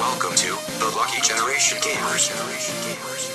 Welcome 0.00 0.34
to 0.34 0.50
the 0.80 0.88
Lucky 0.96 1.20
Generation 1.20 1.78
Gamers. 1.82 3.30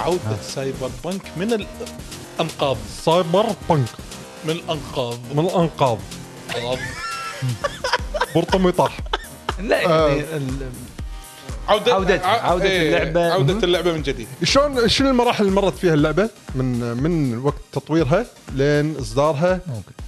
عودة 0.00 0.36
سايبر 0.42 0.90
بنك 1.04 1.22
من 1.36 1.52
الأنقاض. 2.40 2.76
سايبر 3.04 3.46
بنك 3.70 3.88
من 4.44 4.50
الأنقاض. 4.50 5.18
من 5.34 5.44
الأنقاض. 5.46 5.98
برطم 8.34 8.68
يطاح 8.68 8.98
لا 9.60 9.80
يعني 9.80 10.20
ال- 10.20 10.70
عودة 11.68 11.92
عودة- 11.92 12.24
عودة 12.24 12.64
إيه، 12.64 12.88
اللعبة. 12.98 13.32
عودة. 13.32 13.58
اللعبة 13.64 13.92
من 13.92 14.02
جديد 14.02 14.26
شلون 14.44 14.88
شنو 14.88 15.10
المراحل 15.10 15.44
اللي 15.44 15.54
مرت 15.56 15.78
فيها 15.78 15.94
اللعبة 15.94 16.30
من 16.54 16.80
من 17.02 17.38
وقت 17.38 17.60
تطويرها 17.72 18.26
لين 18.54 18.96
إصدارها 18.96 19.60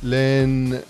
لين 0.02 0.80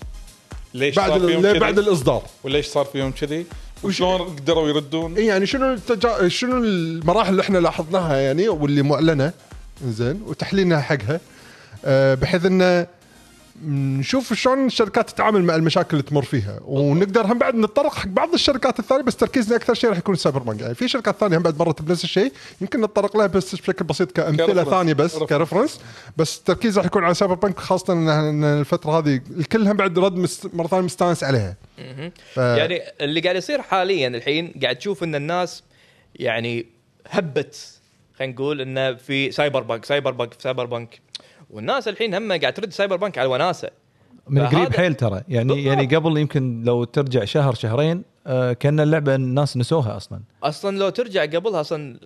ليش 0.73 0.95
بعد 0.95 1.09
صار 1.11 1.19
فيهم 1.27 1.41
كذي؟ 1.41 1.59
بعد 1.59 1.79
الإصدار 1.79 2.23
وليش 2.43 2.67
صار 2.67 2.85
فيهم 2.85 3.11
كذي؟ 3.11 3.45
وشلون 3.83 4.21
قدروا 4.21 4.69
يردون؟ 4.69 5.15
إيه 5.15 5.27
يعني 5.27 5.45
شنو 5.45 5.73
التجا... 5.73 6.27
شنو 6.27 6.57
المراحل 6.57 7.29
اللي 7.31 7.41
إحنا 7.41 7.57
لاحظناها 7.57 8.17
يعني 8.17 8.49
واللي 8.49 8.81
معلنة 8.81 9.33
زين 9.85 10.21
وتحليلنا 10.25 10.81
حقها 10.81 11.19
أه 11.85 12.15
بحيث 12.15 12.45
إنه 12.45 12.87
نشوف 13.65 14.33
شلون 14.33 14.65
الشركات 14.65 15.09
تتعامل 15.09 15.43
مع 15.43 15.55
المشاكل 15.55 15.89
اللي 15.91 16.03
تمر 16.03 16.21
فيها. 16.21 16.59
ونقدر 16.65 17.25
هم 17.25 17.37
بعد 17.37 17.55
نتطرق 17.55 17.93
حق 17.93 18.07
بعض 18.07 18.33
الشركات 18.33 18.79
الثانية 18.79 19.03
بس 19.03 19.15
تركيزنا 19.15 19.55
أكثر 19.55 19.73
شيء 19.73 19.89
راح 19.89 19.97
يكون 19.97 20.15
Cyberpunk 20.15 20.61
يعني 20.61 20.75
في 20.75 20.87
شركات 20.87 21.15
ثانية 21.15 21.37
هم 21.37 21.43
بعد 21.43 21.59
مرت 21.59 21.81
بنفس 21.81 22.03
الشيء. 22.03 22.33
يمكن 22.61 22.81
نتطرق 22.81 23.17
لها 23.17 23.27
بس 23.27 23.55
بشكل 23.55 23.85
بسيط 23.85 24.11
كأمثلة. 24.11 24.63
ثانية 24.63 24.93
بس 24.93 25.15
reference. 25.15 25.29
ك 25.29 25.34
reference 25.34 25.79
بس 26.17 26.37
التركيز 26.37 26.77
راح 26.77 26.85
يكون 26.85 27.03
على 27.03 27.13
Cyberpunk 27.13 27.59
خاصة 27.59 27.93
ان 27.93 28.43
الفترة 28.43 28.99
هذه 28.99 29.21
الكل 29.37 29.67
هم 29.67 29.77
بعد 29.77 29.99
رد 29.99 30.15
مست... 30.15 30.55
مرة 30.55 30.67
ثانية 30.67 30.85
مستانس 30.85 31.23
عليها. 31.23 31.55
ف... 32.33 32.37
يعني 32.37 32.81
اللي 33.01 33.19
قاعد 33.19 33.35
يصير 33.35 33.61
حاليا 33.61 34.07
الحين 34.07 34.53
قاعد 34.61 34.75
تشوف 34.75 35.03
إن 35.03 35.15
الناس 35.15 35.63
يعني 36.15 36.65
هبت 37.09 37.79
خلينا 38.19 38.33
نقول 38.33 38.61
انه 38.61 38.93
في 38.93 39.31
Cyberpunk 39.31 39.85
Cyberpunk 39.85 40.33
Cyberpunk 40.39 40.99
والناس 41.49 41.87
الحين 41.87 42.15
هم 42.15 42.31
قاعد 42.39 42.53
ترد 42.53 42.71
Cyberpunk 42.73 43.17
على 43.17 43.25
الوناسه 43.25 43.69
من 44.27 44.47
قريب 44.47 44.73
حيل 44.73 44.93
ترى. 44.93 45.21
يعني 45.27 45.47
بالضبط. 45.53 45.65
يعني 45.67 45.95
قبل 45.95 46.17
يمكن 46.17 46.63
لو 46.63 46.83
ترجع 46.83 47.25
شهر 47.25 47.53
شهرين 47.53 48.03
آه 48.27 48.53
كأن 48.53 48.79
اللعبة 48.79 49.15
الناس 49.15 49.57
نسوها 49.57 49.97
أصلا. 49.97 50.19
أصلا 50.43 50.77
لو 50.77 50.89
ترجع 50.89 51.21
قبلها 51.21 51.61
أصلا 51.61 51.99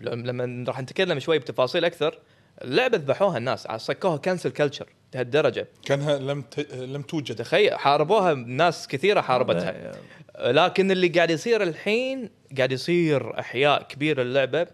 لم- 0.00 0.26
لما 0.26 0.64
راح 0.68 0.80
نتكلم 0.80 1.18
شوي 1.18 1.38
بتفاصيل 1.38 1.84
أكثر 1.84 2.18
اللعبة 2.64 2.96
ذبحوها 2.98 3.38
الناس 3.38 3.68
صكوها 3.76 4.16
cancel 4.16 4.50
culture 4.50 4.86
لهالدرجة. 5.14 5.68
كأنها 5.84 6.18
لم 6.18 6.42
ت... 6.42 6.74
لم 6.74 7.02
توجد. 7.02 7.36
تخيل 7.36 7.74
حاربوها 7.78 8.34
ناس 8.34 8.88
كثيرة 8.88 9.20
حاربتها. 9.20 9.92
لكن 10.40 10.90
اللي 10.90 11.08
قاعد 11.08 11.30
يصير 11.30 11.62
الحين 11.62 12.30
قاعد 12.56 12.72
يصير 12.72 13.38
إحياء 13.40 13.82
كبير 13.82 14.22
للعبة. 14.22 14.66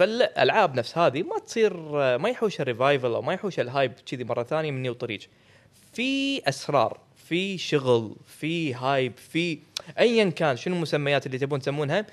فالألعاب 0.00 0.74
نفس 0.74 0.98
هذه 0.98 1.22
ما 1.22 1.38
تصير 1.38 1.76
ما 2.18 2.28
يحوش 2.28 2.60
ال 2.60 2.67
revival 2.67 3.14
أو 3.14 3.22
ما 3.22 3.32
يحوش 3.32 3.60
ال 3.60 3.66
hype 3.66 3.92
كذي 4.06 4.24
مرة 4.24 4.42
ثانية 4.42 4.70
من 4.70 4.82
new 4.82 4.92
طريق 4.92 5.20
في 5.92 6.42
أسرار 6.48 6.98
في 7.16 7.58
شغل 7.58 8.16
في 8.26 8.74
hype 8.74 9.16
في 9.16 9.58
ايا 9.98 10.30
كان 10.30 10.56
شنو 10.56 10.74
المسميات 10.76 11.26
اللي 11.26 11.38
تبون 11.38 11.60
تسمونها 11.60 12.06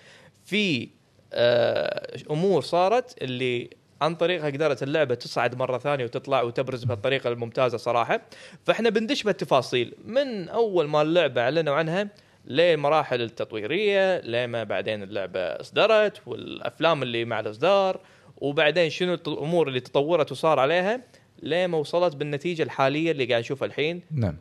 في 0.45 0.89
آه 1.33 2.17
أمور 2.31 2.61
صارت 2.61 3.23
اللي 3.23 3.69
عن 4.02 4.15
طريقها 4.15 4.49
قدرت 4.49 4.83
اللعبه 4.83 5.15
تصعد 5.15 5.55
مرة 5.55 5.77
ثانية 5.77 6.05
وتطلع 6.05 6.41
وتبرز 6.41 6.83
بهالطريقة 6.83 7.30
الممتازة 7.30 7.77
صراحة. 7.77 8.21
فإحنا 8.65 8.89
بندش 8.89 9.23
بالتفاصيل. 9.23 9.93
من 10.05 10.49
أول 10.49 10.87
ما 10.87 11.02
اللعبة 11.02 11.42
أعلنوا 11.42 11.76
عنها 11.76 12.08
للمراحل 12.47 13.21
التطويرية 13.21 14.21
لما 14.21 14.63
بعدين 14.63 15.03
اللعبة 15.03 15.39
اصدرت 15.39 16.21
والأفلام 16.25 17.03
اللي 17.03 17.25
مع 17.25 17.39
الإصدار 17.39 17.99
وبعدين 18.37 18.89
شنو 18.89 19.13
الأمور 19.13 19.67
اللي 19.67 19.80
تطورت 19.80 20.31
وصار 20.31 20.59
عليها 20.59 21.02
لما 21.43 21.77
وصلت 21.77 22.15
بالنتيجة 22.15 22.63
الحالية 22.63 23.11
اللي 23.11 23.25
قاعد 23.25 23.39
نشوفها 23.39 23.65
الحين. 23.65 24.02
نعم. 24.11 24.37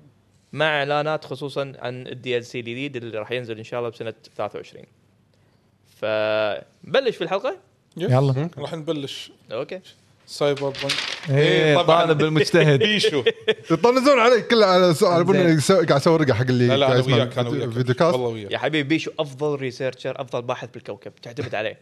مع 0.52 0.78
إعلانات 0.78 1.24
خصوصا 1.24 1.72
عن 1.78 2.06
ال 2.06 2.44
DLC 2.44 2.60
الجديد 2.60 2.96
اللي 2.96 3.18
راح 3.18 3.32
ينزل 3.32 3.58
إن 3.58 3.64
شاء 3.64 3.80
الله 3.80 3.90
بسنة 3.90 4.14
23 4.36 4.84
فبلش 5.86 7.16
في 7.16 7.24
الحلقة؟ 7.24 7.58
Yes. 7.96 8.10
يلا. 8.10 8.50
راح 8.58 8.74
نبلش. 8.74 9.32
Okay. 9.52 9.80
Cyberpunk 10.26 10.92
إيه 11.38 11.74
طبعاً. 11.76 12.06
طالب 12.06 12.20
المجتهد. 12.20 12.78
بيشو 12.88 13.22
يطنزون 13.70 14.18
علي 14.18 14.42
كله 14.42 14.66
على 14.66 14.94
سؤال 14.94 15.12
على 15.36 15.56
قاعد 15.68 15.90
أسوي 15.90 16.16
رقه 16.16 16.34
حق 16.34 16.42
اللي 16.42 16.66
لا 16.66 16.76
لا 16.76 16.86
قاعد 16.86 17.04
أنا 17.04 17.16
وياك 17.16 17.38
أنا 17.38 17.48
وياك. 17.48 17.70
Videocast؟ 17.70 18.12
والله 18.14 18.28
وياك. 18.28 18.50
يا 18.52 18.58
حبيبي 18.58 18.88
بيشو 18.88 19.10
أفضل 19.18 19.56
researcher 19.60 20.20
أفضل 20.20 20.42
باحث 20.42 20.68
بالكوكب. 20.74 21.12
تعتمد 21.22 21.54
عليه. 21.54 21.78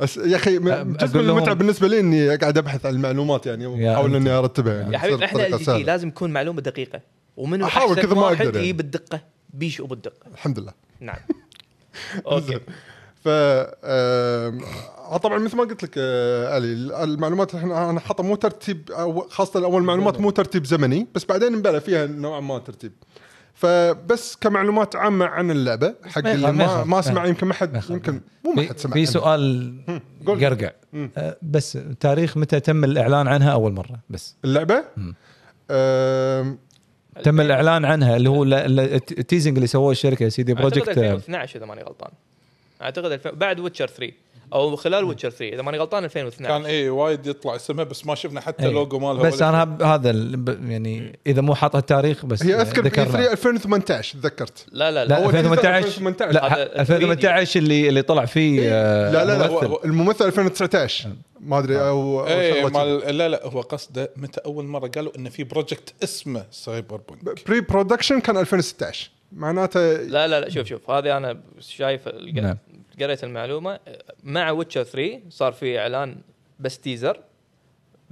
بس 0.00 0.16
يا 0.16 0.36
أخي 0.36 0.58
جزء 0.58 0.64
من 0.64 0.96
لهم- 1.26 1.36
المتعة 1.36 1.54
بالنسبة 1.54 1.88
لي 1.88 2.00
إني 2.00 2.36
قاعد 2.36 2.58
أبحث 2.58 2.86
عن 2.86 2.94
المعلومات 2.94 3.46
يعني 3.46 3.66
أنت. 3.66 4.14
إني 4.14 4.30
أرتبها 4.30 4.74
يعني. 4.74 4.94
يا 4.94 4.98
حبيبي 4.98 5.24
إحنا 5.24 5.38
بطريقة 5.38 5.54
ال 5.54 5.58
جي 5.58 5.64
سهلة. 5.64 5.84
لازم 5.84 6.10
تكون 6.10 6.30
معلومة 6.32 6.60
دقيقة. 6.60 7.00
ومنو 7.36 7.66
أحاول 7.66 7.90
أحسن 7.96 8.02
كذا 8.08 8.14
ما 8.14 8.22
واحد 8.22 8.36
أقدر 8.36 8.54
يعني. 8.54 8.58
يجيب 8.68 8.80
الدقة؟ 8.80 9.20
بيشو 9.54 9.86
بالدقه 9.86 10.26
الحمد 10.34 10.58
لله. 10.58 10.72
نعم. 11.00 11.16
أوكي. 12.26 12.60
ف 13.24 13.28
طبعا 15.22 15.38
مثل 15.38 15.56
ما 15.56 15.62
قلت 15.62 15.82
لك 15.82 15.90
آه، 15.98 16.54
علي 16.54 16.72
المعلومات 17.04 17.54
إحنا 17.54 17.90
أنا 17.90 18.00
حاطه 18.00 18.24
مو 18.24 18.34
ترتيب 18.34 18.90
أو 18.90 19.20
خاصة 19.28 19.64
اول 19.64 19.82
معلومات 19.82 20.20
مو 20.20 20.30
ترتيب 20.30 20.64
زمني 20.66 21.06
بس 21.14 21.24
بعدين 21.24 21.52
نبلى 21.52 21.80
فيها 21.80 22.06
نوعا 22.06 22.40
ما 22.40 22.58
ترتيب. 22.58 22.92
فبس 23.54 24.36
كمعلومات 24.40 24.96
عامة 24.96 25.24
عن 25.26 25.50
اللعبة 25.50 25.94
حق 26.04 26.22
ما 26.24 26.32
اللي 26.32 26.52
ما 26.52 26.84
ما, 26.84 27.00
سمع 27.00 27.26
يمكن 27.26 27.46
ما 27.46 27.54
حد. 27.54 27.82
يمكن 27.90 28.20
مو 28.44 28.52
ما 28.52 28.62
حد 28.62 28.78
سمع 28.78 28.92
في. 28.92 29.06
سؤال 29.06 29.74
قول. 30.26 30.44
قرقع 30.44 30.70
آه، 31.16 31.36
بس 31.42 31.78
تاريخ 32.00 32.36
متى 32.36 32.60
تم 32.60 32.84
الإعلان 32.84 33.28
عنها 33.28 33.52
أول 33.52 33.72
مرة؟ 33.72 34.00
بس. 34.10 34.36
اللعبة؟ 34.44 34.84
تم 37.22 37.40
الإعلان 37.40 37.84
عنها 37.84 38.16
اللي 38.16 38.28
هو 38.28 38.42
ال- 38.42 38.54
ال- 38.54 38.80
teasing 39.18 39.56
اللي 39.56 39.66
سووه 39.66 39.92
الشركة 39.92 40.28
سي 40.28 40.42
دي 40.42 40.52
أعتقد 40.52 40.62
Projekt 40.70 40.88
2012 40.88 41.56
إذا 41.58 41.66
ماني 41.66 41.82
غلطان. 41.82 42.10
أعتقد 42.82 43.12
الف... 43.12 43.28
بعد 43.28 43.60
Witcher 43.60 43.86
3 43.88 44.12
أو 44.52 44.76
خلال 44.76 45.04
Witcher 45.04 45.30
3 45.30 45.48
إذا 45.54 45.62
ماني 45.62 45.78
غلطان 45.78 46.04
2012 46.04 46.48
كان 46.58 46.66
إيه 46.70 46.90
وايد 46.90 47.26
يطلع 47.26 47.56
اسمها 47.56 47.84
بس 47.84 48.06
ما 48.06 48.14
شفنا 48.14 48.40
حتى 48.40 48.66
أي. 48.66 48.70
لوجو 48.72 48.98
مالها 48.98 49.22
بس 49.22 49.42
أنا. 49.42 49.62
هب- 49.62 49.82
هذا 49.82 50.10
ال- 50.10 50.36
ب- 50.36 50.70
يعني 50.70 51.18
إذا 51.26 51.40
مو 51.40 51.54
حاطها 51.54 51.78
التاريخ 51.78 52.26
بس 52.26 52.42
هي 52.42 52.60
أذكر 52.60 52.82
بي 52.82 52.88
ذكرنا. 52.88 53.08
3 53.10 53.32
2018 53.32 54.18
تذكرت 54.18 54.66
لا 54.72 54.90
لا 54.90 55.04
لا 55.04 55.08
لا 55.08 55.18
هو 55.24 55.30
2018 55.30 55.86
2018. 55.86 56.32
لا 56.34 56.54
هذا 56.54 56.80
2018 56.80 57.60
اللي 57.60 57.88
اللي 57.88 58.02
طلع 58.02 58.24
فيه 58.24 58.60
آه، 58.72 59.10
لا 59.12 59.24
لا 59.24 59.38
لا. 59.38 59.46
هو- 59.46 59.80
الممثل 59.84 60.24
2019 60.26 61.08
ما 61.40 61.58
أدري 61.58 61.80
أو 61.80 62.20
أو 62.20 62.26
إيه 62.26 62.52
شغلة 62.62 62.68
كذي. 62.70 62.78
مال 63.06 63.18
لا 63.18 63.28
لا 63.28 63.46
هو 63.46 63.60
قصده 63.60 64.10
متى 64.16 64.40
أول 64.46 64.64
مرة 64.64 64.86
قالوا 64.88 65.12
إنه 65.18 65.30
في 65.30 65.44
project 65.44 65.94
اسمه 66.04 66.44
Cyberpunk 66.50 67.46
pre-production 67.48 68.20
كان 68.20 68.36
2016 68.36 69.10
معناته 69.32 69.80
لا 69.96 70.26
لا 70.28 70.40
لا 70.40 70.50
شوف 70.50 70.66
شوف 70.66 70.90
هذه 70.90 71.16
أنا 71.16 71.40
شايف 71.60 72.08
نعم. 72.34 72.56
قريت 73.00 73.24
المعلومة 73.24 73.80
مع 74.22 74.50
Witcher 74.50 74.82
3 74.84 75.20
صار 75.30 75.52
في 75.52 75.78
إعلان 75.78 76.16
بس 76.60 76.78
teaser 76.78 77.20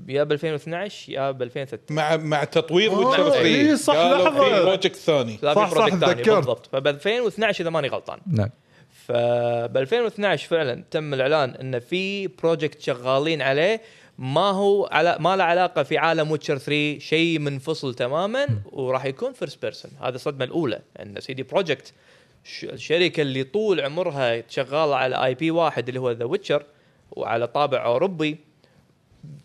يا 0.08 0.24
ب 0.24 0.32
2012 0.32 1.12
يا 1.12 1.30
ب 1.30 1.42
2013 1.42 1.94
مع 1.94 2.16
مع 2.16 2.44
تطوير 2.44 2.92
آه، 2.92 2.98
Witcher 2.98 3.30
3 3.30 3.44
إيه، 3.44 3.74
صح، 3.74 3.94
لحظة. 3.94 4.30
في 4.30 4.62
project 4.64 4.96
ثاني. 4.96 5.38
صح، 5.42 5.74
صح، 5.74 5.88
تذكرت. 5.88 6.28
بالضبط. 6.28 6.66
فب 6.66 6.86
2012 6.86 7.60
إذا 7.60 7.70
ماني 7.70 7.88
غلطان. 7.88 8.18
نعم. 8.26 8.50
فب 9.06 9.76
2012 9.76 10.48
فعلا 10.48 10.84
تم 10.90 11.14
الإعلان 11.14 11.50
إن 11.50 11.78
في 11.78 12.26
project 12.26 12.80
شغالين 12.80 13.42
عليه. 13.42 13.80
ما 14.18 14.50
هو 14.50 14.88
على 14.92 15.16
ما 15.20 15.36
له 15.36 15.44
علاقة 15.44 15.82
في 15.82 15.98
عالم 15.98 16.30
Witcher 16.30 16.58
3 16.58 16.98
شيء 16.98 17.38
منفصل 17.38 17.94
تماما 17.94 18.46
وراح 18.72 19.04
يكون 19.04 19.32
first 19.32 19.62
person 19.62 19.90
هذه 20.00 20.14
الصدمة 20.14 20.44
الأولى 20.44 20.80
إن 21.02 21.20
CD 21.20 21.42
Projekt 21.42 21.92
الشركة 22.62 23.20
اللي 23.20 23.44
طول 23.44 23.80
عمرها 23.80 24.42
شغالة 24.48 24.96
على 24.96 25.24
IP 25.24 25.50
واحد 25.50 25.88
اللي 25.88 26.00
هو 26.00 26.10
The 26.10 26.24
Witcher 26.24 26.66
وعلى 27.10 27.46
طابع 27.46 27.84
أوروبي 27.84 28.38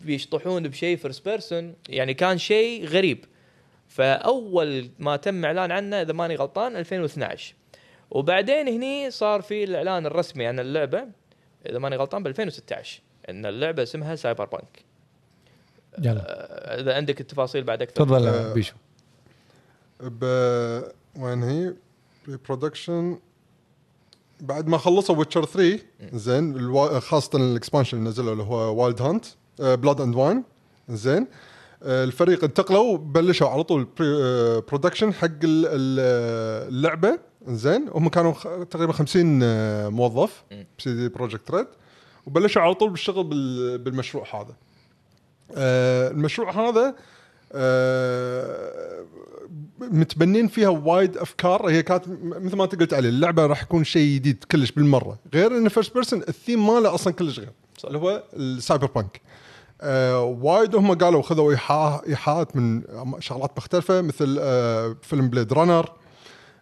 بيشطحون 0.00 0.68
بشيء 0.68 0.96
first 0.96 1.28
person 1.28 1.74
يعني 1.88 2.14
كان 2.14 2.38
شيء 2.38 2.86
غريب. 2.86 3.24
فأول 3.88 4.90
ما 4.98 5.16
تم 5.16 5.44
إعلان 5.44 5.70
عنه 5.72 6.02
إذا 6.02 6.12
ماني 6.12 6.36
غلطان 6.36 6.76
2012 6.76 7.54
وبعدين 8.10 8.68
هني 8.68 9.10
صار 9.10 9.42
في 9.42 9.64
الإعلان 9.64 10.06
الرسمي 10.06 10.46
عن 10.46 10.60
اللعبة 10.60 11.04
إذا 11.66 11.78
ماني 11.78 11.96
غلطان 11.96 12.22
ب 12.22 12.26
2016 12.26 13.00
إن 13.28 13.46
اللعبة 13.46 13.82
اسمها 13.82 14.16
Cyberpunk 14.16 14.84
يلا 15.98 16.80
إذا 16.80 16.94
عندك 16.94 17.20
التفاصيل 17.20 17.64
بعد 17.64 17.82
أكثر. 17.82 18.04
تفضل 18.04 18.26
آه، 18.26 18.52
بيشو. 18.52 18.74
ب 20.00 20.24
وين 21.16 21.42
هي؟ 21.42 21.74
Pre-production 22.26 23.18
بعد 24.40 24.68
ما 24.68 24.78
خلصوا 24.78 25.16
Witcher 25.16 25.44
3 25.44 25.80
زين 26.12 26.56
الوا- 26.56 26.98
خاصة 27.00 27.30
ال 27.38 27.44
expansion 27.44 27.98
اللي 27.98 28.08
نزلوا 28.10 28.32
اللي 28.32 28.42
هو 28.42 28.82
Wild 28.82 29.02
Hunt 29.02 29.24
Blood 29.58 30.00
and 30.00 30.14
Wine 30.16 30.44
زين. 30.88 31.26
آه، 31.82 32.04
الفريق 32.04 32.44
انتقلوا 32.44 32.98
بلشوا 32.98 33.48
على 33.48 33.62
طول 33.64 33.88
production 34.68 35.14
حق 35.14 35.24
ال- 35.26 35.66
ال- 35.66 36.68
اللعبة 36.74 37.18
زين. 37.48 37.88
هم 37.94 38.08
كانوا 38.08 38.32
تقريبا 38.64 38.92
50 38.92 39.40
آه، 39.42 39.88
موظف 39.88 40.44
ب 40.78 40.94
CD 40.94 41.08
Projekt 41.08 41.50
Red 41.50 41.66
وبلشوا 42.26 42.62
على 42.62 42.74
طول 42.74 42.90
بالشغل 42.90 43.24
بال- 43.24 43.78
بالمشروع 43.78 44.24
هذا. 44.34 44.54
آه، 45.54 46.10
المشروع 46.10 46.50
هذا 46.68 46.86
آه، 46.88 46.94
متبنين 49.80 50.48
فيها 50.48 50.68
وايد 50.68 51.16
أفكار. 51.16 51.70
هي 51.70 51.82
كانت 51.82 52.04
مثل 52.22 52.56
ما 52.56 52.64
أنت 52.64 52.74
قلت 52.74 52.94
عليه 52.94 53.08
اللعبة 53.08 53.46
راح 53.46 53.62
يكون 53.62 53.84
شيء 53.84 54.14
جديد 54.14 54.44
كلش 54.50 54.70
بالمرة. 54.70 55.18
غير 55.34 55.56
انه 55.56 55.68
first 55.68 55.94
person 55.94 56.22
الثيم 56.28 56.66
ماله 56.66 56.94
أصلا 56.94 57.12
كلش 57.12 57.38
غير. 57.38 57.50
اللي 57.84 57.98
هو 57.98 58.22
ال 58.36 58.86
Cyberpunk 58.86 59.20
آه 59.82 60.22
وايد 60.24 60.74
هم 60.74 60.94
قالوا 60.94 61.22
خذوا 61.22 61.52
ايحاء 61.52 62.08
إيحاءات 62.08 62.56
من 62.56 62.82
شغلات 63.18 63.50
مختلفة 63.56 64.00
مثل 64.00 64.36
آه 64.40 64.96
فيلم 65.02 65.28
Blade 65.28 65.52
Runner 65.52 65.84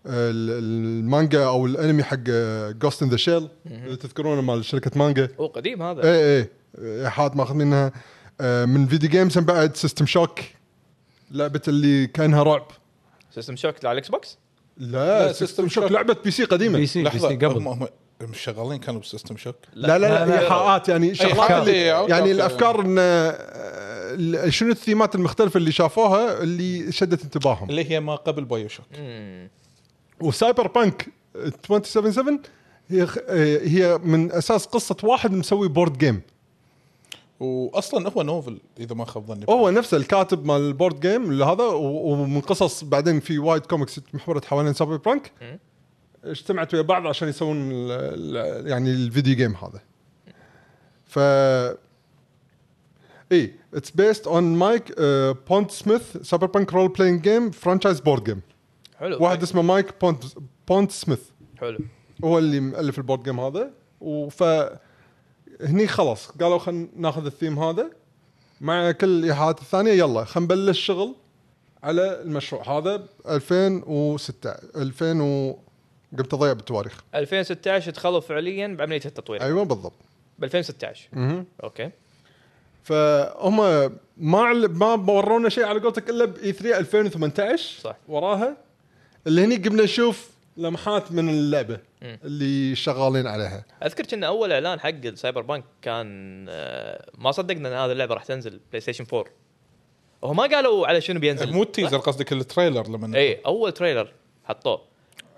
آه 0.07 0.31
ال- 0.31 0.65
المانجا 0.65 1.45
أو 1.45 1.67
الأنمي 1.67 2.03
حق 2.03 2.17
Ghost 2.83 3.03
in 3.03 3.09
the 3.09 3.17
Shell 3.17 3.49
تذكرونه 4.01 4.41
مال 4.41 4.65
شركة 4.65 4.91
مانجا. 4.99 5.29
هو 5.41 5.47
قديم 5.47 5.83
هذا. 5.83 6.03
إيه 6.03 6.49
إيه. 6.79 7.03
إيحاءات 7.05 7.37
ماخذ 7.37 7.55
منها. 7.55 7.93
آه 8.41 8.65
من 8.65 8.87
video 8.87 9.11
games 9.11 9.39
بعد 9.39 9.77
System 9.77 10.07
Shock 10.07 10.39
لعبة 11.31 11.61
اللي 11.69 12.07
كأنها 12.07 12.43
رعب. 12.43 12.67
System 13.31 13.57
Shock 13.57 13.85
على 13.85 13.93
ال 13.93 14.09
Xbox 14.09 14.39
لا, 14.77 15.27
لا، 15.27 15.33
سيستم 15.33 15.67
System 15.69 15.71
شوك 15.73 15.85
Shock. 15.85 15.93
لعبة 15.93 16.17
PC 16.25 16.45
قديمة. 16.45 16.79
PC. 16.79 17.09
لحظة. 17.09 17.29
PC 17.29 17.37
قبل. 17.37 17.67
هم 17.67 17.89
مش 18.23 18.41
شغالين 18.41 18.79
كانوا 18.79 19.01
ب 19.01 19.06
System 19.06 19.37
Shock. 19.37 19.57
لا 19.75 19.87
لا 19.87 19.99
لا، 19.99 20.27
لا, 20.27 20.31
لا. 20.31 20.41
إيحاءات 20.41 20.89
يعني 20.89 21.15
شغلات 21.15 21.51
اللي 21.51 21.73
إيه، 21.73 21.99
okay، 21.99 22.11
يعني 22.11 22.23
okay. 22.23 22.33
الأفكار 22.33 22.81
إن 22.81 22.97
آه، 22.99 24.49
شنو 24.49 24.71
الثيمات 24.71 25.15
المختلفة 25.15 25.59
اللي 25.59 25.73
شافوها 25.73 26.43
اللي 26.43 26.93
شدت 26.93 27.23
انتباههم. 27.25 27.71
اللي 27.71 27.91
هي 27.91 28.01
ما 28.01 28.15
قبل 28.15 28.45
BioShock 28.45 28.87
و 30.21 30.67
Cyberpunk 30.67 31.09
2077 31.35 32.41
هي 32.89 33.03
آه، 33.03 33.59
هي 33.63 33.99
من 34.05 34.33
أساس 34.33 34.67
قصة 34.67 34.97
واحد 35.03 35.33
مسوي 35.33 35.69
board 35.69 35.99
game 35.99 36.21
واصلا 37.41 38.11
هو 38.11 38.23
novel 38.23 38.59
إذا 38.81 38.95
ما 38.95 39.05
خاب 39.05 39.27
ظني. 39.27 39.47
هو 39.49 39.71
نفسه 39.71 39.97
الكاتب 39.97 40.45
مال 40.47 40.61
ال 40.61 40.68
board 40.68 41.01
game 41.01 41.31
اللي 41.31 41.45
هذا 41.45 41.65
ومن 41.65 42.41
قصص 42.41 42.85
بعدين 42.85 43.21
في 43.21 43.39
وايد 43.39 43.67
كوميكس 43.67 44.01
محورت 44.15 44.45
حوالين 44.45 44.73
Cyberpunk 44.73 45.33
اجتمعت 46.25 46.75
ويا 46.75 46.83
بعض 46.83 47.07
عشان 47.07 47.29
يسوون 47.29 47.71
ال- 47.73 47.91
ال- 47.91 48.67
يعني 48.71 48.91
ال 48.91 48.99
video 48.99 49.37
game 49.37 49.55
هذا. 49.55 49.81
ف 51.05 51.19
اي 53.33 53.55
it's 53.75 53.91
based 53.91 54.27
on 54.27 54.43
Mike 54.43 55.01
Pondsmith 55.51 56.17
Cyberpunk 56.17 56.73
role-playing 56.73 57.21
game 57.23 57.51
franchise 57.51 58.01
board 58.01 58.25
game 58.25 58.41
حلو 58.99 59.23
واحد 59.25 59.43
اسمه 59.43 59.63
Mike 59.63 59.87
Pond- 60.01 60.25
Pondsmith 60.69 61.21
حلو. 61.61 61.79
هو 62.25 62.39
اللي 62.39 62.61
مؤلف 62.61 62.99
ال 62.99 63.03
board 63.03 63.23
game 63.23 63.41
هذا. 63.41 63.71
وف 64.01 64.43
هني 65.61 65.87
خلاص 65.87 66.27
قالوا 66.27 66.59
خلينا 66.59 66.89
ناخذ 66.97 67.27
الثيم 67.27 67.59
هذا 67.59 67.91
مع 68.61 68.91
كل 68.93 69.07
الايحاءات 69.19 69.61
الثانية 69.61 69.93
يلا 69.93 70.25
خلينا 70.25 70.55
نبلش 70.55 70.81
شغل 70.87 71.15
على 71.83 72.23
المشروع 72.23 72.79
هذا 72.79 72.97
ب 72.97 73.07
2006 73.27 74.51
2000 74.77 75.21
و 75.23 75.57
قمت 76.19 76.35
أضيع 76.35 76.53
بالتواريخ. 76.53 77.05
2016 77.15 77.91
دخلوا 77.93 78.21
فعليا 78.21 78.67
بعملية 78.79 79.01
التطوير. 79.07 79.43
أيوه 79.43 79.65
بالضبط. 79.65 79.93
ب 80.39 80.45
2016 80.45 81.09
مهم. 81.13 81.45
okay. 81.65 81.91
فهم 82.85 83.57
ما 84.17 84.39
عل- 84.41 84.69
ما 84.69 84.95
ورونا 85.13 85.49
شيء 85.49 85.65
على 85.65 85.81
قولتك 85.81 86.11
إلا 86.11 86.25
ب 86.25 86.53
E3 86.53 86.79
2018 86.79 87.81
صح. 87.81 87.97
وراها 88.09 88.57
اللي 89.27 89.45
هني 89.45 89.57
قمنا 89.57 89.83
نشوف 89.83 90.31
لمحات 90.57 91.13
من 91.13 91.29
اللعبة. 91.29 91.79
اللي 92.03 92.77
شغالين 92.77 93.27
عليها. 93.27 93.65
أذكر 93.85 94.07
كنا 94.07 94.27
أول 94.27 94.53
إعلان 94.53 94.81
حق 94.81 94.89
ال 94.89 95.43
Cyberpunk 95.43 95.65
كان 95.83 96.47
آه، 96.49 97.11
ما 97.19 97.33
صدقنا 97.33 97.69
إن 97.69 97.75
هذه 97.75 97.93
اللعبة 97.93 98.15
راح 98.15 98.25
تنزل 98.25 98.61
PlayStation 98.71 99.05
4 99.13 99.25
وهم 100.23 100.37
ما 100.37 100.43
قالوا 100.43 100.87
على 100.87 101.01
شنو 101.01 101.21
بينزل. 101.21 101.53
مو 101.53 101.63
ال 101.63 101.68
teaser 101.68 101.99
قصدك 101.99 102.33
ال 102.33 102.40
trailer 102.40 102.89
لما 102.89 103.17
اي 103.19 103.41
أول 103.47 103.73
trailer 103.73 104.13
حطوه. 104.45 104.89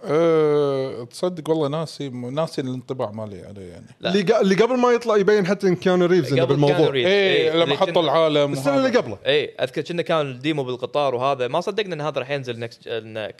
أه 0.05 1.05
تصدق 1.05 1.51
والله 1.51 1.69
ناسي 1.69 2.09
ناسي 2.09 2.61
الانطباع 2.61 3.11
مالي 3.11 3.43
عليه 3.43 3.71
يعني. 3.71 3.87
لا. 4.01 4.11
اللي, 4.11 4.41
اللي 4.41 4.55
قبل 4.55 4.77
ما 4.77 4.91
يطلع 4.91 5.17
يبين 5.17 5.47
حتى 5.47 5.69
إن 5.69 5.77
كيانو 5.77 6.07
ريفز 6.07 6.35
قبل 6.35 6.47
بالموضوع. 6.47 6.95
إيه 6.95 7.07
إيه، 7.07 7.53
لما 7.53 7.65
اللي 7.65 7.77
حطوا 7.77 8.03
العالم 8.03 8.53
السنة. 8.53 8.77
اللي 8.77 8.99
قبله. 8.99 9.19
اي 9.27 9.55
أذكر 9.61 9.83
كنا 9.83 10.03
كان 10.03 10.21
ال 10.21 10.30
demo 10.30 10.65
بالقطار 10.65 11.15
وهذا. 11.15 11.49
ما 11.49 11.61
صدقنا 11.61 11.95
إن 11.95 12.01
هذا 12.01 12.19
راح 12.21 12.31
ينزل 12.31 12.59
next 12.59 12.89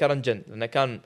current 0.01 0.25
gen 0.25 0.43
لأنه 0.49 0.67
كان 0.67 1.01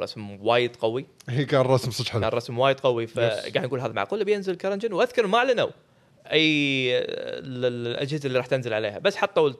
رسم 0.00 0.30
وايد 0.46 0.76
قوي. 0.76 1.06
هي 1.28 1.44
كان 1.44 1.60
رسم 1.60 1.90
صدق 1.90 2.10
كان 2.12 2.24
حلو 2.24 2.36
رسم 2.36 2.58
وايد 2.58 2.80
قوي 2.80 3.06
فقاعد 3.06 3.58
نقول 3.58 3.80
هذا 3.80 3.92
معقوله 3.92 4.24
بينزل 4.24 4.54
current 4.56 4.86
gen 4.86 4.92
وأذكر 4.92 5.26
ما 5.26 5.38
أعلنوا 5.38 5.68
أي 6.32 6.98
ال- 6.98 7.64
ال- 7.64 7.86
الأجهزة 7.86 8.26
اللي 8.26 8.38
راح 8.38 8.46
تنزل 8.46 8.72
عليها 8.72 8.98
بس 8.98 9.16
حطوا 9.16 9.52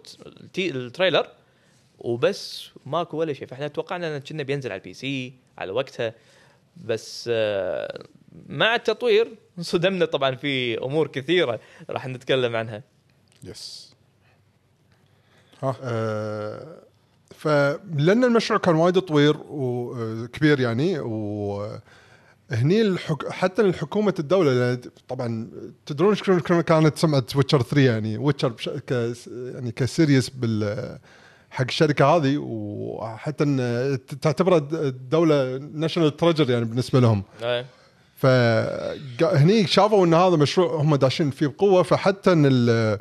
ال 0.59 0.67
trailer 0.67 1.27
وبس 1.99 2.69
ماكو 2.87 3.17
ولا 3.17 3.33
شيء. 3.33 3.47
فإحنا 3.47 3.69
توقعنا 3.69 4.09
انه 4.09 4.19
كنا 4.19 4.43
بينزل 4.43 4.73
على 4.73 4.79
ال 4.79 4.95
PC 4.95 5.33
على 5.59 5.73
وقتها 5.73 6.15
بس 6.77 7.29
آه، 7.33 8.05
مع 8.49 8.75
التطوير 8.75 9.29
صدمنا 9.61 10.05
طبعا 10.05 10.35
في 10.35 10.79
أمور 10.79 11.09
كثيرة 11.09 11.61
راح 11.91 12.07
نتكلم 12.07 12.57
عنها. 12.57 12.83
yes 13.45 13.95
ها؟ 15.63 15.77
آه 15.83 16.83
فلان 17.39 18.25
المشروع 18.25 18.59
كان 18.59 18.75
وايد 18.75 18.99
طويل 18.99 19.37
وكبير 19.49 20.61
يعني 20.61 20.99
و 21.01 21.63
هني 22.51 22.81
الحك... 22.81 23.29
حتى 23.29 23.63
الحكومة 23.63 24.15
الدولة 24.19 24.53
لأن 24.53 24.81
طبعا 25.09 25.49
تدرون 25.87 26.15
شلون 26.15 26.41
كان- 26.41 26.61
كانت 26.61 26.99
سمعة 26.99 27.25
Witcher 27.37 27.63
3 27.63 27.81
يعني 27.81 28.19
Witcher 28.19 28.49
بش... 28.49 28.69
ك... 28.69 29.13
يعني 29.29 29.73
ك 29.73 29.81
series 29.81 30.29
بال 30.31 30.99
حق 31.51 31.65
الشركة 31.69 32.05
هذه 32.07 32.37
وحتى 32.39 33.45
إن 33.45 33.99
تعتبرها 34.23 34.59
الدولة 34.73 35.57
national 35.57 36.17
treasure 36.17 36.51
يعني 36.51 36.65
بالنسبة 36.65 37.01
لهم 37.01 37.23
إيه. 37.43 37.67
فهني 38.17 39.67
شافوا 39.67 40.07
إن 40.07 40.15
هذا 40.15 40.37
مشروع 40.37 40.75
هم 40.83 40.97
داشين 40.97 41.31
فيه 41.31 41.47
بقوة 41.47 41.83
فحتى 41.83 42.33
إن 42.33 42.43
ال 42.47 42.99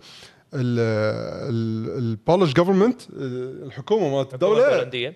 ال 1.99 2.07
Polish 2.07 2.53
government 2.53 3.01
الحكومة 3.63 4.09
مالت 4.17 4.33
الدولة. 4.33 4.61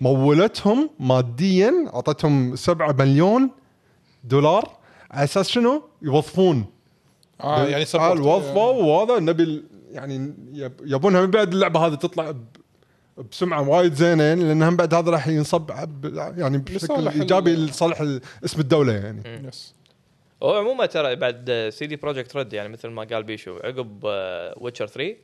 مولتهم 0.00 0.90
ماديا 1.00 1.72
أعطتهم 1.94 2.56
7 2.56 2.92
مليون 2.98 3.50
دولار 4.24 4.68
على 5.10 5.24
أساس 5.24 5.48
شنو؟ 5.48 5.82
يوظفون 6.02 6.66
آه 7.40 7.64
يعني 7.66 7.84
support. 7.86 7.98
وظفوا 8.20 8.72
وهذا 8.72 9.18
نبي 9.20 9.64
يعني 9.90 10.34
يب- 10.52 10.80
يبونها 10.84 11.20
من 11.20 11.30
بعد 11.30 11.52
اللعبة 11.52 11.86
هذه 11.86 11.94
تطلع 11.94 12.30
ب- 12.30 12.44
بسمعة 13.30 13.68
وايد 13.68 13.94
زينة 13.94 14.22
يعني 14.22 14.44
لأن 14.44 14.62
هم 14.62 14.76
بعد 14.76 14.94
هذا 14.94 15.10
راح 15.10 15.28
ينصب 15.28 15.70
يعني 16.14 16.58
بشكل 16.58 17.08
إيجابي 17.08 17.54
لصالح 17.56 18.00
ال- 18.00 18.20
اسم 18.44 18.60
الدولة 18.60 18.92
يعني 18.92 19.48
yes 19.48 19.74
هو 20.42 20.54
عموما 20.54 20.86
ترى 20.86 21.16
بعد 21.16 21.68
CD 21.72 21.96
Projekt 21.96 22.36
Red 22.36 22.52
يعني 22.52 22.68
مثل 22.68 22.88
ما 22.88 23.04
قال 23.04 23.22
بيشو 23.22 23.56
عقب 23.56 24.00
Witcher 24.56 24.86
3 24.86 25.16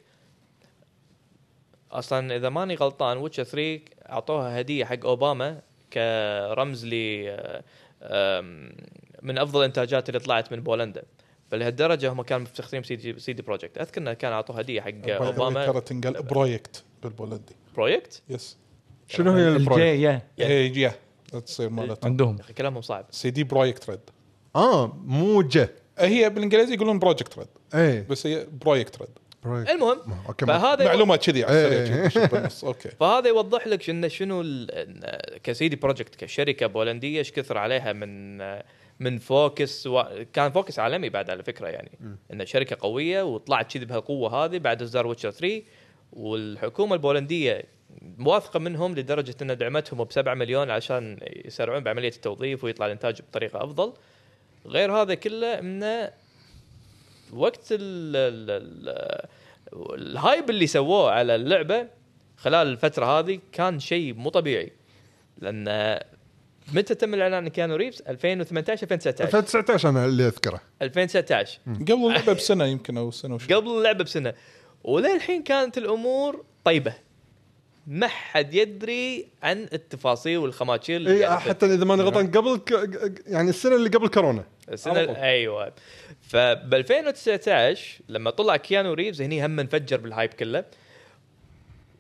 أصلا 1.93 2.37
إذا 2.37 2.49
ماني 2.49 2.75
غلطان 2.75 3.17
Witcher 3.19 3.45
3 3.45 3.81
أعطوها 4.09 4.61
هدية 4.61 4.85
حق 4.85 5.07
أوباما 5.07 5.63
كرمز 5.93 6.87
ل 6.87 6.93
آه، 8.03 8.41
من 9.23 9.39
أفضل 9.39 9.61
الإنتاجات 9.61 10.09
اللي 10.09 10.21
طلعت 10.21 10.53
من 10.53 10.61
بولندا. 10.61 11.03
فلهالدرجه 11.51 12.13
هم 12.13 12.23
كانوا 12.23 12.43
مفتخرين 12.43 12.83
ب 12.83 12.97
CD, 12.97 13.19
CD 13.19 13.43
Projekt 13.43 13.79
أذكر 13.79 14.01
إنه 14.01 14.13
كان 14.13 14.33
اعطوه 14.33 14.59
هدية 14.59 14.81
حق 14.81 15.09
أوباما. 15.09 15.67
ترى 15.67 15.81
تنقال 15.81 16.23
Projekt 16.23 16.85
بالبولندي. 17.03 17.57
Projekt 17.75 18.23
yes 18.29 18.57
شنو 19.09 19.33
هي 19.33 19.49
ال 19.49 19.52
Projekt؟ 19.52 19.83
ال 20.41 20.61
J 20.61 20.81
يا 20.81 20.93
يا 21.35 21.41
تصير 21.41 21.71
مالتهم 21.71 22.11
عندهم. 22.11 22.37
يا 22.37 22.41
أخي 22.41 22.53
كلامهم 22.53 22.83
صعب. 22.83 23.07
CD 23.11 23.45
Projekt 23.45 23.91
Red 23.91 24.00
آه 24.57 24.87
مو 25.05 25.43
جه 25.43 25.71
هي 25.99 26.31
بالإنجليزي 26.31 26.75
يقولون 26.75 26.99
Projekt 26.99 27.38
Red 27.38 27.49
إيه. 27.75 28.07
بس 28.11 28.26
هي 28.26 28.47
Projekt 28.62 28.99
Red. 29.00 29.09
المهم 29.69 29.99
okay 30.29 30.45
ما- 30.47 30.59
فهذا 30.59 30.85
معلومات 30.85 31.25
كذي 31.31 31.45
على 31.45 31.57
إيه. 31.57 32.11
okay. 32.65 32.88
فهذا 32.88 33.28
يوضح 33.28 33.67
لك 33.67 33.83
شنو 33.83 34.09
شنو 34.09 34.45
ك 35.43 35.54
CD 35.54 35.77
Projekt 35.77 36.15
كشركة 36.14 36.67
بولندية 36.67 37.19
إيش 37.19 37.33
كثر 37.33 37.59
عليها 37.59 37.93
من 37.93 38.38
من 39.00 39.19
focus 39.19 39.87
و... 39.87 40.02
كان 40.33 40.50
focus 40.53 40.79
عالمي 40.78 41.09
بعد 41.09 41.31
على 41.31 41.43
فكرة 41.43 41.69
يعني. 41.69 41.99
انه 42.33 42.45
شركة 42.45 42.76
قوية 42.81 43.23
وطلعت 43.23 43.73
كذي 43.73 43.85
بهالقوة 43.85 44.45
هذه 44.45 44.59
بعد 44.59 44.83
إصدار 44.83 45.07
Witcher 45.07 45.31
3 45.31 45.62
والحكومة 46.12 46.95
البولندية 46.95 47.64
موافقه 48.02 48.59
منهم 48.61 48.95
لدرجة 48.95 49.35
انها 49.43 49.55
دعمتهم 49.55 50.05
ب 50.05 50.12
7 50.12 50.35
مليون 50.35 50.71
عشان 50.71 51.19
يسرعون 51.45 51.81
بعملية 51.85 52.09
التوظيف 52.09 52.64
ويطلع 52.64 52.87
الإنتاج 52.87 53.21
بطريقة 53.23 53.64
أفضل. 53.64 53.93
غير 54.67 54.93
هذا 54.93 55.15
كله 55.15 55.59
انه 55.59 56.11
وقت 57.33 57.73
ال 57.73 58.17
ال 58.17 58.50
ال 58.50 59.29
ال 59.95 60.06
hype 60.06 60.50
اللي 60.50 60.67
سووه 60.67 61.11
على 61.11 61.35
اللعبة 61.35 61.87
خلال 62.37 62.67
الفترة 62.67 63.19
هذه 63.19 63.41
كان 63.53 63.81
شيء 63.81 64.15
مو 64.15 64.31
طبيعي. 64.31 64.73
لأن 65.38 65.99
متى 66.75 66.95
تم 66.95 67.15
الإعلان 67.15 67.45
عن 67.45 67.49
كيانو 67.49 67.77
ريفز 67.77 68.03
2018 68.09 68.83
2019 68.83 69.25
2019 69.25 69.88
أنا 69.88 70.05
اللي 70.05 70.27
أذكره. 70.27 70.61
2019 70.83 71.59
قبل 71.67 72.07
اللعبة 72.07 72.33
بسنة 72.33 72.65
يمكن 72.65 72.97
أو 72.97 73.11
سنة 73.11 73.35
وشوي. 73.35 73.57
قبل 73.57 73.69
اللعبة 73.69 74.05
بسنة. 74.05 74.35
وللحين 74.85 75.43
كانت 75.43 75.79
الأمور 75.79 76.45
طيبة. 76.65 76.95
ما 77.90 78.07
حد 78.09 78.54
يدري 78.54 79.28
عن 79.42 79.68
التفاصيل 79.73 80.38
والخماتشير 80.38 80.97
اللي 80.97 81.25
قاعدة 81.25 81.40
حتى 81.40 81.66
إذا 81.66 81.85
ماني 81.85 82.02
غلطان 82.02 82.30
قبل 82.30 82.57
ك... 82.59 82.71
يعني 83.26 83.50
السنة 83.50 83.75
اللي 83.76 83.88
قبل 83.88 84.09
كورونا. 84.09 84.45
السنة 84.73 85.04
طول. 85.04 85.14
أيوه. 85.16 85.73
فب 86.23 86.75
2019 86.75 88.00
لما 88.09 88.30
طلع 88.30 88.57
كيانو 88.57 88.92
ريفز 88.92 89.23
هني 89.23 89.47
هم 89.47 89.61
انفجر 89.61 89.97
بال 89.97 90.08
hype 90.08 90.31
كله. 90.30 90.64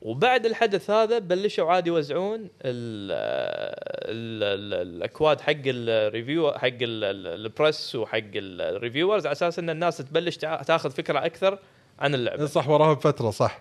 وبعد 0.02 0.46
الحدث 0.46 0.90
هذا 0.90 1.18
بلشوا 1.18 1.70
عادي 1.72 1.88
يوزعون 1.90 2.40
ال 2.40 2.48
ال 2.64 4.42
ال 4.42 4.88
الأكواد 4.96 5.40
حق 5.40 5.52
ال 5.66 5.79
review 5.79 6.52
حق 6.52 6.64
ال- 6.66 7.04
ال- 7.04 7.26
ال 7.46 7.54
press 7.54 7.94
وحق 7.94 8.20
ال 8.34 8.43
reviewers 8.43 9.26
على 9.26 9.32
أساس 9.32 9.58
إن 9.58 9.70
الناس 9.70 9.96
تبلش 9.98 10.36
تاخذ 10.36 10.90
فكرة 10.90 11.26
أكثر 11.26 11.58
عن 11.98 12.14
اللعبة. 12.14 12.46
صح 12.46 12.68
وراها 12.68 12.92
بفترة 12.94 13.30
صح. 13.30 13.60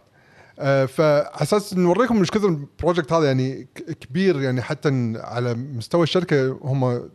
آه 0.59 0.85
فاساس 0.85 1.73
نوريكم 1.73 2.19
إيش 2.19 2.31
كثر 2.31 2.47
ال 2.47 2.56
project 2.56 3.13
هذا 3.13 3.25
يعني 3.25 3.67
كبير 4.01 4.41
يعني 4.41 4.61
حتى 4.61 5.13
على 5.15 5.53
مستوى 5.53 6.03
الشركة 6.03 6.59
هم 6.61 7.09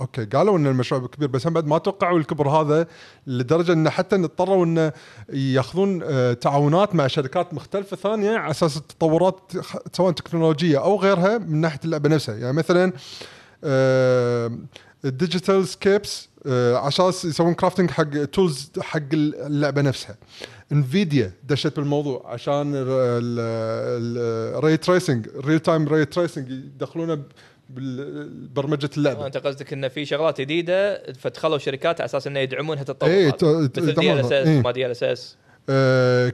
okay 0.00 0.24
قالوا 0.24 0.58
إن 0.58 0.66
المشروع 0.66 1.06
كبير 1.06 1.28
بس 1.28 1.46
هم 1.46 1.52
بعد 1.52 1.66
ما 1.66 1.78
توقعوا 1.78 2.18
الكبر 2.18 2.48
هذا 2.48 2.86
لدرجة 3.26 3.72
إن 3.72 3.90
حتى 3.90 4.16
اضطروا 4.16 4.64
انه 4.64 4.92
ياخذون 5.32 6.00
آه 6.02 6.32
تعاونات 6.32 6.94
مع 6.94 7.06
شركات 7.06 7.54
مختلفة 7.54 7.96
ثانية 7.96 8.36
على 8.36 8.50
أساس 8.50 8.76
التطورات 8.76 9.52
سواء 9.92 10.12
تكنولوجية 10.12 10.78
أو 10.84 10.96
غيرها 10.96 11.38
من 11.38 11.60
ناحية 11.60 11.80
اللعبة 11.84 12.08
نفسها. 12.08 12.34
يعني 12.34 12.52
مثلا 12.52 12.92
ال 15.04 15.12
Digital 15.12 15.68
Scapes 15.68 16.28
عشان 16.74 17.06
يسوون 17.06 17.54
crafting 17.54 17.90
حق 17.90 18.24
tools 18.24 18.70
حق 18.80 19.00
اللعبة 19.12 19.82
نفسها. 19.82 20.16
Nvidia 20.72 21.32
دشت 21.44 21.76
بالموضوع 21.76 22.22
عشان 22.26 22.72
ال 24.56 24.76
ray 24.76 25.26
tracing 25.44 25.60
real-time 25.60 25.88
ray 25.88 26.04
tracing 26.04 26.50
يدخلونه 26.50 27.22
ببرمجه 27.70 28.90
اللعبة 28.96 29.26
أنت 29.26 29.36
قصدك 29.36 29.72
انه 29.72 29.88
في 29.88 30.04
شغلات 30.04 30.40
جديدة 30.40 31.02
فدخلوا 31.12 31.58
شركات 31.58 32.00
على 32.00 32.04
أساس 32.06 32.26
إنه 32.26 32.40
يدعمون 32.40 32.78
هالتطور 32.78 33.08
إيه، 33.10 33.26
هذا. 33.26 33.30
ت- 33.30 33.44
ت- 33.44 33.78
مثل 33.78 33.94
DLS 33.94 34.26
يدعمونها. 34.26 34.58
S. 34.60 34.64
ما 34.64 34.70
DLSS 34.70 35.36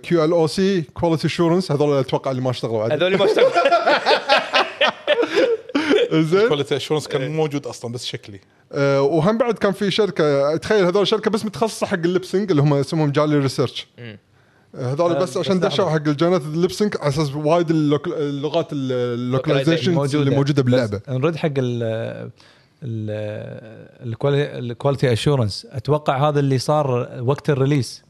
QLOC 0.02 0.82
quality 0.82 1.26
assurance 1.26 1.72
هذول 1.72 1.98
أتوقع 1.98 2.30
اللي 2.30 2.42
ما 2.42 2.50
اشتغلوا 2.50 2.82
عدل 2.82 2.92
هذول 3.04 3.18
ما 3.18 3.24
اشتغلوا 3.24 3.50
زين 6.22 6.48
quality 6.48 6.76
assurance 6.76 7.08
كان 7.08 7.30
موجود 7.36 7.66
أصلا 7.66 7.92
بس 7.92 8.04
شكلي 8.06 8.40
وهم 8.98 9.38
بعد 9.38 9.54
كان 9.54 9.72
في 9.72 9.90
شركة 9.90 10.56
تخيل 10.56 10.84
هذول 10.84 11.06
شركة 11.06 11.30
بس 11.30 11.44
متخصصة 11.44 11.86
حق 11.86 11.94
ال 11.94 11.99
lip-syncing 11.99 12.50
اللي 12.50 12.62
هم 12.62 12.74
اسمهم 12.74 13.10
JALI 13.12 13.38
Research. 13.38 13.86
مم. 13.98 14.18
هذول 14.74 15.12
آه، 15.12 15.18
بس 15.18 15.36
عشان 15.36 15.60
دشوا. 15.60 15.90
حق 15.90 16.08
الجينات 16.08 16.42
ال 16.42 16.47
lip-syncing 16.47 16.96
على 17.00 17.08
أساس 17.08 17.34
وايد 17.34 17.70
اللغات 17.70 18.68
ال 18.72 18.82
localization 18.82 20.00
اللي 20.00 20.30
موجودة. 20.30 20.62
باللعبة. 20.62 21.00
نرد 21.08 21.36
حق 21.36 21.50
ال 21.58 22.20
ال 24.02 24.16
quality 24.16 25.12
assurance 25.12 25.66
أتوقع 25.70 26.28
هذا 26.28 26.40
اللي 26.40 26.58
صار 26.58 27.18
وقت 27.20 27.50
ال 27.50 27.57
release 27.57 28.02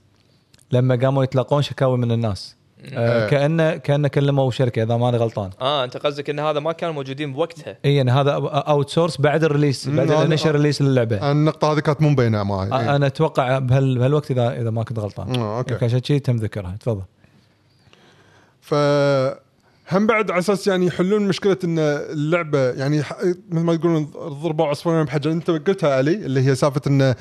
لما 0.73 0.97
قاموا 0.97 1.25
يتلقون 1.25 1.63
شكاوي 1.63 1.99
من 1.99 2.13
الناس. 2.13 2.57
آه 2.93 3.25
إيه. 3.25 3.31
كانه 3.31 3.77
كانه 3.77 4.09
كلموا 4.09 4.51
شركة 4.51 4.83
إذا 4.83 4.97
ماني 4.97 5.17
غلطان. 5.17 5.51
آه 5.61 5.85
أنت 5.85 5.97
قصدك 5.97 6.31
إن 6.31 6.41
هذا 6.41 6.61
ما 6.61 6.73
كانوا 6.73 6.95
موجودين 6.95 7.33
بوقتها. 7.33 7.79
اي 7.85 7.97
يعني 7.97 8.11
هذا 8.11 8.33
outsource 8.55 9.21
بعد 9.21 9.45
ال 9.45 9.50
release 9.50 9.89
بعد 9.89 10.11
هذا- 10.11 10.19
ال 10.19 10.23
initial 10.23 10.55
release 10.55 10.83
للعبة. 10.83 11.31
النقطة 11.31 11.73
هذه 11.73 11.79
كانت 11.81 12.03
مو 12.03 12.09
مبينة 12.09 12.43
معي 12.43 12.73
آه، 12.73 12.81
إيه. 12.81 12.97
أنا 12.97 13.07
أتوقع 13.07 13.59
بهال 13.59 13.99
بهالوقت 13.99 14.31
اذا 14.31 14.61
إذا 14.61 14.71
ما 14.71 14.83
كنت 14.85 14.99
غلطان. 14.99 15.37
آه،. 15.37 15.59
يمكن 15.59 15.85
عشان 15.87 16.03
شيء 16.03 16.21
تم 16.21 16.37
ذكرها. 16.37 16.77
تفضل. 16.81 17.03
ف 18.61 18.75
هم 19.93 20.07
بعد 20.07 20.31
على 20.31 20.39
أساس 20.39 20.67
يعني 20.67 20.87
يحلون 20.87 21.23
مشكلة 21.29 21.57
إن 21.65 21.79
اللعبة 21.79 22.59
يعني 22.71 22.99
مثل 23.51 23.65
ما 23.65 23.77
تقولون 23.77 24.05
ضربوا 24.17 24.67
عصفورين 24.67 25.05
بحجر. 25.05 25.33
أنت 25.33 25.51
قلتها 25.51 25.95
علي 25.97 26.15
اللي 26.15 26.41
هي 26.47 26.55
سالفة 26.55 26.81
انه 26.87 27.15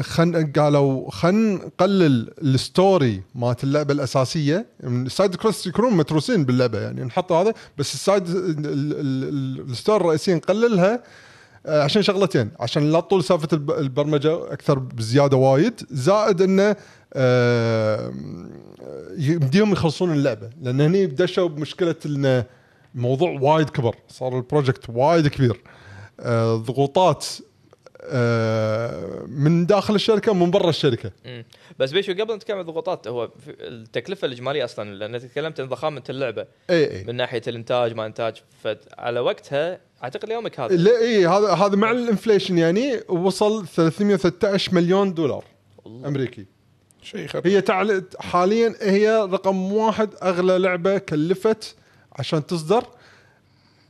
خن 0.00 0.52
قالوا 0.52 1.10
خن 1.10 1.54
نقلل 1.54 2.30
ال 2.42 2.55
story 2.55 3.22
مالت 3.34 3.64
اللعبة 3.64 3.94
الأساسية. 3.94 4.66
يعني 4.80 5.06
ال 5.06 5.12
side 5.12 5.34
quest 5.36 5.66
يكونون 5.66 5.96
متروسين 5.96 6.44
باللعبة 6.44 6.78
يعني 6.80 7.04
نحط 7.04 7.32
هذا 7.32 7.54
بس 7.78 7.94
ال 7.94 8.01
side 8.01 8.28
ال- 8.28 8.36
ال- 8.66 8.66
ال- 9.00 9.70
ال 9.70 9.75
story 9.75 10.00
الرئيسيه 10.00 10.34
نقللها 10.34 11.02
عشان 11.66 12.02
شغلتين. 12.02 12.50
عشان 12.60 12.92
لا 12.92 13.00
تطول 13.00 13.24
سالفة 13.24 13.48
الب- 13.52 13.70
البرمجة 13.70 14.52
أكثر 14.52 14.78
بزيادة 14.78 15.36
وايد. 15.36 15.80
زائد 15.90 16.42
إنه 16.42 16.76
آه، 17.14 18.12
يمديهم 19.18 19.72
يخلصون 19.72 20.12
اللعبة. 20.12 20.50
لأن 20.62 20.80
هني 20.80 21.06
دشوا 21.06 21.48
بمشكلة 21.48 21.94
ان 22.06 22.44
الموضوع 22.94 23.38
وايد 23.40 23.70
كبر. 23.70 23.94
صار 24.08 24.36
ال 24.36 24.42
project 24.42 24.84
وايد 24.88 25.28
كبير. 25.28 25.60
آه، 26.20 26.56
ضغوطات 26.56 27.26
آه، 28.06 29.24
من 29.28 29.66
داخل 29.66 29.94
الشركة 29.94 30.32
ومن 30.32 30.50
برا 30.50 30.68
الشركة. 30.68 31.10
مم. 31.24 31.44
بس 31.78 31.92
بي 31.92 32.00
شو 32.00 32.12
قبل 32.12 32.34
نتكلم 32.34 32.56
عن 32.56 32.62
الضغوطات 32.62 33.08
هو 33.08 33.30
التكلفة 33.48 34.26
الإجمالية 34.26 34.64
أصلا 34.64 34.94
لأن 34.94 35.20
تكلمت 35.20 35.60
عن 35.60 35.68
ضخامة 35.68 36.02
اللعبة. 36.10 36.46
اي 36.70 36.90
اي 36.96 37.04
من 37.04 37.14
ناحية 37.14 37.42
الإنتاج 37.48 37.94
ما 37.94 38.06
إنتاج. 38.06 38.42
فعلى 38.62 39.20
وقتها 39.20 39.80
أعتقد 40.04 40.28
ليومك 40.28 40.60
هذا. 40.60 40.76
لا 40.76 40.98
اي 41.00 41.26
هذا 41.26 41.48
هذا 41.52 41.76
مع 41.76 41.90
ال 41.90 41.97
inflation 41.97 42.58
يعني 42.58 43.00
وصل 43.08 43.66
313 43.66 44.74
مليون 44.74 45.14
دولار 45.14 45.44
أمريكي. 45.86 46.46
شيء 47.02 47.26
خرب 47.26 47.46
هي 47.46 47.60
تعل... 47.60 48.04
حاليا 48.20 48.74
هي 48.80 49.10
رقم 49.30 49.72
واحد 49.72 50.10
أغلى 50.22 50.58
لعبة 50.58 50.98
كلفت 50.98 51.74
عشان 52.12 52.46
تصدر. 52.46 52.84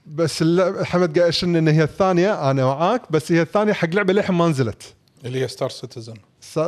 بس 0.06 0.42
اللعبة 0.42 0.84
حمد 0.84 1.18
قاعد 1.18 1.28
يشن 1.28 1.56
إن 1.56 1.68
هي 1.68 1.82
الثانية 1.82 2.50
أنا 2.50 2.64
معاك 2.64 3.12
بس 3.12 3.32
هي 3.32 3.42
الثانية 3.42 3.72
حق 3.72 3.88
لعبة 3.88 4.12
للحين 4.12 4.36
ما 4.36 4.48
نزلت. 4.48 4.82
اللي 5.24 5.40
هي 5.42 5.48
ستار 5.48 5.70
سيتيزن 5.70 6.14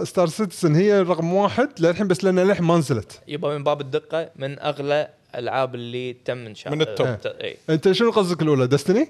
ستار 0.05 0.27
سيتيزن 0.27 0.75
هي 0.75 1.03
رقم 1.03 1.33
واحد 1.35 1.69
للحين 1.79 2.09
بس 2.09 2.25
لأنها 2.25 2.45
للحين 2.45 2.65
ما 2.65 2.77
نزلت. 2.79 3.21
يبقى 3.29 3.59
من 3.59 3.65
باب 3.65 3.81
الدقة 3.81 4.31
من 4.37 4.59
أغلى 4.59 5.09
الالعاب 5.35 5.75
اللي 5.75 6.13
تم 6.25 6.39
انشاء 6.47 6.73
من 6.73 6.81
ال 6.81 6.86
top. 6.86 7.07
آه، 7.07 7.15
ت- 7.15 7.27
اي 7.27 7.57
أنت 7.71 7.93
شنو 7.93 8.11
قصدك 8.11 8.43
الأولى 8.43 8.67
دستني؟ 8.67 9.09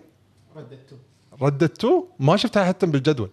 ردت 1.42 1.78
2 1.78 2.02
ما 2.18 2.36
شفتها 2.36 2.64
حتى 2.64 2.86
بالجدول. 2.86 3.30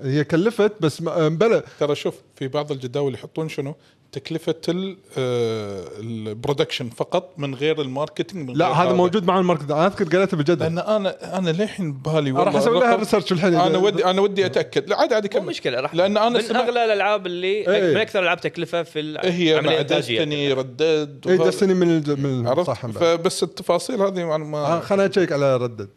هي 0.00 0.24
كلفت 0.24 0.72
بس 0.80 1.02
ما- 1.02 1.28
بلى 1.28 1.62
ترى 1.80 1.94
شوف 1.94 2.14
في 2.36 2.48
بعض 2.48 2.72
الجداول 2.72 3.14
يحطون 3.14 3.48
شنو؟ 3.48 3.74
تكلفة 4.12 4.54
ال- 4.68 4.96
آه، 5.18 5.84
البرودكشن 6.00 6.88
فقط 6.88 7.34
من 7.38 7.54
غير 7.54 7.80
الماركتينج 7.80 8.48
من 8.50 8.56
لا 8.56 8.66
غير 8.68 8.74
هذا 8.74 8.92
موجود 8.92 9.24
مع 9.24 9.38
الماركت. 9.38 9.70
أنا 9.70 9.86
أذكر 9.86 10.04
قريتها 10.16 10.36
بالجدول. 10.36 10.58
لأن 10.58 10.78
أنا 10.78 11.38
أنا 11.38 11.50
للحين 11.50 11.92
ببالي 11.92 12.30
راح 12.30 12.38
والله 12.46 12.58
أسوي 12.58 12.80
لها 12.80 12.96
ريسيرش 12.96 13.32
الحين. 13.32 13.54
أنا 13.54 13.78
ودي 13.78 14.04
أنا 14.04 14.20
ودي 14.20 14.46
أتأكد. 14.46 14.88
لا 14.88 14.96
عادي 15.00 15.14
عادي 15.14 15.28
مو 15.34 15.38
كمل 15.40 15.46
مشكلة 15.48 15.80
راح 15.80 15.94
لأن 15.94 16.16
أنا 16.16 16.28
من 16.28 16.56
أغلى 16.56 16.84
الألعاب 16.84 17.26
اللي 17.26 17.46
إيه. 17.76 17.94
من 17.94 18.00
أكثر 18.00 18.18
الالعاب 18.18 18.40
تكلفة 18.40 18.82
في 18.82 19.00
ال- 19.00 19.18
هي. 19.32 19.82
دستني 19.82 20.52
ردد 20.52 21.24
اي 21.28 21.36
دستني 21.38 21.74
من 21.74 21.90
الج... 21.96 22.10
من 22.10 22.64
صح. 22.64 22.86
فبس 22.86 23.42
التفاصيل 23.42 24.00
هذه 24.02 24.18
يعني 24.18 24.32
آه، 24.34 24.36
ما 24.36 24.80
خليني 24.80 25.10
أشيك 25.10 25.32
على 25.32 25.56
ردد. 25.56 25.88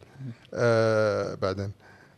آه 0.58 1.36
بعدين. 1.36 1.72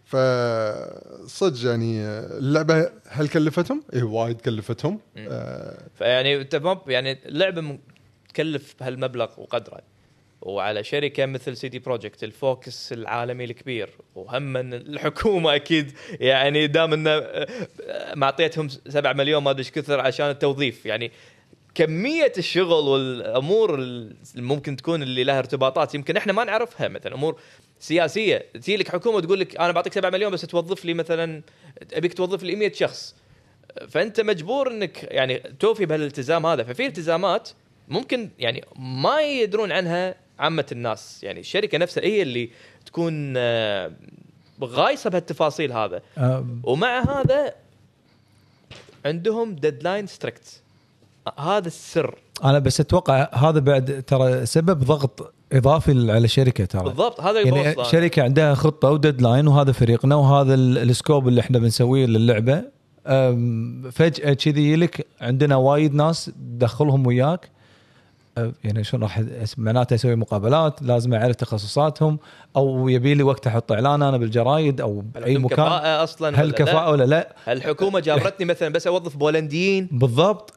فصدق 0.05 1.69
يعني 1.69 2.01
اللعبة 2.10 2.89
هل 3.08 3.27
كلفتهم؟ 3.27 3.84
اي 3.93 4.01
وايد 4.01 4.41
كلفتهم. 4.41 5.00
آه. 5.17 5.77
فيعني 5.96 6.41
أنت 6.41 6.62
يعني 6.88 7.19
اللعبة 7.25 7.79
تكلف 8.29 8.75
بهالمبلغ 8.79 9.29
وقدره. 9.38 9.81
وعلى 10.41 10.84
شركة 10.84 11.25
مثل 11.25 11.58
سي 11.58 11.69
دي 11.69 11.79
بروجكت 11.79 12.24
ال 12.24 12.35
focus 12.35 12.93
العالمي 12.93 13.43
الكبير. 13.43 13.89
وهم 14.15 14.58
الحكومة 14.58 15.55
أكيد 15.55 15.91
يعني 16.19 16.67
دام 16.67 16.93
انه 16.93 17.10
آه، 17.12 17.48
معطيتهم 18.15 18.69
7 18.69 19.13
مليون 19.13 19.43
ما 19.43 19.50
أدري 19.50 19.60
إيش 19.60 19.72
كثر 19.72 20.00
عشان 20.00 20.29
التوظيف. 20.29 20.86
يعني 20.86 21.12
كمية 21.75 22.33
الشغل 22.38 22.88
والأمور 22.88 23.75
اللي 23.75 24.15
ممكن 24.35 24.75
تكون 24.75 25.03
اللي 25.03 25.23
لها 25.23 25.39
ارتباطات 25.39 25.95
يمكن 25.95 26.17
إحنا 26.17 26.33
ما 26.33 26.43
نعرفها. 26.43 26.88
مثلا 26.88 27.15
أمور 27.15 27.39
سياسية 27.79 28.45
تجي 28.53 28.77
لك 28.77 28.88
حكومة 28.88 29.21
تقول 29.21 29.39
لك 29.39 29.55
أنا 29.55 29.71
بعطيك 29.71 29.93
7 29.93 30.09
مليون 30.09 30.31
بس 30.31 30.41
توظف 30.41 30.85
لي 30.85 30.93
مثلا 30.93 31.41
أبيك 31.93 32.13
توظف 32.13 32.43
لي 32.43 32.55
100 32.55 32.73
شخص. 32.73 33.15
فأنت 33.89 34.21
مجبور 34.21 34.71
إنك 34.71 35.03
يعني 35.03 35.38
توفي 35.59 35.85
بهالالتزام 35.85 36.45
هذا. 36.45 36.63
ففي 36.63 36.85
التزامات 36.85 37.49
ممكن 37.88 38.29
يعني 38.39 38.65
ما 38.75 39.21
يدرون 39.21 39.71
عنها 39.71 40.15
عامة 40.39 40.65
الناس. 40.71 41.23
يعني 41.23 41.39
الشركة 41.39 41.77
نفسها 41.77 42.03
هي 42.03 42.21
اللي 42.21 42.49
تكون 42.85 43.33
آه، 43.38 43.91
غايصة 44.63 45.09
بهالتفاصيل 45.09 45.71
هذا. 45.71 46.01
آه، 46.17 46.45
ومع 46.63 47.19
هذا 47.19 47.53
عندهم 49.05 49.55
deadline 49.55 50.07
strict 50.07 50.62
هذا 51.39 51.67
السر. 51.67 52.15
أنا 52.43 52.59
بس 52.59 52.79
أتوقع 52.79 53.29
هذا 53.33 53.59
بعد 53.59 54.03
ترى 54.07 54.45
سبب 54.45 54.83
ضغط 54.83 55.33
إضافي 55.53 55.91
على 55.91 56.25
الشركة 56.25 56.65
ترى. 56.65 56.83
بالضبط 56.83 57.21
هذا 57.21 57.39
يعني. 57.41 57.83
شركة 57.83 58.24
عندها 58.24 58.53
خطة 58.53 58.91
و 58.91 58.98
deadline 58.98 59.48
وهذا 59.48 59.71
فريقنا 59.71 60.15
وهذا 60.15 60.53
ال- 60.53 60.77
ال 60.77 60.86
scope 60.86 61.27
اللي 61.27 61.41
إحنا 61.41 61.59
بنسويه 61.59 62.05
للعبة. 62.05 62.63
فجأة 63.91 64.33
كذي 64.33 64.75
لك 64.75 65.07
عندنا 65.21 65.55
وايد 65.55 65.93
ناس 65.93 66.31
دخلهم 66.38 67.07
وياك. 67.07 67.50
يعني 68.63 68.84
شلون 68.84 69.03
راح 69.03 69.22
معناته 69.58 69.93
أسوي 69.93 70.15
مقابلات 70.15 70.81
لازم 70.81 71.13
أعرف 71.13 71.36
تخصصاتهم 71.36 72.19
أو 72.55 72.89
يبي 72.89 73.13
لي 73.13 73.24
وقت 73.24 73.48
أحط 73.48 73.72
إعلان 73.72 74.01
أنا 74.01 74.17
بالجرايد 74.17 74.81
أو 74.81 75.03
باي 75.13 75.38
مكان. 75.38 75.58
كفاءة 75.58 76.03
أصلا 76.03 76.41
هل 76.41 76.51
كفاءه 76.51 76.86
لا؟ 76.86 76.89
ولا 76.89 77.03
لا؟ 77.03 77.36
الحكومة 77.48 78.00
جابرتني 78.00 78.46
مثلا 78.46 78.69
بس 78.69 78.88
أوظف 78.88 79.17
بولنديين؟ 79.17 79.89
بالضبط. 79.91 80.53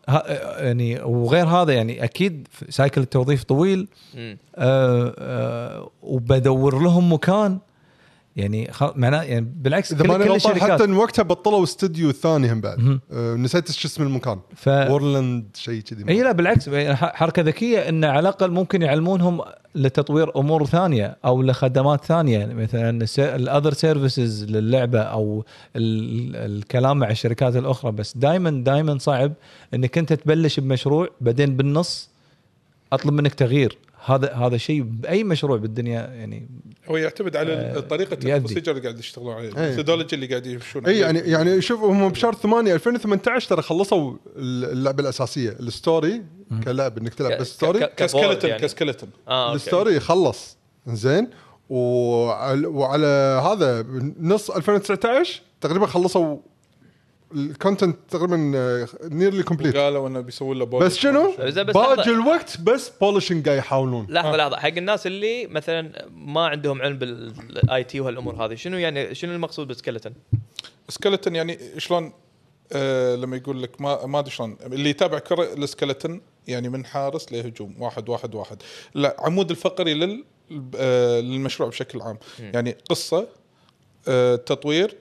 يعني 0.58 1.02
وغير 1.02 1.46
هذا 1.46 1.72
يعني 1.72 2.04
أكيد 2.04 2.48
cycle 2.68 3.00
التوظيف 3.00 3.44
طويل. 3.44 3.88
آه 4.16 5.14
آه 5.18 5.90
وبدور 6.02 6.82
لهم 6.82 7.12
مكان. 7.12 7.58
يعني 8.36 8.72
خل... 8.72 8.92
معناه 8.96 9.22
يعني 9.22 9.52
بالعكس 9.56 9.92
إذا 9.92 10.06
ماني 10.06 10.24
غلطان 10.24 10.60
حتى 10.60 10.84
إن 10.84 10.92
وقتها 10.92 11.22
بطلوا 11.22 11.62
استوديو 11.62 12.12
ثاني 12.12 12.52
هم 12.52 12.60
بعد. 12.60 12.98
آه، 13.12 13.34
نسيت 13.34 13.70
شو 13.72 13.88
اسم 13.88 14.02
المكان. 14.02 14.38
ف 14.56 14.68
وورلاند 14.68 15.44
شيء 15.54 15.80
كذي. 15.82 16.04
إي 16.08 16.22
لا 16.22 16.32
بالعكس. 16.32 16.68
ح- 16.68 17.14
حركة 17.16 17.42
ذكية 17.42 17.88
إن 17.88 18.04
على 18.04 18.18
الأقل 18.20 18.50
ممكن 18.50 18.82
يعلمونهم 18.82 19.40
لتطوير 19.74 20.36
أمور 20.38 20.66
ثانية 20.66 21.16
أو 21.24 21.42
لخدمات 21.42 22.04
ثانية. 22.04 22.38
يعني 22.38 22.54
مثلا 22.54 23.06
ال 23.18 23.27
other 23.27 23.72
services 23.72 24.44
للعبة 24.44 25.00
أو 25.00 25.44
ال- 25.76 26.36
الكلام 26.58 26.98
مع 26.98 27.10
الشركات 27.10 27.56
الأخرى. 27.56 27.92
بس 27.92 28.16
دائما 28.16 28.50
دائما 28.50 28.98
صعب 28.98 29.32
إنك 29.74 29.98
أنت 29.98 30.12
تبلش 30.12 30.60
بمشروع 30.60 31.08
بعدين 31.20 31.56
بالنص 31.56 32.10
أطلب 32.92 33.12
منك 33.14 33.34
تغيير. 33.34 33.78
هذا 34.04 34.32
هذا 34.32 34.56
شيء 34.56 34.82
بأي 34.82 35.24
مشروع 35.24 35.56
بالدنيا 35.56 36.00
يعني 36.00 36.48
هو 36.88 36.96
يعتمد 36.96 37.36
على 37.36 37.52
آه، 37.52 37.80
طريقة. 37.80 38.34
ال 38.34 38.38
procedure 38.38 38.72
اللي 38.72 38.82
قاعد 38.82 38.98
يشتغلون 38.98 39.34
عليه 39.34 39.48
ال 39.48 39.54
methodology 39.54 40.16
اللي 40.16 40.26
قاعد 40.26 40.46
يمشون 40.46 40.86
اي. 40.86 40.98
يعني 40.98 41.18
يعني 41.18 41.60
شوف 41.60 41.80
هم 41.80 42.08
بشهر 42.08 42.34
8 42.34 42.74
2018 42.74 43.48
ترى 43.48 43.62
خلصوا 43.62 44.16
اللعبة 44.36 45.02
الأساسية 45.02 45.50
ال 45.50 45.62
story 45.62 46.22
كلعب 46.64 46.98
إنك 46.98 47.14
تلعب 47.14 47.40
بس 47.40 47.46
story 47.46 47.86
ك 47.96 48.02
skeleton 48.02 48.48
يعني. 48.48 48.62
ك 48.62 48.67
skeleton. 48.67 49.08
ال 49.30 49.42
story 49.42 50.00
خلص 50.00 50.56
زين 50.86 51.28
وعلى, 51.68 52.66
وعلى 52.66 53.06
هذا 53.44 53.86
نص 54.20 54.50
2019 54.50 55.42
تقريبا 55.60 55.86
خلصوا 55.86 56.36
ال 57.34 57.42
content 57.42 57.96
تقريبا 58.10 58.36
nearly 59.04 59.42
complete 59.42 59.76
قالوا 59.76 60.08
إنه 60.08 60.20
بيسوون 60.20 60.58
له 60.58 60.64
بس 60.64 60.96
شنو؟ 60.96 61.34
باقي 61.56 62.10
الوقت 62.10 62.60
بس 62.60 62.92
polishing 63.00 63.46
قاعد 63.46 63.58
يحاولون. 63.58 64.06
لحظة 64.08 64.36
لحظة. 64.36 64.56
حق 64.56 64.68
الناس 64.68 65.06
اللي 65.06 65.46
مثلا 65.46 66.08
ما 66.10 66.46
عندهم 66.46 66.82
علم 66.82 66.98
بال 66.98 67.84
IT 67.84 68.00
وهالأمور 68.00 68.44
هذه 68.44 68.54
شنو 68.54 68.76
يعني 68.76 69.14
شنو 69.14 69.32
المقصود 69.32 69.72
بال 69.72 69.80
skeleton؟ 69.80 70.12
skeleton 70.88 71.34
يعني 71.34 71.58
شلون 71.78 72.12
آه 72.72 73.16
لما 73.16 73.36
يقول 73.36 73.62
لك 73.62 73.80
ما 73.80 74.06
ما 74.06 74.18
أدري 74.18 74.30
شلون. 74.30 74.56
اللي 74.62 74.90
يتابع 74.90 75.18
كرة 75.18 75.52
ال 75.54 75.62
skeleton 75.62 76.20
يعني 76.48 76.68
من 76.68 76.84
حارس 76.84 77.32
لهجوم 77.32 77.74
واحد 77.78 78.08
واحد 78.08 78.34
واحد. 78.34 78.62
لا 78.94 79.16
عمود 79.18 79.50
الفقري 79.50 79.94
لل 79.94 80.24
آه 80.76 81.20
للمشروع 81.20 81.68
بشكل 81.68 82.00
عام. 82.00 82.18
يعني 82.38 82.76
قصة 82.90 83.28
آه 84.08 84.36
تطوير 84.36 84.96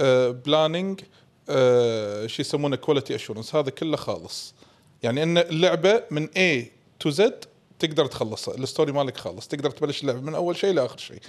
آه 0.00 0.30
planning 0.30 1.00
آه 1.48 2.26
شو 2.26 2.42
يسمونه 2.42 2.76
quality 2.76 3.14
assurance 3.14 3.54
هذا 3.54 3.70
كله 3.70 3.96
خالص. 3.96 4.54
يعني 5.02 5.22
إن 5.22 5.38
اللعبة 5.38 6.02
من 6.10 6.28
A 6.28 6.66
to 7.00 7.10
Z 7.10 7.32
تقدر 7.78 8.06
تخلصها. 8.06 8.54
ال 8.54 8.60
story 8.60 8.92
مالك 8.92 9.16
خالص. 9.16 9.48
تقدر 9.48 9.70
تبلش 9.70 10.02
اللعبة 10.02 10.20
من 10.20 10.34
أول 10.34 10.56
شيء 10.56 10.72
لآخر 10.74 10.98
شيء. 10.98 11.20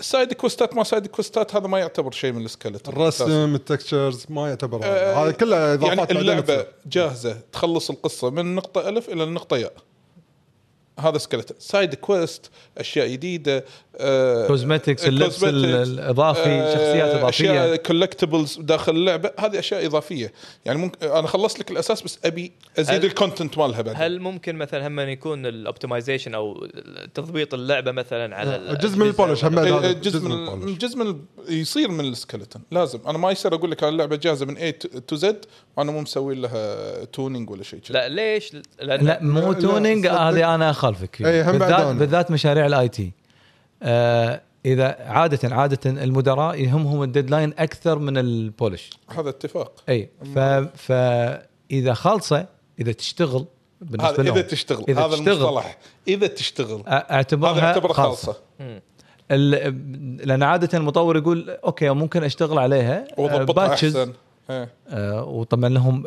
side 0.00 0.32
quest 0.32 0.67
ات 0.67 0.74
ما 0.74 0.84
side 0.84 1.06
quest 1.06 1.48
ات 1.48 1.56
هذا 1.56 1.66
ما 1.66 1.78
يعتبر 1.78 2.10
شيء 2.10 2.32
من 2.32 2.44
ال 2.44 2.49
skeleton 2.49 2.92
الرسم 2.92 3.54
ال 3.54 3.62
textures 3.62 4.26
ما 4.28 4.48
يعتبر 4.48 4.78
هذا. 4.78 4.86
آه، 4.86 5.24
هذا 5.24 5.32
كله 5.32 5.74
إضافات 5.74 6.10
يعني 6.10 6.20
اللعبة. 6.20 6.66
جاهزة. 6.86 7.40
تخلص 7.52 7.90
القصة 7.90 8.30
من 8.30 8.54
نقطة 8.54 8.88
ألف 8.88 9.08
إلى 9.08 9.24
النقطه 9.24 9.56
ياء. 9.56 9.72
هذا 10.98 11.18
skeleton 11.18 11.54
side 11.58 11.94
quest 11.94 12.50
أشياء 12.78 13.08
جديدة. 13.08 13.64
cosmetics 14.46 15.06
اللبس 15.06 15.44
ال- 15.44 15.48
cosmetics، 15.48 15.88
الإضافي 15.88 16.40
آه، 16.50 16.74
شخصيات 16.74 17.08
إضافية. 17.14 17.28
اشياء 17.28 17.76
collectibles 17.76 18.58
داخل 18.60 18.92
اللعبة 18.92 19.30
هذه 19.40 19.58
أشياء 19.58 19.86
إضافية. 19.86 20.32
يعني 20.64 20.78
ممكن 20.78 21.06
أنا 21.06 21.26
خلصت 21.26 21.60
لك 21.60 21.70
الأساس 21.70 22.02
بس 22.02 22.18
أبي 22.24 22.52
أزيد 22.78 23.04
ال 23.04 23.11
content 23.11 23.58
مالها 23.58 23.82
بعد 23.82 23.94
هل 23.98 24.20
ممكن 24.20 24.56
مثلا 24.56 24.86
هم 24.86 25.00
يكون 25.00 25.46
ال 25.46 25.53
optimization 25.53 26.34
أو 26.34 26.66
تضبيط 27.14 27.54
اللعبة 27.54 27.92
مثلا 27.92 28.36
على 28.36 28.78
جزء 28.80 28.98
من 28.98 29.06
ال 29.06 29.11
polish 29.11 29.44
هم 29.44 29.54
بعد 29.54 29.66
إيه، 29.66 29.80
إيه، 29.80 29.92
جزء 29.92 30.20
من. 30.28 30.78
جزء 30.78 30.98
من 30.98 31.20
يصير 31.48 31.90
من 31.90 32.04
ال 32.04 32.10
skeleton 32.10 32.60
لازم. 32.70 32.98
أنا 33.06 33.18
ما 33.18 33.30
يصير 33.30 33.54
أقول 33.54 33.70
لك 33.70 33.82
أنا 33.82 33.92
اللعبة 33.92 34.16
جاهزة 34.16 34.46
من 34.46 34.56
A 34.58 34.72
to 35.06 35.16
Z 35.16 35.44
وأنا 35.76 35.92
مو 35.92 36.00
مسوي 36.00 36.34
لها 36.34 37.04
tuning 37.04 37.50
ولا 37.50 37.62
شيء 37.62 37.80
لا 37.90 38.08
ليش؟ 38.08 38.56
لأن 38.82 39.06
لا 39.06 39.18
مو 39.22 39.52
tuning. 39.52 40.06
هذه 40.06 40.54
أنا 40.54 40.70
أخالفك 40.70 41.16
فيها. 41.16 41.28
إي، 41.28 41.42
هم 41.42 41.58
بعد 41.58 41.70
بالذات. 41.70 41.96
بالذات 41.96 42.30
مشاريع 42.30 42.66
ال 42.66 42.88
IT 42.88 43.02
آه 43.04 43.23
إذا 44.66 44.96
عادة 45.00 45.54
عادة 45.56 46.02
المدراء 46.04 46.60
يهمهم 46.60 47.02
ال 47.02 47.08
deadline 47.08 47.54
أكثر 47.58 47.98
من 47.98 48.18
ال 48.18 48.27
polish. 48.27 48.90
هذا 49.18 49.28
اتفاق. 49.28 49.82
أي 49.88 50.10
ف 50.34 50.38
فاذا 50.88 51.94
خالصة 51.94 52.46
إذا 52.80 52.92
تشتغل 52.92 53.44
بالنسبة 53.80 54.10
هذا 54.10 54.22
لهم 54.22 54.36
اذا 54.38 54.42
تشتغل. 54.42 54.84
إذا 54.88 55.00
هذا 55.00 55.16
تشتغل. 55.16 55.28
المصطلح. 55.28 55.78
إذا 56.08 56.26
تشتغل. 56.26 56.82
اعتبرها 56.86 57.52
هذا 57.52 57.60
يعتبر 57.60 57.92
خالصة. 57.92 58.36
ال- 59.30 60.26
لأن 60.28 60.42
عادة 60.42 60.78
المطور 60.78 61.16
يقول 61.16 61.50
okay 61.50 61.90
ممكن 61.90 62.22
أشتغل 62.24 62.58
عليها 62.58 63.04
وضبطها 63.18 63.66
patches. 63.66 63.96
أحسن. 63.96 64.12
إيه. 64.50 64.68
آه، 64.88 65.24
وطبعا 65.24 65.68
لهم 65.68 66.04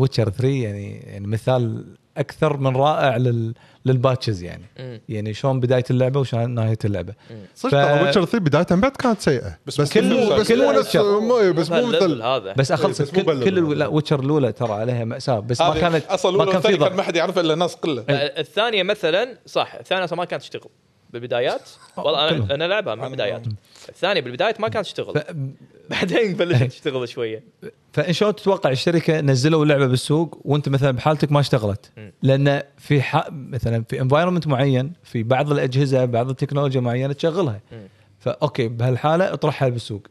ويتشر 0.00 0.30
3 0.30 0.48
يعني 0.62 0.96
يعني 0.96 1.26
مثال 1.26 1.84
أكثر 2.16 2.56
من 2.56 2.76
رائع 2.76 3.16
لل 3.16 3.54
لل 3.86 3.98
patches 3.98 4.42
يعني. 4.42 4.62
مم. 4.78 5.00
يعني 5.08 5.34
شلون 5.34 5.60
بداية 5.60 5.84
اللعبة 5.90 6.20
وشلون 6.20 6.50
نهاية 6.54 6.78
اللعبة. 6.84 7.14
صدق 7.54 7.70
ف- 7.70 7.74
ترى 7.74 8.02
ويتشر 8.02 8.24
3 8.24 8.38
بدايتها 8.38 8.76
بعد 8.76 8.90
كانت 8.90 9.20
سيئة. 9.20 9.58
بس 9.66 9.80
بس 9.80 9.92
كل- 9.92 10.30
بس 10.40 10.48
كل 10.48 10.64
مو 10.64 10.72
نفس 10.72 10.96
بس 10.96 11.70
مو 11.70 11.86
مثل 11.86 12.22
هذا. 12.22 12.52
بس 12.56 12.72
اخلص 12.72 13.02
بس 13.02 13.10
كل, 13.10 13.44
كل 13.44 13.82
ويتشر 13.84 14.20
الأولى 14.20 14.52
ترى 14.52 14.72
عليها 14.72 15.04
مأساة 15.04 15.40
بس 15.40 15.60
ما 15.60 15.74
كانت 15.74 16.06
أصلا 16.06 16.30
ما 16.36 16.42
الاولى 16.42 16.52
كان 16.52 16.60
في 16.60 16.66
والثانيه 16.68 16.76
كان 16.78 16.88
ضغط. 16.88 16.96
ما 16.96 17.02
حد 17.02 17.16
يعرفها 17.16 17.42
إلا 17.42 17.54
ناس 17.54 17.74
قله 17.74 18.04
الثانية 18.10 18.82
مثلا 18.82 19.38
صح 19.46 19.74
الثانية 19.74 20.04
أصلا 20.04 20.18
ما 20.18 20.24
كانت 20.24 20.42
تشتغل. 20.42 20.70
بالبدايات 21.10 21.70
والله 21.96 22.28
كلهم. 22.30 22.42
أنا 22.42 22.54
أنا 22.54 22.64
لعبها 22.64 22.94
من 22.94 23.04
البدايات 23.04 23.42
الثانية 23.88 24.20
بالبدايات 24.20 24.60
ما 24.60 24.68
كانت 24.68 24.86
تشتغل 24.86 25.14
ف- 25.14 25.34
بعدين 25.90 26.32
بلشت 26.36 26.62
تشتغل 26.72 27.08
شوية 27.08 27.42
فإن 27.92 28.12
شلون 28.12 28.34
تتوقع 28.36 28.70
الشركة 28.70 29.20
نزلوا 29.20 29.62
اللعبه 29.62 29.86
بالسوق 29.86 30.40
وأنت 30.44 30.68
مثلا 30.68 30.90
بحالتك 30.90 31.32
ما 31.32 31.40
اشتغلت. 31.40 31.90
لأن 32.22 32.62
في 32.78 33.02
ح... 33.02 33.28
مثلا 33.30 33.84
في 33.88 34.00
environment 34.00 34.46
معين 34.46 34.92
في 35.04 35.22
بعض 35.22 35.52
الأجهزة 35.52 36.04
بعض 36.04 36.30
التكنولوجيا 36.30 36.80
معينة 36.80 37.12
تشغلها. 37.12 37.60
ف 38.18 38.28
okay 38.28 38.68
بهالحالة 38.68 39.32
اطرحها 39.32 39.68
بالسوق 39.68 40.06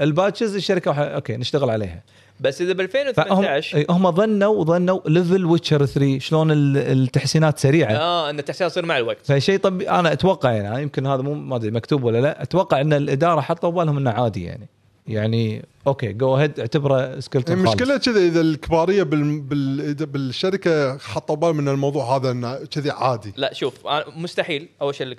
ال 0.00 0.07
patches 0.07 0.54
الشركة. 0.56 0.92
okay 0.92 1.36
نشتغل 1.36 1.70
عليها 1.70 2.02
بس 2.40 2.62
إذا 2.62 2.72
ب 2.72 2.86
فهم 2.86 3.08
2018 3.08 3.78
إي، 3.78 3.86
هم 3.90 4.10
ظنوا 4.10 4.64
ظنوا 4.64 5.00
level 5.06 5.44
ويتشر 5.44 5.86
3 5.86 6.18
شلون 6.18 6.50
ال- 6.50 6.76
التحسينات 6.76 7.58
سريعة. 7.58 7.92
آه 7.92 8.30
إن 8.30 8.38
التحسين 8.38 8.66
يصير 8.66 8.86
مع 8.86 8.98
الوقت. 8.98 9.26
فشيء 9.26 9.58
طب 9.58 9.82
أنا 9.82 10.12
أتوقع 10.12 10.52
يعني 10.52 10.82
يمكن 10.82 11.06
هذا 11.06 11.22
مو 11.22 11.34
ما 11.34 11.56
أدري 11.56 11.70
مكتوب 11.70 12.04
ولا 12.04 12.20
لا. 12.20 12.42
أتوقع 12.42 12.80
إن 12.80 12.92
الإدارة 12.92 13.40
حطوا 13.40 13.70
بالهم 13.70 13.96
إنه 13.98 14.10
عادي 14.10 14.44
يعني. 14.44 14.68
يعني 15.06 15.64
okay 15.86 16.12
جو 16.12 16.34
هيد 16.34 16.60
اعتبره 16.60 17.20
skeleton 17.20 17.58
المشكلة 17.58 17.96
كذا 17.96 18.18
إذا 18.20 18.40
الكبارية 18.40 19.02
بال... 19.02 19.40
بال... 19.40 19.94
بالشركة 20.06 20.98
حطوا 20.98 21.36
بال 21.36 21.54
من 21.54 21.68
الموضوع 21.68 22.16
هذا 22.16 22.30
إنه 22.30 22.54
كذي 22.64 22.90
عادي. 22.90 23.32
لا 23.36 23.54
شوف 23.54 23.86
أنا 23.86 24.04
مستحيل. 24.16 24.68
أول 24.82 24.94
شيء 24.94 25.16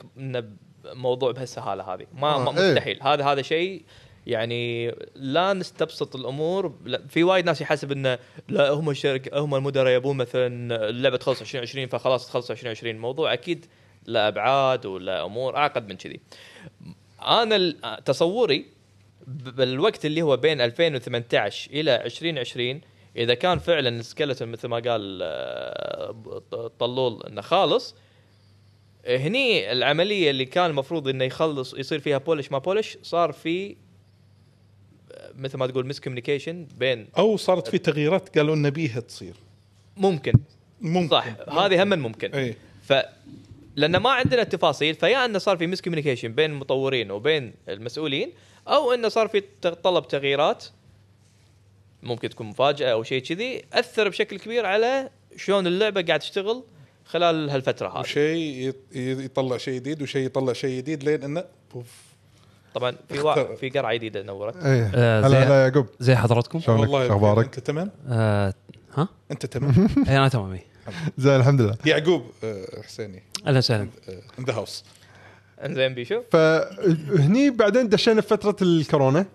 موضوع 0.94 1.32
بهالسهالة 1.32 1.84
هذه. 1.84 2.06
ما, 2.18 2.36
آه، 2.36 2.40
ما 2.52 2.62
إيه. 2.62 2.72
مستحيل. 2.72 3.00
هذا 3.02 3.24
هذا 3.26 3.42
شيء 3.42 3.84
يعني 4.28 4.96
لا 5.16 5.54
نستبسط 5.54 6.16
الأمور. 6.16 6.74
لا 6.86 7.08
في 7.08 7.24
وايد 7.24 7.46
ناس 7.46 7.62
يحسب 7.62 7.92
انه 7.92 8.20
لا 8.48 8.70
هم 8.70 8.90
الشركة 8.90 9.40
هم 9.40 9.56
المدراء 9.56 9.94
يبون 9.94 10.18
مثلا 10.18 10.90
اللعبة 10.90 11.18
تخلص 11.18 11.42
2020 11.42 11.88
فخلاص 11.88 12.28
تخلص 12.28 12.52
2020 12.52 12.96
الموضوع 12.96 13.34
أكيد 13.34 13.66
له 14.08 14.28
أبعاد 14.28 14.86
ولا 14.86 15.26
أمور 15.26 15.58
أعقد 15.58 15.88
من 15.90 15.98
كذي. 15.98 16.20
أنا 17.22 18.00
تصوري 18.06 18.66
بالوقت 19.28 20.06
اللي 20.06 20.22
هو 20.22 20.38
بين 20.38 20.62
2018 20.62 21.72
إلى 21.72 21.96
2020 21.96 22.82
إذا 23.16 23.34
كان 23.34 23.60
فعلا 23.60 24.04
السكeleton 24.04 24.42
مثل 24.42 24.68
ما 24.68 24.80
قال 24.80 25.20
آه، 25.24 26.72
طلول 26.80 27.24
إنه 27.24 27.42
خالص 27.42 27.96
هني 29.08 29.72
العملية 29.72 30.30
اللي 30.30 30.46
كان 30.46 30.70
المفروض 30.70 31.08
إنه 31.08 31.26
يخلص 31.26 31.74
يصير 31.74 32.00
فيها 32.00 32.18
بولش 32.18 32.52
ما 32.52 32.58
بولش 32.58 32.98
صار 33.04 33.32
في 33.32 33.76
مثل 35.40 35.58
ما 35.58 35.68
تقول 35.68 35.88
مس 35.88 36.00
كوميونيكيشن 36.00 36.68
بين 36.78 37.08
أو 37.18 37.38
صارت 37.38 37.68
في 37.68 37.78
تغييرات 37.78 38.38
قالوا 38.38 38.56
إن 38.56 38.70
بيها 38.70 39.00
تصير. 39.00 39.34
ممكن. 39.98 40.34
ممكن. 40.82 41.10
صح. 41.12 41.26
هذه 41.50 41.84
هم 41.84 41.90
ممكن. 42.00 42.32
اي 42.34 42.56
ف 42.84 42.94
لأن 43.76 43.98
ما 43.98 44.10
عندنا 44.10 44.44
تفاصيل 44.44 44.96
فيا 44.96 45.26
انه 45.26 45.38
صار 45.40 45.58
في 45.58 45.68
miscommunication 45.68 46.28
بين 46.34 46.52
المطورين 46.52 47.12
وبين 47.12 47.54
المسؤولين 47.70 48.32
أو 48.68 48.94
انه 48.94 49.08
صار 49.10 49.28
في 49.28 49.44
طلب 49.84 50.08
تغييرات 50.08 50.66
ممكن 52.04 52.30
تكون 52.30 52.48
مفاجأة 52.48 52.92
أو 52.92 53.04
شيء 53.04 53.22
كذي 53.22 53.62
أثر 53.74 54.10
بشكل 54.10 54.40
كبير 54.40 54.66
على 54.66 55.10
شلون 55.38 55.68
اللعبة 55.68 56.02
قاعد 56.02 56.20
تشتغل 56.20 56.64
خلال 57.06 57.50
هالفترة 57.50 57.88
هذه. 57.90 58.00
وشيء 58.00 58.72
يط- 58.72 58.96
يطلع 58.96 59.58
شيء 59.58 59.76
جديد 59.76 60.02
وشيء 60.02 60.26
يطلع 60.26 60.54
شيء 60.54 60.78
جديد 60.78 61.04
لين 61.04 61.24
إنه 61.24 61.44
بوف. 61.74 62.09
طبعا 62.74 62.96
في 63.10 63.20
وا... 63.20 63.56
في 63.56 63.70
قرعة 63.70 63.94
جديدة 63.94 64.24
نورت. 64.24 64.56
إيه. 64.64 64.92
آه، 64.96 65.20
هلا 65.20 65.30
زي- 65.30 65.38
هلا 65.38 65.62
يعقوب 65.68 65.86
زي 66.00 66.16
حضراتكم 66.16 66.60
شلونك؟ 66.60 66.80
والله 66.82 67.08
شو 67.08 67.14
أخبارك؟ 67.14 67.46
أنت 67.46 67.60
تمام؟ 67.60 67.92
آه 68.10 68.54
ها؟ 68.98 69.08
أنت 69.32 69.46
تمام؟ 69.46 69.72
إيه، 70.08 70.18
أنا 70.18 70.28
تمام 70.28 70.52
إيه. 70.52 70.66
زين 71.18 71.36
الحمد 71.36 71.62
لله. 71.62 71.76
يعقوب 71.86 72.24
آه، 72.44 72.82
حسيني. 72.86 73.24
أهلا 73.48 73.58
وسهلا. 73.58 73.88
in 74.40 74.44
the 74.46 74.54
house 74.54 74.84
إنزين 75.66 75.94
بيشو 75.94 76.22
فهني 76.32 77.50
بعدين 77.50 77.90
دشينا 77.90 78.22
في 78.22 78.28
فترة 78.28 78.56
الكورونا. 78.62 79.26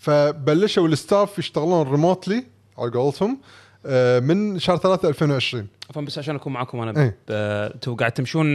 فبلشوا 0.00 0.88
ال 0.88 0.96
staff 0.96 1.38
يشتغلون 1.38 1.90
remotely 1.90 2.44
على 2.78 2.90
قولتهم 2.90 3.38
آه، 3.86 4.20
من 4.20 4.58
شهر 4.58 4.76
3 4.76 5.08
2020 5.08 5.66
عفوا 5.90 6.02
بس 6.02 6.18
عشان 6.18 6.34
أكون 6.36 6.52
معاكم 6.52 6.80
أنا 6.80 7.02
إيه. 7.02 7.18
أنتم 7.30 7.94
قاعد 7.96 8.12
تمشون 8.12 8.46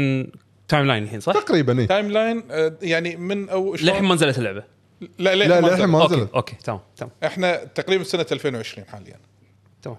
timeline 0.70 1.04
الحين 1.04 1.20
صح؟ 1.20 1.34
تقريبا 1.34 1.80
إيه. 1.80 1.88
time 1.88 2.12
line 2.12 2.44
آه، 2.52 2.74
يعني 2.82 3.16
من 3.16 3.50
أو 3.50 3.76
شلون- 3.76 3.90
للحين 3.90 4.04
ما 4.08 4.16
نزلت 4.16 4.38
اللعبة. 4.38 4.64
لا 5.20 5.36
لا 5.36 5.44
لا 5.48 5.62
للحين 5.62 5.86
ما 5.86 6.02
okay 6.04 6.16
نزلت 6.16 6.32
أوكي 6.34 6.56
تمام 6.64 6.80
تمام. 6.98 7.12
إحنا 7.26 7.56
تقريبا 7.64 8.04
سنة 8.04 8.26
2020 8.32 8.88
حاليا. 8.88 9.16
تمام. 9.82 9.98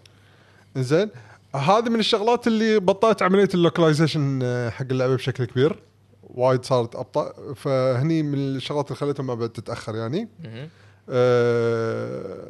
زين 0.77 1.11
هذه 1.57 1.89
من 1.89 2.01
الشغلات 2.01 2.47
اللي 2.47 2.79
بطلت 2.81 3.23
عملية 3.23 3.49
ال 3.55 3.61
localization 3.61 4.41
حق 4.73 4.87
اللعبة 4.91 5.17
بشكل 5.17 5.45
كبير. 5.45 5.79
وايد 6.23 6.65
صارت 6.65 6.97
أبطأ. 6.97 7.55
فهني 7.55 8.23
من 8.23 8.39
الشغلات 8.39 8.87
اللي 8.87 8.97
خلتهم 8.97 9.27
ما 9.27 9.35
بدأت 9.35 9.57
تتأخر 9.57 9.97
يعني. 9.97 10.29
أه... 11.09 12.49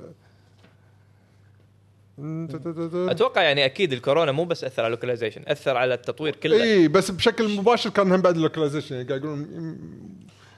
أتوقع 2.94 3.42
يعني 3.42 3.64
أكيد 3.64 3.92
الكورونا 3.92 4.32
مو 4.32 4.44
بس 4.44 4.64
أثر 4.64 4.82
على 4.82 4.86
ال 4.86 4.90
localization 4.90 5.42
أثر 5.46 5.76
على 5.76 5.94
التطوير 5.94 6.36
كله. 6.36 6.62
إي 6.62 6.88
بس 6.88 7.10
بشكل 7.10 7.56
مباشر 7.56 7.90
كان 7.90 8.12
هم 8.12 8.20
بعد 8.20 8.36
ال 8.36 8.41
localization 8.41 8.94
يعني 8.94 9.08
قاعد 9.08 9.24
يقولون 9.24 9.78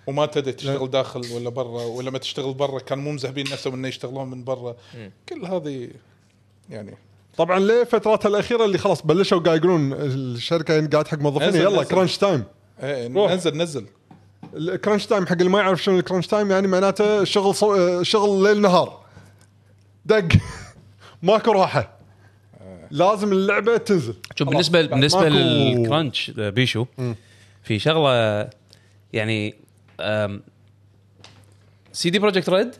وما 0.07 0.27
تدري 0.27 0.53
تشتغل 0.53 0.91
داخل 0.91 1.23
ولا 1.35 1.51
برا 1.51 1.83
ولا 1.83 2.11
ما 2.11 2.19
تشتغل 2.19 2.55
برا 2.55 2.79
كان 2.79 2.99
مو 2.99 3.13
مزهبين 3.13 3.45
نفسهم 3.53 3.75
إنه 3.75 3.89
يشتغلون 3.89 4.31
من 4.31 4.45
برا. 4.45 4.77
كل 5.29 5.47
هذه 5.47 5.89
يعني. 6.71 6.97
طبعا 7.37 7.59
لفتراتها 7.59 8.29
الأخيرة 8.29 8.65
اللي 8.65 8.79
خلاص 8.79 9.07
بلشوا 9.07 9.39
قاعد 9.39 9.59
يقولون 9.59 9.93
الشركة 9.93 10.75
يعني 10.75 10.87
قاعد 10.87 11.09
حق 11.09 11.19
موظفين 11.19 11.55
يلا. 11.55 11.85
crunch 11.85 12.19
time 12.19 12.45
إيه 12.83 13.15
روح. 13.15 13.33
نزل 13.33 13.57
نزل. 13.57 13.87
ال 14.55 14.62
crunch 14.62 15.07
time 15.07 15.27
حق 15.27 15.33
اللي 15.33 15.49
ما 15.49 15.59
يعرف 15.59 15.83
شنو 15.83 15.99
ال 15.99 16.03
crunch 16.03 16.27
time 16.27 16.51
يعني 16.51 16.69
معناته 16.69 17.25
شغل 17.25 17.55
صو... 17.55 18.03
شغل 18.03 18.43
ليل 18.43 18.61
نهار. 18.61 19.01
دق. 20.07 20.29
ماكو 21.23 21.53
راحة 21.53 21.99
لازم 22.91 23.33
اللعبة 23.33 23.77
تنزل 23.77 24.15
شوف. 24.37 24.49
بالنسبة 24.49 24.81
بعد 24.81 24.91
بالنسبة 24.91 25.21
ماكو- 25.21 25.33
للكرانش 25.33 26.33
آه، 26.39 26.51
بيشو 26.51 26.87
في 27.63 27.79
شغلة 27.79 28.51
يعني 29.13 29.55
سي 31.93 32.11
دي 32.11 32.19
بروجكت 32.19 32.49
ريد 32.49 32.71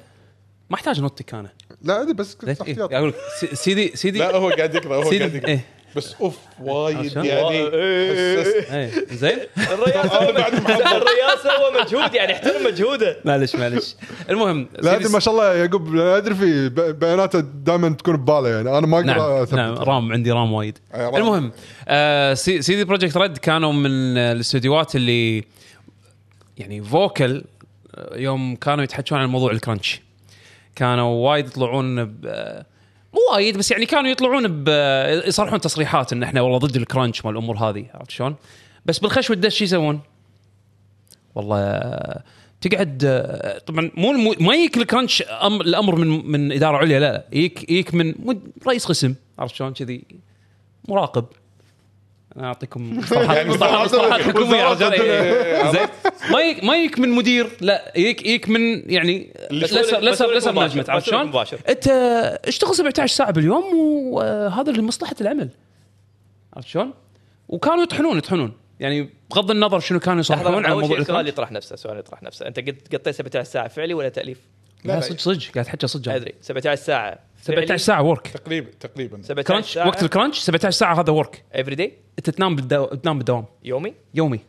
ما 0.71 0.77
احتاج 0.77 1.01
نوتك 1.01 1.35
أنا 1.35 1.51
لا 1.83 2.03
ادري 2.03 2.13
بس 2.15 2.35
كنت؟ 2.35 2.45
إيه، 2.49 2.57
احتياط 2.71 2.93
أقول 2.93 3.09
لك 3.09 3.15
سي- 3.41 3.57
سي 3.57 3.75
دي 3.75 3.97
سي 3.97 4.11
دي 4.11 4.19
لا 4.19 4.37
هو 4.37 4.51
قاعد 4.51 4.75
يقرأ 4.75 4.97
هو 4.97 5.01
قاعد 5.11 5.35
يقرأ 5.35 5.49
إيه. 5.49 5.65
بس 5.97 6.15
أوف 6.21 6.39
وايد؟ 6.61 7.17
يعني 7.17 7.65
حسست. 7.65 8.73
إيه. 8.73 8.91
زين؟ 9.11 9.39
الرئاسة 9.57 10.21
أنا 10.21 10.31
بعد 10.31 10.55
محضر. 10.63 10.97
الرئاسة 10.97 11.51
هو 11.51 11.81
مجهود 11.81 12.15
يعني 12.15 12.33
احترم 12.33 12.65
مجهوده. 12.65 13.17
معلش 13.25 13.57
معلش. 13.57 13.97
المهم 14.31 14.69
لا 14.79 14.97
ادري 14.97 15.09
ما 15.09 15.21
شاء 15.21 15.35
الله 15.35 15.55
يعقوب 15.55 15.95
لا 15.95 16.17
أدري 16.17 16.35
في 16.35 16.69
بياناته 16.93 17.41
دائما 17.41 17.89
تكون 17.89 18.17
ببالة 18.17 18.49
يعني. 18.49 18.79
أنا 18.79 18.87
ما 18.87 18.97
أقدر 18.97 19.15
نعم 19.15 19.47
نعم 19.53 19.75
رام 19.75 20.13
عندي 20.13 20.33
رام 20.33 20.53
وايد. 20.53 20.79
آه،. 20.95 21.19
المهم 21.19 21.53
آه 21.89 22.35
سي 22.35 22.63
سي 22.63 22.77
دي 22.77 22.85
بروجكت 22.85 23.17
ريد 23.17 23.39
كانوا 23.39 23.73
من 23.73 24.19
آه، 24.19 24.33
الاستديوهات 24.33 24.97
اللي 24.97 25.45
يعني 26.59 26.83
vocal 26.83 27.45
آه، 27.95 28.17
يوم 28.17 28.57
كانوا 28.57 28.85
يتحكون 28.85 29.19
عن 29.19 29.29
موضوع 29.29 29.51
ال 29.53 29.60
crunch 29.60 30.01
كانوا 30.77 31.31
وايد 31.31 31.47
يطلعون 31.47 32.05
ب 32.05 32.27
آه، 32.27 32.67
مو 33.15 33.21
وايد 33.33 33.59
بس 33.59 33.71
يعني 33.71 33.87
كانوا 33.87 34.11
يطلعون 34.11 34.65
ب 34.65 34.69
يصرحون 35.27 35.61
تصريحات 35.61 36.13
إن 36.13 36.23
إحنا 36.23 36.41
والله 36.41 36.59
ضد 36.59 36.77
ال 36.77 36.84
crunch 36.84 37.25
مال 37.25 37.33
الأمور 37.35 37.57
هذه 37.57 37.87
عرفت 37.95 38.11
شلون؟ 38.11 38.35
بس 38.87 38.99
بالخش 38.99 39.31
والدش 39.31 39.59
شو 39.59 39.65
يسوون؟ 39.65 40.01
والله 41.35 41.81
تقعد 42.61 42.99
طبعا 43.67 43.91
مو 43.97 44.35
ما 44.41 44.55
يجيك 44.55 44.77
ال 44.77 44.84
crunch 44.84 45.23
الأمر 45.43 45.95
من 45.97 46.31
من 46.31 46.53
إدارة 46.53 46.77
عليا 46.77 47.01
لا 47.01 47.13
لا 47.13 47.25
يجيك 47.33 47.71
يجيك 47.71 47.95
من 47.95 48.15
رئيس 48.67 48.85
قسم 48.85 49.15
عرفت 49.39 49.55
شلون 49.55 49.73
كذي 49.73 50.05
مراقب 50.89 51.25
أنا 52.37 52.47
أعطيكم 52.47 52.97
مصطلحات 52.99 53.37
يعني 53.37 53.49
مصطلحات 53.51 54.23
حكوميه 54.23 54.57
يا 54.57 54.73
رجال. 54.73 54.93
وزارة. 54.93 55.73
زين. 55.73 55.89
ما 56.31 56.41
يجيك 56.41 56.65
ما 56.65 56.77
يجيك 56.77 56.99
من 56.99 57.09
مدير. 57.09 57.51
لا 57.61 57.93
يجيك 57.97 58.21
يجيك 58.23 58.49
من 58.49 58.91
يعني 58.91 59.35
لسر 59.51 60.31
لسر 60.31 60.53
مانجمنت 60.53 60.91
عرفت 60.91 61.07
شلون؟ 61.07 61.45
أنت 61.69 61.89
اشتغل 62.45 62.75
17 62.75 63.15
ساعة 63.17 63.31
باليوم 63.33 63.65
وهذا 64.13 64.73
لمصلحة 64.73 65.17
العمل. 65.21 65.49
عرفت 66.57 66.69
شلون؟ 66.69 66.93
وكانوا 67.49 67.83
يطحنون 67.83 68.19
يطحنون. 68.19 68.53
يعني 68.81 69.11
بغض 69.31 69.51
النظر 69.51 69.81
شنو 69.81 70.01
كانوا 70.01 70.25
عن 70.31 70.65
اول 70.65 70.81
موضوع 70.81 70.99
السؤال 70.99 71.29
يطرح 71.29 71.53
نفسه 71.53 71.75
السؤال 71.75 71.99
يطرح 71.99 72.23
نفسه. 72.23 72.47
أنت 72.47 72.61
قلت 72.61 72.95
قطيت 72.95 73.15
17 73.15 73.51
ساعة 73.51 73.69
فعلي 73.69 73.95
ولا 73.95 74.09
تأليف؟ 74.09 74.39
لا 74.85 75.01
صدق 75.01 75.19
صدق. 75.19 75.53
قاعد 75.55 75.67
تحكي 75.67 75.87
صدق. 75.87 76.13
أدري. 76.13 76.35
17 76.41 76.83
ساعة. 76.83 77.19
17 77.43 77.77
ساعة 77.77 78.03
ورك 78.03 78.29
تقريبا 78.29 78.71
تقريبا. 78.81 79.23
17 79.23 79.43
كرانش 79.49 79.75
ساعة. 79.75 79.87
وقت 79.89 80.03
الكرانش 80.03 80.39
17 80.39 80.71
ساعة 80.79 81.01
هذا 81.01 81.13
ورك 81.13 81.45
افري 81.53 81.75
داي 81.75 81.93
أنت 82.19 82.31
تنام 82.31 82.57
بالدو... 82.57 82.85
تنام 82.85 83.19
بالدوام. 83.19 83.45
يومي؟ 83.65 83.95
يومي. 84.15 84.41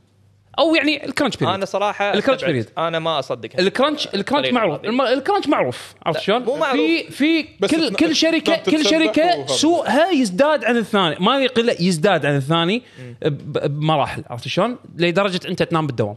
أو 0.60 0.76
يعني 0.76 1.06
الكرانش 1.06 1.38
بيريد 1.38 1.54
أنا 1.54 1.66
صراحة 1.66 2.14
الكرانش 2.14 2.30
استبعد. 2.40 2.52
بيريد. 2.54 2.70
أنا 2.78 3.00
ما 3.00 3.20
اصدق 3.20 3.50
الكرانش 3.60 4.08
الكرانش 4.08 4.50
معروف. 4.50 4.86
الم- 4.86 5.02
الكرانش 5.02 5.48
معروف. 5.48 5.94
عرفت 6.06 6.20
شلون؟ 6.20 6.44
مو 6.44 6.56
معروف. 6.58 6.76
في 6.82 7.12
في 7.12 7.46
بس 7.60 7.72
كل 7.72 7.90
تن- 7.90 7.96
كل 7.96 8.16
شركه 8.16 8.56
كل 8.56 8.64
تتسبح 8.72 8.90
شركة 8.90 9.26
وهذا. 9.26 9.48
سوقها 9.48 10.10
يزداد 10.12 10.64
عن 10.66 10.78
الثاني. 10.78 11.16
ما 11.20 11.40
يقل 11.40 11.70
يزداد 11.80 12.26
عن 12.26 12.36
الثاني 12.36 12.84
ب- 13.22 13.68
بمراحل. 13.80 14.24
عرفت 14.30 14.48
شلون؟ 14.48 14.78
لدرجة 14.98 15.40
أنت 15.48 15.64
تنام 15.64 15.88
بالدوام. 15.88 16.16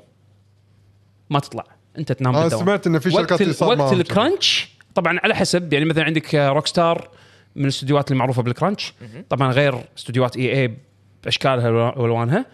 ما 1.30 1.38
تطلع. 1.40 1.64
أنت 1.98 2.12
تنام 2.12 2.34
أنا 2.34 2.42
بالدوام. 2.42 2.64
سمعت 2.64 2.86
إن 2.86 2.98
في 2.98 3.10
شركات 3.10 3.40
اللي 3.40 3.50
ال- 3.50 3.56
صار 3.56 3.68
وقت 3.68 3.78
معاهم 3.78 4.00
ال 4.00 4.10
crunch 4.10 4.68
طبعا 4.96 5.18
على 5.24 5.34
حسب 5.34 5.72
يعني 5.72 5.84
مثلا 5.84 6.04
عندك 6.04 6.34
روك 6.34 6.66
ستار 6.66 7.08
من 7.56 7.62
الاستديوهات 7.64 8.10
المعروفة 8.10 8.42
بال 8.42 8.55
crunch 8.55 8.92
طبعا 9.28 9.52
غير 9.52 9.74
استديوهات 9.98 10.36
EA 10.36 10.76
بأشكالها 11.24 11.70
والوانها 11.98 12.46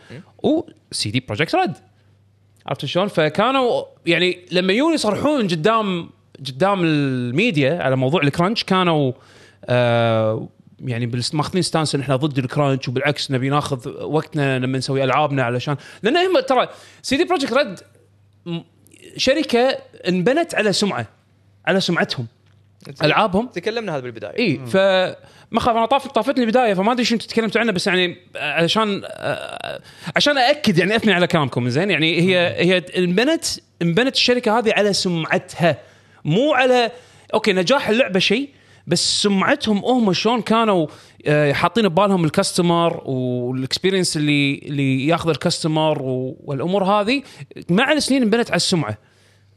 وسي 0.42 1.10
دي 1.10 1.20
بروجكت 1.20 1.54
ريد. 1.54 1.72
عرفت 2.66 2.84
شلون؟ 2.84 3.08
فكانوا 3.08 3.82
يعني 4.06 4.38
لما 4.52 4.72
يجون 4.72 4.94
يصرحون 4.94 5.48
قدام 5.48 6.10
قدام 6.46 6.84
الميديا 6.84 7.82
على 7.82 7.96
موضوع 7.96 8.22
ال 8.22 8.28
crunch 8.28 8.64
كانوا 8.64 9.12
آه 9.64 10.48
يعني 10.84 11.10
ماخذين 11.32 11.62
stance 11.62 11.94
إن 11.94 12.00
إحنا 12.00 12.16
ضد 12.16 12.38
ال 12.38 12.45
crunch 12.45 12.88
وبالعكس 12.88 13.30
نبي 13.30 13.48
ناخذ 13.48 14.02
وقتنا 14.02 14.58
لما 14.58 14.78
نسوي 14.78 15.04
ألعابنا 15.04 15.42
علشان 15.42 15.76
لأن 16.02 16.16
هم 16.16 16.40
ترى 16.40 16.68
CD 17.02 17.24
Projekt 17.24 17.52
Red 17.52 17.80
شركة 19.16 19.78
انبنت 20.08 20.54
على 20.54 20.72
سمعة. 20.72 21.06
على 21.66 21.80
سمعتهم. 21.80 22.26
ألعابهم. 23.04 23.46
تكلمنا 23.46 23.92
هذا 23.94 24.00
بالبداية. 24.00 24.38
إي 24.38 24.60
ف 24.66 24.76
ما 25.50 25.60
خاف 25.60 25.76
أنا 25.76 25.86
طاف 25.86 26.06
طافتني 26.06 26.44
البداية 26.44 26.74
فما 26.74 26.92
أدري 26.92 27.04
شو 27.04 27.14
أنتم 27.14 27.26
تكلمتوا 27.26 27.60
عنه 27.60 27.72
بس 27.72 27.86
يعني 27.86 28.16
علشان 28.36 29.02
آه، 29.06 29.80
عشان 30.16 30.38
أأكد 30.38 30.78
يعني 30.78 30.96
أثني 30.96 31.12
على 31.12 31.26
كلامكم 31.26 31.68
زين؟ 31.68 31.90
يعني 31.90 32.20
هي 32.20 32.36
هي 32.56 32.82
انبنت 32.96 33.44
انبنت 33.82 34.14
الشركة 34.16 34.58
هذه 34.58 34.72
على 34.76 34.92
سمعتها. 34.92 35.78
مو 36.24 36.52
على 36.54 36.90
أوكي 37.34 37.52
نجاح 37.52 37.88
اللعبة 37.88 38.18
شيء 38.18 38.48
بس 38.86 39.22
سمعتهم 39.22 39.84
هم 39.84 40.12
شلون 40.12 40.42
كانوا 40.42 40.86
آه، 41.26 41.52
حاطين 41.52 41.88
ببالهم 41.88 42.24
ال 42.24 42.33
customer 42.33 43.00
وال 43.04 43.23
experience 43.23 44.16
اللي 44.16 44.58
اللي 44.64 45.06
ياخذ 45.06 45.28
الكاستمر 45.30 46.02
و- 46.02 46.36
والأمور 46.44 46.84
هذه. 46.84 47.22
مع 47.70 47.92
السنين 47.92 48.22
انبنت 48.22 48.50
على 48.50 48.56
السمعة. 48.56 48.98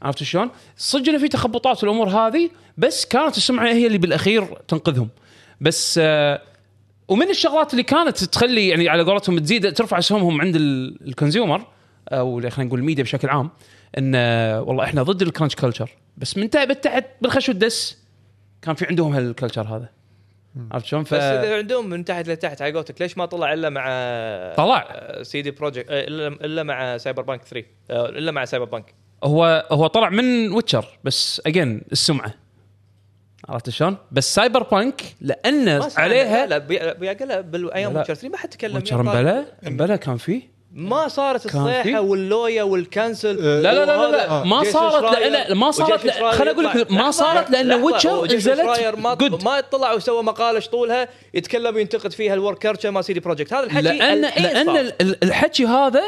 عرفت 0.02 0.24
شلون؟ 0.24 0.50
صدق 0.78 1.10
إنه 1.10 1.18
في 1.18 1.28
تخبطات 1.28 1.84
والامور 1.84 2.08
هذه 2.10 2.50
بس 2.78 3.06
كانت 3.06 3.38
السمعة 3.38 3.68
هي 3.68 3.88
اللي 3.88 3.98
بالأخير 3.98 4.44
تنقذهم. 4.68 5.10
بس 5.62 6.00
آه 6.04 6.42
ومن 7.08 7.30
الشغلات 7.30 7.72
اللي 7.72 7.84
كانت 7.84 8.24
تخلي 8.24 8.68
يعني 8.68 8.90
على 8.90 9.04
قولتهم 9.04 9.40
تزيد 9.40 9.74
ترفع 9.74 9.98
أسهمهم 9.98 10.42
عند 10.42 10.56
ال- 10.56 11.08
ال 11.08 11.14
consumer 11.14 11.62
أو 12.10 12.42
خلينا 12.50 12.64
نقول 12.64 12.80
الميديا 12.80 13.04
بشكل 13.04 13.30
عام 13.30 13.50
إن 13.98 14.12
آه، 14.16 14.62
والله 14.62 14.84
إحنا 14.84 15.04
ضد 15.04 15.22
ال 15.22 15.27
crunch 15.27 15.56
culture 15.56 15.90
بس 16.18 16.38
من 16.38 16.50
تحت 16.50 17.06
بالخش 17.22 17.50
والدس 17.50 17.98
كان 18.62 18.76
في 18.76 18.86
عندهم 18.86 19.14
هال 19.14 19.25
culture 19.25 19.62
هذا. 19.68 19.90
عرفت 20.72 20.86
شلون؟ 20.86 21.04
ف 21.04 21.14
بس 21.14 21.22
إذا 21.22 21.58
عندهم 21.58 21.90
من 21.90 22.06
تحت 22.06 22.28
لتحت 22.28 22.62
على 22.62 22.74
قولتك 22.74 23.02
ليش 23.02 23.18
ما 23.18 23.26
طلع 23.26 23.54
إلا 23.54 23.70
مع 23.70 23.84
طلع. 24.58 25.02
CD 25.22 25.52
Projekt 25.52 25.86
إلا 25.90 26.64
مع 26.64 26.98
Cyberpunk 26.98 27.44
3 27.44 27.68
آه، 27.90 28.10
إلا 28.10 28.32
مع 28.32 28.46
سايبر 28.46 28.66
بانك 28.66 28.94
هو 29.24 29.68
هو 29.72 29.88
طلع 29.88 30.10
من 30.10 30.52
Witcher 30.52 30.86
بس 31.04 31.42
again 31.46 31.82
السمعة. 31.92 32.34
عرفت 33.50 33.70
شلون؟ 33.70 33.98
بس 34.12 34.36
Cyberpunk 34.36 35.02
لأن 35.22 35.82
عليها 35.98 36.46
لا 36.46 36.60
لا. 36.60 37.88
Witcher 37.88 38.14
3 38.14 38.30
ما 38.30 38.38
حد 38.38 38.50
تكلم 38.50 38.76
Witcher. 38.76 39.04
مبلا؟ 39.04 39.46
مبلا 39.64 39.96
كان 39.96 40.18
فيه 40.18 40.56
ما 40.72 41.08
صارت؟ 41.08 41.46
الصيحة 41.46 42.02
واللويا 42.02 42.64
وال 42.64 42.82
cancel 42.82 43.36
لا، 43.36 43.62
لا 43.62 43.86
لا 43.86 43.86
لا, 43.86 44.12
لا. 44.12 44.44
ما 44.44 44.64
صارت 44.64 45.04
لا 45.04 45.12
شراير- 45.12 45.32
لا 45.32 45.54
ما 45.54 45.72
صارت 45.72 46.10
خليني 46.10 46.52
أقول 46.52 46.66
لك 46.66 46.92
ما 46.92 47.12
صارت 47.12 47.52
لأن 47.52 47.74
Witcher 47.74 48.26
نزلت 48.26 48.96
ما 48.98 49.14
جود 49.14 49.44
ما 49.44 49.62
طلع 49.62 49.94
وسوى 49.94 50.24
مقالة 50.24 50.60
طولها 50.60 51.08
يتكلم 51.34 51.76
وينتقد 51.76 52.12
فيها 52.14 52.34
ال 52.34 52.39
work 52.39 52.58
culture 52.58 52.92
ما 52.92 53.02
CD 53.02 53.20
Projekt. 53.20 53.54
هذا 53.54 53.64
الحكي 53.64 53.82
لأن 53.82 54.22
لأن 54.22 54.92
الحكي 55.24 55.66
هذا 55.66 56.04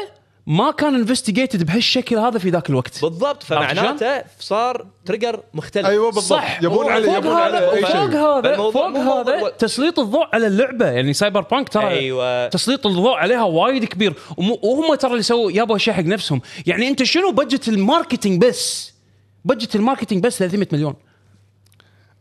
ما 0.48 0.70
كان 0.70 0.94
investigated 0.94 1.66
بهالشكل 1.66 2.16
هذا 2.16 2.38
في 2.38 2.50
ذاك 2.50 2.70
الوقت. 2.70 3.02
بالضبط 3.02 3.42
فمعناته 3.42 4.22
صار 4.40 4.86
trigger 5.06 5.40
مختلف. 5.54 5.86
أيوه 5.86 6.06
بالضبط. 6.12 6.24
صح. 6.40 6.62
يبون 6.62 6.88
عليه 6.88 7.06
فوق 7.06 7.16
يبون 7.16 7.32
هذا 7.32 7.42
عليه 7.42 7.72
أي 7.72 7.80
فوق 7.80 7.90
شيء. 7.90 7.98
هذا 8.00 8.56
فوق 8.56 8.86
هذا 8.96 9.48
تسليط 9.48 9.98
الضوء 9.98 10.26
على 10.32 10.46
اللعبة. 10.46 10.86
يعني 10.86 11.12
Cyberpunk 11.12 11.68
ترى 11.68 11.88
أيوه. 11.88 12.48
تسليط 12.48 12.86
الضوء 12.86 13.14
عليها 13.14 13.42
وايد 13.42 13.84
كبير. 13.84 14.14
ومو- 14.36 14.58
وهم 14.62 14.94
ترى 14.94 15.10
اللي 15.10 15.22
سووا 15.22 15.52
جابوا 15.52 15.78
شيء 15.78 15.94
حق 15.94 16.02
نفسهم. 16.02 16.40
يعني 16.66 16.88
أنت 16.88 17.02
شنو 17.02 17.30
budget 17.32 17.68
ال 17.68 17.76
marketing 17.76 18.44
بس؟ 18.44 18.92
budget 19.44 19.76
ال 19.76 19.81
marketing 19.81 20.22
بس 20.24 20.38
300 20.38 20.68
مليون. 20.72 20.94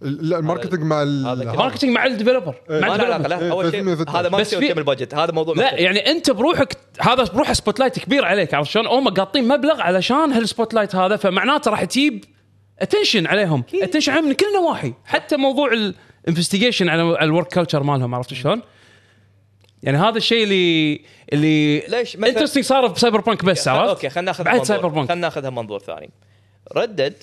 لا 0.02 0.40
ال 0.40 0.44
marketing 0.44 0.80
مع 0.84 1.04
ال 1.04 1.26
هذا 1.28 1.44
كلام. 1.44 1.56
marketing 1.58 1.94
مع 1.94 2.06
ال 2.06 2.11
developer 2.11 2.56
إيه. 2.70 2.80
مع 2.82 2.88
ما 2.88 2.98
له 2.98 3.04
علاقه 3.04 3.28
لا 3.28 3.52
أول 3.52 3.72
شيء 3.72 3.82
313. 3.84 4.20
هذا 4.20 4.30
ما 4.30 4.44
في- 4.44 4.68
كم 4.74 4.80
ال 4.80 4.85
budget 4.85 5.16
هذا 5.16 5.32
موضوع 5.32 5.56
لا. 5.56 5.74
يعني 5.80 6.12
أنت 6.12 6.32
بروحك 6.32 6.78
هذا 7.02 7.24
بروحه 7.24 7.54
spotlight 7.54 8.00
كبير 8.00 8.26
عليك 8.26 8.54
عرفت 8.54 8.70
شلون؟ 8.72 8.88
هم 8.88 9.10
قاطين 9.10 9.48
مبلغ 9.48 9.82
علشان 9.82 10.32
هال 10.32 10.74
spotlight 10.74 10.96
هذا 10.96 11.16
فمعناته 11.16 11.72
راح 11.72 11.84
تجيب 11.84 12.26
attention 12.80 13.28
عليهم 13.28 13.64
attention 13.74 14.12
عليهم 14.12 14.26
من 14.28 14.34
كل 14.34 14.46
النواحي 14.46 14.94
حتى 15.06 15.38
موضوع 15.38 15.72
ال 16.26 16.30
investigation 16.30 16.90
على 16.90 17.02
على 17.02 17.24
ال 17.26 17.30
work 17.30 17.48
culture 17.54 17.84
مالهم 17.84 18.16
عرفت 18.16 18.34
شلون؟ 18.34 18.62
يعني 19.84 19.98
هذا 19.98 20.18
الشيء 20.18 20.44
اللي 20.44 21.02
اللي 21.34 21.80
ليش 21.80 22.16
interesting 22.16 22.64
صار 22.64 22.88
ب 22.88 23.22
Cyberpunk 23.22 23.46
بس 23.46 23.68
عرفت؟ 23.68 23.90
أوكي 23.90 24.10
خلينا 24.10 24.26
ناخذ 24.26 24.44
بعد 24.44 24.64
Cyberpunk 24.64 25.08
خلينا 25.08 25.22
ناخذها 25.22 25.50
منظور 25.50 25.80
ثاني 25.80 26.10
Red 26.76 26.93
Dead 26.93 27.16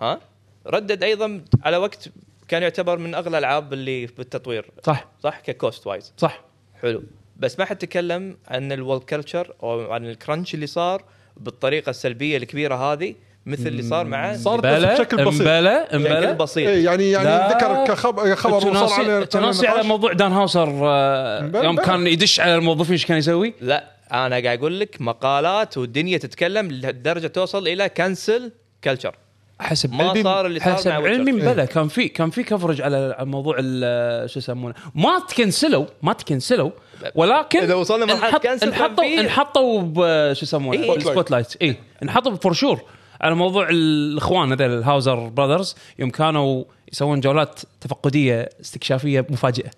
ها 0.00 0.20
Red 0.66 0.81
Dead 0.81 1.02
أيضا 1.02 1.44
على 1.62 1.76
وقت 1.76 2.08
كان 2.48 2.62
يعتبر 2.62 2.98
من 2.98 3.14
أغلى 3.14 3.28
الألعاب 3.28 3.72
اللي 3.72 4.06
بالتطوير. 4.06 4.70
صح. 4.82 5.08
صح؟ 5.22 5.40
ك 5.40 5.49
cost 5.49 5.86
wise 5.86 6.12
صح. 6.16 6.40
حلو. 6.82 7.02
بس 7.36 7.58
ما 7.58 7.64
حد 7.64 7.78
تكلم 7.78 8.36
عن 8.48 8.72
ال 8.72 8.78
work 8.78 9.00
culture 9.00 9.54
أو 9.62 9.92
عن 9.92 10.06
ال 10.06 10.13
crunch 10.13 10.54
اللي 10.54 10.66
صار 10.66 11.04
بالطريقة 11.36 11.90
السلبية 11.90 12.36
الكبيرة 12.36 12.74
هذه 12.74 13.14
مثل 13.46 13.66
اللي 13.66 13.82
صار 13.82 14.06
مع 14.06 14.36
صار 14.36 14.60
بس 14.60 14.84
بشكل 14.84 15.16
بسيط. 15.24 15.40
امبلا 15.40 15.82
بشكل 15.82 15.96
امبلا 15.96 16.32
بسيط. 16.32 16.68
إيه 16.68 16.84
يعني 16.84 17.10
يعني. 17.10 17.54
ذكر 17.54 17.84
كخبر 17.84 18.36
خبر 18.36 18.68
وصار 18.68 18.92
عليه 18.92 19.24
تناسي 19.24 19.66
على. 19.66 19.82
موضوع 19.82 20.12
Dan 20.12 20.32
Houser 20.32 20.80
آه،. 20.82 21.50
يوم 21.64 21.76
كان 21.76 22.06
يدش 22.06 22.40
على 22.40 22.54
الموظفين 22.54 22.92
إيش 22.92 23.06
كان 23.06 23.18
يسوي؟ 23.18 23.54
لا 23.60 23.84
أنا 24.12 24.40
قاعد 24.40 24.58
أقول 24.58 24.80
لك 24.80 24.96
مقالات 25.00 25.78
والدنيا 25.78 26.18
تتكلم 26.18 26.70
لدرجة 26.70 27.26
توصل 27.26 27.68
إلى 27.68 27.88
cancel 27.88 28.52
culture 28.84 29.14
حسب 29.60 29.92
ما 29.92 30.08
علمي 30.08 30.22
صار 30.22 30.46
اللي 30.46 30.60
صار 30.60 30.74
حسب 30.74 30.90
مع 30.90 30.94
علمي 30.96 31.32
Witcher. 31.32 31.52
بلا 31.52 31.64
كان 31.64 31.88
في 31.88 32.08
كان 32.08 32.30
في 32.30 32.42
coverage 32.42 32.80
على 32.82 33.16
موضوع 33.20 33.56
ال- 33.58 34.30
شو 34.30 34.38
يسمونه. 34.38 34.74
ما 34.94 35.18
تكنسلوا 35.28 35.86
ما 36.02 36.12
تكنسلوا. 36.12 36.70
ولكن 37.14 37.58
إذا 37.58 37.74
وصلنا 37.74 38.12
انحط- 38.14 38.42
cancel 38.46 38.66
انحطوا 38.68 39.04
في- 39.04 39.20
انحطوا 39.20 39.82
ب- 39.82 40.32
شو 40.32 40.42
يسمونه 40.44 40.78
إيه. 40.82 40.90
بال 40.92 41.30
spotlight 41.30 41.56
اي 41.62 41.76
انحطوا 42.02 42.34
for 42.34 42.52
sure 42.52 42.80
على 43.20 43.34
موضوع 43.34 43.68
الإخوان 43.70 44.52
هذول 44.52 44.78
ال 44.78 44.83
Houser 44.83 45.14
brothers 45.28 45.76
يوم 45.98 46.10
كانوا 46.10 46.64
يسوون 46.92 47.20
جولات 47.20 47.60
تفقدية 47.80 48.48
استكشافية 48.60 49.26
مفاجئة. 49.30 49.70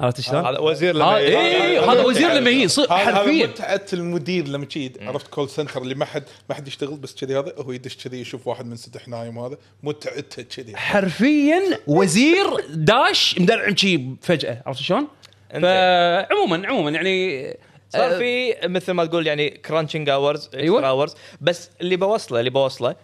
عرفت 0.00 0.20
شلون؟ 0.20 0.46
هذا 0.46 0.58
وزير 0.58 0.94
لما 0.94 1.04
آه، 1.04 1.18
إيه، 1.18 1.92
هذا 1.92 2.02
وزير 2.02 2.32
لما 2.32 2.50
يجي 2.50 2.68
حرفيا. 2.88 3.46
متعه 3.46 3.86
المدير 3.92 4.48
لما 4.48 4.64
تجي. 4.64 4.92
عرفت 5.00 5.26
call 5.26 5.50
center 5.50 5.82
اللي 5.82 5.94
ما 5.94 6.04
حد 6.04 6.24
ما 6.48 6.54
حد 6.54 6.68
يشتغل 6.68 6.96
بس 6.96 7.14
كذي 7.14 7.38
هذا 7.38 7.54
هو 7.58 7.72
يدش 7.72 7.96
كذي 7.96 8.20
يشوف 8.20 8.46
واحد 8.46 8.66
من 8.66 8.76
سدح 8.76 9.08
نايم 9.08 9.36
وهذا 9.36 9.56
متعته 9.82 10.42
كذي. 10.42 10.76
حرفيا 10.76 11.78
وزير 11.86 12.46
داش 12.70 13.38
مدرعم 13.38 13.76
شي 13.76 14.00
فجأة 14.22 14.62
عرفت 14.66 14.80
شلون؟ 14.80 15.08
فعموما 15.52 16.68
عموما 16.68 16.90
يعني 16.90 17.56
صار 17.90 18.18
في 18.18 18.54
مثل 18.64 18.92
ما 18.92 19.04
تقول 19.04 19.26
يعني 19.26 19.50
crunching 19.50 20.08
hours 20.08 20.50
أيوة. 20.54 20.88
hours 20.88 21.14
بس 21.40 21.70
اللي 21.80 21.96
بوصله 21.96 22.38
اللي 22.38 22.50
بوصله 22.50 22.96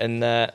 إن 0.00 0.22
آه، 0.22 0.52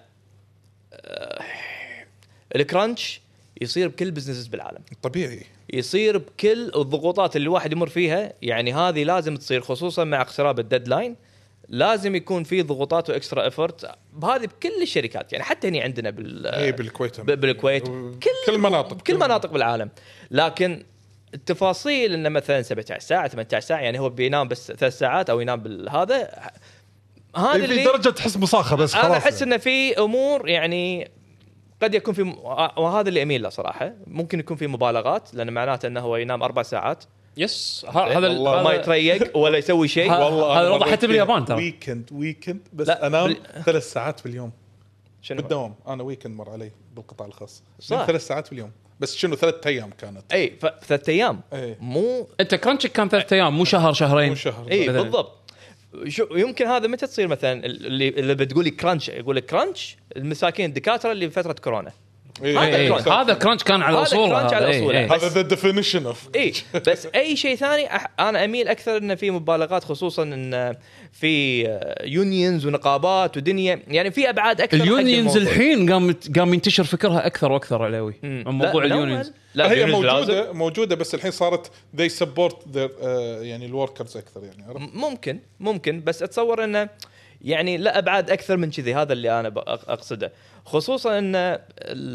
ال 2.55 2.65
crunch 2.65 3.21
يصير 3.61 3.87
بكل 3.87 4.11
business 4.11 4.47
بالعالم. 4.47 4.81
طبيعي. 5.01 5.43
يصير 5.73 6.17
بكل 6.17 6.71
الضغوطات 6.75 7.35
اللي 7.35 7.45
الواحد 7.45 7.71
يمر 7.71 7.89
فيها. 7.89 8.33
يعني 8.41 8.73
هذه 8.73 9.03
لازم 9.03 9.35
تصير 9.35 9.61
خصوصا 9.61 10.03
مع 10.03 10.21
اقتراب 10.21 10.59
ال 10.59 10.65
deadline 10.65 11.15
لازم 11.69 12.15
يكون 12.15 12.43
في 12.43 12.61
ضغوطات 12.61 13.09
و 13.09 13.16
extra 13.16 13.47
effort 13.47 13.85
هذه 14.23 14.45
بكل 14.45 14.81
الشركات. 14.81 15.33
يعني 15.33 15.43
حتى 15.43 15.67
هنا 15.67 15.81
عندنا 15.81 16.09
بال 16.09 16.47
اي 16.47 16.71
بالكويت. 16.71 17.21
بالكويت. 17.21 17.83
كل 17.87 18.19
كل 18.45 18.53
المناطق 18.53 18.93
بكل 18.93 19.15
مناطق 19.15 19.51
بالعالم. 19.51 19.89
لكن 20.31 20.83
التفاصيل 21.33 22.13
إنه 22.13 22.29
مثلا 22.29 22.61
17 22.61 22.99
ساعة 22.99 23.27
18 23.27 23.67
ساعة 23.67 23.79
يعني 23.79 23.99
هو 23.99 24.09
بينام 24.09 24.47
بس 24.47 24.71
ثلاث 24.71 24.97
ساعات 24.97 25.29
أو 25.29 25.39
ينام 25.39 25.59
بالهذا. 25.59 26.29
هذا 27.35 27.51
في 27.51 27.65
اللي 27.65 27.83
درجة 27.83 28.09
تحس 28.09 28.37
مصاخه 28.37 28.75
بس 28.75 28.93
خلاص. 28.93 29.05
أنا 29.05 29.17
أحس. 29.17 29.41
إنه 29.41 29.57
في 29.57 29.99
أمور 29.99 30.49
يعني 30.49 31.11
قد 31.81 31.95
يكون 31.95 32.13
في 32.13 32.21
وهذا 32.77 33.09
اللي 33.09 33.23
أميل 33.23 33.43
له 33.43 33.49
صراحة. 33.49 33.93
ممكن 34.07 34.39
يكون 34.39 34.57
في 34.57 34.67
مبالغات 34.67 35.33
لأن 35.33 35.53
معناته 35.53 35.87
إنه 35.87 35.99
هو 35.99 36.15
ينام 36.15 36.43
أربع 36.43 36.63
ساعات. 36.63 37.03
يس 37.37 37.85
ه- 37.89 38.17
هذا 38.17 38.29
ما 38.63 38.73
يتريق 38.73 39.37
ولا 39.37 39.57
يسوي 39.57 39.87
شيء. 39.97 40.11
والله 40.11 40.59
هذا 40.59 40.67
الوضع 40.67 40.91
حتى 40.91 41.07
باليابان 41.07 41.45
ترى. 41.45 41.57
weekend 41.57 42.09
weekend 42.13 42.59
بس 42.73 42.89
أنام 42.89 43.35
ثلاث 43.65 43.91
ساعات 43.91 44.23
باليوم. 44.23 44.51
شنو؟ 45.21 45.41
بالدوام. 45.41 45.75
أنا 45.87 46.03
weekend 46.03 46.35
مر 46.35 46.49
علي 46.49 46.71
بالقطاع 46.95 47.27
الخاص. 47.27 47.63
ثلاث 47.81 48.27
ساعات 48.27 48.49
باليوم؟ 48.49 48.71
بس 48.99 49.15
شنو 49.15 49.35
ثلاث 49.35 49.67
أيام 49.67 49.89
كانت؟ 49.89 50.33
اي 50.33 50.53
ثلاث 50.87 51.09
أيام. 51.09 51.41
إيه. 51.53 51.77
مو 51.81 52.27
أنت 52.39 52.55
crunch 52.55 52.86
ك 52.86 52.91
كان 52.91 53.09
ثلاث 53.09 53.33
أيام 53.33 53.57
مو 53.57 53.65
شهر 53.65 53.93
شهرين. 53.93 54.29
مو 54.29 54.35
شهر 54.35 54.71
اي. 54.71 54.89
بالضبط. 54.89 55.46
شو 56.07 56.27
يمكن 56.35 56.65
هذا 56.65 56.87
متى 56.87 57.07
تصير 57.07 57.27
مثلا؟ 57.27 57.65
اللي 57.65 58.09
اللي 58.09 58.35
بتقولي 58.35 58.71
crunch 58.71 59.09
يقول 59.09 59.39
crunch 59.39 59.97
المساكين 60.17 60.65
الدكاترة 60.65 61.11
اللي 61.11 61.27
بفترة 61.27 61.53
كورونا. 61.53 61.91
إيه. 62.43 62.59
هذا 62.59 62.75
إيه،. 62.75 63.21
هذا 63.21 63.33
كان 63.33 63.81
على 63.81 63.97
هذا 63.97 64.03
اصوله 64.03 64.39
crunch 64.39 64.53
على 64.53 64.67
إيه، 64.67 64.79
أصوله. 64.79 64.99
إيه. 64.99 65.15
هذا 65.15 65.27
the 65.27 65.41
definition 65.41 66.05
of 66.05 66.29
اي 66.35 66.53
بس 66.87 67.05
أي 67.15 67.35
شيء 67.35 67.55
ثاني 67.55 67.89
أح- 67.89 68.07
أنا 68.19 68.45
أميل 68.45 68.67
أكثر 68.67 68.97
إنه 68.97 69.15
في 69.15 69.31
مبالغات 69.31 69.83
خصوصا 69.83 70.23
إن 70.23 70.75
في 71.11 71.63
unions 72.03 72.65
ونقابات 72.65 73.37
ودنيا 73.37 73.81
يعني 73.87 74.11
في 74.11 74.29
أبعاد 74.29 74.61
أكثر 74.61 74.77
ال 74.77 74.85
unions. 74.85 75.37
الحين 75.37 75.91
قام 75.91 76.15
قام 76.35 76.53
ينتشر 76.53 76.83
فكرها 76.83 77.25
أكثر 77.25 77.51
وأكثر 77.51 77.83
علاوي 77.83 78.13
موضوع 78.23 78.83
ال 78.85 78.91
unions. 78.91 79.33
لا 79.55 79.71
هي 79.71 79.83
ال 79.83 79.86
unions 79.86 80.05
لازم. 80.05 80.17
موجودة 80.19 80.53
موجوده 80.53 80.95
بس 80.95 81.15
الحين 81.15 81.31
صارت 81.31 81.71
they 81.97 82.09
support 82.23 82.53
their 82.53 82.89
uh, 83.01 83.07
يعني 83.41 83.65
ال 83.65 83.72
workers 83.72 84.17
أكثر 84.17 84.43
يعني 84.43 84.63
عرفت؟ 84.67 84.95
ممكن 84.95 85.39
ممكن 85.59 86.03
بس 86.03 86.23
أتصور 86.23 86.63
إنه 86.63 86.89
يعني 87.41 87.77
لا 87.77 87.97
أبعاد 87.97 88.31
أكثر 88.31 88.57
من 88.57 88.71
كذي 88.71 88.93
هذا 88.93 89.13
اللي 89.13 89.39
أنا 89.39 89.53
أقصده 89.67 90.33
خصوصا 90.67 91.17
إن 91.19 91.35
ال- 91.35 91.59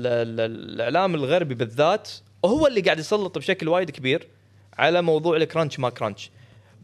ال- 0.06 0.40
الإعلام 0.74 1.14
الغربي 1.14 1.54
بالذات 1.54 2.10
هو 2.44 2.66
اللي 2.66 2.80
قاعد 2.80 2.98
يسلط 2.98 3.38
بشكل 3.38 3.68
وايد 3.68 3.90
كبير 3.90 4.26
على 4.78 5.02
موضوع 5.02 5.36
ال 5.36 5.42
crunch 5.42 5.78
ما 5.78 5.90
crunch. 5.90 6.30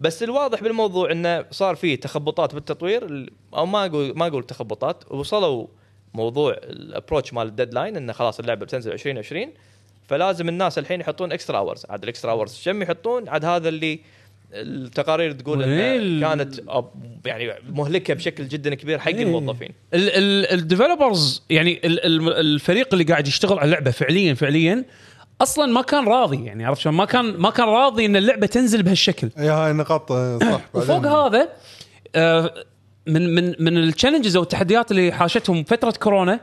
بس 0.00 0.22
الواضح 0.22 0.62
بالموضوع 0.62 1.12
انه 1.12 1.44
صار 1.50 1.76
فيه 1.76 2.00
تخبطات 2.00 2.54
بالتطوير 2.54 3.04
ال- 3.07 3.31
أو 3.54 3.66
ما 3.66 3.87
أقول 3.87 4.12
ما 4.18 4.26
أقول 4.26 4.44
تخبطات 4.44 5.12
وصلوا 5.12 5.66
موضوع 6.14 6.52
ال 6.62 6.70
approach 6.70 7.33
مال 7.33 7.46
ال 7.46 7.52
deadline 7.52 7.96
انه 7.96 8.12
خلاص 8.12 8.38
اللعبة 8.40 8.66
بتنزل 8.66 8.92
2020 8.92 9.52
فلازم 10.09 10.48
الناس 10.48 10.78
الحين 10.78 11.00
يحطون 11.00 11.33
extra 11.33 11.59
hours 11.59 11.87
عاد 11.88 12.09
extra 12.09 12.31
hours 12.33 12.62
كم 12.64 12.83
يحطون؟ 12.83 13.28
عاد 13.28 13.44
هذا 13.44 13.68
اللي 13.68 14.00
التقارير 14.52 15.32
تقول. 15.32 15.62
إنها 15.62 16.28
كانت 16.28 16.61
يعني 17.24 17.52
مهلكة 17.68 18.14
بشكل 18.14 18.48
جدا 18.48 18.74
كبير 18.74 18.98
حق 18.98 19.08
إيه. 19.08 19.22
الموظفين 19.22 19.70
ال 19.94 20.08
developers 20.08 21.42
يعني 21.50 21.80
ال- 21.84 22.06
ال- 22.06 22.32
الفريق 22.32 22.88
اللي 22.92 23.04
قاعد 23.04 23.28
يشتغل 23.28 23.58
على 23.58 23.64
اللعبة 23.64 23.90
فعليا 23.90 24.34
فعليا 24.34 24.84
أصلا 25.40 25.72
ما 25.72 25.82
كان 25.82 26.08
راضي 26.08 26.44
يعني 26.44 26.64
عرفت 26.64 26.80
شلون؟ 26.80 26.94
ما 26.94 27.04
كان 27.04 27.24
ما 27.24 27.50
كان 27.50 27.66
راضي 27.66 28.06
إن 28.06 28.16
اللعبة 28.16 28.46
تنزل 28.46 28.82
بهالشكل 28.82 29.30
اي 29.38 29.48
هاي 29.48 29.72
نقاط 29.72 30.12
آه، 30.12 30.38
صح 30.38 30.61
وفوق 30.74 31.06
هذا 31.06 31.48
آه، 32.14 32.54
من 33.06 33.34
من 33.34 33.54
من 33.61 33.78
ال 33.79 33.84
challenges 33.84 34.37
أو 34.37 34.42
التحديات 34.42 34.90
اللي 34.90 35.12
حاشتهم 35.12 35.64
فترة 35.64 35.90
كورونا 35.90 36.40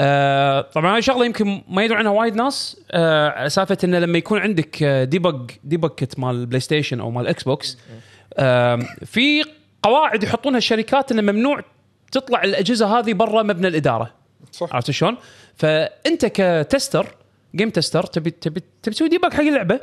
آه 0.00 0.60
طبعا 0.60 0.94
هاي 0.94 1.02
شغلة 1.02 1.26
يمكن 1.26 1.62
ما 1.68 1.84
يدري 1.84 1.98
عنها 1.98 2.10
وايد 2.10 2.34
ناس 2.34 2.80
آه 2.90 3.28
على 3.28 3.48
سالفة 3.48 3.78
إنه 3.84 3.98
لما 3.98 4.18
يكون 4.18 4.38
عندك 4.38 4.82
آه، 4.82 5.04
debug 5.04 5.50
debug 5.64 5.90
kit 5.90 6.18
مال 6.18 6.34
ال 6.34 6.60
PlayStation 6.60 7.00
أو 7.00 7.10
مال 7.10 7.22
ال 7.22 7.42
Xbox 7.42 7.78
آه 8.34 8.78
في 9.04 9.44
قواعد 9.82 10.22
يحطونها 10.22 10.58
الشركات 10.58 11.12
إنه 11.12 11.32
ممنوع 11.32 11.60
تطلع 12.12 12.42
الأجهزة 12.44 12.98
هذه 12.98 13.12
برا 13.12 13.42
مبنى 13.42 13.68
الإدارة. 13.68 14.14
صح. 14.52 14.74
عرفت 14.74 14.90
شلون؟ 14.90 15.16
فأنت 15.56 16.26
ك 16.26 16.37
tester 16.37 17.06
game 17.54 17.70
tester 17.70 18.02
تبي 18.02 18.30
تبي 18.30 18.62
تبي 18.82 18.94
تسوي 18.94 19.08
debug 19.08 19.32
حق 19.32 19.40
اللعبة 19.40 19.80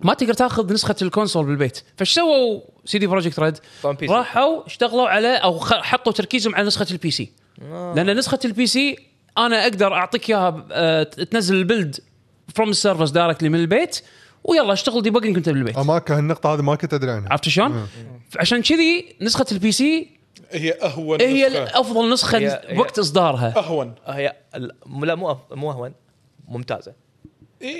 ما 0.00 0.14
تقدر 0.14 0.34
تاخذ 0.34 0.72
نسخة 0.72 0.94
ال 1.02 1.08
console 1.08 1.46
بالبيت. 1.46 1.82
فايش 1.96 2.14
سووا 2.14 2.60
CD 2.84 3.06
Projekt 3.06 3.38
Red. 3.40 3.58
راحوا 4.10 4.66
اشتغلوا 4.66 5.08
على 5.08 5.36
أو 5.36 5.60
حطوا 5.60 6.12
تركيزهم 6.12 6.54
على 6.54 6.66
نسخة 6.66 6.86
ال 6.90 7.10
PC 7.10 7.32
لأن 7.96 8.16
نسخة 8.16 8.38
ال 8.44 8.66
PC 8.66 9.13
أنا 9.38 9.62
أقدر 9.62 9.92
أعطيك 9.94 10.30
إياها 10.30 10.66
آه، 10.72 11.02
تنزل 11.02 11.54
ال 11.54 11.62
build 11.62 12.00
from 12.54 12.70
ال 12.70 12.75
servers 12.75 13.10
directly 13.10 13.48
من 13.48 13.58
البيت 13.58 14.00
ويلا 14.44 14.72
أشتغل 14.72 15.02
debugging 15.02 15.36
انت 15.36 15.48
بالبيت. 15.48 15.78
اماكن 15.78 16.14
النقطه 16.18 16.54
هذه 16.54 16.60
ما 16.62 16.74
كنت 16.74 16.94
أدري 16.94 17.10
عنها. 17.10 17.28
عرفت 17.30 17.48
شلون؟ 17.48 17.88
عشان 18.38 18.62
كذي 18.62 19.16
نسخة 19.20 19.46
ال 19.52 19.72
PC 19.72 20.08
هي 20.50 20.72
أهون 20.72 21.20
هي 21.20 21.48
نسخة. 21.48 21.80
افضل 21.80 22.12
نسخة 22.12 22.38
هي- 22.38 22.62
هي- 22.66 22.78
وقت 22.78 22.98
إصدارها. 22.98 23.54
أهون. 23.58 23.94
هي 24.06 24.36
لا 25.02 25.14
مو 25.14 25.36
مو 25.52 25.70
أهون 25.70 25.92
ممتازة. 26.48 26.92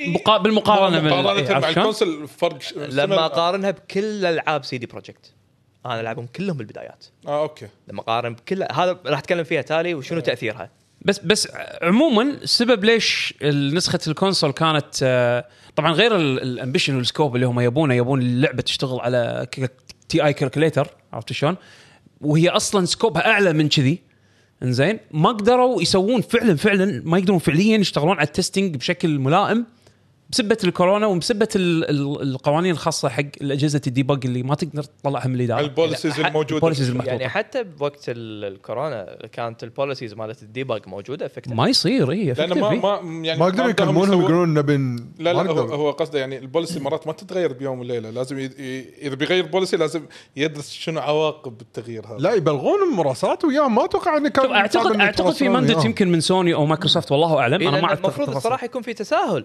مقا- 0.07 0.37
بالمقارنة 0.39 1.01
مقارنة 1.01 1.49
إيه، 1.51 1.59
مع؟ 1.59 1.69
ال 1.69 1.76
console 1.76 2.29
فرق 2.29 2.59
لما 2.77 3.25
أقارنها 3.27 3.71
بكل 3.71 4.27
ألعاب 4.27 4.65
CD 4.65 4.87
Projekt 4.87 5.33
أنا 5.87 6.01
ألعبهم 6.01 6.27
كلهم 6.27 6.57
بالبدايات. 6.57 7.05
آه 7.27 7.43
أوكي. 7.43 7.69
لما 7.89 8.01
أقارن 8.01 8.35
بكل 8.35 8.63
هذا 8.73 8.99
راح 9.07 9.19
أتكلم 9.19 9.45
فيها 9.45 9.63
تالي 9.63 9.95
وشنو 9.95 10.21
تأثيرها؟ 10.21 10.71
بس 11.05 11.19
بس 11.19 11.49
عموما 11.83 12.23
السبب 12.23 12.85
ليش 12.85 13.35
نسخة 13.43 13.99
ال 14.09 14.14
console 14.14 14.53
كانت 14.53 14.85
آه، 15.03 15.45
طبعا 15.77 15.93
غير 15.93 16.17
ال- 16.17 16.43
ال 16.43 16.49
ambition 16.49 16.97
وال 16.97 17.08
scope 17.08 17.35
اللي 17.35 17.47
هم 17.47 17.61
يبونه 17.61 17.95
يبون 17.95 18.23
اللعبة 18.23 18.63
تشتغل 18.63 19.01
على 19.01 19.47
TI 20.09 20.25
calculator 20.25 20.89
عرفت 21.13 21.33
شلون؟ 21.33 21.57
وهي 22.21 22.49
أصلا 22.49 22.87
scope 22.87 23.20
ها 23.20 23.27
أعلى 23.31 23.53
من 23.53 23.69
كذي. 23.69 23.99
إنزين؟ 24.63 24.99
ما 25.11 25.29
قدروا 25.29 25.83
يسوون 25.83 26.21
فعلا 26.21 26.57
فعلا 26.57 27.03
ما 27.05 27.19
يقدرون 27.19 27.39
فعليا 27.39 27.79
يشتغلون 27.79 28.17
على 28.17 28.27
ال 28.27 28.33
testing 28.33 28.77
بشكل 28.77 29.19
ملائم. 29.19 29.67
بسبة 30.35 30.59
الكورونا 30.65 31.07
وبسبة 31.07 31.49
ال- 31.57 31.91
ال- 31.91 32.23
القوانين 32.23 32.71
الخاصة 32.73 33.09
حق 33.09 33.23
الأجهزة 33.41 33.81
ال 33.87 33.93
debug 33.93 34.27
اللي 34.27 34.43
ما 34.43 34.55
تقدر 34.55 34.83
تطلعها 34.83 35.29
من 35.29 35.35
الإدارة 35.35 35.61
ال 35.61 35.67
policies 35.67 36.13
ح- 36.13 36.27
الموجودة 36.27 36.57
ال 36.57 36.60
policies 36.60 36.89
المحطوطه 36.91 37.11
يعني 37.13 37.29
حتى 37.29 37.63
بوقت 37.63 38.05
ال- 38.09 38.45
الكورونا 38.45 39.19
كانت 39.33 39.65
ال 39.65 39.70
policies 39.70 40.15
مالت 40.15 40.43
ال 40.43 40.49
debug 40.49 40.83
موجودة 40.89 41.27
effective 41.27 41.53
ما 41.53 41.69
يصير 41.69 42.11
إي 42.11 42.33
لأن 42.33 42.61
ما 42.61 42.71
ما 42.71 43.01
يعني 43.27 43.41
ما 43.41 43.47
عندهم 43.47 43.71
يكلمونهم 43.71 44.21
يقولون 44.21 44.55
نبي 44.55 44.77
لا 45.19 45.33
ما 45.33 45.43
لا 45.43 45.51
هو. 45.51 45.59
هو 45.75 45.91
قصده 45.91 46.19
يعني 46.19 46.39
ال 46.39 46.45
policy 46.45 46.81
مرات 46.81 47.07
ما 47.07 47.13
تتغير 47.13 47.53
بيوم 47.53 47.81
وليلة 47.81 48.11
لازم. 48.11 48.39
إذا 49.03 49.15
بيغير 49.15 49.47
policy 49.47 49.77
لازم 49.77 50.03
يدرس 50.37 50.71
شنو 50.73 51.01
عواقب 51.01 51.61
التغيير 51.61 52.07
هذا 52.07 52.17
لا 52.19 52.33
يبلغون 52.35 52.83
المراسلات 52.93 53.45
وياهم 53.45 53.75
ما 53.75 53.85
أتوقع 53.85 54.17
انه 54.17 54.29
كان 54.29 54.53
اعتقد 54.53 55.01
أعتقد 55.01 55.33
في 55.33 55.49
mandate. 55.49 55.85
يمكن 55.85 56.09
من 56.13 56.21
سوني 56.21 56.55
أو 56.55 56.67
مايكروسوفت 56.67 57.13
والله 57.13 57.39
أعلم 57.39 57.69
أنا 57.69 57.81
ما 57.81 57.85
اعرف 57.87 57.99
المفروض. 58.01 58.37
الصراحة 58.37 58.65
يكون 58.65 58.83
في 58.83 58.95
تساهل 58.95 59.45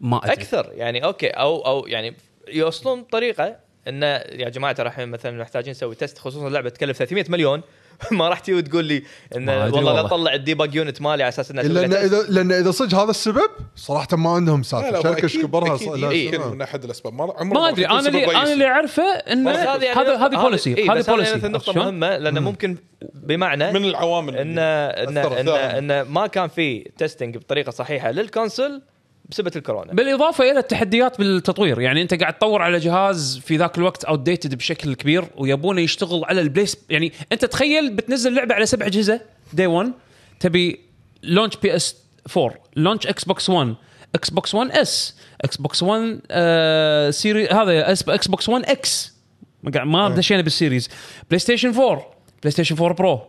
ما 0.00 0.18
أدري 0.18 0.32
أكثر 0.32 0.70
يعني 0.74 1.04
أوكي 1.04 1.28
أو 1.28 1.66
أو 1.66 1.86
يعني 1.86 2.16
يوصلون 2.48 3.02
طريقة 3.02 3.56
انه 3.88 4.06
يا 4.16 4.48
جماعة 4.48 4.72
ترى 4.72 4.88
الحين 4.88 5.08
مثلا 5.08 5.40
محتاجين 5.40 5.70
نسوي 5.70 5.94
test 5.94 6.18
خصوصا 6.18 6.48
اللعبة 6.48 6.68
تكلف 6.68 6.98
300 6.98 7.24
مليون 7.28 7.62
ما 8.12 8.28
راح 8.28 8.38
تجي 8.38 8.54
وتقول 8.54 8.84
لي 8.84 9.02
انه 9.36 9.52
أدري 9.52 9.76
والله 9.76 9.92
لا 9.92 10.02
والله. 10.02 10.16
طلع 10.16 10.34
ال 10.34 10.41
debug 10.41 10.74
unit 10.74 11.02
مالي 11.02 11.22
على 11.22 11.28
أساس 11.28 11.50
انه 11.50 11.62
لأن. 11.62 11.92
إذا 11.92 12.22
لأن 12.28 12.52
إذا 12.52 12.70
صدق 12.70 12.98
هذا 12.98 13.10
السبب 13.10 13.50
صراحة 13.76 14.08
ما 14.16 14.30
عندهم 14.30 14.62
سالفة 14.62 15.02
شركة 15.02 15.24
إيش 15.24 15.38
كبرها 15.38 15.78
يمكن 16.12 16.40
لا. 16.40 16.46
من 16.46 16.62
أحد 16.62 16.84
الأسباب 16.84 17.14
ما 17.14 17.34
عمره 17.38 17.60
ما 17.60 17.68
أدري 17.68 17.86
أنا 17.86 18.08
اللي 18.08 18.26
أنا. 18.26 18.52
اللي 18.52 18.66
أعرفه 18.66 19.02
انه 19.02 19.50
هذا 19.50 19.84
يعني 19.84 20.10
هذا 20.10 20.42
policy 20.42 20.74
إيه، 20.74 20.92
هذا 20.92 20.98
بس 20.98 21.10
هذه 21.10 21.16
policy 21.16 21.34
مثل 21.34 21.50
نقطة 21.50 21.68
عرفت 21.68 21.72
شلون؟ 21.72 21.84
مهمة 21.84 22.16
لأنه 22.16 22.40
ممكن 22.40 22.76
بمعنى 23.14 23.72
من 23.72 23.84
العوامل 23.84 24.36
إن 24.36 24.58
إن 24.58 25.18
أثر 25.18 25.40
إن, 25.40 25.46
ثاني. 25.46 25.78
إن 25.78 26.02
ما 26.02 26.26
كان 26.26 26.48
في 26.48 26.78
testing 26.78 27.36
بطريقة 27.36 27.70
صحيحة 27.70 28.10
لل 28.10 28.26
console 28.26 28.82
بسبب 29.30 29.56
الكورونا. 29.56 29.92
بالإضافة 29.92 30.50
إلى 30.50 30.58
التحديات 30.58 31.18
بالتطوير 31.18 31.80
يعني 31.80 32.02
أنت 32.02 32.14
قاعد 32.14 32.34
تطور 32.38 32.62
على 32.62 32.78
جهاز 32.78 33.38
في 33.44 33.56
ذاك 33.56 33.78
الوقت 33.78 34.04
outdated 34.04 34.54
بشكل 34.54 34.94
كبير 34.94 35.24
ويبونه 35.36 35.80
يشتغل 35.80 36.24
على 36.24 36.40
ال 36.40 36.47
base 36.47 36.76
يعني 36.90 37.12
أنت 37.32 37.44
تخيل 37.44 37.90
بتنزل 37.96 38.34
لعبة 38.34 38.54
على 38.54 38.66
سبع 38.66 38.86
أجهزة 38.86 39.20
day 39.52 39.66
1 39.66 39.92
تبي 40.40 40.80
launch 41.22 41.56
PS 41.56 41.96
4 42.36 42.54
launch 42.76 43.06
Xbox 43.06 43.50
1 43.50 43.74
Xbox 44.14 44.54
1 44.54 44.70
S 44.70 45.16
Xbox 45.44 45.82
1 45.82 46.20
آه 46.30 47.10
series 47.10 47.46
هذا 47.48 47.92
S- 47.92 48.08
Xbox 48.08 48.48
1 48.48 48.64
X 48.64 49.12
ما 49.62 50.08
دشينا 50.16 50.42
بال 50.42 50.88
series 51.30 51.38
PlayStation 51.38 51.68
4 51.68 52.06
PlayStation 52.42 52.74
4 52.76 52.94
Pro 52.94 53.20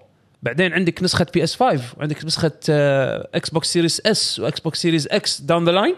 بعدين 0.48 0.74
عندك 0.74 1.04
نسخة 1.04 1.26
PS 1.34 1.56
5 1.56 1.82
وعندك 1.98 2.26
نسخة 2.26 2.52
آه، 2.70 3.28
Xbox 3.36 3.74
Series 3.74 4.02
S 4.06 4.23
و 4.23 4.40
Xbox 4.40 4.82
Series 4.82 5.08
X 5.12 5.42
down 5.42 5.66
the 5.66 5.72
line 5.72 5.96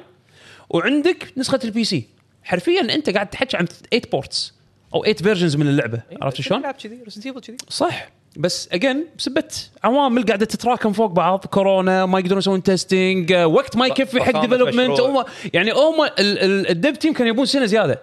وعندك 0.70 1.34
نسخة 1.38 1.60
ال 1.64 1.84
PC 1.84 2.08
حرفيا 2.44 2.82
أنت 2.82 3.10
قاعد 3.10 3.30
تحكي 3.30 3.58
عن 3.58 3.66
8 3.66 4.02
ports 4.12 4.54
أو 4.94 5.04
8 5.04 5.16
versions 5.18 5.56
من 5.56 5.68
اللعبة. 5.68 6.02
عرفت 6.22 6.42
شلون؟ 6.42 6.62
تلعب 6.62 6.74
كذي 6.74 7.00
كذي. 7.46 7.58
صح. 7.70 8.10
بس 8.38 8.70
again 8.72 9.06
بسبه 9.18 9.44
عوامل 9.84 10.26
قاعدة 10.26 10.46
تتراكم 10.46 10.94
فوق 10.94 11.12
بعض 11.12 11.46
كورونا 11.46 12.06
ما 12.06 12.20
يقدرون 12.20 12.38
يسوون 12.40 12.64
testing 12.64 13.34
وقت 13.34 13.76
ما 13.78 13.88
يكفي 13.88 14.22
حق 14.24 14.42
development. 14.42 15.00
هم 15.00 15.26
يعني 15.54 15.72
هم 15.72 16.02
ال- 16.04 16.40
ال- 16.40 16.70
ال 16.70 16.77
dev 16.77 16.98
team 16.98 17.14
كانوا 17.14 17.30
يبون 17.34 17.46
سنة 17.46 17.66
زيادة. 17.66 18.02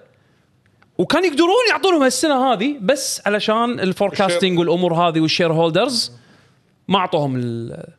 وكان 0.99 1.25
يقدرون 1.25 1.51
يعطونهم 1.71 2.03
هالسنة 2.03 2.53
هذه 2.53 2.77
بس 2.81 3.23
علشان 3.27 3.81
ال 3.81 3.87
forecasting 3.87 4.59
والأمور 4.59 4.95
هذه 4.95 5.21
وال 5.21 5.53
shareholders 5.53 6.13
ما 6.89 6.99
أعطوهم 6.99 7.37
ال- 7.37 7.93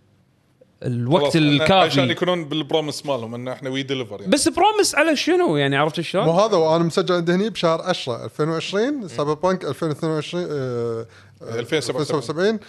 الوقت 0.84 1.36
إنه 1.36 1.54
عشان 1.64 1.84
الكافي. 1.84 2.02
يكونون 2.12 2.46
بال 2.46 2.59
promise 2.59 3.06
مالهم 3.06 3.36
إن 3.36 3.48
إحنا 3.48 3.70
we 3.70 3.84
deliver 3.84 4.20
يعني. 4.20 4.32
بس 4.32 4.48
promise 4.50 4.96
على 4.96 5.16
شنو؟ 5.16 5.58
يعني 5.58 5.76
عرفت 5.78 5.98
مو 6.00 6.04
شلون؟ 6.04 6.28
هذا 6.30 6.58
وأنا 6.58 6.84
مسجل 6.84 7.16
عند 7.16 7.30
هني 7.30 7.50
بشهر 7.50 7.82
10 7.82 8.26
2020 8.26 9.08
Cyberpunk 9.08 9.66
2022 9.66 10.44
آه، 10.52 11.06
آه، 11.42 11.60
2077. 11.60 12.60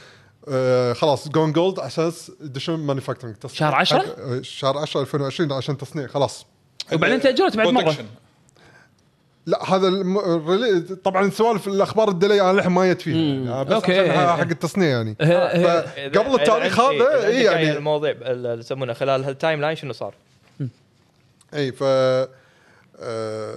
آه، 0.49 0.93
خلاص 0.93 1.29
gone 1.29 1.53
gold 1.53 1.79
على 1.79 1.87
أساس 1.89 2.33
يدشون 2.41 2.81
manufacturing 2.81 3.37
شهر 3.53 3.75
10 3.75 4.05
شهر 4.43 4.79
10 4.79 5.01
2020 5.01 5.53
عشان 5.53 5.77
تصنيع 5.79 6.07
خلاص. 6.07 6.47
وبعدين 6.93 7.21
تاجلت 7.21 7.57
بعد 7.57 7.69
مرة. 7.69 7.97
لا 9.49 9.75
هذا 9.75 9.89
الم... 9.89 10.19
طبعا 11.05 11.31
سوالف 11.31 11.69
الأخبار 11.69 12.09
ال 12.09 12.14
delay 12.14 12.41
أنا 12.41 12.53
للحين 12.53 12.73
ما 12.73 12.93
جت 12.93 13.03
فيها. 13.03 13.17
يعني 13.17 13.65
بس 13.65 13.73
أوكي. 13.73 13.99
عشان 14.11 14.27
حق 14.37 14.41
التصنيع 14.51 14.89
يعني. 14.89 15.15
فقبل 15.15 16.35
التاريخ 16.35 16.81
هذا 16.81 17.27
اي 17.27 17.43
يعني 17.43 17.77
المواضيع 17.77 18.11
اللي 18.21 18.49
يسمونه 18.59 18.93
خلال 18.93 19.25
هال 19.25 19.61
timeline 19.61 19.77
شنو 19.77 19.93
صار؟ 19.93 20.15
اي 21.55 21.73
ف 21.73 21.83
آه، 21.83 23.55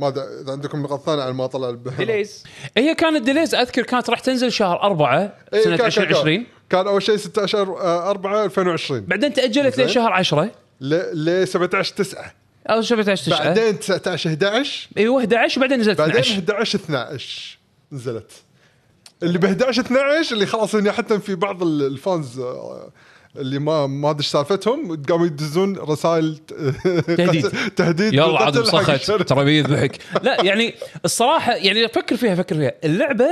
ما 0.00 0.08
إذا 0.08 0.52
عندكم 0.52 0.82
نقاط 0.82 1.02
ثانية 1.06 1.22
عن 1.22 1.32
ما 1.32 1.46
طلع 1.46 1.70
delays. 1.98 2.44
هي 2.76 2.94
كانت 2.94 3.22
delays 3.22 3.54
أذكر 3.54 3.82
كانت 3.82 4.10
راح 4.10 4.20
تنزل 4.20 4.52
شهر 4.52 4.82
أربعة 4.82 5.32
إيه، 5.52 5.60
سنة 5.64 5.76
كان- 5.76 5.76
كان- 5.76 5.86
2020 5.86 6.36
كان, 6.36 6.46
كان 6.70 6.86
أول 6.86 7.02
شيء 7.02 7.16
16 7.16 7.58
آه، 7.78 8.10
4 8.10 8.44
2020 8.44 9.00
بعدين 9.00 9.32
تأجلت. 9.32 9.80
لشهر 9.80 10.12
10 10.12 10.50
ل 10.80 10.94
ل 11.24 11.48
17 11.48 11.94
9 11.94 12.32
أو 12.66 12.82
17 12.82 13.24
9 13.32 13.44
بعدين 13.44 13.78
19 13.78 14.30
11 14.30 14.88
أيوه 14.98 15.20
11 15.20 15.58
وبعدين 15.58 15.80
نزلت 15.80 15.98
بعدين 15.98 16.16
12 16.16 16.38
11 16.38 16.78
12 16.78 17.58
نزلت. 17.92 18.30
اللي 19.22 19.38
ب 19.38 19.44
11 19.44 19.82
12 19.82 20.34
اللي 20.34 20.46
خلاص 20.46 20.74
يعني 20.74 20.92
حتى 20.92 21.18
في 21.20 21.34
بعض 21.34 21.62
ال- 21.62 21.82
الفانز 21.86 22.38
آه، 22.38 22.90
اللي 23.36 23.58
ما 23.58 23.86
ما 23.86 24.10
ادري 24.10 24.22
سالفتهم 24.22 25.02
قاموا 25.08 25.26
يدزون 25.26 25.76
رسائل 25.78 26.36
تهديد. 27.18 27.50
تهديد 27.76 28.14
يلا 28.14 28.38
عاد 28.42 28.58
مسخت. 28.58 29.10
ترى 29.10 29.44
بيذبحك 29.44 29.98
لا 30.22 30.44
يعني 30.44 30.74
الصراحة 31.04 31.52
يعني 31.54 31.88
فكر 31.88 32.16
فيها 32.16 32.34
فكر 32.34 32.54
فيها. 32.56 32.72
اللعبة 32.84 33.28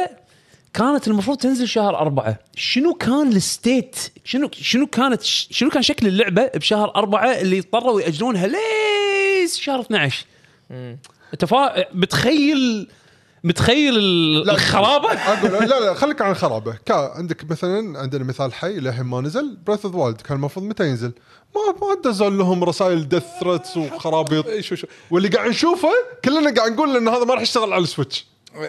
كانت 0.75 1.09
المفروض 1.09 1.39
تنزل 1.39 1.69
شهر 1.69 1.97
أربعة. 1.99 2.39
شنو 2.57 2.95
كان 2.95 3.29
الستيت؟ 3.29 3.97
شنو 4.25 4.51
شنو 4.53 4.87
كانت 4.87 5.23
شنو 5.23 5.71
كان 5.71 5.83
شكل 5.83 6.07
اللعبة 6.07 6.51
بشهر 6.55 6.95
أربعة 6.97 7.41
اللي 7.41 7.59
اضطروا 7.59 8.01
يأجلونها 8.01 8.47
ليس 9.45 9.59
شهر 9.59 9.81
12 9.81 10.27
انت 11.35 11.45
فا... 11.45 11.93
بتخيل 11.95 12.89
متخيل 13.45 13.95
لا، 14.47 14.53
الخرابة؟ 14.53 15.09
أقول 15.33 15.53
لا 15.53 15.81
لا 15.81 15.95
خليك 15.95 16.23
عن 16.23 16.31
الخرابة. 16.31 16.79
عندك 16.91 17.51
مثلا 17.51 17.99
عندنا 17.99 18.25
مثال 18.25 18.55
حي 18.55 18.73
للحين 18.73 19.05
ما 19.05 19.21
نزل. 19.21 19.57
Breath 19.67 19.85
of 19.85 19.95
Wild 19.95 20.21
كان 20.21 20.37
المفروض 20.37 20.67
متى 20.67 20.89
ينزل؟ 20.89 21.13
ما 21.55 21.87
ما 21.89 22.01
دزوا 22.05 22.31
لهم 22.31 22.65
رسائل 22.65 23.09
death 23.09 23.23
threats 23.41 23.77
وخرابيط. 23.77 24.61
شو 24.61 24.75
شو 24.75 24.87
واللي 25.11 25.29
قاعد 25.29 25.49
نشوفه 25.49 25.89
كلنا 26.25 26.55
قاعد 26.55 26.73
نقول 26.73 26.97
ان 26.97 27.09
هذا 27.09 27.25
ما 27.25 27.35
راح 27.35 27.43
يشتغل 27.43 27.73
على 27.73 27.83
ال 27.83 27.88
Switch. 27.88 28.27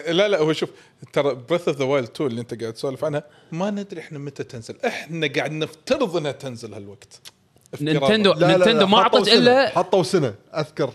لا 0.08 0.28
لا 0.28 0.38
هو 0.38 0.52
شوف 0.52 0.70
ترى 1.12 1.34
Breath 1.48 1.68
of 1.68 1.78
the 1.78 1.84
Wild 1.84 2.08
2 2.08 2.30
اللي 2.30 2.40
أنت 2.40 2.60
قاعد 2.60 2.72
تسولف 2.72 3.04
عنها 3.04 3.24
ما 3.52 3.70
ندري 3.70 4.00
إحنا 4.00 4.18
متى 4.18 4.44
تنزل. 4.44 4.76
إحنا 4.86 5.26
قاعد 5.36 5.52
نفترض 5.52 6.16
إنها 6.16 6.32
تنزل 6.32 6.74
هالوقت. 6.74 7.20
Nintendo 7.80 8.32
لا، 8.32 8.38
لا، 8.38 8.46
لا، 8.46 8.56
Nintendo 8.56 8.86
ما 8.86 9.04
حطوا 9.04 9.18
أعطت 9.18 9.28
سنة. 9.30 9.38
الا 9.38 9.68
حطوا 9.68 10.02
سنة 10.02 10.34
أذكر 10.56 10.90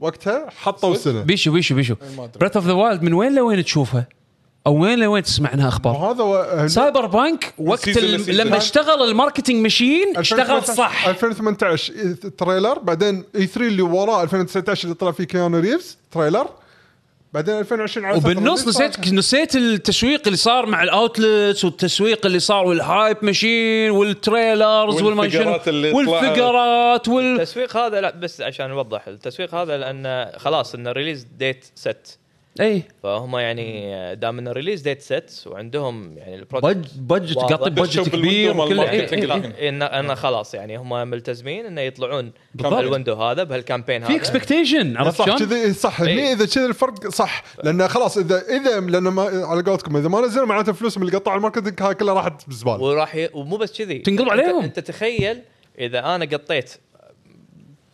وقتها 0.00 0.46
حطوا؟ 0.62 0.94
سنة 0.94 1.20
بيشو 1.22 1.52
بيشو 1.52 1.74
بيشو 1.74 1.94
ما 2.16 2.24
أدري. 2.24 2.38
Breath 2.40 2.56
of 2.56 2.66
the 2.66 2.72
Wild 2.72 3.02
من 3.02 3.12
وين 3.12 3.34
لوين 3.34 3.64
تشوفها؟ 3.64 4.08
أو 4.66 4.74
وين 4.82 4.98
لوين 4.98 5.22
تسمع 5.22 5.50
عنها 5.50 5.68
أخبار؟ 5.68 5.94
وهذا 5.96 6.22
و... 6.22 6.68
Cyberpunk 6.68 7.54
وقت 7.58 7.84
season 7.84 8.04
ال- 8.04 8.14
ل 8.14 8.18
season. 8.18 8.46
لما 8.46 8.56
اشتغل 8.56 9.02
ال 9.10 9.15
marketing 9.15 9.62
machine 9.62 10.16
اشتغل 10.16 10.62
صح 10.64 11.08
2018 11.08 11.92
trailer 12.38 12.78
بعدين 12.78 13.24
E 13.36 13.46
3 13.46 13.60
اللي 13.68 13.82
وراه 13.82 14.22
2019 14.22 14.84
اللي 14.84 14.94
طلع 14.94 15.12
فيه 15.12 15.24
كيانو 15.24 15.58
ريفز 15.58 15.98
trailer 16.10 16.46
بعدين 17.32 17.58
2020 17.58 18.06
على 18.06 18.16
وبالنص 18.16 18.68
نسيت 18.68 19.12
نسيت 19.12 19.56
التسويق 19.56 20.22
اللي 20.26 20.36
صار 20.36 20.66
مع 20.66 20.82
ال 20.82 20.92
outlets 20.92 21.64
والتسويق 21.64 22.26
اللي 22.26 22.38
صار 22.38 22.66
وال 22.66 22.83
hype 22.83 23.16
machine 23.22 23.90
وال 23.90 24.12
trailers 24.12 25.02
والفقرات 25.02 25.68
اللي. 25.68 25.92
والفقرات 25.92 27.08
وال 27.08 27.24
التسويق 27.40 27.76
هذا 27.76 28.00
لا 28.00 28.10
بس 28.10 28.40
عشان 28.40 28.68
نوضح 28.70 29.08
التسويق 29.08 29.54
هذا 29.54 29.76
لأن 29.76 30.32
خلاص 30.36 30.74
انه 30.74 30.92
release 30.92 31.26
date 31.38 31.64
set 31.74 32.18
اي 32.60 32.82
فهم 33.02 33.36
يعني 33.36 34.16
دام 34.16 34.38
إنه 34.38 34.52
release 34.52 34.80
date 34.80 35.02
set 35.02 35.46
وعندهم 35.46 36.18
يعني 36.18 36.36
budget 36.36 36.40
ال 36.40 36.46
project 36.46 36.90
budget 36.98 37.36
واضح. 37.36 37.56
قاطي 37.56 37.70
budget 37.70 37.80
دشوا 37.80 38.04
كبير 38.04 38.52
بال 38.52 38.55
window 38.55 38.62
وكل 38.62 38.80
إيه، 38.80 39.04
الحين. 39.04 39.52
إيه. 39.52 40.00
إنه 40.00 40.14
خلاص 40.14 40.54
يعني 40.54 40.76
هم 40.78 41.08
ملتزمين 41.08 41.66
إنه 41.66 41.80
يطلعون 41.80 42.32
بالضبط. 42.54 42.78
ال 42.78 42.83
window 42.83 43.14
هذا 43.14 43.42
بهال 43.42 43.59
campaign 43.59 44.04
في 44.04 44.12
هذا 44.12 44.16
expectation 44.16 44.96
عرفت 44.96 45.18
صح 45.18 45.24
شلون؟ 45.24 45.38
كذي 45.38 45.72
صح 45.72 46.00
هني 46.00 46.10
إيه. 46.10 46.32
إذا 46.32 46.46
كذي 46.46 46.66
الفرق 46.66 47.08
صح 47.08 47.44
لأن 47.64 47.88
خلاص 47.88 48.18
اذا 48.18 48.42
اذا 48.48 48.80
لأن 48.80 49.02
ما 49.02 49.22
على 49.22 49.62
قولتكم 49.62 49.96
إذا 49.96 50.08
ما 50.08 50.20
نزلوا 50.20 50.46
معناته 50.46 50.72
فلوسهم 50.72 51.02
اللي 51.02 51.16
قطعوا 51.16 51.36
ال 51.36 51.40
marketing 51.40 51.74
كلها 51.92 52.14
راحت 52.14 52.46
بالزباله 52.46 52.80
وراح. 52.80 53.28
ومو 53.34 53.56
بس 53.56 53.78
كذي 53.78 53.98
تنقلب 53.98 54.30
عليهم. 54.30 54.62
أنت 54.62 54.78
تخيل 54.78 55.38
إذا 55.78 56.14
أنا 56.14 56.24
قطيت 56.24 56.70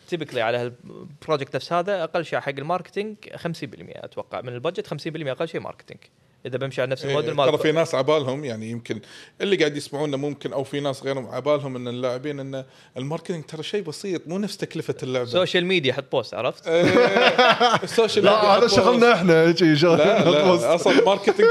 تبكلي 0.07 0.41
على 0.41 0.57
هال 0.57 0.79
project 0.79 1.55
نفس 1.55 1.73
هذا 1.73 2.03
أقل 2.03 2.25
شيء 2.25 2.39
حق 2.39 2.49
ال 2.49 2.56
marketing 2.56 3.17
50% 3.35 3.37
أتوقع 3.85 4.41
من 4.41 4.49
ال 4.49 4.54
budget 4.54 4.87
50% 4.87 5.27
أقل 5.27 5.47
شيء 5.47 5.61
marketing 5.61 5.99
إذا 6.45 6.57
بمشي 6.57 6.81
على 6.81 6.91
نفس 6.91 7.05
الموديل 7.05 7.29
إيه، 7.29 7.35
ترى 7.37 7.51
مال 7.51 7.59
في 7.59 7.71
ناس 7.71 7.95
عبالهم 7.95 8.45
يعني 8.45 8.69
يمكن 8.69 9.01
اللي 9.41 9.55
قاعد 9.55 9.77
يسمعونا 9.77 10.17
ممكن 10.17 10.53
أو 10.53 10.63
في 10.63 10.79
ناس 10.79 11.03
غيرهم 11.03 11.27
عبالهم 11.27 11.75
إن 11.75 11.87
اللاعبين 11.87 12.39
إن 12.39 12.65
ال 12.97 13.02
marketing 13.02 13.43
ترى 13.45 13.63
شيء 13.63 13.81
بسيط 13.81 14.27
مو 14.27 14.37
نفس 14.37 14.57
تكلفة 14.57 14.95
اللعبة 15.03 15.25
social 15.25 15.65
media 15.65 15.93
حط 15.93 16.11
post 16.11 16.33
عرفت؟ 16.33 16.63
ال 17.83 17.89
social 17.89 18.25
لا 18.25 18.35
ميديا 18.35 18.57
هذا. 18.57 18.67
شغلنا 18.67 19.13
إحنا 19.13 19.55
شي 19.55 19.75
شغل 19.75 19.97
لا 19.97 20.29
لا 20.31 20.41
نطوز. 20.41 20.63
أصلا 20.63 20.99
ال 20.99 21.04
marketing 21.04 21.49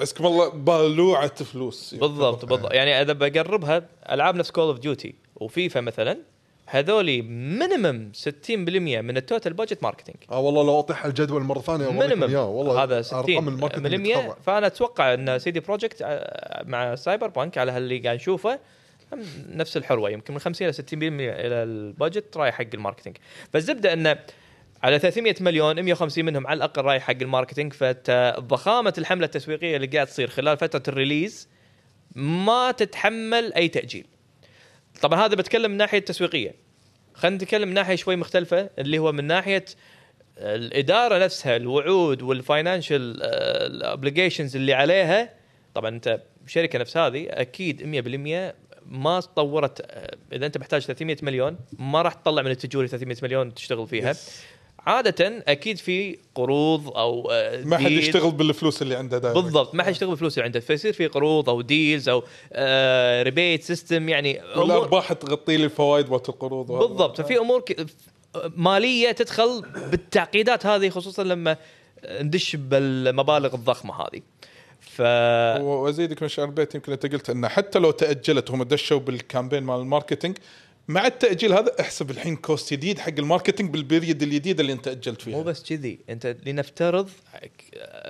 عزكم 0.00 0.26
الله 0.26 0.48
بالوعه 0.48 1.44
فلوس 1.44 1.94
بالضبط 1.94 2.44
بالضبط 2.44 2.72
يعني 2.72 3.02
إذا 3.02 3.12
بقربها 3.12 3.88
ألعاب 4.10 4.34
نفس 4.34 4.50
Call 4.50 4.64
of 4.64 4.78
Duty 4.78 5.14
وفيفا 5.36 5.80
مثلا 5.80 6.18
هذولي 6.66 7.22
minimum 7.22 8.12
60% 8.28 8.50
من 8.50 9.16
ال 9.16 9.22
total 9.22 9.52
budget 9.52 9.82
marketing 9.82 10.16
آه 10.30 10.40
والله 10.40 10.64
لو 10.64 10.78
أطيح 10.78 11.04
الجدول 11.04 11.42
مرة 11.42 11.60
ثانية. 11.60 11.90
minimum 11.90 12.34
والله 12.34 12.82
هذا 12.82 13.04
أرقام 13.12 13.48
ال 13.48 13.54
marketing 13.54 14.06
60% 14.06 14.14
تتخرع. 14.14 14.36
فأنا 14.46 14.66
أتوقع 14.66 15.14
إن 15.14 15.38
CD 15.38 15.60
Projekt 15.60 16.02
مع 16.64 16.94
Cyberpunk 16.94 17.58
على 17.58 17.76
اللي 17.76 17.98
قاعد 17.98 18.16
نشوفه 18.16 18.58
نفس 19.48 19.76
الحروة 19.76 20.10
يمكن 20.10 20.34
من 20.34 20.40
50 20.40 20.68
إلى 20.68 20.74
60% 20.74 20.82
إلى 20.92 21.54
ال 21.62 21.73
budget 21.73 22.36
رايح 22.36 22.54
حق 22.54 22.64
ال 22.74 22.78
marketing 22.78 23.16
فالزبده 23.52 23.92
انه 23.92 24.18
على 24.82 24.98
300 24.98 25.34
مليون 25.40 25.82
150 25.82 26.24
منهم 26.24 26.46
على 26.46 26.56
الأقل 26.56 26.82
رايح 26.82 27.02
حق 27.02 27.16
ال 27.22 27.27
marketing 27.27 27.72
فضخامه 27.72 28.94
الحملة 28.98 29.24
التسويقية 29.24 29.76
اللي 29.76 29.86
قاعد 29.86 30.06
تصير 30.06 30.28
خلال 30.28 30.56
فترة 30.56 30.82
ال 30.88 30.95
release 30.95 31.48
ما 32.14 32.70
تتحمل 32.70 33.52
أي 33.52 33.68
تأجيل 33.68 34.06
طبعا 35.02 35.26
هذا 35.26 35.34
بتكلم 35.34 35.70
من 35.70 35.76
ناحية 35.76 35.98
تسويقية. 35.98 36.54
خلينا 37.14 37.36
نتكلم 37.36 37.68
من 37.68 37.74
ناحية 37.74 37.96
شوي 37.96 38.16
مختلفة 38.16 38.70
اللي 38.78 38.98
هو 38.98 39.12
من 39.12 39.24
ناحية 39.24 39.64
الإدارة 40.38 41.24
نفسها 41.24 41.56
الوعود 41.56 42.22
وال 42.22 42.40
financial 42.40 43.22
ال 43.22 43.33
obligations 43.33 44.56
اللي 44.56 44.72
عليها. 44.72 45.30
طبعا 45.74 45.90
أنت 45.90 46.20
شركة 46.46 46.78
نفس 46.78 46.96
هذه 46.96 47.26
أكيد 47.30 47.82
100% 48.52 48.54
ما 48.86 49.20
طورت 49.20 49.80
آه، 49.80 50.16
إذا 50.32 50.46
أنت 50.46 50.58
محتاج 50.58 50.82
300 50.82 51.16
مليون 51.22 51.56
ما 51.78 52.02
راح 52.02 52.12
تطلع 52.14 52.42
من 52.42 52.50
التجوري 52.50 52.88
300 52.88 53.16
مليون 53.22 53.54
تشتغل 53.54 53.86
فيها. 53.86 54.14
عادة 54.86 55.42
أكيد 55.48 55.78
في 55.78 56.18
قروض 56.34 56.96
أو 56.96 57.30
آه، 57.30 57.64
ما 57.64 57.78
حد. 57.78 57.90
يشتغل 57.90 58.30
بالفلوس 58.30 58.82
اللي 58.82 58.96
عنده 58.96 59.18
دائما 59.18 59.40
بالضبط 59.40 59.74
ما 59.74 59.82
حد 59.82 59.90
يشتغل 59.90 60.10
بالفلوس 60.10 60.38
اللي 60.38 60.44
عنده 60.44 60.60
فيصير 60.60 60.92
في 60.92 61.06
قروض 61.06 61.48
أو 61.48 61.60
deals 61.60 62.08
أو 62.08 62.24
آه 62.52 63.22
rebate 63.22 63.62
system 63.62 64.08
يعني 64.08 64.40
والارباح 64.56 65.12
تغطي 65.12 65.56
لي 65.56 65.64
الفوائد 65.64 66.10
مالت 66.10 66.28
القروض. 66.28 66.66
بالضبط 66.66 67.20
ففي 67.20 67.38
أمور 67.38 67.60
ك... 67.60 67.86
مالية 68.56 69.12
تدخل 69.12 69.62
بالتعقيدات 69.90 70.66
هذه 70.66 70.88
خصوصا 70.88 71.24
لما 71.24 71.56
ندش 72.10 72.56
بالمبالغ 72.56 73.54
الضخمة 73.54 73.94
هذه 73.94 74.20
ف 74.80 75.00
وأزيدك 75.60 76.22
من 76.22 76.28
شعر 76.28 76.46
البيت 76.46 76.74
يمكن 76.74 76.92
أنت 76.92 77.06
قلت 77.06 77.30
إنه 77.30 77.48
حتى 77.48 77.78
لو 77.78 77.90
تأجلت 77.90 78.50
هم 78.50 78.62
دشوا 78.62 78.98
بال 78.98 79.11
campaign 79.11 79.62
مال 79.62 79.80
ال 79.80 79.86
marketing 79.86 80.36
مع 80.88 81.06
التأجيل 81.06 81.52
هذا 81.52 81.80
احسب 81.80 82.10
الحين 82.10 82.36
cost 82.36 82.72
جديد 82.72 82.98
حق 82.98 83.12
ال 83.18 83.23
marketing 83.23 83.70
بال 83.70 83.83
period 83.83 84.22
الجديد 84.22 84.60
اللي 84.60 84.72
انت 84.72 84.88
أجلت 84.88 85.22
فيها. 85.22 85.36
مو 85.36 85.42
بس 85.42 85.62
كذي 85.62 85.98
انت 86.08 86.36
لنفترض 86.46 87.10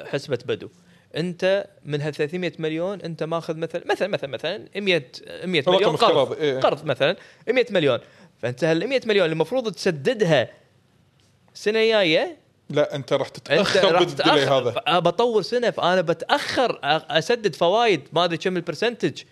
حسبة 0.04 0.38
بدو. 0.46 0.68
انت 1.16 1.66
من 1.84 2.00
هال 2.00 2.14
300 2.14 2.52
مليون 2.58 3.00
انت 3.00 3.22
ماخذ 3.22 3.56
مثلا 3.56 3.82
مثلا 3.86 4.08
مثلا 4.08 4.30
مثلا 4.30 4.68
100 4.76 5.02
100 5.44 5.60
رقم 5.60 5.74
مليون 5.76 5.96
قرض. 5.96 6.32
إيه. 6.32 6.60
قرض 6.60 6.84
مثلا 6.84 7.16
100 7.48 7.66
مليون. 7.70 7.98
فانت 8.42 8.64
هال 8.64 8.88
100 8.88 9.00
مليون 9.06 9.24
اللي 9.24 9.32
المفروض 9.32 9.72
تسددها 9.72 10.48
السنة 11.54 11.78
الجايه 11.78 12.36
لا 12.70 12.94
انت 12.94 13.12
راح 13.12 13.28
تتأخر 13.28 13.98
بال 13.98 14.03
delay 14.03 14.14
تتأخر. 14.14 14.70
هذا. 14.86 14.98
بطور 14.98 15.42
سنة 15.42 15.70
فأنا 15.70 16.00
بتأخر 16.00 16.78
أسدد 16.82 17.54
فوايد 17.54 18.08
ما 18.12 18.24
أدري 18.24 18.36
كم 18.36 18.56
ال 18.56 18.62
percentage 18.62 19.22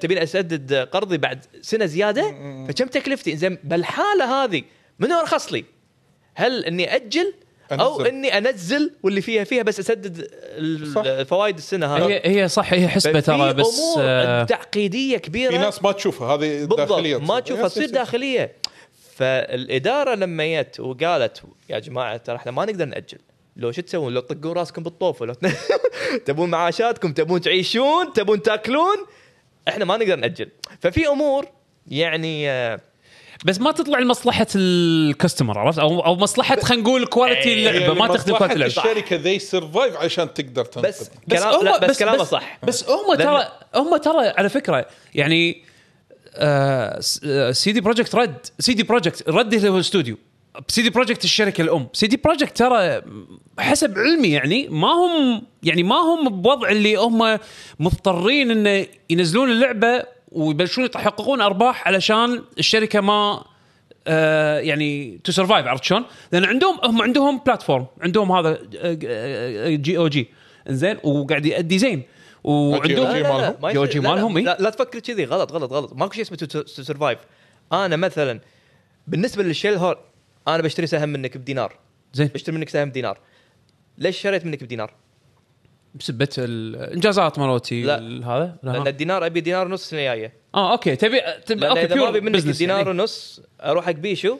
تبين 0.00 0.18
اسدد 0.18 0.74
قرضي 0.74 1.18
بعد 1.18 1.44
سنة 1.60 1.86
زيادة 1.86 2.22
فكم 2.68 2.86
تكلفتي 2.86 3.36
زين 3.36 3.58
بالحاله 3.64 4.44
هذه 4.44 4.62
منو 4.98 5.20
أرخص 5.20 5.52
لي؟ 5.52 5.64
هل 6.34 6.64
إني 6.64 6.96
أجل 6.96 7.34
أو 7.72 8.00
أنزل. 8.00 8.06
إني 8.10 8.38
أنزل 8.38 8.92
واللي 9.02 9.20
فيها 9.20 9.44
فيها 9.44 9.62
بس 9.62 9.78
أسدد. 9.78 10.28
الفوائد 10.56 11.56
السنة 11.56 11.96
هذه 11.96 12.06
هي 12.08 12.20
هي 12.24 12.48
صح 12.48 12.72
هي 12.72 12.88
حسبة 12.88 13.20
ترى 13.20 13.52
بس 13.52 13.66
أمور 13.78 13.94
آه، 13.98 14.44
تعقيدية 14.44 15.18
كبيرة 15.18 15.50
في 15.50 15.58
ناس 15.58 15.82
ما 15.82 15.92
تشوفها 15.92 16.34
هذه 16.34 16.38
بالضبط 16.38 16.78
داخلية 16.78 17.16
ما. 17.16 17.40
تشوفها 17.40 17.68
تصير. 17.68 17.90
داخلية 17.90 18.52
فالإدارة 19.14 20.14
لما 20.14 20.62
جت 20.62 20.80
وقالت 20.80 21.42
يا 21.68 21.78
جماعة 21.78 22.16
ترى 22.16 22.36
إحنا 22.36 22.52
ما 22.52 22.64
نقدر 22.64 22.84
نأجل 22.84 23.18
لو 23.58 23.72
شو 23.72 23.82
تسوون؟ 23.82 24.14
لو 24.14 24.20
تطقون 24.20 24.52
راسكم 24.52 24.82
بالطوفة 24.82 25.26
لو 25.26 25.34
تبون 26.26 26.50
معاشاتكم 26.50 27.12
تبون 27.12 27.40
تعيشون 27.40 28.12
تبون 28.12 28.42
تاكلون 28.42 28.96
إحنا 29.68 29.84
ما 29.84 29.96
نقدر 29.96 30.16
نأجل. 30.16 30.48
ففي 30.80 31.08
أمور 31.08 31.46
يعني 31.86 32.50
آه، 32.50 32.80
بس 33.44 33.60
ما 33.60 33.72
تطلع 33.72 33.98
لمصلحة 33.98 34.46
ال 34.54 34.66
customer 34.66 35.58
عرفت؟ 35.58 35.78
أو 35.78 36.00
أو 36.04 36.14
مصلحة 36.16 36.60
خلينا 36.60 36.82
نقول 36.82 37.06
quality 37.06 37.52
اللعبة 37.68 37.94
ما 37.94 38.06
تخدم 38.06 38.36
quality 38.36 38.54
اللعبة. 38.54 38.72
الشركة 38.72 39.16
to 39.16 39.38
survive 39.38 39.96
عشان 39.96 40.34
تقدر 40.34 40.64
تنقذ. 40.64 40.88
بس 40.88 41.10
كلام 41.30 41.64
لا 41.64 41.78
بس, 41.78 41.98
كلامه 41.98 42.24
صح. 42.24 42.58
بس 42.62 42.88
هم 42.90 43.14
ترى 43.14 43.48
هم 43.74 43.96
ترى 43.96 44.28
على 44.28 44.48
فكرة 44.48 44.86
يعني 45.14 45.62
آه 46.34 47.00
CD 47.52 47.80
Projekt 47.80 48.14
Red. 48.14 48.46
CD 48.58 48.82
Projekt 48.82 49.28
Red 49.28 49.66
هو 49.66 49.74
الاستوديو 49.74 50.16
CD 50.68 50.90
Projekt 50.90 51.24
الشركة 51.24 51.62
الأم. 51.62 51.86
CD 51.92 52.16
Projekt 52.16 52.56
ترى 52.56 53.02
حسب 53.58 53.98
علمي 53.98 54.28
يعني 54.28 54.68
ما 54.68 54.88
هم 54.88 55.42
يعني 55.62 55.82
ما 55.82 55.96
هم 55.96 56.42
بوضع 56.42 56.68
اللي 56.68 56.94
هم 56.96 57.38
مضطرين 57.80 58.50
انه 58.50 58.86
ينزلون 59.10 59.50
اللعبة 59.50 60.02
ويبلشون 60.32 60.88
يحققون 60.94 61.40
أرباح 61.40 61.88
علشان 61.88 62.42
الشركة 62.58 63.00
ما 63.00 63.44
آه 64.06 64.58
يعني 64.60 65.20
to 65.24 65.32
survive 65.32 65.66
عرفت 65.66 65.84
شلون؟ 65.84 66.04
لأن 66.32 66.44
عندهم 66.44 66.78
هم 66.84 67.02
عندهم 67.02 67.38
platform 67.46 67.86
عندهم 68.02 68.32
هذا 68.32 68.58
آه، 68.78 69.68
GOG. 69.74 70.28
زين 70.68 70.96
وقاعد 71.04 71.46
يأدي 71.46 71.78
زين. 71.78 72.02
وعندهم 72.44 72.82
جي 72.86 72.92
يصير- 72.92 73.12
جي 73.86 73.98
لا، 73.98 74.08
لا، 74.08 74.14
مالهم،. 74.14 74.38
لا, 74.38 74.56
لا 74.60 74.70
تفكر 74.70 74.98
كذي 74.98 75.24
غلط 75.24 75.52
غلط 75.52 75.72
غلط. 75.72 75.92
ماكو 75.92 76.12
شيء 76.14 76.22
اسمه 76.22 76.36
تو 76.38 76.66
سرفايف 76.66 77.18
أنا 77.72 77.96
مثلا 77.96 78.40
بالنسبة 79.06 79.42
للشيل 79.42 79.74
هور 79.74 79.98
أنا 80.54 80.62
بشتري 80.62 80.86
سهم 80.86 81.08
منك 81.08 81.36
بدينار. 81.36 81.78
زين. 82.12 82.26
بشتري 82.26 82.56
منك 82.56 82.68
سهم 82.68 82.88
بدينار. 82.88 83.18
ليش 83.98 84.20
شريت 84.20 84.46
منك 84.46 84.64
بدينار؟ 84.64 84.94
بسبة 85.94 86.28
الإنجازات 86.38 87.38
مالوتي 87.38 87.82
لا. 87.82 87.96
هذا؟ 88.26 88.56
لا. 88.62 88.72
لأن. 88.72 88.86
الدينار 88.86 89.26
أبي 89.26 89.40
دينار 89.40 89.66
ونص 89.66 89.82
السنة 89.82 90.00
الجايه 90.00 90.32
آه 90.54 90.72
أوكي. 90.72 90.96
تبي 90.96 91.20
تبي 91.46 91.68
أوكي 91.68 91.84
إذا 91.84 91.94
ما 91.94 92.08
أبي 92.08 92.20
منك 92.20 92.46
الدينار 92.46 92.78
يعني. 92.78 92.90
ونص 92.90 93.42
أروح 93.60 93.86
حق 93.86 93.92
بيشو 93.92 94.38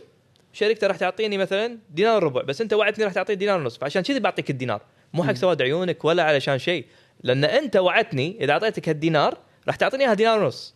شركته 0.53 0.87
راح 0.87 0.97
تعطيني 0.97 1.39
مثلا 1.39 1.79
دينار 1.91 2.23
ربع 2.23 2.43
بس 2.43 2.61
أنت 2.61 2.73
وعدتني 2.73 3.05
راح 3.05 3.13
تعطيني 3.13 3.39
دينار 3.39 3.61
ونص 3.61 3.79
فعشان 3.79 4.03
كذي 4.03 4.21
بعطيك 4.21 4.51
الدينار. 4.51 4.81
مو 5.13 5.25
حق 5.25 5.33
سواد 5.33 5.63
عيونك 5.63 6.05
ولا 6.05 6.23
علشان 6.23 6.59
شيء. 6.59 6.87
لأن 7.23 7.45
أنت 7.45 7.77
وعدتني 7.77 8.45
إذا 8.45 8.53
أعطيتك 8.53 8.89
هالدينار 8.89 9.39
راح 9.67 9.77
تعطيني 9.77 10.05
إياها 10.05 10.15
دينار 10.15 10.43
ونص. 10.43 10.75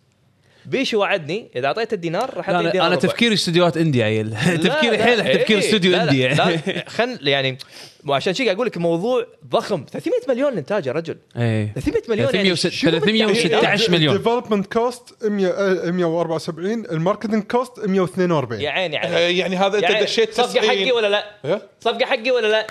بيشو 0.66 1.00
وعدني 1.00 1.50
إذا 1.56 1.66
أعطيته 1.66 1.94
الدينار 1.94 2.34
راح 2.36 2.50
لا 2.50 2.60
يعطيني 2.60 2.86
أنا, 2.86 2.94
ربع. 2.94 3.00
تفكيري 3.00 3.34
استديوهات 3.34 3.76
اندي 3.76 4.02
عيل 4.02 4.30
تفكيري 4.64 4.98
حيل 4.98 5.18
تفكير 5.18 5.58
إيه، 5.58 5.64
استوديو 5.64 5.96
اندي 5.96 6.20
يعني 6.20 6.58
خل 6.96 7.28
يعني 7.28 7.58
وعشان 8.06 8.34
شي 8.34 8.44
قاعد 8.44 8.56
أقول 8.56 8.66
لك 8.66 8.76
الموضوع 8.76 9.26
ضخم 9.46 9.84
300 9.92 10.18
مليون 10.28 10.52
الانتاج 10.52 10.86
يا 10.86 10.92
رجل 10.92 11.16
إيه 11.36 11.72
300 11.74 12.02
مليون 12.08 12.34
يعني 12.34 12.56
306 12.56 12.70
شنو 12.70 12.90
بالتعبير؟ 12.90 13.34
316 13.34 13.92
مليون 13.92 14.16
الديفلوبمنت 14.16 14.72
كوست 14.72 15.24
174 15.24 16.72
الماركتنج 16.72 17.42
كوست 17.42 17.78
142 17.86 18.60
يا 18.60 18.70
عيني 18.70 18.96
آه، 18.96 19.06
عليك 19.06 19.36
يعني 19.36 19.56
هذا 19.56 19.76
أنت 19.76 19.82
يعني 19.82 20.04
دشيت 20.04 20.34
صفقة 20.34 20.60
90 20.60 20.68
حقي 20.68 20.92
ولا 20.92 21.06
لا؟ 21.06 21.24
إيه؟ 21.44 21.62
صفقة 21.80 22.06
حقي 22.06 22.30
ولا 22.30 22.46
لا؟ 22.46 22.66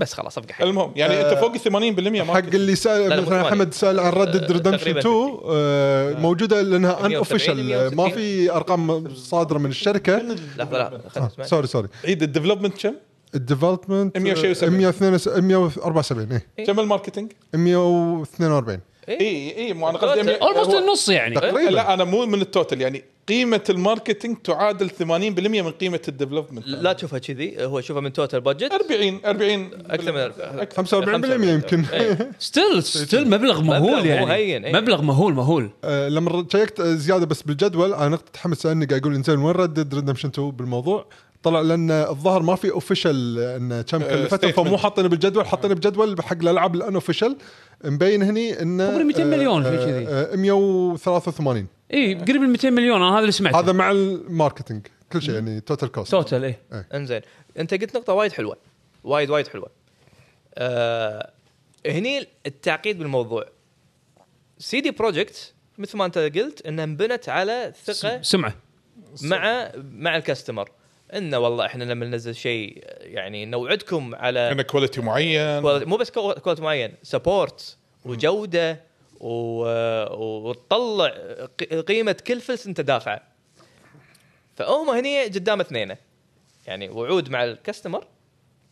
بس 0.00 0.12
خلاص 0.12 0.34
صفقه 0.34 0.52
حقي 0.52 0.64
المهم 0.64 0.92
يعني 0.96 1.20
أنت 1.20 1.38
فوق 1.40 1.56
80% 1.56 1.66
حق 2.18 2.24
ماركت 2.24 2.54
اللي 2.54 2.74
سال 2.74 3.08
لا، 3.10 3.20
مثلا 3.20 3.50
حمد 3.50 3.74
سأل 3.74 4.00
عن 4.00 4.12
ريد 4.12 4.36
آه، 4.36 4.52
ريدمشن 4.52 4.78
تقريباً 4.78 5.00
2 5.00 5.38
آه، 5.44 6.12
موجودة 6.12 6.62
لأنها 6.62 6.90
ان 7.06 7.10
170 7.10 7.16
اوفيشال 7.16 7.96
ما 7.96 8.08
في 8.08 8.52
أرقام 8.52 9.14
صادرة 9.14 9.58
من 9.58 9.70
الشركة. 9.70 10.22
لحظه 10.58 10.78
لا 10.78 11.00
أسمع. 11.26 11.44
سوري 11.46 11.66
سوري. 11.66 11.88
عيد 12.04 12.22
الديفلوبمنت 12.22 12.82
كم؟ 12.82 12.94
الديفلوبمنت 13.34 14.18
172. 14.18 15.42
174 15.42 16.40
إيه. 16.58 16.66
كم 16.66 16.80
الماركتينج؟ 16.80 17.32
142 17.54 18.80
اي 19.08 19.56
اي 19.56 19.72
مو 19.72 19.88
أنا 19.88 19.98
قصدي 19.98 20.30
اولموست 20.36 20.70
هو- 20.70 20.78
النص 20.78 21.08
يعني. 21.08 21.34
تقريبا. 21.34 21.70
لا 21.70 21.94
أنا 21.94 22.04
مو 22.04 22.26
من 22.26 22.40
التوتال 22.40 22.80
يعني. 22.80 23.04
قيمة 23.30 23.60
ال 23.70 23.77
marketing 23.77 24.36
تعادل 24.36 24.90
80% 24.90 25.02
من 25.02 25.70
قيمة 25.70 26.00
ال 26.08 26.13
development 26.13 26.66
لا 26.66 26.92
تشوفها 26.92 27.18
كذي 27.18 27.64
هو 27.64 27.80
شوفها 27.80 28.02
من 28.02 28.12
total 28.12 28.40
budget 28.40 28.72
40 28.72 29.20
40 29.24 29.70
أكثر 29.90 30.92
من 31.00 31.44
45% 31.46 31.48
يمكن. 31.48 31.84
still 32.38 32.82
still 32.82 33.30
مبلغ 33.34 33.62
مهول 33.62 34.06
يعني. 34.06 34.20
مو 34.20 34.26
هين، 34.32 34.64
إيه. 34.64 34.80
مبلغ 34.80 35.02
مهول 35.02 35.34
مهول. 35.34 35.70
آه، 35.84 36.08
لما 36.08 36.46
check 36.52 36.75
ت 36.75 36.80
آه، 36.80 36.94
زيادة 36.94 37.26
بس 37.26 37.42
بالجدول 37.42 37.94
أنا 37.94 38.08
نقطة 38.08 38.38
حمد 38.38 38.54
سألني 38.56 38.86
قاعد 38.86 39.00
يقول 39.00 39.14
إنزين 39.14 39.38
وين 39.38 39.54
Red 39.56 39.72
Dead 39.72 39.94
Redemption 39.94 40.28
2 40.28 40.50
بالموضوع؟ 40.50 41.06
طلع 41.42 41.60
لأن 41.60 41.90
الظاهر 41.90 42.42
ما 42.42 42.56
في 42.56 42.70
official 42.70 43.38
إن 43.38 43.80
كم 43.80 44.02
آه، 44.02 44.14
كلفتهم 44.14 44.50
statement. 44.50 44.54
فمو 44.54 44.76
حاطينه 44.76 45.08
بالجدول. 45.08 45.46
حاطينه 45.46 45.74
بجدول 45.74 46.22
حق 46.22 46.36
الألعاب 46.42 46.74
الان 46.74 46.94
official 46.94 47.36
مبين 47.84 48.22
هني 48.22 48.62
انه 48.62 48.94
قريب 48.94 49.06
200 49.06 49.24
مليون 49.24 49.64
شيء 49.64 49.72
آه، 49.72 49.84
كذي. 49.86 50.08
آه، 50.08 50.36
183 50.36 51.79
اي 51.92 52.14
قريب 52.14 52.42
ال 52.42 52.48
200 52.48 52.70
مليون 52.70 52.96
أنا 53.02 53.12
هذا 53.14 53.18
اللي 53.20 53.32
سمعته. 53.32 53.60
هذا 53.60 53.72
مع 53.72 53.90
ال 53.90 54.00
marketing 54.00 54.86
كل 55.12 55.22
شيء 55.22 55.34
يعني 55.34 55.60
total 55.60 55.92
cost 55.92 56.10
total 56.10 56.44
إيه. 56.44 56.60
إنزين. 56.94 57.20
أنت 57.58 57.74
قلت 57.74 57.96
نقطة 57.96 58.12
وايد 58.12 58.32
حلوة. 58.32 58.56
وايد 59.04 59.30
وايد 59.30 59.48
حلوة. 59.48 59.70
آه 60.54 61.30
هني 61.86 62.26
التعقيد 62.46 62.98
بالموضوع. 62.98 63.44
CD 64.58 64.90
Projekt 64.90 65.54
مثل 65.78 65.98
ما 65.98 66.04
أنت 66.04 66.18
قلت 66.18 66.66
إنها 66.66 66.84
انبنت 66.84 67.28
على 67.28 67.72
ثقة 67.84 68.22
سمعة. 68.22 68.54
مع 69.22 69.72
مع 69.76 70.16
ال 70.16 70.22
customer 70.22 70.70
إنه 71.14 71.38
والله 71.38 71.66
إحنا 71.66 71.84
لما 71.84 72.06
ننزل 72.06 72.34
شيء 72.34 72.84
يعني 73.00 73.46
نوعدكم 73.46 74.14
على 74.14 74.40
عندنا 74.40 74.62
quality 74.62 75.00
معين. 75.00 75.60
مو 75.62 75.96
بس 75.96 76.10
كو- 76.10 76.32
quality 76.34 76.62
معين 76.62 76.94
support 77.02 77.76
وجودة. 78.04 78.89
وتطلع 79.20 81.08
ق- 81.60 81.74
قيمة 81.74 82.12
كل 82.26 82.40
فلس 82.40 82.66
انت 82.66 82.80
دافعه. 82.80 83.22
فهم 84.56 84.90
هني 84.90 85.24
قدام 85.24 85.60
اثنين 85.60 85.94
يعني 86.66 86.88
وعود 86.88 87.30
مع 87.30 87.44
ال 87.44 87.51
customer 87.51 88.04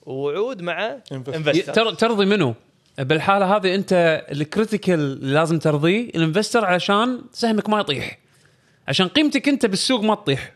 ووعود 0.02 0.62
مع. 0.62 0.98
investor 1.12 1.72
تر- 1.74 1.94
ترضي 1.94 2.26
منه 2.26 2.54
بالحالة 2.98 3.56
هذه 3.56 3.74
انت 3.74 4.24
ال 4.32 4.39
critical 4.39 4.94
اللي 5.00 5.34
لازم 5.34 5.58
ترضيه 5.58 6.00
ال 6.08 6.14
investor 6.14 6.64
عشان 6.64 7.22
سهمك 7.32 7.68
ما 7.68 7.80
يطيح. 7.80 8.18
عشان 8.88 9.08
قيمتك 9.08 9.48
انت 9.48 9.66
بالسوق 9.66 10.00
ما 10.02 10.14
تطيح. 10.14 10.52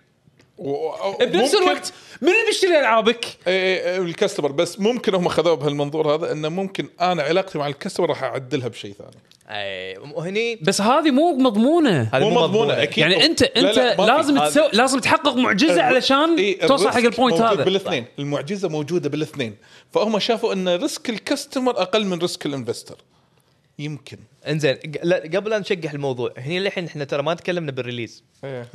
بنفس 1.21 1.55
الوقت 1.55 1.93
من 2.23 2.29
اللي 2.29 2.47
بيشتري 2.47 2.81
ألعابك؟ 2.81 3.25
إيه، 3.47 3.91
إيه، 3.91 3.99
ال 3.99 4.04
customer. 4.04 4.53
بس 4.53 4.81
ممكن 4.81 5.15
هم 5.15 5.29
خذوه 5.29 5.55
بهالمنظور 5.55 6.15
هذا 6.15 6.33
إنه 6.33 6.49
ممكن 6.49 6.89
أنا 7.01 7.23
علاقتي 7.23 7.59
مع 7.59 7.67
ال 7.67 7.72
customer 7.72 8.09
راح 8.09 8.23
أعدلها 8.23 8.69
بشيء 8.69 8.93
ثاني. 8.93 9.17
اي 9.49 9.99
وهني 9.99 10.57
بس 10.57 10.81
هذه 10.81 11.11
مو 11.11 11.37
مضمونة. 11.37 12.11
هذه 12.15 12.23
مو 12.23 12.31
مو 12.31 12.41
مضمونة 12.41 12.83
أكيد 12.83 12.99
يعني 12.99 13.25
انت 13.25 13.43
لا، 13.43 13.49
أنت 13.57 13.79
لا، 13.79 13.97
في. 13.97 14.03
لازم 14.03 14.39
تسوي 14.39 14.69
لازم 14.73 14.99
تحقق 14.99 15.37
معجزة 15.37 15.83
علشان 15.83 16.37
إيه، 16.39 16.67
توصل 16.67 16.91
حق 16.91 16.97
ال 16.99 17.06
point 17.06 17.41
هذا. 17.41 17.65
بالاثنين. 17.65 18.05
المعجزة 18.19 18.69
موجودة 18.69 19.09
بالاثنين. 19.09 19.57
فهم 19.93 20.19
شافوا 20.19 20.53
إن 20.53 20.69
risk 20.69 21.11
ال 21.11 21.17
customer 21.17 21.71
أقل 21.71 22.05
من 22.05 22.19
risk 22.19 22.47
ال 22.47 22.52
investor. 22.52 22.97
يمكن. 23.79 24.19
انزين 24.49 24.77
لا 25.03 25.17
قبل 25.17 25.51
لا 25.51 25.59
نشقح 25.59 25.93
الموضوع 25.93 26.35
هني 26.39 26.59
الحين 26.59 26.85
إحنا 26.85 27.05
ترى 27.05 27.23
ما 27.23 27.35
تكلمنا 27.35 27.73
بال 27.73 27.83
release. 27.83 28.25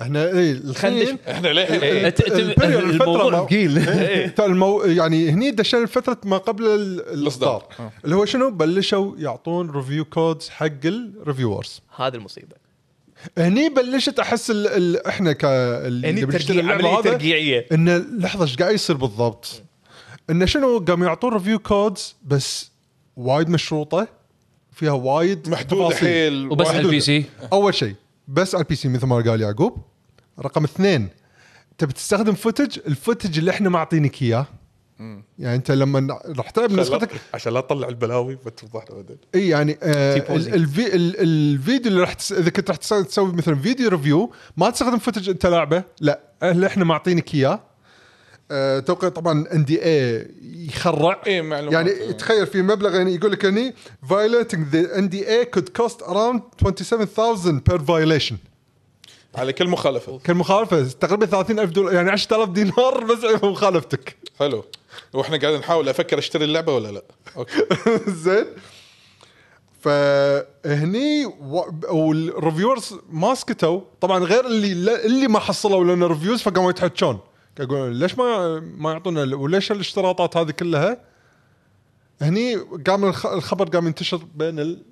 إحنا 0.01 0.27
اي 0.27 0.73
خلينا 0.73 1.01
الحين 1.01 1.17
إحنا 1.29 1.47
ليه؟ 1.47 1.63
إيه. 1.63 2.07
الموضوع 2.79 3.45
ثقيل 3.45 3.85
ترى 4.29 4.45
المو... 4.45 4.81
يعني 4.81 5.29
هني 5.29 5.51
دشينا 5.51 5.85
فتره 5.85 6.17
ما 6.23 6.37
قبل. 6.37 6.65
الإصدار. 7.13 7.65
آه. 7.79 7.91
اللي 8.05 8.15
هو 8.15 8.25
شنو؟ 8.25 8.51
بلشوا 8.51 9.15
يعطون 9.17 9.69
review 9.69 10.05
codes 10.05 10.49
حق 10.49 10.85
ال 10.85 10.95
reviewers 10.95 11.81
هذه 11.95 12.15
المصيبة. 12.15 12.55
هني 13.37 13.69
بلشت 13.69 14.19
أحس 14.19 14.51
ال... 14.51 14.67
ال... 14.67 15.07
إحنا 15.07 15.33
ك 15.33 15.45
اللي 15.45 16.09
اللعبة 16.49 16.87
عملية 16.87 17.01
ترقيعية. 17.01 17.65
إنه 17.71 17.97
لحظة 17.97 18.43
إيش 18.43 18.55
قاعد 18.55 18.73
يصير 18.73 18.95
بالضبط؟ 18.95 19.61
إنه 20.29 20.45
شنو؟ 20.45 20.79
قاموا 20.79 21.07
يعطون 21.07 21.33
review 21.33 21.59
codes 21.59 22.15
بس 22.25 22.71
وايد 23.15 23.49
مشروطة. 23.49 24.16
فيها 24.77 24.91
وايد 24.91 25.49
محدود 25.49 25.89
تفاصيل. 25.89 26.07
حيل 26.09 26.47
وبس 26.51 26.67
على 26.67 26.79
ال 26.79 26.99
PC 26.99 27.23
أول 27.53 27.73
شيء 27.73 27.95
بس 28.27 28.55
على 28.55 28.61
ال 28.63 28.75
PC 28.75 28.87
مثل 28.87 29.05
ما 29.05 29.15
قال 29.15 29.41
يعقوب. 29.41 29.77
رقم 30.39 30.63
اثنين 30.63 31.09
تبي 31.77 31.93
تستخدم 31.93 32.33
footage 32.33 32.79
ال 32.87 32.93
footage 32.94 33.37
اللي 33.37 33.51
إحنا 33.51 33.69
معطينك 33.69 34.21
إياه. 34.21 34.45
يعني 35.39 35.55
أنت 35.55 35.71
لما 35.71 36.19
راح 36.37 36.49
تلعب 36.49 36.71
نسختك 36.71 37.09
عشان 37.33 37.53
لا 37.53 37.61
تطلع 37.61 37.87
البلاوي 37.87 38.37
فتفضحنا 38.37 38.95
بعدين. 38.95 39.17
إي 39.35 39.47
يعني 39.47 39.77
آه 39.83 40.15
الفي 40.35 40.95
ال- 40.95 41.19
الفيديو 41.19 41.91
اللي 41.91 42.01
راح 42.01 42.13
تس... 42.13 42.31
إذا 42.31 42.49
كنت 42.49 42.69
راح 42.69 42.77
تس- 42.77 42.89
تسوي 42.89 43.31
مثلا 43.33 43.55
فيديو 43.55 43.89
review 43.89 44.33
ما 44.57 44.69
تستخدم 44.69 44.97
footage 44.97 45.29
أنت 45.29 45.45
لاعبه 45.45 45.83
لا 46.01 46.19
اللي 46.43 46.67
إحنا 46.67 46.85
معطينك 46.85 47.35
إياه. 47.35 47.59
آه 48.51 48.79
توقع 48.79 49.09
طبعا 49.09 49.45
NDA 49.53 50.27
يخرع. 50.41 51.21
إيه 51.27 51.41
معلومات. 51.41 51.73
يعني 51.73 52.13
تخيل 52.13 52.47
في 52.47 52.61
مبلغ 52.61 52.95
يعني 52.95 53.15
يقول 53.15 53.31
لك 53.31 53.45
هني 53.45 53.73
violating 54.09 54.73
the 54.73 54.97
NDA 54.97 55.57
could 55.57 55.81
cost 55.83 56.05
around 56.07 56.41
27000 56.63 57.61
per 57.69 57.77
violation. 57.79 58.33
على 59.35 59.53
كل 59.53 59.67
مخالفة. 59.69 60.19
كالمخالفه 60.19 60.83
تقريبا 60.83 61.25
30000 61.25 61.69
دولار 61.69 61.93
يعني 61.93 62.11
10000 62.11 62.49
دينار 62.49 63.03
بس 63.03 63.23
على 63.25 63.39
مخالفتك. 63.51 64.15
حلو. 64.39 64.65
وإحنا 65.13 65.37
قاعدين 65.37 65.59
نحاول 65.59 65.89
أفكر 65.89 66.17
أشتري 66.19 66.45
اللعبة 66.45 66.75
ولا 66.75 66.91
لا. 66.91 67.03
okay. 67.37 67.53
زين. 68.23 68.45
فهني 69.81 71.25
و- 71.25 71.71
وال 71.89 72.09
reviewers 72.09 72.95
ما 73.09 73.35
سكتوا. 73.35 73.81
طبعا 74.01 74.19
غير 74.23 74.45
اللي 74.45 75.05
اللي 75.05 75.27
ما 75.27 75.39
حصلوا 75.39 75.95
لنا 75.95 76.07
reviews 76.07 76.41
فقاموا 76.41 76.69
يتحجون. 76.69 77.19
يقولون 77.59 77.99
ليش 77.99 78.17
ما 78.17 78.59
ما 78.59 78.91
يعطونا 78.91 79.35
وليش 79.35 79.71
الاشتراطات 79.71 80.37
هذه 80.37 80.51
كلها؟ 80.51 80.97
هني 82.21 82.55
قام 82.87 83.05
الخ- 83.05 83.25
الخبر 83.25 83.69
قام 83.69 83.87
ينتشر 83.87 84.17
بين 84.35 84.59
ال 84.59 84.83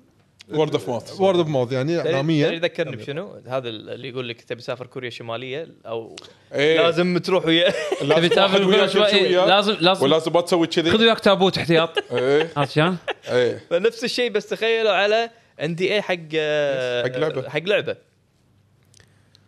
word 0.52 0.72
of 0.72 0.88
mouth 0.88 1.20
word 1.20 1.38
of 1.38 1.48
mouth 1.48 1.72
يعني 1.72 1.98
اعلاميا 1.98 2.48
يذكرني 2.52 2.96
بشنو؟ 2.96 3.40
هذا 3.46 3.68
اللي 3.68 4.08
يقول 4.08 4.28
لك 4.28 4.40
تبي 4.40 4.60
تسافر 4.60 4.86
كوريا 4.86 5.08
الشمالية 5.08 5.68
أو 5.86 6.16
إيه. 6.52 6.80
لازم 6.80 7.18
تروح 7.18 7.46
ويا 7.46 7.72
تبي 8.00 8.28
تسافر 8.28 8.64
كوريا 8.64 8.86
شوي- 8.86 9.28
لازم- 9.46 9.76
لازم- 9.80 10.02
ولازم 10.04 10.32
ما 10.32 10.40
تسوي 10.40 10.66
خذ 10.66 10.72
كذي 10.72 10.90
وياك 11.04 11.20
تابوت 11.20 11.58
احتياط. 11.58 11.90
إيه. 12.12 12.50
عرفت 12.56 12.72
شلون؟ 12.72 12.96
إيه. 13.28 13.62
فنفس 13.70 14.04
الشيء 14.04 14.30
بس 14.30 14.46
تخيلوا 14.46 14.92
على 14.92 15.30
NDA 15.62 16.02
حق 16.02 16.14
حق 16.14 17.18
لعبة. 17.18 17.48
حق 17.48 17.62
لعبة. 17.62 17.96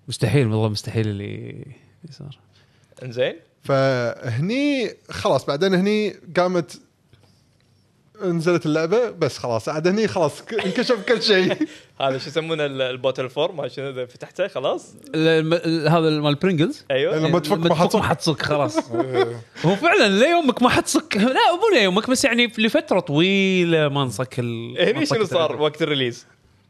مستحيل 0.08 0.46
والله 0.46 0.68
مستحيل 0.68 1.08
اللي 1.08 1.24
اللي 2.04 2.12
صار 2.12 2.38
إنزين. 3.02 3.34
فهني 3.64 4.94
خلاص 5.10 5.44
بعدين 5.46 5.74
هني 5.74 6.16
قامت 6.36 6.80
نزلت 8.22 8.66
اللعبة 8.66 9.10
بس 9.10 9.38
خلاص 9.38 9.68
عاد 9.68 9.86
هني 9.88 10.08
خلاص 10.08 10.42
انكشف 10.64 11.04
كل 11.08 11.22
شيء. 11.22 11.56
هذا 12.00 12.18
شو 12.18 12.28
يسمونه 12.28 12.66
ال- 12.66 12.82
ال 12.82 12.89
bottle 12.89 13.28
form؟ 13.30 13.56
ما 13.56 13.68
شنو 13.68 13.90
إذا 13.90 14.06
فتحته 14.06 14.48
خلاص؟ 14.48 14.94
هذا 15.14 16.10
مال 16.20 16.34
Pringles 16.34 16.84
أيوه. 16.90 17.16
لما 17.18 17.38
تفك 17.38 17.58
ما 17.58 17.74
حتصك. 17.74 17.96
ما 17.96 18.02
حتصك 18.02 18.42
خلاص. 18.42 18.78
هو 19.66 19.76
فعلا 19.76 20.08
ليومك 20.08 20.62
ما 20.62 20.68
حتصك 20.68 21.16
لا 21.16 21.24
مو 21.56 21.78
ليومك 21.78 22.10
بس 22.10 22.24
يعني 22.24 22.52
لفترة 22.58 23.00
طويلة 23.00 23.88
ما 23.88 24.02
انصك 24.02 24.40
هني 24.40 25.06
شنو 25.06 25.24
صار. 25.24 25.60
وقت 25.60 25.82
ال 25.82 25.87
release؟ 25.87 26.26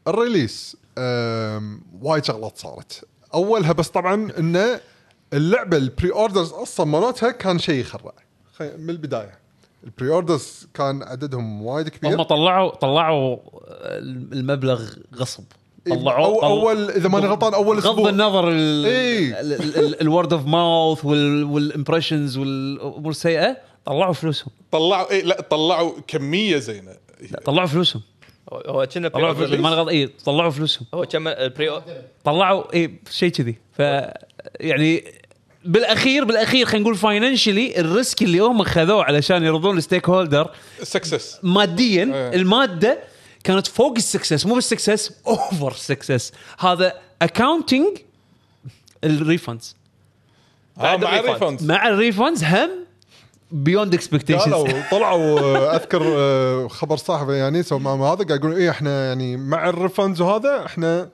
ال 0.07 0.16
release 0.16 0.77
أم، 0.97 1.81
وايد 2.01 2.25
شغلات 2.25 2.57
صارت. 2.57 3.05
أولها 3.33 3.71
بس 3.71 3.87
طبعا 3.87 4.31
إنه 4.39 4.79
اللعبة 5.33 5.77
ال 5.77 6.11
pre-orders 6.11 6.51
أصلا 6.51 6.85
مالتها 6.85 7.31
كان 7.31 7.59
شيء 7.59 7.75
يخرع 7.75 8.13
خي- 8.57 8.77
من 8.77 8.89
البداية. 8.89 9.39
ال 9.83 10.09
pre-orders 10.09 10.67
كان 10.73 11.03
عددهم 11.03 11.65
وايد 11.65 11.89
كبير. 11.89 12.15
هم 12.15 12.21
طلعوا 12.21 12.69
طلعوا 12.69 13.37
المبلغ 14.33 14.89
غصب. 15.15 15.43
طلعوا 15.89 16.25
أو 16.25 16.39
طل- 16.41 16.45
أول 16.47 16.89
إذا 16.91 17.09
ماني 17.09 17.27
غلطان 17.27 17.53
أول 17.53 17.75
بغض 17.77 17.87
أسبوع. 17.89 18.09
النظر 18.09 18.49
إيه. 18.51 19.35
ال 20.01 20.07
word 20.07 20.33
of 20.33 20.45
mouth 20.45 21.05
وال 21.05 21.25
impressions 21.25 22.37
والأمور 22.37 23.09
السيئة 23.11 23.57
طلعوا 23.85 24.13
فلوسهم. 24.13 24.51
طلعوا 24.71 25.11
اي 25.11 25.21
لا 25.21 25.41
طلعوا 25.41 25.91
كمية 26.07 26.57
زينة. 26.57 26.91
طلعوا 27.45 27.67
فلوسهم. 27.67 28.01
هو- 28.53 28.87
كنا 28.93 29.07
طلعوا 29.07 29.33
فلوسهم 29.33 29.61
ماني 29.61 29.75
release. 29.75 29.79
غلط 29.79 29.87
اي 29.89 30.07
طلعوا 30.07 30.49
فلوسهم. 30.51 30.87
هو 30.93 31.05
كم 31.05 31.27
ال 31.27 31.41
pre 31.41 31.81
طلعوا 32.23 32.73
اي 32.73 32.99
شيء 33.09 33.29
كذي. 33.31 33.57
ف 33.73 33.79
يعني 34.59 35.03
بالاخير 35.65 36.23
بالاخير 36.23 36.65
خلينا 36.65 36.83
نقول 36.83 36.95
financially 36.95 37.79
ال 37.79 37.87
risk 37.87 38.21
اللي 38.21 38.39
هم 38.39 38.63
خذوه 38.63 39.03
علشان 39.03 39.43
يرضون 39.43 39.77
ال 39.77 40.09
stakeholder 40.09 40.51
سكسس 40.83 41.39
ماديا 41.43 42.03
إيه. 42.03 42.35
المادة 42.35 42.99
كانت 43.43 43.67
فوق 43.67 43.95
السكسس 43.97 44.45
مو 44.45 44.55
بالسكسس 44.55 45.11
اوفر 45.27 45.73
سكسس 45.73 46.31
هذا 46.59 46.93
اكاونتنج 47.21 47.97
الريفندز 49.03 49.75
بعد 50.77 51.03
مع 51.03 51.19
الريفند. 51.19 51.43
الريفند 51.43 51.71
مع 51.71 51.87
الريفندز 51.87 52.43
هم 52.43 52.69
بيوند 53.51 53.93
اكسبكتيشنز 53.93 54.65
طلعوا 54.91 55.39
آه، 55.39 55.75
أذكر 55.75 56.01
آه، 56.17 56.67
خبر 56.67 56.97
صاحبه 56.97 57.33
يعني 57.33 57.63
سو 57.63 57.79
معهم 57.79 58.01
هذا 58.01 58.23
قاعد 58.23 58.39
يقولون 58.39 58.57
إيه 58.57 58.69
إحنا 58.69 59.07
يعني 59.07 59.37
مع 59.37 59.69
الريفندز 59.69 60.21
وهذا 60.21 60.65
إحنا 60.65 61.09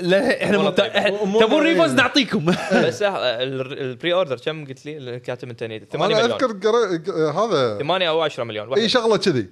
لا 0.00 0.44
إحنا 0.44 0.70
تبون 0.70 1.66
إيه. 1.66 1.72
ريفندز 1.72 1.94
نعطيكم. 1.94 2.44
بس 2.86 3.02
البري 3.02 4.12
اوردر 4.12 4.36
كم 4.36 4.66
قلت 4.66 4.86
لي؟ 4.86 5.20
كاتب 5.20 5.48
انت 5.48 5.60
8 5.64 5.76
أنا 5.94 6.06
مليون. 6.06 6.30
أذكر 6.32 6.70
آه، 7.10 7.30
هذا. 7.30 7.78
8 7.78 8.08
أو 8.08 8.20
10 8.20 8.44
مليون 8.44 8.74
إي. 8.74 8.88
شغلة 8.88 9.16
كذي. 9.16 9.48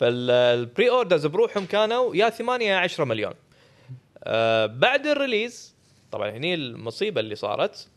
فال 0.00 0.90
pre-orders 0.90 1.26
بروحهم 1.26 1.66
كانوا 1.66 2.16
يا 2.16 2.30
8 2.30 2.66
يا 2.66 2.76
10 2.76 3.04
مليون. 3.04 3.32
آه 4.24 4.66
بعد 4.66 5.06
ال 5.06 5.14
release 5.14 5.74
طبعا 6.12 6.30
هني 6.30 6.54
المصيبة 6.54 7.20
اللي 7.20 7.34
صارت 7.34 7.88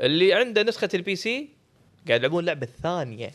اللي 0.00 0.34
عنده 0.34 0.62
نسخة 0.62 0.88
ال 0.94 1.16
PC 1.16 1.48
قاعد 2.08 2.20
يلعبون 2.20 2.44
لعبة 2.44 2.68
ثانية. 2.82 3.30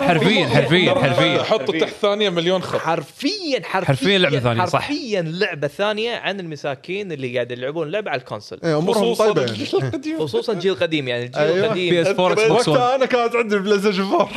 حرفيا 0.00 0.46
حرفيا 0.46 0.94
حرفيا 0.94 1.42
حطوا 1.42 1.78
تحت 1.78 1.92
ثانية 2.02 2.30
مليون 2.30 2.62
خط. 2.62 2.80
حرفيا 2.80 3.62
حرفيا 3.64 3.86
حرفياً 3.86 4.18
لعبة 4.18 4.40
ثانية، 4.40 4.64
صح. 4.64 4.82
حرفيا 4.82 5.22
لعبة 5.22 5.68
ثانية 5.68 6.16
عن 6.16 6.40
المساكين 6.40 7.12
اللي 7.12 7.34
قاعد 7.34 7.50
يلعبون 7.50 7.90
لعبة 7.90 8.10
على 8.10 8.20
ال 8.20 8.25
console 8.25 8.60
إيه 8.64 8.78
أمورهم 8.78 9.14
خصوصا 9.14 9.32
طيبة. 9.32 10.18
خصوصا 10.18 10.52
الجيل 10.52 10.72
القديم. 10.72 11.08
يعني 11.08 11.24
الجيل. 11.24 11.42
القديم 11.42 11.90
PS4 11.90 12.06
Xbox 12.06 12.68
One 12.68 12.80
وقتها 12.80 12.94
أنا 12.94 13.06
كانت 13.06 13.36
عندي 13.36 13.54
البلاي 13.56 13.78
ستيشن 13.78 14.02
4 14.02 14.30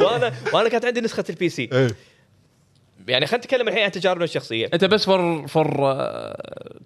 وأنا 0.00 0.32
وأنا 0.52 0.68
كانت 0.68 0.84
عندي 0.84 1.00
نسخة 1.00 1.24
ال 1.30 1.48
PC 1.48 1.68
إيه. 1.72 1.90
يعني 3.10 3.26
خلينا 3.26 3.44
نتكلم 3.44 3.68
الحين 3.68 3.82
عن 3.82 3.90
تجاربنا 3.90 4.24
الشخصية. 4.24 4.70
أنت 4.74 4.84
بس 4.84 5.04
for 5.04 5.46
for 5.46 5.94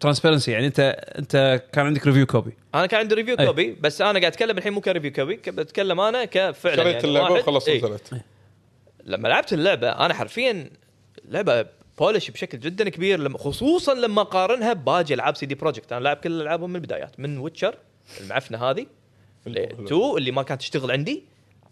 transparency 0.00 0.50
يعني 0.52 0.66
انت 0.66 0.80
أنت 1.18 1.62
كان 1.72 1.86
عندك 1.86 2.06
review 2.06 2.26
copy 2.26 2.52
أنا 2.74 2.86
كان 2.86 3.00
عندي 3.00 3.14
review. 3.14 3.36
copy 3.36 3.72
بس 3.80 4.00
أنا 4.00 4.10
قاعد 4.10 4.24
أتكلم 4.24 4.58
الحين 4.58 4.72
مو 4.72 4.80
ك 4.80 4.85
review 4.85 5.12
copy 5.12 5.36
بتكلم 5.36 6.00
أنا 6.00 6.24
كفعلا 6.24 6.76
شريت 6.76 6.94
يعني 6.94 7.04
اللعبة 7.08 7.36
إيه. 7.68 7.76
نزلت 7.78 8.14
لما 9.04 9.28
لعبت 9.28 9.52
اللعبة 9.52 9.88
أنا 9.88 10.14
حرفيا 10.14 10.70
لعبة 11.28 11.66
polished 11.98 12.30
بشكل 12.30 12.60
جدا 12.60 12.88
كبير 12.88 13.20
لما 13.20 13.38
خصوصا 13.38 13.94
لما 13.94 14.22
قارنها 14.22 14.72
بباقي 14.72 15.14
ألعاب 15.14 15.36
سي 15.36 15.46
دي 15.46 15.54
بروجكت 15.54 15.92
أنا 15.92 16.00
لاعب 16.00 16.16
كل 16.16 16.40
ألعابهم 16.42 16.70
من 16.70 16.76
البدايات 16.76 17.20
من 17.20 17.38
ويتشر 17.38 17.74
المعفنة 18.20 18.64
هذه 18.70 18.86
2 19.48 19.86
اللي 20.16 20.30
ما 20.30 20.42
كانت 20.42 20.60
تشتغل 20.60 20.90
عندي. 20.90 21.22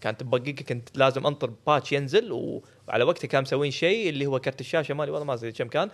كانت 0.01 0.23
buggy 0.23 0.63
كنت 0.63 0.89
لازم 0.99 1.27
أنطر 1.27 1.51
patch 1.67 1.93
ينزل 1.93 2.33
و- 2.33 2.63
وعلى 2.89 3.05
وقتها 3.05 3.29
كانوا 3.29 3.43
مسوين 3.43 3.71
شيء 3.71 4.09
اللي 4.09 4.27
هو 4.27 4.41
كرت 4.41 4.61
الشاشة 4.61 4.95
مالي 4.95 5.11
والله 5.11 5.27
ما 5.27 5.35
أدري 5.35 5.53
كم 5.53 5.69
كان 5.69 5.91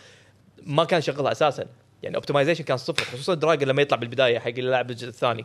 ما 0.62 0.84
كان 0.84 1.01
شغلها 1.01 1.32
أساسا. 1.32 1.66
يعني 2.03 2.16
optimization 2.16 2.64
كان 2.64 2.76
صفر 2.76 3.05
خصوصا 3.05 3.34
دراجون 3.34 3.68
لما 3.68 3.82
يطلع 3.82 3.97
بالبداية 3.97 4.39
حق 4.39 4.49
اللي 4.49 4.70
لعب 4.70 4.91
الجزء 4.91 5.09
الثاني. 5.09 5.45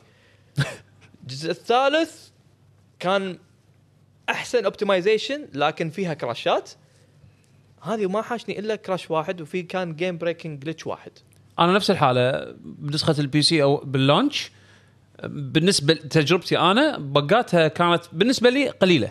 الجزء 1.24 1.52
الثالث 1.52 2.30
كان 3.00 3.38
أحسن 4.30 4.66
optimization 4.66 5.48
لكن 5.54 5.90
فيها 5.90 6.14
crash 6.14 6.62
ات 6.62 6.72
هذه 7.82 8.08
ما 8.08 8.22
حاشني 8.22 8.60
إلا 8.60 8.76
crash 8.76 9.12
واحد 9.12 9.42
وفي 9.42 9.64
كان 9.64 9.96
game 9.96 10.18
breaking 10.18 10.64
glitch 10.64 10.88
واحد. 10.88 11.12
أنا 11.60 11.74
نفس 11.74 11.92
الحالة 11.92 12.56
بنسخة 12.64 13.16
ال 13.20 13.42
PC 13.42 13.64
أو 13.64 13.78
بال 13.78 13.94
launch. 13.94 14.52
بالنسبة 15.24 15.94
لتجربتي 15.94 16.60
أنا 16.60 16.98
bug 16.98 17.40
اتها 17.40 17.68
كانت 17.68 18.02
بالنسبة 18.12 18.50
لي 18.50 18.70
قليلة. 18.70 19.10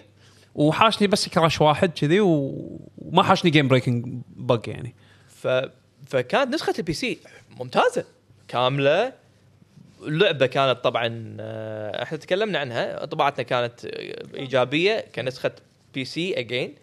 وحاشني 0.55 1.09
بس 1.09 1.28
crash 1.28 1.61
واحد 1.61 1.90
كذي 1.90 2.20
وما 2.20 3.22
حاشني 3.22 3.50
game 3.51 3.68
breaking 3.68 4.22
bug 4.37 4.68
يعني 4.68 4.94
ف... 5.28 5.48
فكانت 6.07 6.55
نسخة 6.55 6.74
ال 6.78 6.93
PC 6.93 7.18
ممتازة 7.61 8.05
كاملة 8.48 9.12
اللعبة 10.03 10.46
كانت 10.46 10.78
طبعا 10.84 11.36
آه، 11.40 12.03
إحنا 12.03 12.18
تكلمنا 12.18 12.59
عنها 12.59 13.05
انطباعاتنا 13.05 13.43
كانت 13.42 13.84
إيجابية 14.34 15.05
كنسخة 15.14 15.53
PC 15.95 16.05
again. 16.05 16.74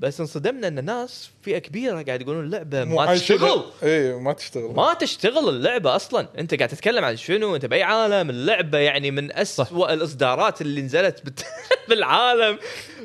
بس 0.00 0.20
انصدمنا 0.20 0.68
إن 0.68 0.84
ناس 0.84 1.30
فئة 1.42 1.58
كبيرة 1.58 2.02
قاعد 2.02 2.20
يقولون 2.20 2.44
اللعبة 2.44 2.84
ما 2.84 3.14
تشتغل. 3.14 3.62
إيه 3.82 4.18
ما 4.20 4.32
تشتغل. 4.32 4.74
ما 4.76 4.94
تشتغل 4.94 5.48
اللعبة 5.48 5.96
أصلا. 5.96 6.28
أنت 6.38 6.54
قاعد 6.54 6.68
تتكلم 6.68 7.04
عن 7.04 7.16
شنو؟ 7.16 7.54
أنت 7.56 7.66
بأي 7.66 7.82
عالم؟ 7.82 8.30
اللعبة 8.30 8.78
يعني 8.78 9.10
من 9.10 9.32
أسوأ 9.32 9.92
الإصدارات 9.92 10.60
اللي 10.60 10.82
نزلت 10.82 11.20
بت- 11.24 11.44
بالعالم. 11.88 12.58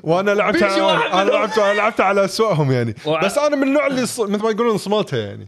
وأنا 0.04 0.32
لعبت 0.32 0.64
على 0.64 0.82
أنا. 1.14 1.30
لعبت 1.30 1.58
أنا 1.58 1.74
لعبت 1.74 2.02
على 2.02 2.26
أسوأهم 2.26 2.72
يعني. 2.72 2.96
وع- 3.06 3.26
بس 3.26 3.38
أنا 3.38 3.56
من 3.56 3.64
النوع 3.68 3.88
اللي 3.88 4.06
ص- 4.06 4.20
مثل 4.20 4.44
ما 4.44 4.50
يقولون 4.50 4.78
صملتها 4.78 5.20
يعني. 5.20 5.48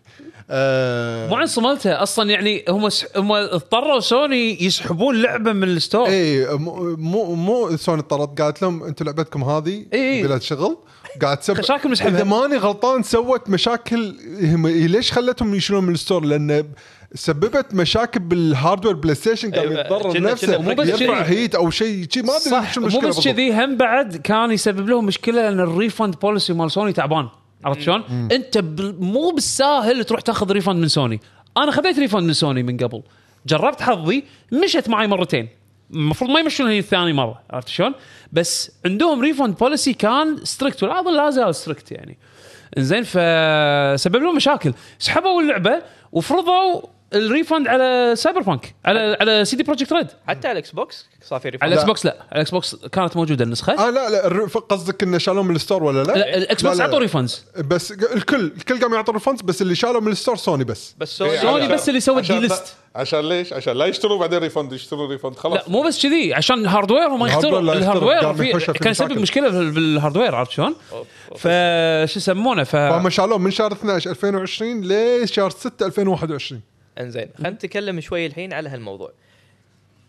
آه 0.50 1.28
مو 1.30 1.36
عن 1.36 1.46
صملته 1.46 2.04
أصلا 2.04 2.30
يعني 2.32 2.66
هم 2.70 2.90
س... 2.90 3.06
هم 3.16 3.32
اضطروا 3.32 4.00
سوني 4.00 4.64
يسحبون 4.64 5.22
لعبة 5.22 5.54
من 5.54 5.64
ال 5.64 5.70
store. 5.70 6.08
اي 6.08 6.46
مو 6.46 6.96
مو 6.98 7.36
مو 7.36 7.78
سوني 7.78 8.00
اضطرت. 8.02 8.42
قالت 8.42 8.62
لهم 8.62 8.84
أنتم 8.84 9.06
لعبتكم 9.06 9.44
هذه 9.44 9.86
إي. 9.94 10.24
بلا 10.24 10.40
شغل. 10.40 10.78
قاعد 11.22 11.38
تسبب 11.38 11.60
مشاكل 11.60 11.90
نسحبها. 11.92 12.16
إذا 12.16 12.24
ماني 12.24 12.58
غلطان 12.58 13.04
سوت 13.04 13.50
مشاكل 13.50 14.16
هم 14.44 14.68
ليش 14.68 15.12
خلتهم 15.12 15.56
يشيلون 15.56 15.84
من 15.84 15.94
ال 15.94 15.99
store 15.99 16.26
لأن 16.26 16.66
سببت 17.16 17.74
مشاكل 17.74 18.20
بال 18.20 18.35
hardware 18.35 18.96
بلاي 18.96 19.16
ستيشن 19.16 19.52
قام 19.52 19.68
أيوة، 19.70 19.82
يتضرر 19.82 20.14
كنا- 20.14 20.32
نفسه 20.32 20.58
مو 20.62 20.74
بس 20.74 20.88
يرفع 20.88 21.24
كذي. 21.24 21.38
heat 21.40 21.56
أو 21.56 21.70
شيء 21.70 22.06
شيء 22.10 22.24
ما 22.24 22.34
أدري 22.38 22.68
شو 22.74 22.80
مو 22.82 22.88
المشكلة 22.88 23.10
بس 23.10 23.16
بالضبط. 23.16 23.24
كذي 23.36 23.52
هم 23.54 23.76
بعد 23.78 24.18
كان 24.18 24.52
يسبب 24.52 24.90
لهم 24.90 25.06
مشكلة 25.06 25.42
لأن 25.42 25.60
ال 25.60 25.68
refund 25.68 26.16
policy 26.20 26.54
مال 26.54 26.72
سوني 26.72 26.94
تعبان 26.94 27.28
عرفت 27.66 27.82
شلون؟ 27.82 28.04
أنت 28.32 28.58
مو 29.00 29.32
بالساهل 29.32 30.04
تروح 30.04 30.22
تاخذ 30.22 30.52
refund 30.52 30.76
من 30.76 30.88
سوني 30.88 31.20
أنا 31.58 31.72
خذيت 31.72 32.00
refund 32.00 32.24
من 32.24 32.34
سوني 32.34 32.64
من 32.64 32.78
قبل 32.78 33.02
جربت 33.48 33.82
حظي 33.82 34.24
مشت 34.52 34.90
معي 34.90 35.08
مرتين 35.08 35.48
المفروض 35.94 36.30
ما 36.30 36.40
يمشون 36.40 36.68
هي 36.68 36.80
الثاني 36.80 37.14
مرة 37.14 37.42
عرفت 37.50 37.68
شلون؟ 37.68 37.94
بس 38.32 38.72
عندهم 38.86 39.22
refund 39.22 39.58
policy 39.58 39.94
كان 39.94 40.38
strict 40.44 40.84
ولا 40.84 41.00
أظن 41.00 41.16
لا 41.16 41.30
زال 41.30 41.56
ستريكت 41.56 41.92
يعني 41.92 42.18
زين 42.78 43.04
فسبب 43.04 44.16
لهم 44.16 44.36
مشاكل 44.36 44.74
سحبوا 45.00 45.42
اللعبة 45.42 45.82
وفرضوا 46.12 46.82
ال 47.14 47.21
refund 47.21 47.68
على 47.68 48.14
سايبر 48.18 48.42
بانك 48.42 48.76
على 48.86 49.18
على 49.22 49.46
سي 49.46 49.56
دي 49.56 49.64
بروجكت 49.64 49.94
ريد 49.94 50.08
حتى 50.28 50.48
على 50.48 50.52
الاكس 50.60 50.72
بوكس 50.72 51.06
صار 51.24 51.40
في 51.40 51.48
على 51.48 51.52
refund 51.56 51.72
الاكس 51.72 51.84
بوكس 51.86 52.06
لا 52.06 52.12
على 52.22 52.32
الاكس 52.36 52.52
بوكس 52.52 52.76
كانت 52.76 53.18
موجودة 53.18 53.44
النسخة 53.46 53.88
آه 53.88 53.90
لا 53.90 54.10
لا 54.10 54.46
قصدك 54.70 55.04
إنه 55.04 55.18
شالوه 55.18 55.44
من 55.44 55.56
ال 55.56 55.61
store 55.61 55.84
ولا 55.84 56.04
لا؟ 56.04 56.12
لا 56.14 56.38
الاكس 56.38 56.62
بوكس 56.64 56.78
لا، 56.78 56.84
لا. 56.84 56.90
عطوا 56.90 57.00
refunds 57.00 57.46
بس 57.58 57.92
الكل 57.92 58.46
الكل 58.58 58.80
قام 58.82 58.94
يعطوا 58.94 59.14
refunds 59.14 59.42
بس 59.42 59.62
اللي 59.62 59.76
شالوا 59.76 60.02
من 60.02 60.12
ال 60.12 60.16
store 60.16 60.36
سوني 60.36 60.64
بس 60.64 60.96
بس 60.98 61.18
سوني 61.18 61.38
سوني 61.38 61.64
عشان- 61.64 61.76
بس 61.76 61.90
اللي 61.90 62.00
سوت 62.00 62.18
عشان 62.18 62.36
دي 62.40 62.48
لا- 62.48 62.54
ليست. 62.54 62.74
عشان 62.96 63.30
ليش؟ 63.30 63.54
عشان 63.54 63.74
لا 63.78 63.86
يشتروا 63.86 64.20
بعدين 64.20 64.40
refund 64.40 64.74
يشتروا 64.74 65.08
refund 65.08 65.36
خلاص 65.36 65.58
لا 65.58 65.64
مو 65.70 65.82
بس 65.82 66.02
كذي 66.04 66.34
عشان 66.34 66.60
ال 66.60 66.65
hardware 66.65 67.08
هم 67.08 67.26
يختاروا 67.26 67.60
ال 67.60 67.60
hardware 67.60 67.62
لا 67.62 67.80
يخترق، 67.80 67.92
ال 68.04 68.06
hardware 68.06 68.20
قام 68.26 68.36
في 68.36 68.50
يحوشه 68.50 68.74
في 68.74 68.80
كان 68.80 68.92
يسبب 68.92 69.08
مشاكل. 69.08 69.22
مشكلة 69.22 69.50
بال- 69.50 69.72
بال 69.72 69.85
hardware 69.85 70.36
عرفت 70.36 70.52
شلون؟ 70.52 70.76
فشو 71.38 72.20
يسمونه 72.20 72.64
ف 72.64 72.72
فهم 72.72 73.10
شالوه 73.10 73.38
من 73.38 73.52
شهر 73.52 73.72
12 73.72 74.10
2020 74.10 74.82
لشهر 74.84 75.50
6 75.50 75.86
2021 75.86 76.62
انزين 77.00 77.30
خلينا 77.38 77.50
نتكلم 77.50 78.00
شوي 78.00 78.26
الحين 78.26 78.54
على 78.54 78.70
هالموضوع. 78.70 79.14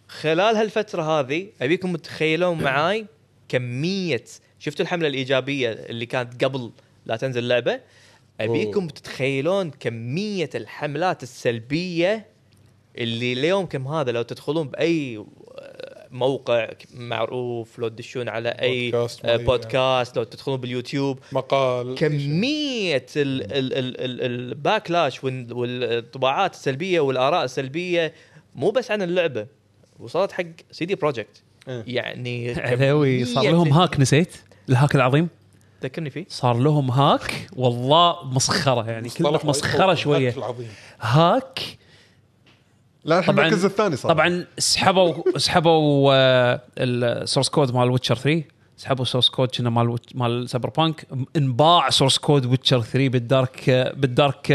خلال 0.08 0.56
هالفترة 0.56 1.02
هذه 1.02 1.48
أبيكم 1.62 1.96
تتخيلون 1.96 2.62
معاي 2.62 3.06
كمية 3.48 4.24
شفتوا 4.58 4.84
الحملة 4.84 5.08
الإيجابية 5.08 5.72
اللي 5.72 6.06
كانت 6.06 6.44
قبل 6.44 6.70
لا 7.06 7.16
تنزل 7.16 7.42
اللعبة؟ 7.42 7.80
أبيكم 8.40 8.88
تتخيلون 8.88 9.70
كمية 9.70 10.50
الحملات 10.54 11.22
السلبية 11.22 12.26
اللي 12.98 13.32
اليوم 13.32 13.66
هذا 13.88 14.12
لو 14.12 14.22
تدخلون 14.22 14.68
بأي 14.68 15.24
موقع 16.12 16.68
معروف 16.94 17.78
لو 17.78 17.88
تدشون 17.88 18.28
على 18.28 18.48
أي 18.48 18.90
بودكاست 18.90 19.24
آه،. 19.24 19.36
بودكاست 19.36 20.16
لو 20.16 20.24
تدخلون 20.24 20.56
باليوتيوب. 20.60 21.18
مقال 21.32 21.94
كمية 21.94 23.06
ال- 23.16 23.42
ال- 23.52 23.72
ال- 23.78 24.00
ال- 24.00 24.22
ال 24.22 24.34
backlash 24.34 25.24
وال- 25.24 25.52
والانطباعات 25.52 26.54
السلبية 26.54 27.00
والآراء 27.00 27.44
السلبية 27.44 28.12
مو 28.54 28.70
بس 28.70 28.90
عن 28.90 29.02
اللعبة 29.02 29.46
وصلت 29.98 30.32
حق 30.32 30.44
سي 30.70 30.84
دي 30.84 30.94
بروجكت. 30.94 31.42
إيه. 31.68 31.84
يعني 31.86 32.52
علاوي 32.70 33.24
صار 33.24 33.44
لهم 33.50 33.72
hack 33.72 34.00
نسيت؟ 34.00 34.36
ال 34.68 34.74
hack 34.74 34.94
العظيم؟ 34.94 35.28
ذكرني 35.82 36.10
فيه. 36.10 36.24
صار 36.28 36.58
لهم 36.58 36.90
hack؟ 36.90 37.46
والله 37.56 38.24
مسخرة 38.24 38.90
يعني 38.90 39.08
كلمة 39.08 39.40
مسخرة 39.44 39.94
شوية. 39.94 40.34
العظيم. 40.36 40.68
hack 41.00 41.58
لا 43.04 43.18
الحين 43.18 43.34
طبعاً- 43.34 43.38
المركز 43.38 43.64
الثاني 43.64 43.96
صار. 43.96 44.12
طبعا 44.12 44.44
سحبوا 44.58 45.14
سحبوا 45.38 46.12
آه، 46.14 46.60
ال 46.78 46.88
source 46.88 47.48
code 47.48 47.74
مال 47.74 47.90
ويتشر 47.90 48.14
3 48.16 48.42
سحبوا 48.76 49.04
source 49.04 49.28
code 49.28 49.48
كنا 49.56 49.70
مال 49.70 49.96
مال 50.14 50.48
سايبر 50.50 50.70
بانك 50.70 51.06
انباع 51.36 51.90
source 51.90 52.18
code 52.18 52.46
ويتشر 52.46 52.80
3 52.82 53.08
بال 53.08 53.29
dark 53.29 53.70
بال 53.96 54.15
dark 54.15 54.52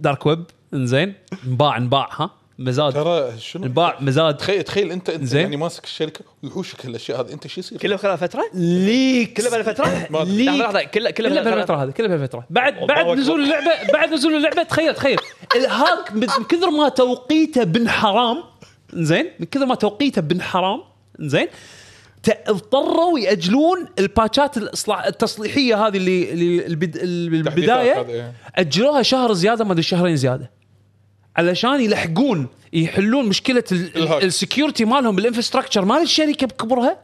dark 0.00 0.26
web 0.26 0.44
انزين. 0.74 1.14
انباع 1.46 1.76
انباع 1.76 2.08
ها؟ 2.12 2.30
مزاد. 2.58 2.92
ترى 2.92 3.32
شنو؟ 3.38 3.64
انباع 3.64 3.96
مزاد. 4.00 4.36
تخيل 4.36 4.62
تخيل 4.62 4.92
انت 4.92 5.10
انت 5.10 5.24
زين. 5.24 5.40
يعني 5.40 5.56
ماسك 5.56 5.84
الشركة 5.84 6.20
ويحوشك 6.42 6.84
الأشياء 6.84 7.20
هذه. 7.20 7.32
انت 7.32 7.46
شو 7.46 7.60
يصير؟ 7.60 7.78
كله 7.78 7.96
خلال 7.96 8.18
فترة؟ 8.18 8.44
leak 8.54 9.40
كله 9.40 9.50
بهالفتره. 9.50 9.86
لحظه 9.86 10.24
leak. 10.24 10.48
لحظة 10.48 10.82
كله 10.82 11.10
كله 11.10 11.28
بهالفترة. 11.28 11.50
بهالفتره 11.50 11.76
هذه. 11.76 11.90
كلها 11.90 12.08
بهالفتره 12.08 12.46
بعد 12.50 12.74
بعد. 12.88 13.06
نزول 13.18 13.40
اللعبه 13.44 13.70
بعد 13.92 14.12
نزول 14.12 14.36
اللعبة 14.36 14.62
تخيل 14.62 14.94
تخيل. 14.94 15.18
ال 15.56 15.67
hack 15.67 16.12
من 16.12 16.26
كثر 16.26 16.70
ما 16.70 16.88
توقيته 16.88 17.64
بن 17.64 17.88
حرام 17.88 18.42
زين؟ 18.94 19.26
من 19.40 19.46
كثر 19.46 19.66
ما 19.66 19.74
توقيته 19.74 20.20
بن 20.22 20.42
حرام 20.42 20.80
زين؟ 21.18 21.48
اضطروا 22.48 23.18
يأجلون 23.18 23.86
الباتشات 23.98 24.56
الاصلاح 24.56 25.04
التصليحية 25.06 25.86
هذه 25.86 25.96
اللي 25.96 26.32
اللي 26.32 26.66
البد- 26.66 26.96
البداية. 27.02 28.00
إيه. 28.08 28.32
أجلوها 28.56 29.02
شهر 29.02 29.32
زيادة 29.32 29.64
ما 29.64 29.72
أدري 29.72 29.82
شهرين 29.82 30.16
زيادة. 30.16 30.50
علشان 31.36 31.80
يلحقون 31.80 32.46
يحلون 32.72 33.26
مشكلة 33.28 33.64
ال 33.72 33.81
hack. 33.81 34.24
ال 34.24 34.31
security 34.31 34.84
مالهم 34.84 35.16
بال 35.16 35.25
infrastructure 35.25 35.84
مال 35.84 36.02
الشركة 36.02 36.46
بكبرها. 36.46 36.98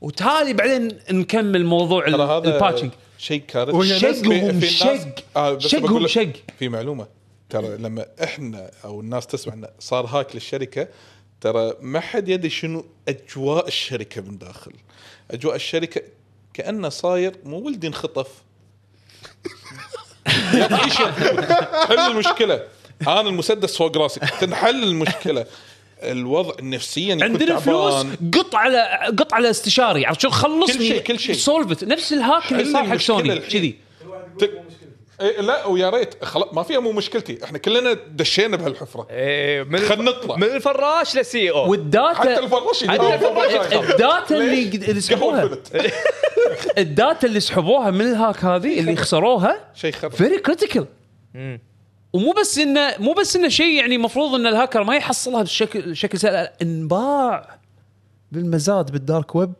وتالي 0.00 0.52
بعدين 0.52 0.98
نكمل 1.10 1.64
موضوع 1.66 2.06
ترى 2.10 2.22
هذا 2.22 2.54
ال 2.54 2.58
patching 2.58 2.90
شيء 3.18 3.42
كارثي. 3.48 3.78
في- 3.82 3.98
شقهم 3.98 4.60
شق. 4.60 5.14
آه، 5.36 5.58
شقهم 5.58 6.06
شق. 6.06 6.32
في 6.58 6.68
معلومة. 6.68 7.06
ترى 7.50 7.76
لما 7.76 8.06
إحنا 8.24 8.70
أو 8.84 9.00
الناس 9.00 9.26
تسمع 9.26 9.54
انه 9.54 9.68
صار 9.78 10.06
hack 10.06 10.34
للشركة 10.34 10.88
ترى 11.40 11.72
ما 11.80 12.00
حد 12.00 12.28
يدري 12.28 12.50
شنو 12.50 12.84
أجواء 13.08 13.66
الشركة 13.68 14.20
من 14.20 14.38
داخل. 14.38 14.72
أجواء 15.30 15.54
الشركة 15.56 16.00
كأنه 16.54 16.88
صاير 16.88 17.34
مو 17.44 17.58
ولدي 17.58 17.86
انخطف 17.86 18.28
حل 21.88 21.98
المشكلة. 21.98 22.62
أنا 23.08 23.20
المسدس 23.20 23.76
فوق 23.76 23.96
راسي 23.96 24.20
تنحل 24.40 24.82
المشكلة. 24.82 25.46
الوضع 26.02 26.54
نفسيا 26.62 27.14
يكون 27.14 27.22
عندنا 27.22 27.58
فلوس. 27.58 28.06
قط 28.34 28.54
على 28.54 28.88
قط 29.18 29.34
على 29.34 29.50
استشاري. 29.50 30.06
عرفت 30.06 30.20
شو 30.20 30.30
خلصني. 30.30 30.76
كل 30.78 30.84
شيء- 30.84 31.00
كل 31.00 31.18
شيء. 31.18 31.34
سولفت 31.34 31.84
نفس 31.84 32.12
الهاك 32.12 32.52
اللي 32.52 32.64
صار 32.72 32.84
حق 32.84 32.96
سوني. 32.96 33.38
كذي. 33.38 33.76
إيه 35.20 35.40
لا 35.40 35.66
ويا 35.66 35.90
ريت. 35.90 36.24
خلاص 36.24 36.48
ما 36.54 36.62
فيها 36.62 36.80
مو 36.80 36.92
مشكلتي. 36.92 37.44
إحنا 37.44 37.58
كلنا 37.58 37.96
دشينا 38.08 38.56
بهالحفرة. 38.56 39.06
إيه، 39.10 39.62
من 39.62 39.78
خلنا 39.78 40.10
نطلع. 40.10 40.36
من 40.36 40.42
الفراش 40.42 41.16
للسي 41.16 41.50
أو 41.50 41.62
حتى 41.62 41.70
والداتا 41.70 42.38
الفراش 42.38 42.84
حتى 42.84 43.14
الفراش 43.14 43.72
الداتا 43.90 44.36
اللي 44.36 45.00
سحبوها. 45.00 45.50
الداتا 46.78 47.26
اللي 47.26 47.40
سحبوها 47.40 47.90
من 47.90 48.00
الهاك 48.00 48.44
هذه 48.44 48.80
اللي 48.80 48.96
خسروها 48.96 49.60
شيء 49.74 49.92
خرب. 49.92 50.12
فيري 50.12 50.38
كريتيكال 50.38 50.86
ومو 52.12 52.32
بس 52.32 52.58
انه 52.58 52.94
مو 52.98 53.12
بس 53.12 53.36
إنه 53.36 53.48
شيء 53.48 53.80
يعني 53.80 53.94
المفروض 53.94 54.34
إن 54.34 54.46
الهاكر 54.46 54.84
ما 54.84 54.96
يحصلها 54.96 55.42
بشكل 55.42 55.96
شكل 55.96 56.18
سهل 56.18 56.48
إنباع 56.62 57.58
بالمزاد 58.32 58.90
بال 58.90 59.05
dark 59.05 59.34
web 59.34 59.52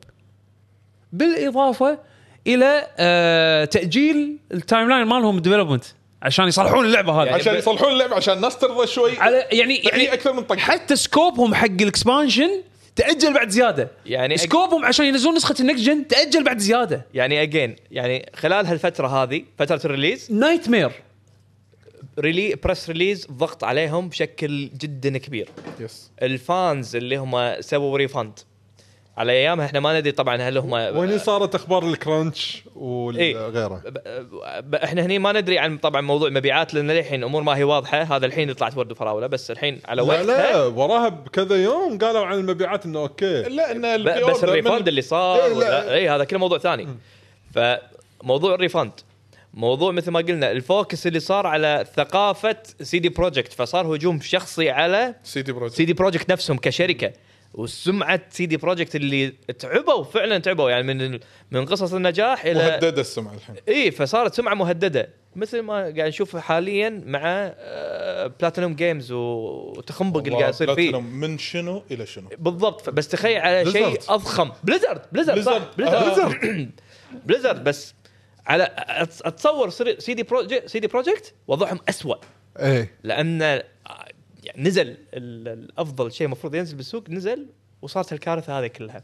بالإضافة 1.12 1.98
إلى 2.46 2.86
آه 2.98 3.64
تأجيل 3.64 4.38
ال 4.53 4.88
timeline 4.88 5.07
مالهم 5.07 5.36
ال 5.36 5.40
development 5.40 5.84
عشان 6.22 6.48
يصلحون 6.48 6.84
اللعبة 6.84 7.22
هذه. 7.22 7.34
عشان 7.34 7.55
يصلحون 7.55 7.92
اللعبة 7.92 8.16
عشان 8.16 8.36
الناس 8.36 8.59
ترضى 8.59 8.86
شوي. 8.86 9.18
على 9.18 9.36
يعني 9.36 9.53
يعني 9.53 9.74
يعني 9.74 10.12
أكثر 10.12 10.32
من 10.32 10.42
طق 10.42 10.57
حتى 10.57 10.96
scope 10.96 11.38
هم 11.38 11.55
حق 11.55 11.64
ال 11.64 11.73
expansion 11.73 12.50
تأجل 12.96 13.34
بعد 13.34 13.48
زيادة. 13.48 13.88
يعني 14.07 14.36
scope 14.36 14.71
هم 14.71 14.84
عشان 14.84 15.07
ينزلون 15.07 15.34
نسخة 15.34 15.55
ال 15.61 15.65
next 15.65 15.82
gen 15.82 16.09
تأجل 16.09 16.44
بعد 16.44 16.59
زيادة. 16.59 17.07
يعني 17.14 17.42
again 17.42 17.76
يعني 17.90 18.32
خلال 18.34 18.66
هالفترة 18.66 19.22
هذه 19.22 19.44
فترة 19.59 19.80
ال 19.84 20.32
release؟ 20.32 20.68
nightmare 20.68 20.90
ريلي 22.18 22.54
بريس 22.54 22.88
ريليز 22.90 23.26
ضغط 23.30 23.64
عليهم 23.64 24.08
بشكل 24.08 24.70
جدا 24.78 25.18
كبير. 25.18 25.48
يس 25.80 26.10
الفانز 26.22 26.96
اللي 26.96 27.16
هم 27.16 27.60
سووا 27.60 27.98
ريفند 27.98 28.38
على 29.16 29.32
أيامها 29.32 29.66
إحنا 29.66 29.80
ما 29.80 29.98
ندري 29.98 30.12
طبعا 30.12 30.36
هل 30.36 30.58
هم 30.58 30.72
وهني 30.72 31.18
صارت 31.18 31.54
أخبار 31.54 31.86
الكرانش 31.88 32.62
إيه. 32.76 33.36
وغيره 33.46 33.82
ب- 33.86 33.98
ب- 34.70 34.74
إحنا 34.74 35.02
هني 35.02 35.18
ما 35.18 35.32
ندري 35.32 35.58
عن 35.58 35.78
طبعا 35.78 36.00
موضوع 36.00 36.28
مبيعات 36.30 36.74
لأن 36.74 36.90
للحين 36.90 37.24
امور 37.24 37.42
ما 37.42 37.56
هي 37.56 37.64
واضحة. 37.64 38.02
هذا 38.02 38.26
الحين 38.26 38.52
طلعت 38.52 38.76
ورد 38.76 38.92
وفراوله 38.92 39.26
بس 39.26 39.50
الحين 39.50 39.80
على 39.84 40.02
لا 40.02 40.08
وقتها 40.08 40.24
لا 40.52 40.62
وراها 40.66 41.08
بكذا 41.08 41.56
يوم 41.56 41.98
قالوا 41.98 42.24
عن 42.26 42.38
المبيعات 42.38 42.86
إنه 42.86 42.98
أوكي. 42.98 43.42
لا 43.42 43.72
إن 43.72 43.82
ب- 43.82 43.84
البي 43.84 44.24
بس 44.24 44.44
الريفند 44.44 44.88
اللي 44.88 45.02
صار 45.02 45.44
إيه، 45.44 45.52
لا. 45.54 45.94
اي 45.94 46.08
هذا 46.08 46.24
كله 46.24 46.38
موضوع 46.38 46.58
ثاني. 46.58 46.88
فموضوع 47.54 48.54
ال 48.55 48.60
refund 48.60 48.92
موضوع 49.55 49.92
مثل 49.92 50.11
ما 50.11 50.20
قلنا 50.20 50.50
ال 50.50 50.60
focus 50.60 51.07
اللي 51.07 51.20
صار 51.20 51.46
على 51.46 51.86
ثقافة 51.96 52.57
سي 52.82 52.98
دي 52.98 53.09
بروجكت 53.09 53.53
فصار 53.53 53.96
هجوم 53.96 54.20
شخصي 54.20 54.70
على 54.70 55.14
سيتي 55.22 55.53
بروجكت 55.53 55.76
سي 55.76 55.84
دي 55.84 55.92
بروجكت 55.92 56.32
نفسهم 56.32 56.59
كشركة. 56.59 57.12
وسمعة 57.55 58.20
سي 58.30 58.46
دي 58.46 58.57
بروجكت 58.57 58.96
اللي 58.96 59.28
تعبوا 59.59 60.05
فعلا 60.05 60.38
تعبوا 60.38 60.70
يعني 60.70 60.94
من 60.94 61.20
من 61.50 61.64
قصص 61.66 61.94
النجاح 61.94 62.44
إلى 62.44 62.55
مهددة 62.55 63.00
السمعة 63.00 63.34
الحين. 63.34 63.57
إي 63.68 63.90
فصارت 63.90 64.34
سمعة 64.34 64.55
مهددة. 64.55 65.09
مثل 65.36 65.61
ما 65.61 65.74
قاعد 65.74 65.98
نشوف 66.00 66.36
حاليا 66.36 67.03
مع 67.07 67.20
آه، 67.24 68.26
بلاتينوم 68.26 68.74
جيمز 68.74 69.12
وتخنبق 69.12 70.20
اللي 70.20 70.38
قاعد 70.38 70.53
يصير 70.55 70.66
فيه. 70.66 70.74
بلاتينوم 70.74 71.20
من 71.20 71.38
شنو 71.38 71.82
إلى 71.90 72.07
شنو؟ 72.07 72.28
بالضبط. 72.38 72.90
بس 72.90 73.09
تخيل 73.09 73.40
على 73.40 73.72
شيء. 73.72 73.98
أضخم. 74.09 74.50
بليزرد 74.64 75.03
بليزرد. 75.12 75.62
بليزرد 75.78 76.70
بليزرد 77.24 77.64
بس 77.64 77.94
على 78.47 78.74
أتصور 79.24 79.70
سي 79.99 80.14
دي 80.14 80.22
بروجكت 80.22 80.66
سي 80.68 80.80
دي 80.80 80.86
بروجكت 80.86 81.34
وضعهم 81.47 81.80
اسوء 81.88 82.18
إيه. 82.59 82.95
لأن 83.03 83.43
آه، 83.43 83.64
يعني 84.45 84.62
نزل 84.68 84.88
ال- 84.88 85.49
الافضل 85.49 86.12
شيء 86.12 86.24
المفروض 86.26 86.55
ينزل 86.55 86.76
بالسوق 86.76 87.11
نزل 87.11 87.47
وصارت 87.82 88.12
الكارثة 88.12 88.59
هذه 88.59 88.66
كلها. 88.66 89.03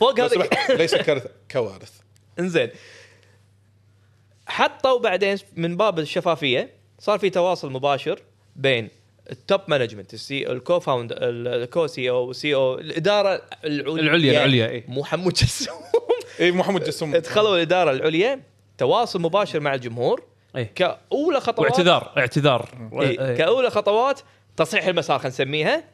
فوق 0.00 0.20
هذا 0.20 0.48
ليس 0.70 0.94
كارثة 1.06 1.30
كوارث. 1.50 1.92
إنزين. 2.38 2.70
حطوا 4.46 4.98
بعدين 4.98 5.38
من 5.56 5.76
باب 5.76 5.98
الشفافية 5.98 6.70
صار 6.98 7.18
في 7.18 7.30
تواصل 7.30 7.72
مباشر 7.72 8.22
بين 8.56 8.88
ال 9.30 9.37
top 9.37 9.60
management 9.68 10.14
ال 10.14 10.33
C 10.33 10.52
ال 10.52 10.80
co-found 10.80 11.12
ال 11.18 11.32
co 11.32 11.59
CO 11.59 11.86
CEO 11.86 12.78
الإدارة 12.78 13.42
العليا. 13.64 14.02
العليا- 14.02 14.30
العليا، 14.32 14.68
إيه. 14.68 14.84
مو 14.88 15.04
حمود 15.04 15.36
اي 16.40 16.52
محمد 16.52 16.84
جسم 16.84 17.16
دخلوا 17.16 17.56
الإدارة 17.56 17.90
العليا 17.90 18.40
تواصل 18.78 19.20
مباشر 19.20 19.60
مع 19.60 19.74
الجمهور 19.74 20.22
إيه. 20.56 20.72
كأولى 20.74 21.40
خطوات 21.40 21.70
واعتذار 21.70 22.12
اعتذار 22.18 22.68
إيه. 22.92 23.20
إيه. 23.20 23.36
كأولى 23.36 23.70
خطوات 23.70 24.20
تصحيح 24.56 24.86
المسار 24.86 25.18
خلينا 25.18 25.34
نسميها 25.34 25.84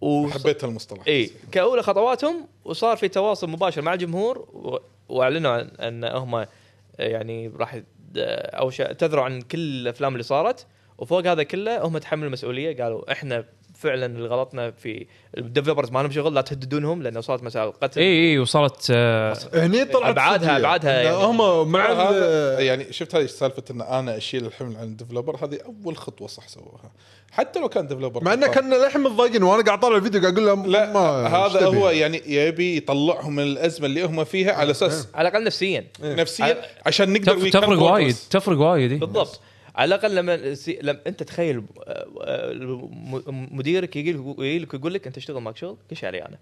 و... 0.00 0.28
حبيت 0.28 0.64
هالمصطلح 0.64 1.02
اي 1.08 1.30
كأولى 1.52 1.82
خطواتهم 1.82 2.48
وصار 2.64 2.96
في 2.96 3.08
تواصل 3.08 3.50
مباشر 3.50 3.82
مع 3.82 3.94
الجمهور 3.94 4.38
و... 4.38 4.78
وأعلنوا 5.08 5.50
عن 5.50 5.68
أن 5.80 6.04
هم 6.04 6.46
يعني 6.98 7.52
راح 7.56 7.80
أو 8.16 8.70
اعتذروا 8.80 9.24
عن 9.24 9.40
كل 9.40 9.58
الأفلام 9.58 10.12
اللي 10.12 10.22
صارت 10.22 10.66
وفوق 10.98 11.26
هذا 11.26 11.42
كله 11.42 11.86
هم 11.86 11.98
تحملوا 11.98 12.26
المسؤوليه 12.26 12.82
قالوا 12.82 13.12
إحنا 13.12 13.44
فعلا 13.80 14.06
اللي 14.06 14.28
غلطنا 14.28 14.70
في 14.70 15.06
ال 15.38 15.43
developers 15.43 15.90
ما 15.90 15.98
لهم 15.98 16.10
شغل 16.10 16.34
لا 16.34 16.40
تهددونهم 16.40 17.02
لأنه 17.02 17.20
صارت 17.20 17.42
مسائل 17.42 17.72
قتل 17.72 18.00
إي 18.00 18.30
إي 18.30 18.38
وصلت 18.38 18.86
آه 18.90 19.36
هني 19.54 19.84
طلعت. 19.84 20.10
أبعادها 20.10 20.56
إن 21.00 21.06
يعني. 21.06 21.16
هم 21.16 21.72
مع 21.72 22.10
يعني 22.58 22.92
شفت 22.92 23.14
هذه 23.14 23.26
سالفة 23.26 23.62
إن 23.70 23.80
أنا 23.80 24.16
أشيل 24.16 24.46
الحمل 24.46 24.76
عن 24.76 24.84
ال 24.84 24.90
developer 24.90 25.44
هذه 25.44 25.58
أول 25.66 25.96
خطوة 25.96 26.28
صح 26.28 26.48
سووها 26.48 26.92
حتى 27.32 27.60
لو 27.60 27.68
كان 27.68 27.86
developer 27.86 28.24
مع 28.24 28.32
انه 28.32 28.46
كنا 28.46 28.74
للحين 28.74 29.00
متضايقين 29.00 29.42
وأنا 29.42 29.62
قاعد 29.62 29.78
أطالع 29.78 29.96
الفيديو 29.96 30.20
قاعد 30.20 30.32
أقول 30.32 30.46
لهم 30.46 30.66
لا 30.66 30.92
ما 30.92 31.00
هذا؟ 31.26 31.66
هو 31.66 31.90
يعني 31.90 32.22
يبي 32.26 32.76
يطلعهم 32.76 33.36
من 33.36 33.42
الأزمة 33.42 33.86
اللي 33.86 34.02
هم 34.02 34.24
فيها 34.24 34.52
على 34.52 34.70
أساس 34.70 35.08
على 35.14 35.28
الأقل 35.28 35.44
نفسيا 35.44 35.86
نفسيا 36.02 36.62
عشان 36.86 37.12
نقدر 37.12 37.50
تفرق. 37.50 37.82
وايد 37.82 38.16
تفرق 38.30 38.58
وايد 38.58 38.92
إيه. 38.92 39.00
بالضبط 39.00 39.40
على 39.76 39.94
الأقل 39.94 40.14
لما 40.14 40.54
سي... 40.54 40.78
لما 40.82 41.00
أنت 41.06 41.22
تخيل 41.22 41.62
آه، 41.86 42.06
آه، 42.22 42.52
مديرك 43.30 43.96
يجي 43.96 44.12
لك 44.58 44.74
يقول 44.74 44.94
لك 44.94 45.06
أنت 45.06 45.16
تشتغل 45.16 45.40
معك 45.40 45.56
شغل؟ 45.56 45.76
إيش 45.90 46.04
علي 46.04 46.18
أنا؟ 46.22 46.38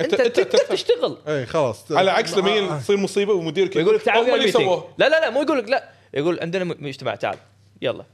انت 0.00 0.14
انت 0.14 0.40
تشتغل 0.40 1.16
أي 1.28 1.46
خلاص. 1.46 1.92
على 1.92 2.10
عكس 2.10 2.34
لما 2.38 2.58
آه، 2.58 2.78
تصير 2.78 2.96
مصيبة 2.96 3.32
ومديرك 3.32 3.76
يقول 3.76 3.94
لك 3.94 4.02
تعال 4.02 4.24
هم 4.24 4.34
اللي 4.34 4.50
سووه 4.52 4.88
لا 4.98 5.08
لا 5.08 5.20
لا 5.20 5.30
مو 5.30 5.42
يقول 5.42 5.58
لك 5.58 5.68
لا. 5.68 5.88
يقول 6.14 6.40
عندنا 6.40 6.64
م- 6.64 6.76
مجتمع 6.78 7.14
تعال 7.14 7.36
يلا. 7.82 8.04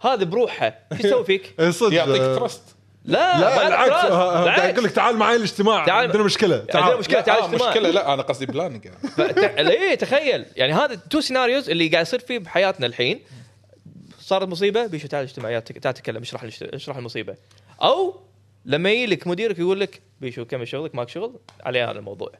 هذا 0.00 0.24
بروحه. 0.24 0.78
إيش 0.92 1.04
يسوي 1.04 1.24
فيك؟ 1.24 1.54
يعطيك 1.58 2.20
آه، 2.20 2.36
ترست 2.38 2.62
لا 3.10 3.40
لا 3.40 3.64
بالعكس. 3.64 3.90
قاعد 3.92 4.70
أقول 4.72 4.84
لك 4.84 4.90
تعال 4.90 5.16
معي 5.16 5.36
الاجتماع 5.36 5.86
تعال- 5.86 6.04
عندنا 6.06 6.22
مشكلة. 6.22 6.56
عندنا 6.56 6.72
تعال. 6.72 6.98
مشكلة 6.98 7.16
لا 7.18 7.24
تعال 7.24 7.42
آه 7.42 7.46
اجتماع. 7.52 7.68
مشكلة 7.70 7.90
لا 7.90 8.14
أنا 8.14 8.22
قصدي 8.22 8.46
بلاننج 8.46 8.84
يعني. 8.84 9.62
ليه؟ 9.68 9.94
تخيل. 9.94 10.46
يعني 10.56 10.72
هذا 10.72 10.94
تو 10.94 11.20
سيناريوز 11.20 11.70
اللي 11.70 11.88
قاعد 11.88 12.06
يصير 12.06 12.20
فيه 12.20 12.38
بحياتنا 12.38 12.86
الحين. 12.86 13.20
صارت 14.20 14.48
مصيبة 14.48 14.86
بيشو 14.86 15.08
تعال 15.08 15.24
اجتماع 15.24 15.56
يلا 15.56 15.72
تعال 15.72 15.94
تكلم 15.94 16.22
اشرح 16.22 16.44
اشرح 16.74 16.96
المصيبة. 16.96 17.34
أو 17.82 18.20
لما 18.64 18.90
يجي 18.90 19.06
لك 19.06 19.26
مديرك 19.26 19.58
يقول 19.58 19.80
لك 19.80 20.00
بيشو 20.20 20.44
كمل 20.44 20.68
شغلك؟ 20.68 20.94
ماك 20.94 21.08
شغل؟ 21.08 21.32
علي 21.64 21.84
أنا 21.84 21.98
الموضوع. 21.98 22.32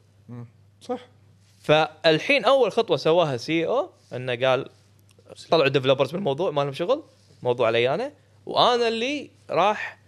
صح. 0.83 1.01
فالحين 1.63 2.45
أول 2.45 2.73
خطوة 2.73 2.97
سواها 2.97 3.37
CEO 3.37 3.91
إنه 4.13 4.47
قال 4.47 4.67
طلعوا 5.51 5.67
ال 5.67 5.71
developers 5.71 6.13
من 6.13 6.19
الموضوع 6.19 6.51
ما 6.51 6.61
لهم 6.61 6.73
شغل 6.73 7.03
موضوع 7.43 7.67
علي 7.67 7.95
أنا. 7.95 8.13
وأنا 8.47 8.89
اللي 8.89 9.31
راح 9.51 9.99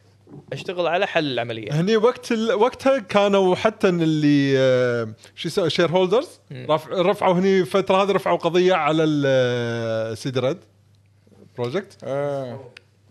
أشتغل 0.52 0.86
على 0.86 1.06
حل 1.06 1.32
العملية 1.32 1.72
هني 1.80 1.96
وقت 1.96 2.32
ال... 2.32 2.52
وقتها 2.52 2.98
كانوا 2.98 3.54
حتى 3.56 3.88
اللي 3.88 4.54
آه، 4.58 5.08
شو 5.34 5.48
يسمى 5.48 5.70
shareholders 5.70 6.28
رفع... 6.52 6.90
رفعوا 6.92 7.34
هني 7.34 7.64
فتره 7.64 8.02
هذه 8.02 8.10
رفعوا 8.10 8.36
قضية 8.36 8.74
على 8.74 9.04
السيدي 9.04 10.40
ريد 10.40 10.58
بروجكت 11.58 11.96
آه. 12.04 12.60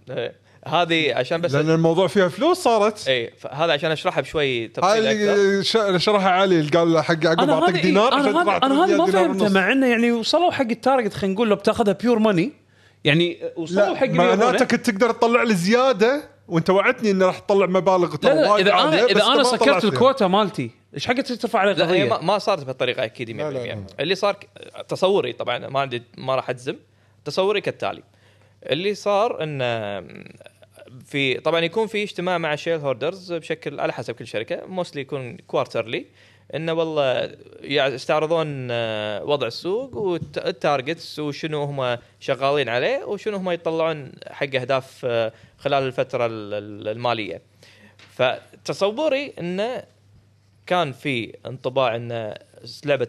إيه. 0.09 0.41
هذه 0.67 1.15
عشان 1.15 1.41
بس 1.41 1.53
لأن 1.53 1.69
الموضوع 1.69 2.07
فيها 2.07 2.27
فلوس 2.27 2.57
صارت 2.57 3.07
اي 3.07 3.33
فهذا 3.37 3.73
عشان 3.73 3.91
اشرحها 3.91 4.21
بشوي 4.21 4.61
هاي 4.61 4.67
تفصيل 4.67 5.07
أكثر 5.07 5.33
اللي 5.33 5.63
ش- 5.63 6.03
شرحها 6.05 6.29
علي 6.29 6.61
قال 6.61 7.03
حق 7.03 7.25
أنا 7.25 7.53
أعطيك 7.53 7.75
هذا 7.75 7.81
دينار 7.81 8.13
أنا 8.13 8.21
هذا 8.21 8.31
تطلع 8.31 8.57
أنا 8.63 8.85
هذا 8.85 8.97
ما 8.97 9.05
دينار 9.05 9.11
فهمته 9.11 9.43
ونص. 9.43 9.51
مع 9.51 9.71
إنه 9.71 9.87
يعني 9.87 10.11
وصلوا 10.11 10.51
حق 10.51 10.69
ال 10.69 10.75
target 10.75 11.13
خلينا 11.13 11.35
نقول 11.35 11.49
لو 11.49 11.55
بتاخذها 11.55 11.93
pure 11.93 12.19
ماني 12.19 12.53
يعني 13.03 13.37
وصلوا 13.55 13.95
حق 13.95 14.05
لا. 14.05 14.13
معناته 14.13 14.65
كنت 14.65 14.89
تقدر 14.89 15.11
تطلع 15.11 15.43
لي 15.43 15.53
زيادة 15.55 16.23
وانت 16.51 16.69
وعدتني 16.69 17.11
انه 17.11 17.25
راح 17.25 17.39
تطلع 17.39 17.65
مبالغ 17.65 18.11
لا 18.11 18.17
ترى 18.17 18.33
لا 18.33 18.51
وايد 18.51 18.67
إذا 18.67 18.75
أنا 18.75 19.05
إذا 19.05 19.25
أنا 19.25 19.43
سكرت. 19.43 19.85
الكوتا 19.85 20.27
مالتي 20.27 20.71
إيش 20.93 21.07
حق 21.07 21.13
ترفع 21.13 21.59
علي 21.59 21.73
لا 21.73 21.91
هي 21.91 22.05
ما, 22.05 22.15
قضية؟ 22.15 22.25
ما 22.25 22.37
صارت 22.37 22.63
بهالطريقة 22.63 23.05
أكيد 23.05 23.29
100% 23.29 23.33
لا، 23.33 23.51
لا، 23.51 23.59
لا. 23.59 23.85
اللي 23.99 24.15
صار 24.15 24.35
تصوري 24.87 25.33
طبعا 25.33 25.57
ما 25.57 25.79
عندي 25.79 26.03
ما 26.17 26.35
راح 26.35 26.49
أجزم 26.49 26.75
تصوري 27.25 27.61
كالتالي 27.61 28.03
اللي 28.63 28.95
صار 28.95 29.43
انه 29.43 29.99
في 31.05 31.39
طبعا 31.39 31.59
يكون 31.59 31.87
في 31.87 32.03
اجتماع 32.03 32.37
مع 32.37 32.53
ال 32.53 32.77
shareholders 32.77 33.33
بشكل 33.33 33.79
على 33.79 33.93
حسب 33.93 34.13
كل 34.15 34.27
شركة 34.27 34.61
mostly 34.67 35.01
يكون 35.01 35.37
quarterly 35.37 36.05
انه 36.55 36.73
والله 36.73 37.31
يستعرضون 37.63 38.67
آه، 38.71 39.23
وضع 39.23 39.47
السوق 39.47 39.97
وال 39.97 40.24
targets 40.24 41.19
وشنو 41.19 41.63
هم 41.63 41.97
شغالين 42.19 42.69
عليه 42.69 43.03
وشنو 43.05 43.37
هم 43.37 43.51
يطلعون 43.51 44.11
حق 44.31 44.55
أهداف 44.55 45.01
آه، 45.05 45.33
خلال 45.61 45.83
الفترة 45.83 46.25
ال- 46.25 46.53
ال- 46.53 46.87
المالية. 46.87 47.41
فتصوري 47.97 49.33
انه 49.39 49.83
كان 50.65 50.91
في 50.91 51.37
انطباع 51.45 51.95
إن 51.95 52.35
لعبة 52.85 53.07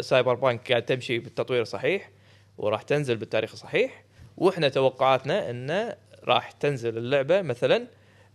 سايبر 0.00 0.34
بانك 0.34 0.70
قاعد 0.70 0.82
تمشي 0.84 1.18
بالتطوير 1.18 1.64
صحيح 1.64 2.10
وراح 2.58 2.82
تنزل 2.82 3.16
بالتاريخ 3.16 3.52
الصحيح 3.52 4.02
وإحنا 4.36 4.68
توقعاتنا 4.68 5.50
انه 5.50 5.94
راح 6.24 6.50
تنزل 6.52 6.98
اللعبة 6.98 7.42
مثلا 7.42 7.86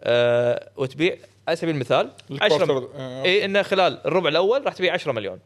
آه 0.01 0.69
وتبيع 0.77 1.17
على 1.47 1.55
سبيل 1.55 1.75
المثال 1.75 2.11
10 2.41 2.63
ال 2.65 2.68
quarter- 2.68 2.89
آه. 2.95 3.23
اي 3.23 3.45
انه 3.45 3.61
خلال 3.61 4.01
الربع 4.07 4.29
الأول 4.29 4.65
راح 4.65 4.73
تبيع 4.73 4.93
10 4.93 5.11
مليون 5.11 5.39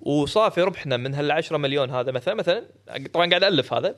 وصافي 0.00 0.62
ربحنا 0.62 0.96
من 0.96 1.14
هال 1.14 1.30
10 1.30 1.56
مليون 1.56 1.90
هذا 1.90 2.12
مثلا 2.12 2.34
مثلا 2.34 2.64
طبعا 3.12 3.28
قاعد 3.30 3.44
ألف 3.44 3.72
هذا 3.74 3.94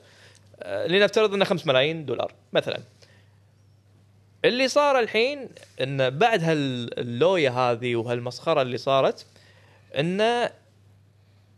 لنفترض 0.65 1.33
إنه 1.33 1.45
5 1.45 1.67
ملايين 1.67 2.05
دولار 2.05 2.33
مثلا. 2.53 2.79
اللي 4.45 4.67
صار 4.67 4.99
الحين 4.99 5.49
انه 5.81 6.09
بعد 6.09 6.43
هاللوية 6.43 7.49
هذه 7.49 7.95
وهالمسخرة 7.95 8.61
اللي 8.61 8.77
صارت 8.77 9.25
انه 9.99 10.49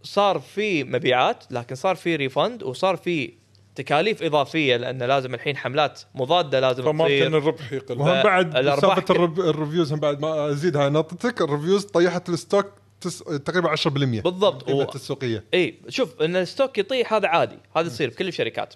صار 0.04 0.40
في 0.40 0.84
مبيعات 0.84 1.44
لكن 1.52 1.76
صار 1.76 1.96
في 1.96 2.16
refund 2.16 2.64
وصار 2.64 2.96
في 2.98 3.34
تكاليف 3.76 4.24
إضافية 4.24 4.78
لأن 4.78 5.04
لازم 5.04 5.34
الحين 5.34 5.58
حملات 5.58 6.02
مضادة 6.16 6.60
لازم 6.60 6.84
فممكن 6.84 7.04
تصير. 7.06 7.28
الربح 7.28 7.74
يقل. 7.74 8.00
وهم 8.00 8.24
بعد 8.24 8.54
سالفة 8.54 9.26
ال 9.50 9.55
reviews 9.55 9.94
هم 9.94 10.00
بعد 10.00 10.22
ما 10.22 10.50
أزيدها. 10.50 10.90
نقطتك 10.90 11.42
ال 11.42 11.47
reviews 11.47 11.86
طيحت 11.86 12.30
ال 12.30 12.38
stock 12.38 12.81
تس... 13.02 13.20
تقريبا 13.20 13.76
10% 13.76 13.88
بالضبط. 13.88 14.64
قيمة 14.64 14.80
و- 14.80 14.96
السوقية 14.96 15.44
اي 15.54 15.76
شوف 15.90 16.22
إن 16.22 16.36
ال 16.36 16.43
stock 16.43 16.78
يطيح 16.78 17.14
هذا 17.14 17.28
عادي 17.28 17.58
هذا 17.76 17.88
يصير 17.88 18.10
بكل 18.10 18.28
الشركات 18.28 18.74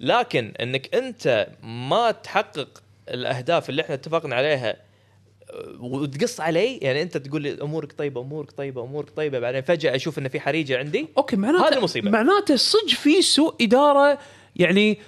لكن 0.00 0.52
إنك 0.60 0.94
أنت 0.94 1.48
ما 1.62 2.10
تحقق 2.10 2.82
الأهداف 3.08 3.70
اللي 3.70 3.82
إحنا 3.82 3.94
اتفقنا 3.94 4.36
عليها 4.36 4.70
أه، 4.70 5.76
وتقص 5.80 6.40
علي 6.40 6.76
يعني 6.76 7.02
أنت 7.02 7.16
تقول 7.16 7.42
لي 7.42 7.62
أمورك 7.62 7.92
طيبة 7.92 8.20
أمورك 8.20 8.50
طيبة 8.52 8.82
أمورك 8.84 9.10
طيبة 9.10 9.38
بعدين 9.38 9.62
فجأة 9.62 9.96
أشوف 9.96 10.18
إن 10.18 10.28
في 10.28 10.40
حريجة 10.40 10.78
عندي 10.78 11.06
أوكي 11.18 11.36
معناته 11.36 11.68
هذه 11.68 11.76
المصيبة. 11.78 12.10
معناته 12.10 12.56
صدق 12.56 12.88
في 12.88 13.22
سوء 13.22 13.54
إدارة 13.60 14.18
يعني 14.56 14.98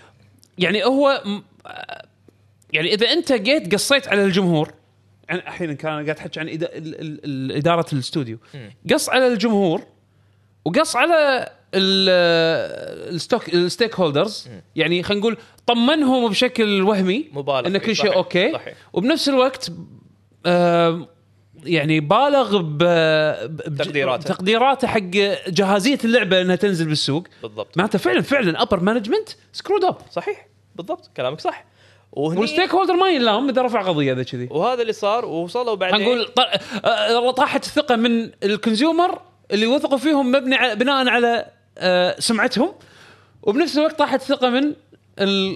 يعني 0.58 0.84
هو 0.84 1.22
يعني 2.72 2.94
إذا 2.94 3.12
أنت 3.12 3.32
جيت 3.32 3.74
قصيت 3.74 4.08
على 4.08 4.24
الجمهور 4.24 4.72
يعني 5.28 5.48
أحيانا 5.48 5.72
كان 5.72 5.90
قاعد 5.92 6.10
أحكي 6.10 6.40
عن 6.40 6.46
إدا- 6.46 6.50
ال- 6.52 7.00
ال- 7.00 7.20
ال- 7.24 7.52
إدارة 7.56 7.86
الاستوديو 7.92 8.38
قص 8.92 9.08
على 9.08 9.26
الجمهور 9.26 9.82
وقص 10.64 10.96
على 10.96 11.48
ال- 11.74 13.14
ال 13.14 13.20
stock 13.20 13.48
ال 13.48 13.54
stakeholders 13.54 14.48
يعني 14.76 15.02
خلينا 15.02 15.20
نقول 15.20 15.36
طمنهم 15.66 16.30
بشكل 16.30 16.82
وهمي 16.82 17.28
مبالغ 17.32 17.66
إن. 17.66 17.78
كل 17.78 17.96
شيء 17.96 18.04
صحيح. 18.06 18.16
okay 18.16 18.52
صحيح. 18.52 18.74
وبنفس 18.92 19.28
الوقت 19.28 19.72
آم، 20.46 21.06
يعني 21.64 22.00
بالغ 22.00 22.58
ب 22.62 22.78
ب- 22.78 23.76
تقديراته. 23.78 24.24
تقديراته 24.24 24.88
حق 24.88 24.98
جاهزيه 25.48 25.98
اللعبة 26.04 26.40
إنها 26.40 26.56
تنزل 26.56 26.86
بالسوق 26.88 27.26
بالضبط 27.42 27.76
معناته 27.78 27.98
فعلا 27.98 28.20
فعلا 28.22 28.62
upper 28.62 28.80
management 28.80 29.28
screwed 29.52 29.84
up 29.84 29.96
صحيح 30.10 30.46
بالضبط 30.76 31.10
كلامك 31.16 31.40
صح 31.40 31.64
وهني 32.12 32.40
وال 32.40 32.70
stakeholder 32.74 32.94
ما 32.94 33.08
ينلام 33.10 33.48
إذا 33.48 33.62
رفع 33.62 33.82
قضية 33.82 34.12
إذا 34.12 34.22
كذي. 34.22 34.48
وهذا 34.50 34.82
اللي 34.82 34.92
صار 34.92 35.24
ووصلوا 35.24 35.74
بعدين 35.74 36.18
نقول 37.10 37.32
طاحت 37.34 37.64
الثقة 37.64 37.96
من 37.96 38.30
ال 38.44 38.52
consumer 38.52 39.18
اللي 39.50 39.66
وثقوا 39.66 39.98
فيهم 39.98 40.32
مبني 40.32 40.54
على 40.56 40.76
بناء 40.76 41.08
على 41.08 41.46
آه، 41.78 42.16
سمعتهم. 42.20 42.72
وبنفس 43.42 43.78
الوقت 43.78 43.98
طاحت 43.98 44.20
الثقة 44.22 44.48
من 44.50 44.62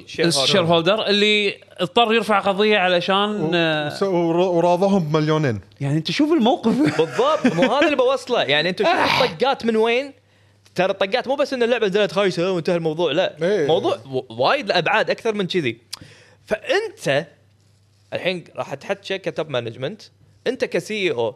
shareholder. 0.06 0.42
ال 0.42 0.62
shareholder 0.64 1.06
اللي 1.06 1.54
اضطر 1.80 2.14
يرفع 2.14 2.40
قضية 2.40 2.78
علشان 2.78 3.50
آه، 3.54 3.86
وس- 3.86 4.02
ور- 4.02 4.36
وراضوهم 4.36 5.04
بمليونين. 5.08 5.60
يعني 5.80 5.96
أنت 5.98 6.10
شوف 6.10 6.32
الموقف. 6.32 6.72
بالضبط. 7.00 7.54
مو 7.54 7.62
هذا 7.74 7.84
اللي 7.86 7.96
بوصله. 7.96 8.42
يعني 8.42 8.68
أنتم 8.68 8.84
شوفوا 8.84 9.24
الطقات 9.24 9.64
من 9.66 9.76
وين؟ 9.76 10.12
ترى 10.74 10.90
الطقات 10.92 11.28
مو 11.28 11.34
بس 11.36 11.52
إن 11.52 11.62
اللعبة 11.62 11.86
نزلت 11.86 12.12
خايسة 12.12 12.52
وانتهى 12.52 12.76
الموضوع 12.76 13.12
لا. 13.12 13.36
إيه. 13.42 13.66
موضوع 13.66 13.96
و- 14.12 14.42
وايد 14.44 14.70
ابعاد 14.70 15.10
أكثر 15.10 15.34
من 15.34 15.46
كذي. 15.46 15.78
فأنت 16.46 17.26
الحين 18.12 18.44
راح 18.56 18.74
تحكي 18.74 19.18
ك 19.18 19.26
top 19.26 19.50
management 19.50 20.02
أنت 20.46 20.64
ك 20.64 21.10
CEO 21.10 21.34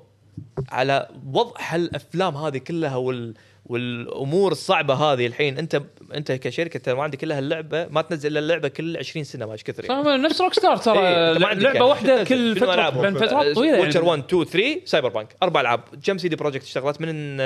على 0.69 1.09
وضع 1.27 1.53
هالأفلام 1.59 2.37
هذه 2.37 2.59
كلها 2.59 2.97
وال 2.97 3.35
والأمور 3.67 4.53
الصعبة 4.53 4.95
هذه 4.95 5.27
الحين 5.27 5.59
أنت 5.59 5.83
أنت 6.15 6.33
كشركة 6.33 6.79
ترى 6.79 6.95
ما 6.95 7.03
عندك 7.03 7.25
إلا 7.25 7.39
هاللعبة 7.39 7.87
ما 7.89 8.03
تنزل 8.03 8.31
إلا 8.31 8.39
اللعبة 8.39 8.69
كل 8.69 8.97
20 8.97 9.25
سنة 9.25 9.47
ما 9.47 9.53
إيش 9.53 9.63
كثر 9.63 9.85
يعني. 9.85 10.23
نفس 10.23 10.41
Rockstar 10.41 10.77
ترى 10.77 10.99
إيه، 10.99 11.33
لعبة 11.33 11.67
يعني. 11.67 11.81
واحدة 11.81 12.25
كل 12.25 12.57
فترة؟ 12.57 12.91
بين 12.91 13.15
فترات 13.15 13.55
طويلة 13.55 13.81
Witcher 13.81 14.01
يعني 14.01 14.11
1 14.11 14.25
2 14.25 14.45
3 14.45 14.81
Cyberpunk 14.85 15.37
أربع 15.43 15.61
ألعاب 15.61 15.81
كم 16.07 16.19
CD 16.19 16.37
Projekt 16.37 16.65
اشتغلت 16.65 17.01
من 17.01 17.37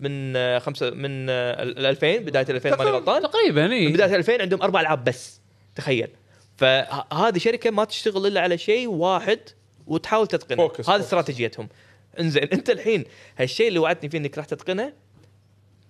من 0.00 0.60
خمسة 0.60 0.90
من 0.90 1.30
ال 1.30 1.86
2000 1.86 2.18
بداية 2.18 2.46
ال 2.50 2.54
2000 2.54 2.76
ماني 2.76 2.90
غلطان 2.90 3.22
تقريبا 3.22 3.66
من 3.66 3.72
اي 3.72 3.88
بداية 3.88 4.16
2000 4.16 4.42
عندهم 4.42 4.62
أربع 4.62 4.80
ألعاب 4.80 5.04
بس 5.04 5.40
تخيل 5.74 6.08
فهذه 6.58 7.38
شركة 7.38 7.70
ما 7.70 7.84
تشتغل 7.84 8.26
إلا 8.26 8.40
على 8.40 8.58
شيء 8.58 8.88
واحد 8.88 9.40
وتحاول 9.86 10.26
تتقنه. 10.26 10.56
focus، 10.56 10.80
هذه 10.80 10.96
focus. 10.96 11.04
استراتيجيتهم. 11.04 11.68
انزين 12.20 12.42
انت 12.42 12.70
الحين 12.70 13.04
هالشيء 13.38 13.68
اللي 13.68 13.78
وعدتني 13.78 14.10
فيه 14.10 14.18
إنك 14.18 14.38
راح 14.38 14.46
تتقنه 14.46 14.92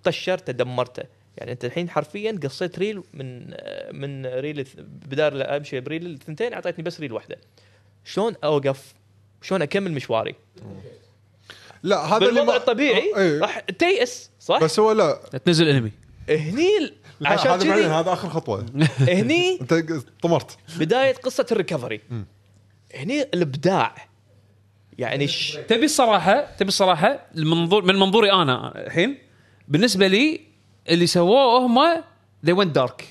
طشرته 0.03 0.53
دمرته. 0.53 1.03
يعني 1.37 1.51
أنت 1.51 1.65
الحين 1.65 1.89
حرفيا 1.89 2.39
قصيت 2.43 2.79
ريل 2.79 3.03
من 3.13 3.47
آه، 3.53 3.91
من 3.91 4.25
ريل 4.25 4.67
لا 5.11 5.57
أمشي 5.57 5.79
بريل 5.79 6.05
الثنتين 6.05 6.53
أعطيتني 6.53 6.83
بس 6.83 6.99
ريل 6.99 7.13
واحدة. 7.13 7.37
شلون 8.05 8.35
أوقف؟ 8.43 8.93
شلون 9.41 9.61
أكمل 9.61 9.91
مشواري؟ 9.91 10.35
لا 11.83 11.97
هذا 12.05 12.29
اللي 12.29 12.41
ما- 12.45 12.55
الطبيعي 12.55 13.15
إيه. 13.17 13.39
راح 13.39 13.59
تيأس 13.59 14.29
صح؟ 14.39 14.63
بس 14.63 14.79
هو 14.79 14.91
لا. 14.91 15.13
تنزل 15.45 15.67
انمي 15.67 15.91
هني 16.29 16.93
عشان 17.25 17.51
هذا 17.51 17.69
بعدين 17.69 17.85
هذا 17.85 18.13
آخر 18.13 18.29
خطوة. 18.29 18.65
هني 18.99 19.57
أنت 19.61 19.73
طمرت. 20.21 20.57
بداية 20.79 21.13
قصة 21.15 21.45
ال 21.51 21.56
recovery. 21.56 22.01
هني 22.95 23.21
الإبداع. 23.21 23.95
يعني 24.97 25.27
ش... 25.27 25.57
تبي 25.67 25.85
الصراحة 25.85 26.41
تبي 26.57 26.67
الصراحة 26.67 27.25
المنظور 27.37 27.83
من 27.85 27.95
منظوري 27.95 28.31
أنا 28.31 28.85
الحين 28.85 29.17
بالنسبة 29.67 30.07
لي 30.07 30.41
اللي 30.89 31.07
سووه 31.07 31.65
هم 31.65 32.03
they 32.47 32.53
went 32.65 32.79
dark. 32.81 33.03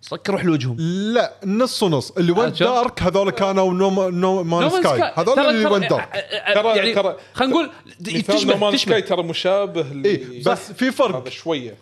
صك 0.00 0.30
روح 0.30 0.44
لوجههم. 0.44 0.76
لا 0.80 1.32
نص 1.44 1.82
ونص. 1.82 2.10
اللي 2.10 2.34
شوف. 2.54 2.68
dark 2.68 3.02
هذول 3.02 3.30
كانوا 3.30 3.72
No 3.74 4.10
No 4.10 4.42
Man's 4.42 4.70
Sky. 4.70 5.12
هذول 5.16 5.38
اللي 5.40 5.66
went 5.66 5.88
dark 5.88 6.12
ترى- 6.54 6.76
يعني 6.76 6.94
ترى- 6.94 7.16
خلينا 7.34 7.52
نقول 7.54 7.70
تشبه 8.04 8.70
تشبه. 8.70 8.76
Sky 8.76 9.02
ترى 9.02 9.22
مشابه 9.22 9.86
اي 10.04 10.42
بس 10.46 10.72
في 10.72 10.84
هذا 10.84 10.90
فرق 10.90 11.28
شوية. 11.28 11.74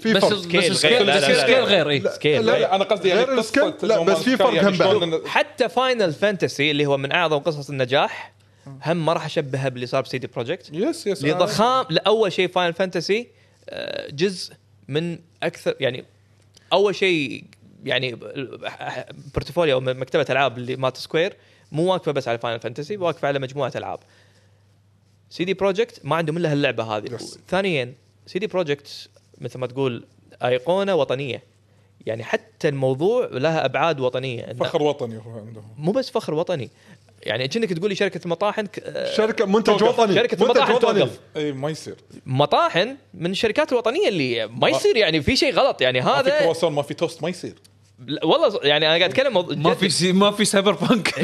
في 0.00 0.12
بس 0.14 0.22
فرق. 0.24 0.32
بس 0.34 0.42
scale 0.44 0.76
scale 0.76 0.92
غير. 0.92 1.04
لا، 1.04 1.16
بس 1.16 1.22
لا، 1.22 1.28
لا، 1.32 1.42
scale. 1.42 1.64
غير 1.64 1.90
اي 1.90 2.00
scale 2.00 2.46
لا. 2.46 2.58
لا 2.58 2.74
أنا 2.74 2.84
قصدي 2.84 3.08
يعني 3.08 3.20
غير 3.22 3.38
ال 3.38 3.43
scale. 3.43 3.72
لا، 3.82 4.02
بس 4.02 4.18
في 4.18 4.36
فرق 4.36 4.64
هم 4.64 4.76
بعد. 4.76 5.26
حتى 5.26 5.68
Final 5.68 6.12
Fantasy 6.12 6.70
اللي 6.70 6.86
هو 6.86 6.96
من 6.96 7.12
أعظم 7.12 7.38
قصص 7.38 7.70
النجاح 7.70 8.32
هم 8.86 9.06
ما 9.06 9.12
راح 9.12 9.24
أشبهها 9.24 9.68
باللي 9.68 9.86
صار 9.86 10.02
ب 10.02 10.10
CD 10.10 10.26
Projekt 10.26 10.70
yes 10.72 11.06
yes 11.06 11.24
لضخام 11.24 11.86
لأول 11.90 12.32
شيء 12.32 12.48
Final 12.48 12.72
Fantasy 12.72 13.28
جزء 14.10 14.54
من 14.88 15.18
أكثر 15.42 15.74
يعني 15.80 16.04
أول 16.72 16.94
شيء 16.94 17.44
يعني 17.84 18.18
portfolio 19.34 19.76
أو 19.76 19.80
مكتبة 19.80 20.26
ألعاب 20.30 20.58
اللي 20.58 20.76
مالت 20.76 20.96
Square 20.96 21.36
مو 21.72 21.92
واقفة 21.92 22.12
بس 22.12 22.28
على 22.28 22.38
Final 22.38 22.60
Fantasy 22.60 22.96
واقفة 22.96 23.28
على 23.28 23.38
مجموعة 23.38 23.72
ألعاب 23.76 23.98
CD 25.30 25.54
Projekt 25.54 26.00
ما 26.04 26.16
عندهم 26.16 26.36
إلا 26.36 26.52
هاللعبة 26.52 26.84
هذه 26.84 27.08
Yes. 27.16 27.38
ثانيا 27.48 27.94
CD 28.26 28.46
Projekt 28.46 29.08
مثل 29.40 29.58
ما 29.58 29.66
تقول 29.66 30.04
أيقونة 30.44 30.94
وطنية. 30.94 31.42
يعني 32.06 32.24
حتى 32.24 32.68
الموضوع 32.68 33.28
لها 33.32 33.64
أبعاد 33.64 34.00
وطنية. 34.00 34.52
فخر 34.60 34.82
وطني 34.82 35.16
هو 35.16 35.38
عندهم. 35.38 35.64
مو 35.78 35.92
بس 35.92 36.10
فخر 36.10 36.34
وطني. 36.34 36.70
يعني 37.22 37.48
كأنك 37.48 37.72
تقول 37.72 37.88
لي 37.88 37.94
شركه 37.96 38.28
ك- 38.66 38.78
آه، 38.78 39.14
شركة 39.14 39.46
منتج 39.46 39.76
توقف. 39.76 39.98
وطني. 39.98 40.14
شركة 40.14 40.36
منتج 40.36 40.42
المطاحن 40.42 40.72
وطني. 40.72 41.00
توقف. 41.00 41.20
إي 41.36 41.52
ما 41.52 41.70
يصير. 41.70 41.94
مطاحن 42.26 42.96
من 43.14 43.30
الشركات 43.30 43.72
الوطنية 43.72 44.08
اللي 44.08 44.46
ما 44.46 44.68
يصير 44.68 44.96
يعني 44.96 45.22
في 45.22 45.36
شيء 45.36 45.52
غلط. 45.54 45.80
يعني 45.80 46.00
ما 46.00 46.22
في 46.22 46.28
هذا 46.30 46.40
كرواسون 46.40 46.72
ما 46.72 46.82
في 46.82 46.94
توست 46.94 47.22
ما 47.22 47.28
يصير. 47.28 47.54
والله 48.22 48.60
يعني 48.62 48.86
أنا 48.86 48.96
قاعد 48.96 49.10
أتكلم 49.10 49.62
ما. 49.62 49.74
في 49.74 49.88
سي 49.88 50.12
ما 50.12 50.30
في 50.30 50.44
Cyberpunk. 50.44 51.14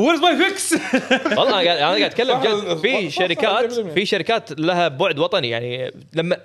where's 0.00 0.20
my 0.20 0.36
fix 0.36 0.72
والله 1.36 1.42
أنا 1.42 1.52
قاعد 1.52 1.66
أنا 1.66 1.78
قاعد 1.78 2.02
أتكلم 2.02 2.40
جد. 2.40 2.76
في 2.78 3.10
شركات 3.10 3.72
صح، 3.72 3.82
100%. 3.82 3.94
في 3.94 4.06
شركات 4.06 4.60
لها 4.60 4.88
بعد 4.88 5.18
وطني. 5.18 5.50
يعني 5.50 5.94
لما 6.14 6.42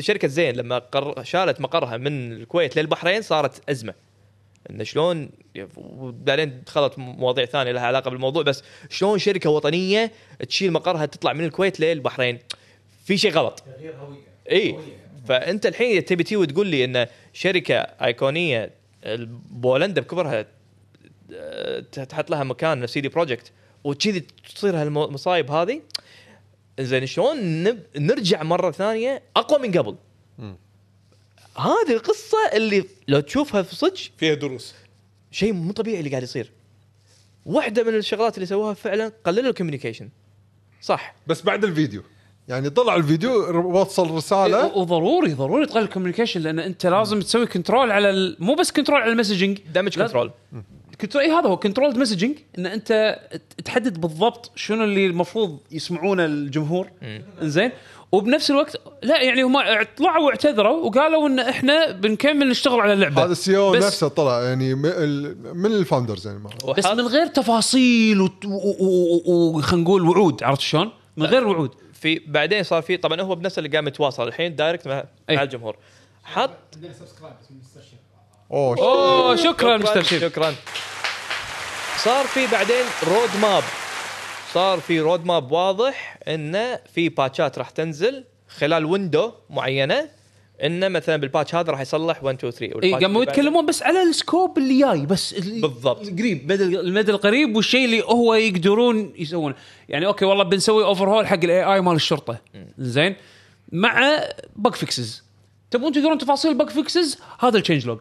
شركة 0.00 0.28
زين 0.28 0.56
لما 0.56 0.78
قر 0.78 1.24
شالت 1.24 1.60
مقرها 1.60 1.96
من 1.96 2.32
الكويت 2.32 2.76
للبحرين 2.78 3.22
صارت 3.22 3.70
أزمة. 3.70 3.94
انه 4.70 4.84
شلون 4.84 5.30
وبعدين 5.76 6.62
دخلت 6.66 6.98
مواضيع 6.98 7.44
ثانية 7.44 7.72
لها 7.72 7.86
علاقة 7.86 8.10
بالموضوع 8.10 8.42
بس 8.42 8.62
شلون 8.90 9.18
شركة 9.18 9.50
وطنية 9.50 10.12
تشيل 10.48 10.72
مقرها 10.72 11.06
تطلع 11.06 11.32
من 11.32 11.44
الكويت 11.44 11.80
للبحرين؟ 11.80 12.38
في 13.04 13.16
شيء 13.18 13.32
غلط. 13.32 13.62
اي 14.50 14.76
فأنت 15.28 15.66
الحين 15.66 16.04
تبي 16.04 16.24
تي 16.24 16.36
وتقول 16.36 16.66
لي 16.66 16.84
إن 16.84 17.06
شركة 17.32 17.74
أيقونية 17.76 18.70
بولندا 19.50 20.00
بكبرها 20.00 20.46
أه، 21.32 21.80
تحط 21.80 22.30
لها 22.30 22.44
مكان 22.44 22.86
CD 22.86 23.08
Projekt 23.08 23.52
وكذي 23.84 24.26
تصير 24.54 24.76
هالمصايب 24.76 25.50
هذه. 25.50 25.82
زين 26.80 27.06
شلون 27.06 27.62
نب... 27.62 27.82
نرجع 27.96 28.42
مرة 28.42 28.70
ثانية 28.70 29.22
أقوى 29.36 29.68
من 29.68 29.78
قبل. 29.78 29.96
هذه 31.56 31.92
القصة 31.92 32.38
اللي 32.52 32.84
لو 33.08 33.20
تشوفها 33.20 33.62
في 33.62 33.76
صدق 33.76 33.98
فيها 34.18 34.34
دروس. 34.34 34.74
شيء 35.30 35.52
مو 35.52 35.72
طبيعي 35.72 35.98
اللي 35.98 36.10
قاعد 36.10 36.22
يصير. 36.22 36.52
واحدة 37.46 37.82
من 37.82 37.94
الشغلات 37.94 38.34
اللي 38.34 38.46
سووها 38.46 38.74
فعلا 38.74 39.12
قللوا 39.24 39.50
ال 39.50 39.54
communication. 39.54 40.08
صح. 40.80 41.14
بس 41.26 41.42
بعد 41.42 41.64
الفيديو. 41.64 42.02
يعني 42.48 42.70
طلع 42.70 42.96
الفيديو 42.96 43.60
وصل 43.80 44.10
رسالة. 44.10 44.76
وضروري 44.76 45.32
ضروري 45.34 45.66
تقلل 45.66 45.84
ال 45.84 45.88
communication 45.88 46.40
لأن 46.40 46.58
أنت 46.58 46.86
لازم 46.86 47.20
تسوي 47.20 47.46
control 47.46 47.90
على 47.90 48.10
ال... 48.10 48.36
مو 48.40 48.54
بس 48.54 48.72
control 48.72 49.00
على 49.00 49.12
ال 49.12 49.16
messaging. 49.16 49.58
damage 49.74 49.98
control 49.98 50.30
control 51.00 51.24
اي 51.24 51.30
هذا 51.30 51.48
هو 51.48 51.56
control 51.56 51.98
messaging 51.98 52.34
إن 52.58 52.66
أنت 52.66 53.18
تحدد 53.64 54.00
بالضبط 54.00 54.50
شنو 54.56 54.84
اللي 54.84 55.06
المفروض 55.06 55.58
يسمعونه 55.72 56.24
الجمهور. 56.24 56.88
زين؟ 57.42 57.70
وبنفس 58.12 58.50
الوقت 58.50 58.76
لا 59.02 59.22
يعني 59.22 59.42
هم 59.42 59.58
طلعوا 59.98 60.26
واعتذروا 60.26 60.84
وقالوا 60.86 61.28
إن 61.28 61.38
إحنا 61.38 61.90
بنكمل 61.90 62.48
نشتغل 62.48 62.80
على 62.80 62.92
اللعبة. 62.92 63.24
هذا 63.24 63.32
ال 63.32 63.56
CEO 63.56 63.74
نفسه 63.74 64.08
طلع 64.08 64.42
يعني 64.42 64.74
من 64.74 64.86
ال- 64.86 65.56
من 65.56 65.66
ال 65.72 65.78
founders 65.78 66.26
يعني. 66.26 66.38
بس 66.78 66.86
من 66.86 67.00
غير 67.00 67.26
تفاصيل 67.26 68.30
وخلينا 69.26 69.84
نقول 69.84 70.08
وعود 70.08 70.42
عرفت 70.42 70.60
شلون؟ 70.60 70.90
من 71.16 71.26
غير 71.26 71.46
وعود. 71.48 71.70
في 72.04 72.20
بعدين 72.26 72.62
صار 72.62 72.82
في 72.82 72.96
طبعا 72.96 73.20
هو 73.20 73.34
بنفسه 73.34 73.60
اللي 73.60 73.76
قام 73.76 73.88
يتواصل. 73.88 74.28
الحين 74.28 74.56
direct 74.56 74.88
مع, 74.88 75.04
أي. 75.30 75.36
مع 75.36 75.42
الجمهور. 75.42 75.76
حط 76.24 76.50
أوه 78.50 78.78
أوه 78.78 79.36
شكرا. 79.36 79.76
مستر 79.76 80.02
شكرا. 80.02 80.54
صار 81.96 82.24
في 82.24 82.46
بعدين 82.46 82.84
road 83.06 83.36
map 83.42 83.62
صار 84.52 84.80
في 84.80 85.00
road 85.00 85.24
map 85.24 85.52
واضح 85.52 86.18
إنه 86.28 86.78
في 86.94 87.08
باتشات 87.08 87.58
راح 87.58 87.70
تنزل 87.70 88.24
خلال 88.48 88.84
window 88.84 89.32
معينة. 89.50 90.08
إنه 90.62 90.88
مثلا 90.88 91.16
بال 91.16 91.27
patch 91.27 91.54
هذا 91.54 91.70
راح 91.72 91.80
يصلح 91.80 92.24
1 92.24 92.36
2 92.44 92.52
3 92.52 92.82
اي 92.82 92.94
قاموا 92.94 93.22
يتكلمون 93.22 93.66
بس 93.66 93.82
على 93.82 94.02
ال 94.02 94.11
scope 94.11 94.58
اللي 94.58 94.80
جاي 94.80 95.06
بس 95.06 95.34
بالضبط. 95.34 96.08
قريب 96.08 96.52
مدى 96.52 96.64
المدى 96.64 97.12
القريب 97.12 97.56
والشيء 97.56 97.84
اللي 97.84 98.02
هو 98.02 98.34
يقدرون 98.34 99.12
يسوونه. 99.16 99.54
يعني 99.88 100.06
okay 100.06 100.24
والله 100.24 100.44
بنسوي 100.44 100.84
overhaul 100.84 101.26
حق 101.26 101.44
ال 101.44 101.64
AI 101.64 101.80
مال 101.80 101.94
الشرطة. 101.94 102.38
زين. 102.78 103.16
مع 103.72 104.20
bug 104.56 104.74
fixes 104.74 105.24
تبون 105.70 105.92
تقدرون 105.92 106.18
تفاصيل 106.18 106.50
ال 106.50 106.55
bug 106.55 106.68
fixes 106.68 107.18
هذا 107.40 107.58
ال 107.58 107.62
change 107.62 107.86
log 107.86 107.98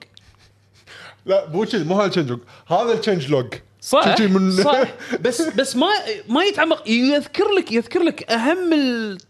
لا 1.25 1.49
مو 1.49 1.65
مو 1.73 1.95
هذا 1.95 2.05
ال 2.05 2.09
change 2.09 2.29
log 2.29 2.39
هذا 2.67 2.93
ال 2.93 2.98
change 2.98 3.31
log 3.31 3.53
صح؟ 3.83 4.21
من 4.21 4.51
صح. 4.51 4.83
بس 5.25 5.41
بس 5.41 5.75
ما 5.75 5.87
ما 6.29 6.43
يتعمق. 6.43 6.89
يذكر 6.89 7.51
لك 7.51 7.71
يذكر 7.71 8.03
لك 8.03 8.31
أهم 8.31 8.73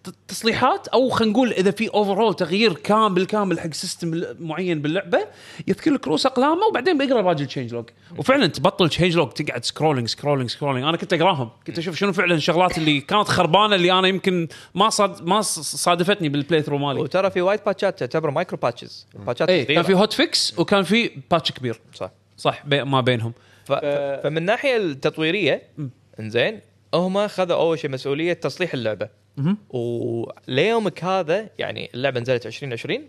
التصليحات 0.07 0.87
أو 0.87 1.09
خلينا 1.09 1.33
نقول 1.33 1.51
إذا 1.51 1.71
في 1.71 1.87
over 1.87 2.31
تغيير 2.31 2.73
كامل 2.73 3.13
بالكامل 3.13 3.59
حق 3.59 3.73
system 3.73 4.23
معين 4.39 4.81
باللعبة 4.81 5.19
يذكر 5.67 5.91
لك 5.91 6.07
رؤوس 6.07 6.25
أقلامه 6.25 6.65
وبعدين 6.67 6.97
بيقرأ 6.97 7.21
باقي 7.21 7.41
ال 7.41 7.73
changelog 7.73 7.85
وفعلا 8.17 8.47
تبطل 8.47 8.89
changelog 8.89 9.29
تقعد 9.29 9.65
scrolling 9.65 10.07
scrolling 10.07 10.49
scrolling 10.49 10.87
أنا 10.87 10.97
كنت 10.97 11.13
أقراهم. 11.13 11.49
كنت 11.67 11.77
أشوف 11.77 11.95
شنو 11.95 12.13
فعلا 12.13 12.35
الشغلات 12.35 12.77
اللي 12.77 13.01
كانت 13.01 13.27
خربانة 13.27 13.75
اللي 13.75 13.91
أنا 13.91 14.07
يمكن 14.07 14.47
ما 14.75 14.89
صاد 14.89 15.27
ما 15.27 15.41
صادفتني 15.41 16.29
بال 16.29 16.61
playthrough 16.61 16.77
مالي. 16.77 17.01
وترى 17.01 17.31
في 17.31 17.41
وايد 17.41 17.59
patch 17.65 17.94
ات 17.94 17.99
تعتبر 17.99 18.31
micro 18.31 18.57
patches 18.57 19.07
patch 19.13 19.39
ات. 19.39 19.49
كان 19.49 19.83
في 19.83 19.93
هوت 19.93 20.13
فيكس 20.13 20.59
وكان 20.59 20.83
في 20.83 21.11
patch 21.31 21.51
كبير. 21.51 21.79
صح. 21.93 22.11
صح 22.37 22.65
بي 22.65 22.83
ما 22.83 23.01
بينهم. 23.01 23.33
ف... 23.65 23.71
فمن 24.23 24.37
الناحيه 24.37 24.77
التطويرية 24.77 25.61
إنزين 26.19 26.59
هم 26.93 27.27
خذوا 27.27 27.55
أول 27.57 27.79
شيء 27.79 27.89
مسؤولية 27.91 28.33
تصليح 28.33 28.73
اللعبة. 28.73 29.09
وليومك 29.69 31.03
هذا 31.03 31.49
يعني 31.59 31.89
اللعبة 31.93 32.19
نزلت 32.19 32.45
2020 32.45 33.07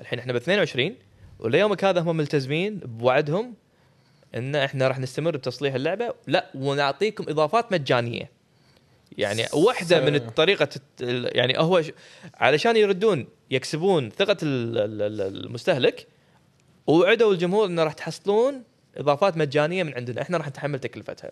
الحين 0.00 0.18
إحنا 0.18 0.32
ب 0.32 0.36
22 0.36 0.94
وليومك 1.38 1.84
هذا 1.84 2.00
هم 2.00 2.16
ملتزمين 2.16 2.76
بوعدهم 2.78 3.54
إن 4.34 4.56
إحنا 4.56 4.88
راح 4.88 4.98
نستمر 4.98 5.36
بتصليح 5.36 5.74
اللعبة. 5.74 6.14
لا 6.26 6.50
ونعطيكم 6.54 7.24
إضافات 7.28 7.72
مجانية. 7.72 8.30
يعني 9.18 9.42
واحدة 9.54 10.00
من 10.00 10.14
الطريقة 10.14 10.68
الت- 10.76 11.34
يعني 11.36 11.58
هو 11.58 11.82
علشان 12.34 12.76
يردون 12.76 13.26
يكسبون 13.50 14.10
ثقة 14.10 14.36
ال- 14.42 14.78
ال- 14.78 15.02
ال- 15.02 15.44
المستهلك 15.46 16.06
ووعدوا 16.86 17.32
الجمهور 17.32 17.66
إنه 17.66 17.84
راح 17.84 17.92
تحصلون 17.92 18.62
إضافات 18.96 19.36
مجانية 19.36 19.82
من 19.82 19.94
عندنا. 19.94 20.22
إحنا 20.22 20.38
راح 20.38 20.48
نتحمل 20.48 20.78
تكلفتها. 20.78 21.30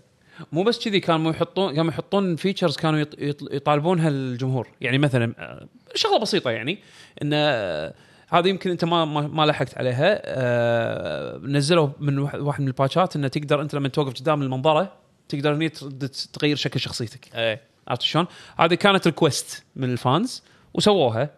مو 0.52 0.62
بس 0.62 0.84
كذي 0.84 1.00
كانوا 1.00 1.30
يحطون 1.30 1.74
كانوا 1.74 1.90
يحطون 1.90 2.36
فيتشرز 2.36 2.76
كانوا 2.76 3.04
يط- 3.04 3.18
يط- 3.18 3.54
يطالبونها 3.54 4.08
الجمهور. 4.08 4.68
يعني 4.80 4.98
مثلا 4.98 5.34
آه، 5.38 5.66
شغلة 5.94 6.18
بسيطة 6.18 6.50
يعني 6.50 6.78
إن 7.22 7.30
آه، 7.34 7.94
هذه 8.28 8.48
يمكن 8.48 8.70
أنت 8.70 8.84
ما 8.84 9.04
ما, 9.04 9.46
لحقت 9.46 9.78
عليها. 9.78 10.20
آه، 10.24 11.38
نزلوا 11.38 11.88
من 12.00 12.18
واحد 12.18 12.60
من 12.60 12.68
الباتشات 12.68 13.16
إنه 13.16 13.28
تقدر 13.28 13.62
أنت 13.62 13.74
لما 13.74 13.88
توقف 13.88 14.20
قدام 14.20 14.42
المنظرة 14.42 14.92
تقدر 15.28 15.54
هني 15.54 15.68
تغير 16.32 16.56
شكل 16.56 16.80
شخصيتك. 16.80 17.28
إيه. 17.34 17.60
عرفت 17.88 18.02
شلون؟ 18.02 18.26
هذه 18.58 18.74
كانت 18.74 19.06
request 19.06 19.64
من 19.76 19.90
ال 19.92 20.02
fans 20.02 20.42
وسووها. 20.74 21.30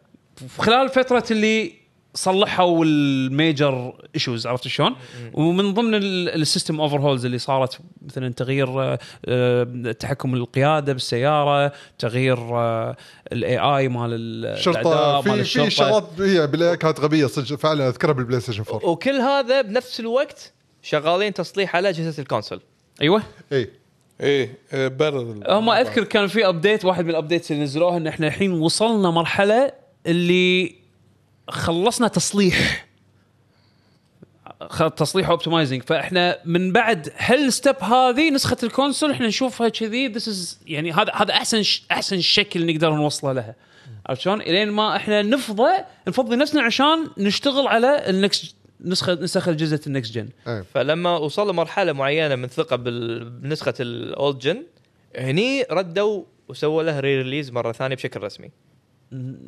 خلال 0.59 0.89
فترة 0.89 1.25
اللي 1.31 1.80
صلحوا 2.15 2.85
ال 2.85 3.03
major 3.03 3.95
issues 4.15 4.47
عرفت 4.47 4.69
شلون؟ 4.69 4.97
ومن 5.33 5.75
ضمن 5.75 5.95
ال- 5.95 6.29
ال 6.43 6.81
system 6.81 7.01
overhauls 7.01 7.25
اللي 7.25 7.39
صارت 7.39 7.79
مثلا 8.03 8.33
تغيير 8.33 8.83
آه، 8.83 8.99
آه، 9.27 9.93
تحكم 9.93 10.35
القيادة 10.35 10.93
بالسيارة، 10.93 11.73
تغيير 11.99 12.39
ال 13.33 13.59
AI 13.59 13.89
مال 13.89 14.13
ال- 14.15 14.47
الشرطه 14.47 15.21
في. 15.21 15.45
في 15.45 15.71
شغلات 15.71 16.09
هي 16.21 16.77
كانت 16.77 17.01
غبية 17.01 17.27
صدق 17.27 17.57
فعلا 17.57 17.89
أذكرها 17.89 18.13
بالبلاي 18.13 18.41
ستيشن 18.41 18.65
4 18.71 18.89
وكل 18.89 19.11
هذا 19.21 19.63
بنفس 19.63 20.01
الوقت 20.01 20.53
شغالين 20.83 21.35
تصليح 21.35 21.77
على 21.77 21.89
اجهزه 21.89 22.23
ال 22.23 22.27
console. 22.27 22.61
أيوه. 23.03 23.23
اي 23.53 23.71
إيه 24.21 24.55
آه، 24.73 24.89
بارل 24.89 25.43
هم 25.49 25.71
أذكر 25.71 26.05
كان 26.05 26.27
في 26.27 26.49
update 26.49 26.85
واحد 26.85 27.05
من 27.05 27.11
ال 27.11 27.16
updates 27.16 27.51
اللي 27.53 27.63
نزلوها 27.63 27.97
إن 27.97 28.07
إحنا 28.07 28.27
الحين 28.27 28.53
وصلنا 28.53 29.11
مرحلة 29.11 29.73
اللي 30.07 30.80
خلصنا 31.51 32.09
تصليح. 32.09 32.87
خ- 34.71 34.89
تصليح 34.97 35.29
optimizing 35.31 35.83
فإحنا 35.83 36.39
من 36.45 36.73
بعد 36.73 37.13
هال 37.17 37.37
step 37.37 37.77
هذه 37.81 38.31
نسخة 38.31 38.57
ال 38.63 38.69
console 38.69 39.11
إحنا 39.11 39.27
نشوفها 39.27 39.69
كذي 39.69 40.09
this 40.09 40.29
is 40.29 40.59
يعني 40.67 40.93
هذا 40.93 41.13
هذا 41.15 41.33
أحسن 41.35 41.63
ش- 41.63 41.83
أحسن 41.93 42.21
شكل 42.21 42.67
نقدر 42.67 42.95
نوصله 42.95 43.33
لها. 43.33 43.55
عرفت 44.07 44.21
شلون؟ 44.21 44.41
إلين 44.41 44.71
ما 44.71 44.97
إحنا 44.97 45.23
نفضى 45.23 45.71
نفضي 46.09 46.37
نفسنا 46.37 46.63
عشان 46.63 47.07
نشتغل 47.19 47.67
على 47.67 48.11
ال 48.11 48.20
next 48.20 48.55
نسخه 48.85 49.15
نسخ 49.15 49.49
الجزء 49.49 49.87
ال 49.87 49.92
next 49.92 50.13
gen 50.15 50.29
فلما 50.75 51.17
وصل 51.17 51.51
لمرحله 51.51 51.93
معينة 51.93 52.35
من 52.35 52.49
ثقة 52.49 52.77
بنسخة 52.77 53.75
ال 53.81 53.95
old 53.95 54.39
gen 54.39 54.63
هني 55.19 55.67
ردوا 55.71 56.25
وسووا 56.49 56.83
له 56.83 57.01
re-release 57.01 57.51
مرة 57.51 57.73
ثانية 57.73 57.97
بشكل 57.97 58.21
رسمي. 58.23 58.51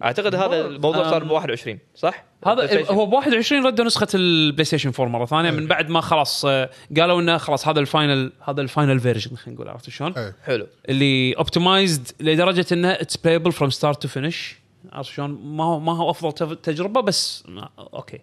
أعتقد 0.02 0.34
هذا 0.34 0.66
الموضوع 0.66 1.10
صار. 1.10 1.24
ب 1.24 1.30
21 1.30 1.78
صح؟ 1.94 2.24
هذا 2.46 2.66
PlayStation. 2.66 2.90
هو 2.90 3.06
ب 3.06 3.12
21 3.12 3.66
ردوا 3.66 3.84
نسخة 3.84 4.06
البلاي 4.14 4.64
ستيشن 4.64 4.92
4 5.00 5.08
مرة 5.12 5.26
ثانية 5.26 5.50
من 5.50 5.66
بعد 5.66 5.88
ما 5.90 6.00
خلاص 6.00 6.44
آه، 6.44 6.70
قالوا 6.98 7.20
إنه 7.20 7.38
خلاص 7.38 7.68
هذا 7.68 7.80
ال 7.80 7.89
final 7.89 8.32
هذا 8.48 8.60
ال 8.60 8.67
final 8.67 9.00
version 9.00 9.36
خلينا 9.36 9.54
نقول 9.60 9.68
عرفت 9.68 9.90
شلون؟ 9.90 10.12
إيه. 10.16 10.36
حلو 10.44 10.66
اللي 10.88 11.32
optimized 11.38 12.08
لدرجة 12.20 12.66
إنه 12.72 12.88
it's 12.92 13.16
playable 13.16 13.52
from 13.52 13.70
start 13.70 14.02
to 14.02 14.08
finish 14.08 14.56
عرفت 14.92 15.10
شلون؟ 15.10 15.30
ما 15.56 15.64
هو 15.64 15.80
ما 15.80 15.96
هو 15.96 16.10
أفضل 16.10 16.56
تجربة 16.56 17.00
بس 17.00 17.44
ما- 17.48 17.68
okay 17.78 18.20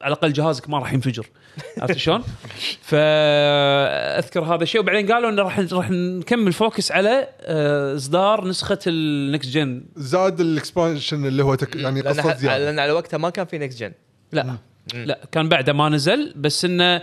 على 0.00 0.12
الأقل 0.12 0.32
جهازك 0.32 0.68
ما 0.68 0.78
راح 0.78 0.92
ينفجر. 0.92 1.26
عرفت 1.78 1.96
شلون؟ 1.96 2.24
فأذكر 2.82 4.44
هذا 4.44 4.62
الشيء. 4.62 4.80
وبعدين 4.80 5.12
قالوا 5.12 5.30
إنه 5.30 5.42
راح 5.42 5.60
راح 5.72 5.90
نكمل 5.90 6.52
focus 6.52 6.92
على 6.92 7.28
آه، 7.40 7.96
إصدار 7.96 8.48
نسخة 8.48 8.78
ال 8.86 8.98
next 8.98 9.48
gen 9.48 9.82
زاد 9.96 10.40
ال 10.40 10.49
expansion 10.49 11.26
اللي 11.26 11.44
هو 11.44 11.54
تك 11.54 11.76
يعني 11.76 12.02
لأن, 12.02 12.20
قصة 12.20 12.36
زيادة. 12.36 12.64
لأن 12.64 12.78
على 12.78 12.92
وقتها 12.92 13.18
ما 13.18 13.30
كان 13.30 13.46
في 13.46 13.58
نكست 13.58 13.78
جن 13.78 13.92
لا. 14.32 14.56
لا 14.94 15.20
كان 15.32 15.48
بعده 15.48 15.72
ما 15.72 15.88
نزل. 15.88 16.32
بس 16.36 16.64
إنه 16.64 17.02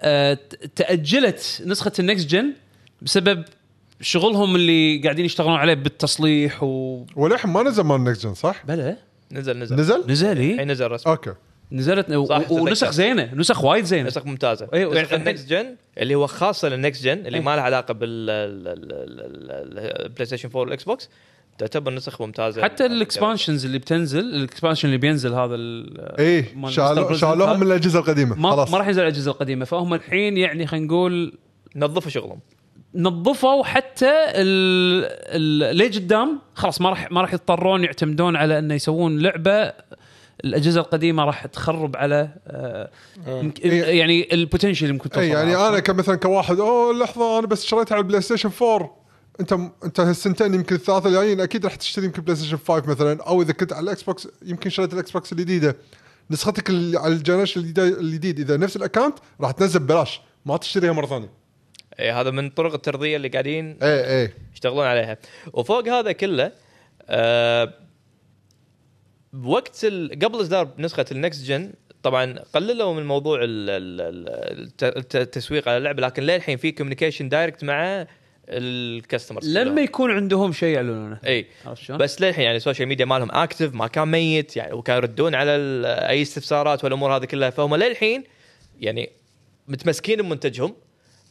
آه، 0.00 0.38
تأجلت 0.76 1.62
نسخة 1.66 1.92
ال 1.98 2.04
next 2.04 2.26
gen 2.28 2.52
بسبب 3.02 3.44
شغلهم 4.00 4.56
اللي 4.56 5.00
قاعدين 5.04 5.24
يشتغلون 5.24 5.54
عليه 5.56 5.74
بالتصليح 5.74 6.62
و 6.62 7.04
وللحين 7.16 7.50
ما 7.50 7.62
نزل 7.62 7.82
مال 7.82 8.04
next 8.04 8.26
gen 8.26 8.34
صح؟ 8.34 8.62
بلى؟ 8.66 8.96
نزل 9.32 9.58
نزل. 9.58 9.76
نزل؟ 9.76 10.04
نزل؟ 10.08 10.30
الحين 10.30 10.70
نزل 10.70 10.90
رسمي. 10.90 11.12
okay. 11.12 11.34
نزلت 11.72 12.10
و- 12.10 12.26
صح، 12.26 12.50
ونسخ. 12.50 12.90
زينة 12.90 13.30
نسخ 13.34 13.64
وايد 13.64 13.84
زينة 13.84 14.06
نسخ 14.08 14.26
ممتازة 14.26 14.68
يعني- 14.72 15.14
ال 15.16 15.22
next 15.22 15.48
gen 15.48 15.76
اللي 15.98 16.14
هو 16.14 16.26
خاصة 16.26 16.68
لل 16.68 16.80
next 16.80 17.04
gen 17.04 17.26
اللي 17.26 17.38
أي. 17.38 17.42
ما 17.44 17.56
له 17.56 17.62
علاقة 17.62 17.94
بالبلاي 17.94 20.26
ستيشن 20.26 20.48
4 20.48 20.60
وال 20.60 20.84
Xbox 20.84 21.08
تعتبر 21.58 21.92
نسخ 21.94 22.22
ممتازة 22.22 22.62
حتى 22.62 22.86
ال 22.86 22.93
expansions 22.93 23.64
اللي 23.64 23.78
بتنزل 23.78 24.20
ال 24.20 24.27
expansion 24.27 24.88
اللي 24.88 24.98
بينزل 24.98 25.34
هذا 25.34 25.54
إيه 26.18 26.44
مستر 26.62 26.68
شالوهم 27.14 27.60
من 27.60 27.66
الأجهزة 27.66 27.98
القديمة 27.98 28.36
ما 28.36 28.50
خلاص 28.50 28.70
ما 28.72 28.78
راح 28.78 28.86
ينزل 28.86 29.02
الأجهزة 29.02 29.30
القديمة 29.30 29.64
فهم 29.64 29.94
الحين 29.94 30.36
يعني 30.36 30.66
خلينا 30.66 30.86
نقول 30.86 31.32
نظفوا 31.76 32.10
شغلهم 32.10 32.40
نظفوا 32.94 33.64
حتى 33.64 34.10
ال- 34.10 35.04
ال- 35.62 35.76
ليه 35.76 35.90
قدام 35.90 36.38
خلاص 36.54 36.80
ما 36.80 36.90
راح 36.90 37.12
ما 37.12 37.20
راح 37.20 37.32
يضطرون 37.34 37.84
يعتمدون 37.84 38.36
على 38.36 38.58
إنه 38.58 38.74
يسوون 38.74 39.18
لعبة 39.18 39.72
الأجهزة 40.44 40.80
القديمة 40.80 41.24
راح 41.24 41.46
تخرب 41.46 41.96
على 41.96 42.28
آه، 42.46 42.90
يمكن- 43.26 43.70
إيه. 43.70 43.98
يعني 43.98 44.28
ال 44.34 44.39
potential 44.39 44.84
اللي 44.84 44.92
ممكن 44.92 45.10
توصل 45.10 45.20
اي 45.20 45.28
يعني. 45.28 45.56
أنا 45.56 45.78
كمثلا 45.80 46.16
كواحد 46.16 46.60
أوه 46.60 46.92
لحظة 46.94 47.38
أنا 47.38 47.46
بس 47.46 47.64
شريتها 47.64 47.94
على 47.94 48.02
البلاي 48.02 48.20
ستيشن 48.20 48.50
4 48.62 49.00
انت 49.40 49.52
أنت 49.84 50.00
هالسنتين 50.00 50.54
يمكن 50.54 50.74
الثلاثة 50.76 51.08
الجايين 51.08 51.40
أكيد 51.40 51.64
راح 51.64 51.74
تشتري 51.74 52.04
يمكن 52.04 52.22
بلاي 52.22 52.36
ستيشن 52.36 52.56
5 52.56 52.86
مثلا 52.90 53.22
أو 53.22 53.42
إذا 53.42 53.52
كنت 53.52 53.72
على 53.72 53.84
ال 53.84 54.02
Xbox 54.02 54.28
يمكن 54.42 54.70
شريت 54.70 54.92
ال 54.94 55.10
Xbox 55.10 55.32
الجديدة. 55.32 55.76
نسختك 56.30 56.70
ال- 56.70 56.96
على 56.98 57.12
ال 57.14 57.18
generation 57.18 57.60
الجديد- 57.60 57.98
الجديد 57.98 58.40
إذا 58.40 58.56
نفس 58.56 58.76
ال 58.76 58.81
account 58.81 59.14
راح 59.40 59.50
تنزل 59.50 59.80
ببلاش 59.80 60.20
ما 60.46 60.56
تشتريها 60.56 60.92
مرة 60.92 61.06
ثانية. 61.06 61.30
إيه 61.98 62.20
هذا 62.20 62.30
من 62.30 62.50
طرق 62.50 62.72
الترضية 62.74 63.16
اللي 63.16 63.28
قاعدين 63.28 63.76
اي 63.82 64.22
اي 64.22 64.32
يشتغلون 64.54 64.86
عليها. 64.86 65.18
وفوق 65.52 65.88
هذا 65.88 66.12
كله 66.12 66.52
آه 67.08 67.74
بوقت 69.32 69.84
ال... 69.84 70.18
قبل 70.22 70.40
إصدار 70.40 70.68
نسخة 70.78 71.04
ال 71.12 71.18
next 71.18 71.44
gen 71.44 71.72
طبعا 72.02 72.38
قللوا 72.54 72.94
من 72.94 73.06
موضوع 73.06 73.38
ال... 73.42 73.70
ال... 73.70 74.00
ال- 74.00 74.28
الت- 74.64 74.82
الت- 74.96 75.16
التسويق 75.16 75.68
على 75.68 75.76
اللعبة 75.76 76.02
لكن 76.02 76.22
للحين 76.22 76.56
في 76.56 76.72
communication 76.72 77.28
direct 77.28 77.64
مع 77.64 78.06
ال 78.48 78.58
customers 78.58 79.48
لما 79.48 79.80
يكون 79.80 80.10
عندهم 80.10 80.52
شيء 80.52 80.74
يعلنونه. 80.74 81.18
إي؟ 81.26 81.46
بس 81.98 82.20
للحين 82.20 82.44
يعني 82.44 82.56
ال 82.56 82.61
social 82.61 82.88
media 82.88 83.04
مالهم 83.04 83.28
active 83.32 83.74
ما 83.74 83.86
كان 83.86 84.08
ميت 84.08 84.56
يعني 84.56 84.72
وكانوا 84.72 85.00
يردون 85.02 85.34
على 85.34 85.50
ال- 85.56 85.86
أي 85.86 86.22
استفسارات 86.22 86.84
والأمور 86.84 87.16
هذه 87.16 87.24
كلها. 87.24 87.50
فهم 87.50 87.74
للحين 87.76 88.24
يعني 88.80 89.10
متمسكين 89.68 90.22
بمنتجهم 90.22 90.74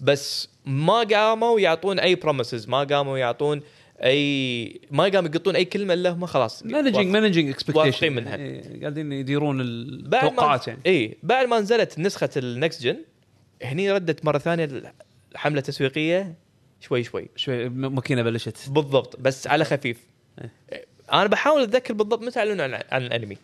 بس 0.02 0.50
ما 0.66 1.00
قاموا 1.00 1.60
يعطون 1.60 2.00
أي 2.00 2.16
promises 2.16 2.68
ما 2.68 2.84
قاموا 2.84 3.18
يعطون 3.18 3.62
أي 4.04 4.82
ما 4.92 5.04
قاموا 5.04 5.30
يقطون 5.30 5.56
أي 5.56 5.66
كلمة 5.66 5.94
إلا 5.94 6.10
هم 6.10 6.26
خلاص 6.26 6.66
managing 6.66 7.08
managing 7.08 7.48
واثقين 7.48 7.50
expectation 7.50 8.14
منها. 8.14 8.38
قاعدين 8.82 9.12
يديرون 9.12 9.62
التوقعات 9.62 10.68
يعني 10.68 10.80
اي 10.86 11.18
بعد 11.24 11.48
ما 11.48 11.60
نزلت 11.60 12.00
نسخة 12.00 12.30
ال 12.38 12.46
next 12.46 12.82
gen 12.84 12.98
هني 13.64 13.92
ردت 13.92 14.26
مرة 14.26 14.38
ثانية 14.38 14.94
حمله 15.36 15.62
تسويقيه 15.62 16.34
شوي 16.82 17.04
شوي 17.04 17.30
شوي 17.36 17.70
ماكينة 17.70 18.22
بلشت 18.24 18.58
بالضبط 18.70 19.20
بس 19.20 19.48
على 19.48 19.66
خفيف 19.66 19.98
أنا 21.14 21.28
بحاول 21.28 21.62
أتذكر 21.62 21.94
بالضبط 21.94 22.22
متى 22.22 22.40
أعلنوا 22.40 22.64
عن, 22.66 22.74
عن 22.92 23.02
الأنمي 23.06 23.38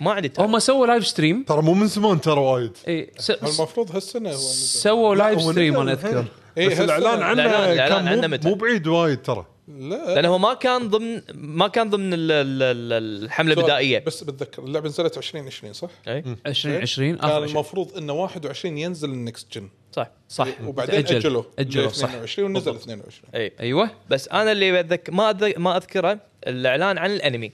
ما 0.00 0.12
عندي 0.12 0.28
تاريخ. 0.28 0.50
هم 0.50 0.58
سووا 0.58 0.86
live 0.86 1.06
stream 1.06 1.42
ترى 1.42 1.62
مو 1.62 1.74
من 1.74 1.86
زمان 1.86 2.20
ترى 2.20 2.40
وايد 2.40 2.72
اي 2.88 3.10
س- 3.18 3.30
المفروض 3.30 3.92
هالسنة 3.94 4.30
هو. 4.30 4.36
سووا 4.36 5.14
live 5.14 5.42
stream 5.42 5.76
أنا. 5.76 5.92
أذكر 5.92 6.24
إيه، 6.58 6.68
بس. 6.68 6.80
الإعلان 6.80 7.22
عنه 7.22 7.42
كان 7.74 8.08
عنه 8.08 8.20
مو, 8.20 8.28
متى؟ 8.28 8.48
مو 8.48 8.54
بعيد 8.54 8.86
وايد 8.86 9.22
ترى 9.22 9.46
لا. 9.68 10.14
لأنه 10.14 10.28
هو 10.28 10.38
ما 10.38 10.54
كان 10.54 10.88
ضمن 10.88 11.22
ما 11.34 11.68
كان 11.68 11.90
ضمن 11.90 12.14
ال- 12.14 12.32
ال- 12.32 12.62
ال- 12.62 13.24
الحملة 13.24 13.52
الابتدائية. 13.54 13.98
بس 14.06 14.24
بتذكر 14.24 14.64
اللعبة 14.64 14.88
نزلت 14.88 15.16
2020 15.18 15.72
صح؟ 15.72 15.88
أي؟ 16.08 16.24
2020 16.46 17.16
كان 17.16 17.30
آخر 17.30 17.46
شيء. 17.46 17.54
المفروض 17.54 17.96
انه 17.98 18.12
21 18.12 18.78
ينزل 18.78 19.10
ال 19.10 19.20
next 19.20 19.58
gen. 19.58 19.68
صح 19.92 20.10
صح. 20.28 20.48
وبعدين. 20.64 20.94
أجلوا. 20.94 21.42
أجلوا 21.58 21.88
صح. 21.88 22.08
22 22.08 22.48
ونزل 22.48 22.64
بالضبط. 22.72 22.82
22 22.82 23.30
اي 23.34 23.52
أيوه. 23.60 23.90
بس 24.10 24.28
أنا 24.28 24.52
اللي 24.52 24.82
بتذكر 24.82 25.12
ما 25.12 25.30
أذك... 25.30 25.58
ما 25.58 25.76
أذكره 25.76 26.18
الإعلان 26.46 26.98
عن 26.98 27.10
الأنمي. 27.10 27.52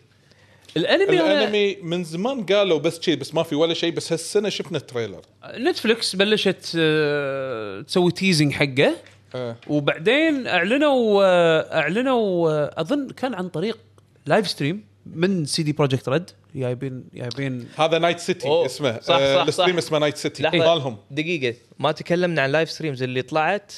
الأنمي 0.76 1.18
أنا- 1.18 1.22
الأنمي 1.22 1.76
من 1.82 2.04
زمان 2.04 2.46
قالوا 2.46 2.78
بس 2.78 3.00
شيء 3.00 3.16
بس 3.16 3.34
ما 3.34 3.42
في 3.42 3.54
ولا 3.54 3.74
شيء 3.74 3.92
بس 3.92 4.12
هالسنة 4.12 4.48
شفنا 4.48 4.78
ال 4.78 4.83
trailer. 4.83 5.20
نتفلكس 5.56 6.16
بلشت 6.16 6.72
آه، 6.78 7.80
تسوي 7.80 8.12
teasing 8.12 8.52
حقه. 8.52 8.96
آه. 9.34 9.56
وبعدين 9.68 10.46
أعلنوا 10.46 11.22
أعلنوا 11.78 12.80
أظن 12.80 13.10
كان 13.10 13.34
عن 13.34 13.48
طريق 13.48 13.78
live 14.26 14.48
stream 14.48 14.84
من 15.06 15.44
CD 15.44 15.72
Projekt 15.72 16.08
Red 16.08 16.30
جايبين 16.54 17.04
جايبين 17.14 17.68
هذا 17.76 17.98
Night 17.98 18.18
City 18.18 18.48
أوه. 18.48 18.66
اسمه 18.66 19.00
صح، 19.00 19.14
آه، 19.14 19.36
صح، 19.36 19.42
ال 19.46 19.50
stream 19.50 19.72
صح. 19.72 19.78
اسمه 19.86 19.98
Night 19.98 20.16
City 20.16 20.42
مالهم 20.42 20.96
دقيقة 21.10 21.56
ما 21.78 21.92
تكلمنا 21.92 22.42
عن 22.42 22.52
live 22.52 22.70
streams 22.70 23.02
اللي 23.02 23.22
طلعت 23.22 23.72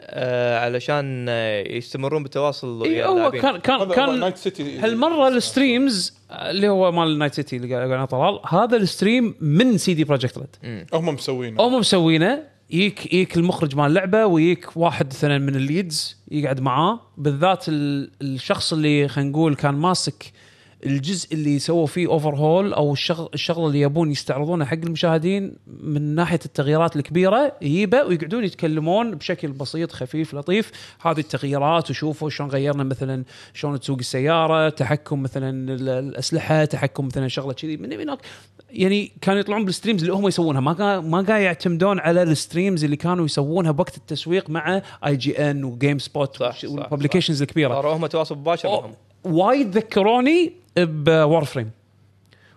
آه 0.00 0.58
علشان 0.58 1.26
آه 1.28 1.60
يستمرون 1.68 2.22
بالتواصل 2.22 2.82
اي 2.84 2.90
ويا 2.90 3.06
هو. 3.06 3.30
كان 3.30 3.56
كان 3.58 3.92
كان 3.92 4.20
Night 4.20 4.36
City 4.36 4.78
هالمرة 4.78 5.28
ال 5.28 5.39
streams 5.39 6.14
اللي 6.30 6.68
هو 6.68 6.92
مال 6.92 7.18
Night 7.18 7.34
City 7.34 7.56
اللي 7.56 7.96
قال 7.96 8.08
طلال 8.08 8.40
هذا 8.48 8.76
ال 8.76 8.84
stream 8.84 9.34
من 9.40 9.78
سي 9.78 9.94
دي 9.94 10.04
بروجكت 10.04 10.38
ريد 10.38 10.86
هم 10.94 11.14
مسوينه 11.14 11.62
هم 11.62 11.78
مسوينه 11.78 12.42
يجيك 12.70 13.06
يجيك 13.14 13.36
المخرج 13.36 13.76
مال 13.76 13.86
اللعبه 13.86 14.26
ويجيك 14.26 14.76
واحد 14.76 15.06
مثلا 15.06 15.38
من 15.38 15.54
ال 15.54 15.64
leads 15.64 16.16
يقعد 16.30 16.60
معاه. 16.60 17.00
بالذات 17.18 17.68
ال- 17.68 18.10
الشخص 18.22 18.72
اللي 18.72 19.08
خلينا 19.08 19.30
نقول 19.30 19.54
كان 19.54 19.74
ماسك 19.74 20.32
الجزء 20.86 21.34
اللي 21.34 21.58
سووا 21.58 21.86
فيه 21.86 22.06
overhaul 22.08 22.72
أو 22.72 22.92
الشغل 22.92 23.28
الشغله 23.34 23.66
اللي 23.66 23.80
يبون 23.80 24.10
يستعرضونه 24.10 24.64
حق 24.64 24.74
المشاهدين 24.84 25.56
من 25.82 26.14
ناحية 26.14 26.38
التغييرات 26.44 26.96
الكبيرة 26.96 27.52
يجيبه 27.62 28.02
ويقعدون 28.04 28.44
يتكلمون 28.44 29.14
بشكل 29.14 29.48
بسيط 29.52 29.92
خفيف 29.92 30.34
لطيف. 30.34 30.70
هذه 31.02 31.18
التغييرات 31.20 31.90
وشوفوا 31.90 32.30
شلون 32.30 32.50
غيرنا 32.50 32.84
مثلا 32.84 33.24
شلون 33.54 33.80
تسوق 33.80 33.98
السيارة 33.98 34.68
تحكم 34.68 35.22
مثلا 35.22 35.72
ال- 35.74 35.88
الأسلحة 35.88 36.64
تحكم 36.64 37.06
مثلا 37.06 37.28
شغلة 37.28 37.52
كذي. 37.52 37.76
من 37.76 37.92
هناك 37.92 38.18
يعني 38.70 39.12
كانوا 39.20 39.40
يطلعون 39.40 39.64
بال 39.64 39.72
streams 39.72 40.00
اللي 40.02 40.12
هم 40.14 40.28
يسوونها. 40.28 40.60
ما 40.60 40.72
كان 40.72 41.10
ما 41.10 41.20
قاعد 41.22 41.42
يعتمدون 41.42 41.98
على 42.00 42.22
ال 42.22 42.30
streams 42.30 42.84
اللي 42.84 42.96
كانوا 42.96 43.24
يسوونها 43.24 43.70
بوقت 43.70 43.96
التسويق 43.96 44.50
مع 44.50 44.82
IGN 45.06 45.50
و 45.50 45.64
GameSpot 45.64 46.40
وال 46.64 46.75
publications 46.75 47.42
الكبيرة. 47.42 47.74
صاروا 47.74 47.96
هم 47.96 48.06
تواصل 48.06 48.38
مباشر 48.38 48.68
معهم 48.68 48.94
وايد 49.24 49.76
ذكروني 49.76 50.52
ب 50.78 51.44
Warframe 51.44 51.70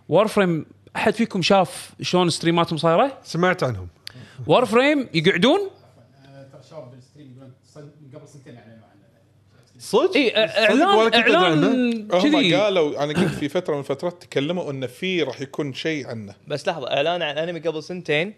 Warframe 0.09 0.65
أحد 0.95 1.13
فيكم 1.13 1.41
شاف 1.41 1.93
شلون 2.01 2.29
streamاتهم 2.29 2.77
صايرة؟ 2.77 3.17
سمعت 3.23 3.63
عنهم. 3.63 3.87
Warframe 4.47 5.07
يقعدون 5.13 5.59
ترى 6.51 6.61
شباب 6.69 6.91
بال 6.91 7.01
stream 7.01 7.31
يقولون 7.31 7.51
صد- 7.73 7.91
من 8.01 8.19
قبل 8.19 8.27
سنتين 8.27 8.55
اعلنوا 8.57 8.73
عنه 8.75 9.01
صدق؟ 9.91 10.15
اي 10.15 10.37
اعلان 10.37 11.13
إعلان 11.13 12.07
هم 12.11 12.53
قالوا 12.55 13.03
أنا 13.03 13.13
قلت 13.13 13.33
في 13.33 13.49
فترة 13.49 13.73
من 13.73 13.79
الفترات 13.79 14.23
تكلموا 14.23 14.71
انه 14.71 14.87
في 14.87 15.23
راح 15.23 15.41
يكون 15.41 15.73
شيء 15.73 16.07
عنه. 16.07 16.35
بس 16.47 16.67
لحظة 16.67 16.87
إعلان 16.87 17.21
عن 17.21 17.37
أنمي 17.37 17.59
قبل 17.59 17.83
سنتين 17.83 18.33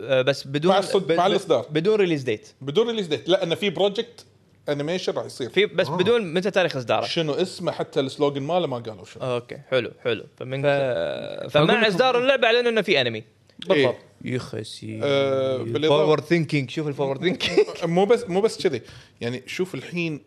آه، 0.00 0.22
بس 0.22 0.46
بدون 0.46 0.72
مع 0.72 0.78
الصد- 0.78 1.06
ب- 1.06 1.12
مع 1.12 1.26
الإصدار. 1.26 1.66
بدون 1.70 1.94
release 1.94 2.22
date 2.22 2.48
بدون 2.60 2.86
release 2.88 3.06
date 3.06 3.28
لا 3.28 3.42
انه 3.42 3.54
في 3.54 3.70
project 3.70 4.24
animation 4.68 5.12
راح 5.12 5.24
يصير. 5.24 5.50
في 5.50 5.66
بس 5.66 5.88
بدون 5.88 6.34
متى 6.34 6.50
تاريخ 6.50 6.76
إصداره؟ 6.76 7.04
شنو 7.06 7.32
اسمه؟ 7.32 7.72
حتى 7.72 8.00
ال 8.00 8.06
slogan 8.06 8.42
ماله 8.42 8.66
ما 8.66 8.78
قالوا 8.78 9.04
شنو. 9.04 9.22
okay 9.24 9.58
حلو 9.70 9.90
حلو. 10.04 10.24
فمن 10.36 10.62
فأقول 10.62 11.50
فمع 11.50 11.88
إصدار 11.88 12.18
اللعبة 12.18 12.46
أعلنوا 12.46 12.70
إنه 12.70 12.82
في 12.82 13.00
أنمي. 13.00 13.24
بالضبط. 13.68 13.94
يخسي 14.24 15.00
آه، 15.02 15.58
بالإضافة- 15.64 15.88
forward 15.88 16.22
thinking 16.22 16.70
شوف 16.70 16.88
ال 16.88 16.92
forward 16.92 17.20
thinking 17.20 17.58
مو 17.84 18.04
بس 18.04 18.24
مو 18.28 18.40
بس 18.40 18.62
كذي. 18.62 18.82
يعني 19.20 19.42
شوف 19.46 19.74
الحين 19.74 20.20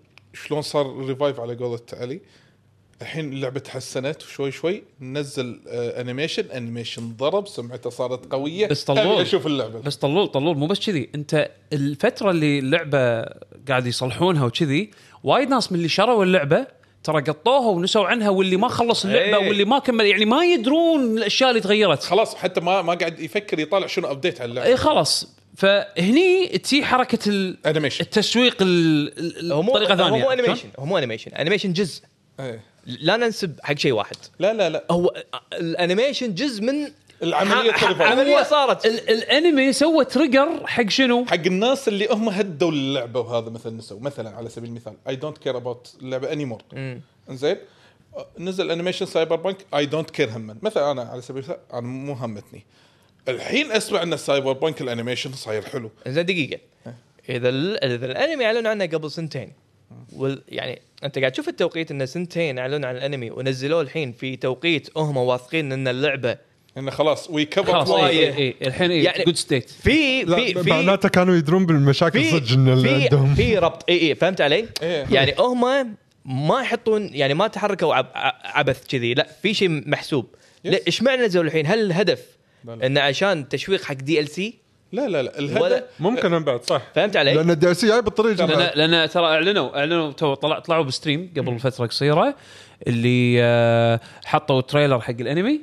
شلون 0.45 0.61
صار 0.61 1.05
revive 1.05 1.39
على 1.39 1.55
قولة 1.55 1.79
علي؟ 1.93 2.21
الحين 3.01 3.33
اللعبة 3.33 3.59
تحسنت 3.59 4.21
شوي 4.21 4.51
شوي 4.51 4.83
نزل 5.01 5.59
آه 5.67 6.01
animation 6.01 6.45
animation 6.51 7.13
ضرب 7.17 7.47
سمعته 7.47 7.89
صارت 7.89 8.31
قوية. 8.31 8.67
بس 8.67 8.83
طلول. 8.83 9.21
أشوف 9.21 9.47
اللعبة. 9.47 9.79
بس 9.79 9.95
طلول 9.95 10.27
طلول 10.27 10.57
مو 10.57 10.67
بس 10.67 10.85
كذي. 10.85 11.09
أنت 11.15 11.51
الفترة 11.73 12.31
اللي 12.31 12.59
اللعبة 12.59 13.21
قاعد 13.67 13.87
يصلحونها 13.87 14.45
وكذي 14.45 14.91
وايد 15.23 15.49
ناس 15.49 15.71
من 15.71 15.77
اللي 15.77 15.89
شروا 15.89 16.23
اللعبة 16.23 16.67
ترى 17.03 17.21
قطوها 17.21 17.69
ونسوا 17.69 18.05
عنها 18.05 18.29
واللي 18.29 18.57
ما 18.57 18.67
خلص 18.67 19.05
اللعبة 19.05 19.37
إيه. 19.37 19.47
واللي 19.47 19.65
ما 19.65 19.79
كمل 19.79 20.05
يعني 20.05 20.25
ما 20.25 20.45
يدرون 20.45 21.17
الأشياء 21.17 21.49
اللي 21.49 21.61
تغيرت. 21.61 22.03
خلاص 22.03 22.35
حتى 22.35 22.61
ما 22.61 22.81
ما 22.81 22.93
قاعد 22.93 23.19
يفكر 23.19 23.59
يطالع 23.59 23.87
شنو 23.87 24.11
update 24.11 24.41
على 24.41 24.49
اللعبة. 24.49 24.67
اي 24.67 24.77
خلاص. 24.77 25.36
فهني 25.57 26.47
تجي 26.47 26.85
حركة 26.85 27.29
ال- 27.29 27.57
animation 27.67 28.03
التسويق 28.05 28.57
ال- 28.61 29.19
ال- 29.39 29.51
هو 29.51 29.61
مو 29.61 29.71
بطريقة 29.73 29.93
هو 29.93 29.97
ثانية 29.97 30.23
مو 30.23 30.31
animation 30.31 30.69
هو 30.79 30.85
مو 30.85 30.97
animation 30.97 31.31
animation 31.31 31.73
جزء. 31.73 32.01
إيه. 32.39 32.61
لا 32.85 33.17
ننسب 33.17 33.59
حق 33.63 33.77
شيء 33.77 33.91
واحد. 33.91 34.15
لا 34.39 34.53
لا 34.53 34.69
لا. 34.69 34.85
هو 34.91 35.13
ال 35.53 35.61
animation 35.61 36.33
جزء 36.35 36.63
من 36.63 36.91
العملية 37.23 37.71
ح- 37.71 37.77
ح- 37.77 37.83
ال 37.83 37.87
revive. 37.87 38.11
عملية 38.11 38.43
صارت. 38.43 38.85
ال- 38.85 39.09
الانمي 39.09 39.73
سوى 39.73 40.05
trigger 40.05 40.67
حق 40.67 40.89
شنو؟ 40.89 41.25
حق 41.25 41.33
الناس 41.33 41.87
اللي 41.87 42.07
هم 42.11 42.29
هدوا 42.29 42.71
اللعبة 42.71 43.19
وهذا 43.19 43.49
مثلا 43.49 43.77
نسوا 43.77 43.99
مثلا 43.99 44.29
على 44.35 44.49
سبيل 44.49 44.69
المثال 44.69 44.93
I 45.09 45.15
don't 45.15 45.37
care 45.37 45.57
about 45.57 45.95
اللعبه 46.01 46.33
anymore 46.33 46.61
إنزين؟ 47.29 47.57
نزل 48.39 48.71
animation 48.71 49.05
Cyberpunk 49.05 49.57
I 49.75 49.85
don't 49.85 50.09
care 50.11 50.29
هم 50.29 50.57
مثلا 50.61 50.91
أنا 50.91 51.01
على 51.01 51.21
سبيل 51.21 51.43
المثال 51.43 51.59
أنا 51.73 51.81
مو 51.81 52.13
همتني 52.13 52.65
الحين 53.29 53.71
أسمع 53.71 54.03
إن 54.03 54.13
ال 54.13 54.51
Cyberpunk 54.53 54.81
ال 54.81 54.86
animation 54.86 55.31
صاير 55.33 55.61
حلو. 55.61 55.91
زين 56.07 56.25
دقيقة. 56.25 56.59
إذا 57.29 57.49
ال- 57.49 57.83
إذا 57.83 58.05
الأنمي 58.05 58.45
أعلنوا 58.45 58.71
عنه 58.71 58.85
قبل 58.85 59.11
سنتين. 59.11 59.51
وال 60.15 60.41
يعني 60.49 60.81
أنت 61.03 61.19
قاعد 61.19 61.31
تشوف 61.31 61.47
التوقيت 61.47 61.91
انه 61.91 62.05
سنتين 62.05 62.59
أعلنوا 62.59 62.89
عن 62.89 62.95
الأنمي 62.95 63.31
ونزلوه 63.31 63.81
الحين 63.81 64.11
في 64.11 64.35
توقيت 64.35 64.97
هم 64.97 65.17
واثقين 65.17 65.71
إن 65.71 65.87
اللعبة 65.87 66.37
إنه 66.77 66.91
خلاص 66.91 67.29
we 67.29 67.45
cover 67.45 67.71
خلاص. 67.71 67.89
اي 67.91 68.09
اي 68.09 68.37
اي 68.37 68.55
الحين 68.67 68.91
اي 68.91 69.03
يعني- 69.03 69.23
good 69.23 69.35
state 69.35 69.69
في 69.69 70.25
في 70.25 70.63
في 70.63 70.69
معناته 70.69 71.09
كانوا 71.09 71.35
يدرون 71.35 71.65
بالمشاكل 71.65 72.19
في 72.23 72.31
صدق 72.31 72.51
إن 72.53 72.67
اللي 72.73 72.89
في, 72.89 73.03
عندهم. 73.03 73.35
في 73.35 73.57
ربط. 73.57 73.89
اي 73.89 74.01
اي 74.09 74.15
فهمت 74.15 74.41
علي؟ 74.41 74.67
إيه. 74.81 75.05
يعني 75.11 75.35
هم 75.39 75.61
ما 76.25 76.61
يحطون 76.61 77.09
يعني 77.13 77.33
ما 77.33 77.47
تحركوا 77.47 77.95
عب 77.95 78.07
عبث 78.43 78.87
كذي. 78.87 79.13
لا 79.13 79.27
في 79.41 79.53
شيء 79.53 79.89
محسوب. 79.89 80.25
لا، 80.63 80.79
إيش 80.87 81.01
معنى 81.03 81.21
نزلوا 81.25 81.43
الحين؟ 81.43 81.65
هل 81.67 81.79
الهدف 81.85 82.36
لا 82.67 82.75
لا. 82.75 82.85
انه 82.85 83.01
عشان 83.01 83.49
تشويق 83.49 83.83
حق 83.83 83.93
DLC؟ 83.93 84.57
لا 84.91 85.01
لا 85.07 85.07
لا 85.07 85.17
ولا- 85.19 85.39
الهدف 85.39 85.83
ممكن 85.99 86.33
هم 86.33 86.43
بعد 86.43 86.63
صح. 86.63 86.81
فهمت 86.95 87.17
علي؟ 87.17 87.33
لأن 87.33 87.51
ال 87.51 87.73
DLC 87.73 87.87
جاي 87.87 88.01
بالطريق 88.01 88.45
لأن. 88.45 88.71
لأن 88.89 89.09
ترى 89.09 89.25
اعلنوا 89.25 89.77
أعلنوا 89.79 90.11
تو 90.11 90.33
طلع 90.33 90.59
طلعوا 90.59 90.83
ب 90.83 90.90
stream 90.90 91.33
قبل 91.37 91.59
فترة 91.59 91.85
قصيرة 91.85 92.35
اللي 92.87 93.37
آه، 93.43 93.99
حطوا 94.25 94.61
trailer 94.61 94.99
حق 95.01 95.13
الأنمي 95.19 95.61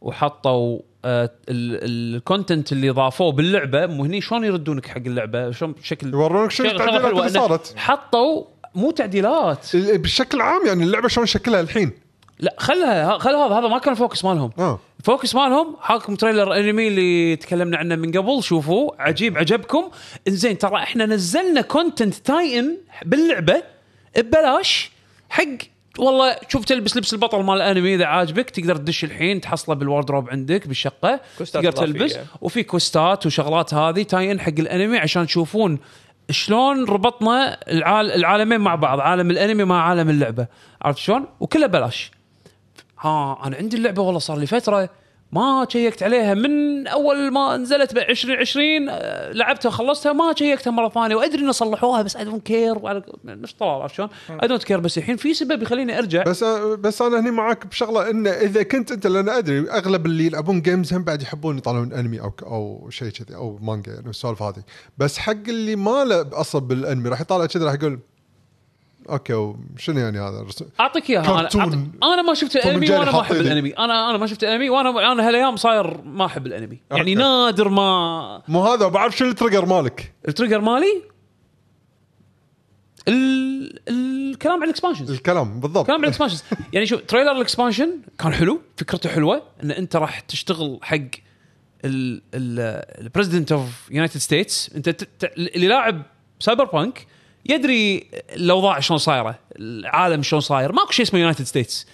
وحطوا 0.00 0.78
آه، 1.04 1.24
ال- 1.48 2.14
ال 2.16 2.23
content 2.23 2.72
اللي 2.72 2.90
ضافوه 2.90 3.32
باللعبة. 3.32 3.86
مو 3.86 4.04
هني 4.04 4.20
شلون 4.20 4.44
يردونك 4.44 4.86
حق 4.86 4.96
اللعبة؟ 5.06 5.50
شلون 5.50 5.72
بشكل 5.72 6.12
يورونك 6.12 6.50
شنو 6.50 6.66
التعديلات 6.66 7.02
حلوة. 7.02 7.10
اللي 7.10 7.22
إنه 7.22 7.48
صارت؟ 7.48 7.74
حطوا 7.76 8.44
مو 8.74 8.90
تعديلات. 8.90 9.66
بشكل 9.76 10.40
عام 10.40 10.66
يعني 10.66 10.84
اللعبة 10.84 11.08
شلون 11.08 11.26
شكلها 11.26 11.60
الحين؟ 11.60 11.92
لا 12.40 12.54
خلها 12.58 13.18
خل 13.18 13.30
هذا 13.34 13.54
هذا 13.54 13.68
ما 13.68 13.78
كان 13.78 13.92
ال 13.92 13.97
focus 13.97 14.24
مالهم. 14.24 14.50
آه. 14.58 14.78
ال 14.98 15.04
focus 15.04 15.34
مالهم 15.34 15.76
حاكم 15.80 16.14
trailer 16.14 16.56
anime 16.56 16.88
اللي 16.88 17.36
تكلمنا 17.36 17.76
عنه 17.76 17.96
من 17.96 18.12
قبل 18.12 18.42
شوفوا 18.42 19.02
عجيب 19.02 19.38
عجبكم. 19.38 19.90
انزين 20.28 20.58
ترى 20.58 20.76
إحنا 20.76 21.06
نزلنا 21.06 21.60
content 21.60 22.14
تاين 22.14 22.78
باللعبة 23.04 23.62
ببلاش 24.16 24.90
حق 25.30 25.44
والله 25.98 26.36
شوف 26.48 26.64
تلبس 26.64 26.96
لبس 26.96 27.12
البطل 27.12 27.42
مال 27.42 27.56
الانمي 27.56 27.94
إذا 27.94 28.04
عاجبك 28.04 28.50
تقدر 28.50 28.76
تدش 28.76 29.04
الحين 29.04 29.40
تحصله 29.40 29.74
بال 29.74 29.85
wardrobe 29.85 30.30
عندك 30.30 30.68
بالشقة 30.68 31.20
تقدر 31.38 31.72
تلبس. 31.72 32.12
إضافية. 32.12 32.26
وفي 32.40 32.62
questات 32.62 33.26
وشغلات 33.26 33.74
هذه 33.74 34.02
تاين 34.02 34.40
حق 34.40 34.52
الانمي 34.58 34.98
عشان 34.98 35.26
تشوفون 35.26 35.78
شلون 36.30 36.84
ربطنا 36.84 37.58
العال 37.68 38.10
العالمين 38.10 38.60
مع 38.60 38.74
بعض 38.74 39.00
عالم 39.00 39.30
الانمي 39.30 39.64
مع 39.64 39.88
عالم 39.88 40.10
اللعبة. 40.10 40.46
عرفت 40.82 40.98
شلون؟ 40.98 41.26
وكله 41.40 41.66
بلاش 41.66 42.10
ها 43.00 43.38
أنا 43.46 43.56
عندي 43.56 43.76
اللعبة 43.76 44.02
والله 44.02 44.18
صار 44.18 44.38
لي 44.38 44.46
فترة 44.46 44.90
ما 45.32 45.66
شيكت 45.68 46.02
عليها. 46.02 46.34
من 46.34 46.86
أول 46.86 47.30
ما 47.30 47.56
نزلت 47.56 47.94
ب 47.94 47.98
2020 47.98 48.88
آه، 48.88 49.32
لعبتها 49.32 49.68
وخلصتها 49.68 50.12
ما 50.12 50.34
شيكتها 50.38 50.70
مرة 50.70 50.88
ثانية. 50.88 51.14
وأدري 51.16 51.42
إنه 51.42 51.52
صلحوها 51.52 52.02
بس 52.02 52.16
I 52.16 52.24
don't 52.24 52.46
care 52.46 53.02
نفس 53.24 53.52
طلال 53.52 53.70
عرفت 53.82 53.94
شلون؟ 53.94 54.08
I 54.42 54.48
don't 54.48 54.64
care 54.64 54.80
بس 54.80 54.98
الحين 54.98 55.16
في 55.16 55.34
سبب 55.34 55.62
يخليني 55.62 55.98
أرجع. 55.98 56.22
بس 56.22 56.44
بس 56.44 57.02
أنا 57.02 57.20
هني 57.20 57.30
معاك 57.30 57.66
بشغلة 57.66 58.10
انه 58.10 58.30
إذا 58.30 58.62
كنت 58.62 58.92
أنت 58.92 59.06
لأن 59.06 59.28
أدري 59.28 59.70
أغلب 59.70 60.06
اللي 60.06 60.26
يلعبون 60.26 60.62
games 60.62 60.94
هم 60.94 61.04
بعد 61.04 61.22
يحبون 61.22 61.58
يطالعون 61.58 61.92
انمي 61.92 62.20
أو 62.20 62.32
أو 62.42 62.90
شيء 62.90 63.08
كذي 63.08 63.36
أو 63.36 63.58
مانجا 63.62 63.92
يعني 63.92 64.10
السوالف 64.10 64.42
هذه. 64.42 64.62
بس 64.98 65.18
حق 65.18 65.48
اللي 65.48 65.76
ما 65.76 66.04
له 66.04 66.26
أصلا 66.32 66.60
بالانمي 66.60 67.08
راح 67.08 67.20
يطالع 67.20 67.46
كذي 67.46 67.64
راح 67.64 67.74
يقول 67.74 67.98
okay 69.08 69.32
وشنو 69.34 69.98
يعني 70.00 70.18
هذا؟ 70.20 70.46
أعطيك 70.80 71.10
إياها. 71.10 71.22
أنا. 71.24 71.32
أعطيك 71.42 71.60
أنا 72.02 72.22
ما 72.22 72.34
شفت 72.34 72.56
الأنمي 72.56 72.90
وأنا 72.90 73.10
ما 73.12 73.20
أحب. 73.20 73.36
الأنمي. 73.36 73.70
أنا 73.70 74.10
أنا 74.10 74.18
ما 74.18 74.26
شفت 74.26 74.42
الأنمي 74.44 74.70
وأنا 74.70 75.12
أنا 75.12 75.28
هالأيام 75.28 75.56
صاير 75.56 76.02
ما 76.02 76.26
أحب 76.26 76.46
الأنمي. 76.46 76.78
يعني 76.90 77.00
okay. 77.00 77.14
نادر 77.14 77.68
ما 77.68 78.42
مو 78.48 78.62
هذا 78.64 78.88
بعرف 78.88 79.16
شنو 79.16 79.28
ال 79.28 79.33
trigger 79.33 79.66
مالك. 79.66 80.14
ال 80.28 80.32
trigger 80.32 80.60
مالي؟ 80.60 81.02
ال... 83.08 83.80
الكلام 83.88 84.56
عن 84.56 84.62
ال 84.64 84.68
expansions 84.68 85.10
الكلام 85.10 85.60
بالضبط. 85.60 85.86
كلام 85.86 85.98
عن 85.98 86.04
ال 86.04 86.08
expansions 86.08 86.44
يعني 86.72 86.86
شوف 86.86 87.00
trailer 87.00 87.32
ال 87.32 87.38
expansion 87.38 87.90
كان 88.18 88.32
حلو 88.34 88.60
فكرته 88.76 89.08
حلوة 89.10 89.42
إن 89.62 89.70
أنت 89.70 89.96
راح 89.96 90.20
تشتغل 90.20 90.78
حق 90.82 90.98
ال 91.84 92.01
president 92.01 93.52
of 93.52 93.90
United 93.90 94.16
States 94.20 94.70
أنت 94.76 94.88
ت- 94.88 95.08
ت- 95.24 95.32
اللي 95.38 95.66
لاعب 95.68 96.02
Cyberpunk 96.40 97.06
يدري 97.48 98.10
الاوضاع 98.32 98.80
شلون 98.80 98.98
صايره 98.98 99.38
العالم 99.56 100.22
شلون 100.22 100.40
صاير. 100.40 100.72
ماكو 100.72 100.92
شيء 100.92 101.04
اسمه 101.04 101.20
United 101.20 101.44
States 101.44 101.86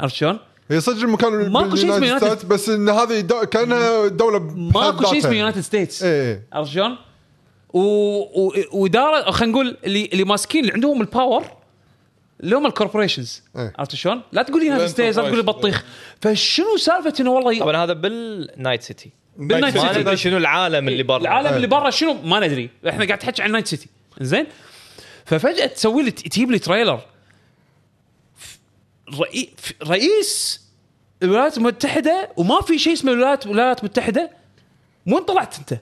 عرفت 0.00 0.14
شلون؟ 0.14 0.38
هي 0.70 0.80
صدق 0.80 1.02
المكان 1.02 1.52
ماكو 1.52 1.76
شيء 1.76 1.94
اسمه 1.94 2.06
United- 2.06 2.26
States، 2.26 2.44
بس 2.44 2.68
إن 2.68 2.88
هذه 2.88 3.20
دو... 3.20 3.40
كأنها 3.40 4.06
دولة 4.06 4.38
ماكو 4.74 5.04
شيء 5.04 5.18
اسمه. 5.18 5.32
United 5.32 5.60
States 5.60 6.02
إيه 6.02 6.22
إيه. 6.22 6.46
عرفت 6.52 6.72
شلون؟ 6.72 6.96
و... 7.72 7.80
و... 7.80 8.52
وإدارة 8.72 9.30
خلينا 9.30 9.52
نقول 9.52 9.76
اللي 9.84 10.08
اللي 10.12 10.24
ماسكين 10.24 10.60
اللي 10.60 10.72
عندهم 10.72 11.00
ال 11.00 11.07
power 11.07 11.44
اللي 12.40 12.56
هم 12.56 12.66
ال 12.66 12.72
corporations 12.72 13.42
إيه. 13.56 13.72
عرفت 13.78 13.94
شلون؟ 13.94 14.22
لا 14.32 14.42
تقول 14.42 14.60
لي 14.60 14.66
United 14.66 14.86
States 14.86 15.16
لا 15.16 15.22
تقول 15.24 15.36
لي 15.36 15.42
بطيخ. 15.42 15.84
فشنو 16.20 16.76
سالفة 16.76 17.14
إنه 17.20 17.30
والله 17.30 17.52
ي... 17.52 17.58
طبعا 17.58 17.84
هذا 17.84 17.92
بال 17.92 18.18
Night 18.18 18.82
City 18.82 19.10
بال 19.36 19.47
Night 19.47 19.76
ما 19.76 19.88
City. 19.88 20.00
ندري 20.00 20.16
شنو 20.16 20.36
العالم 20.36 20.88
اللي 20.88 21.02
برا. 21.02 21.20
العالم 21.20 21.56
اللي 21.56 21.66
برا 21.66 21.90
شنو؟ 21.90 22.16
ما 22.24 22.46
ندري. 22.46 22.70
إحنا 22.88 23.04
قاعد 23.04 23.18
تحكي 23.18 23.42
عن 23.42 23.52
Night 23.52 23.66
City 23.66 23.88
زين؟ 24.20 24.46
ففجأة 25.28 25.66
تسوي 25.66 26.02
لي 26.02 26.10
تجيب 26.10 26.50
لي 26.50 26.58
trailer. 26.58 27.00
رئي... 29.20 29.50
رئيس 29.82 30.60
الولايات 31.22 31.58
المتحدة 31.58 32.30
وما 32.36 32.60
في 32.60 32.78
شيء 32.78 32.92
اسمه 32.92 33.12
الولايات 33.12 33.46
الولايات 33.46 33.80
المتحدة. 33.80 34.30
وين 35.06 35.18
طلعت 35.22 35.58
أنت؟ 35.58 35.80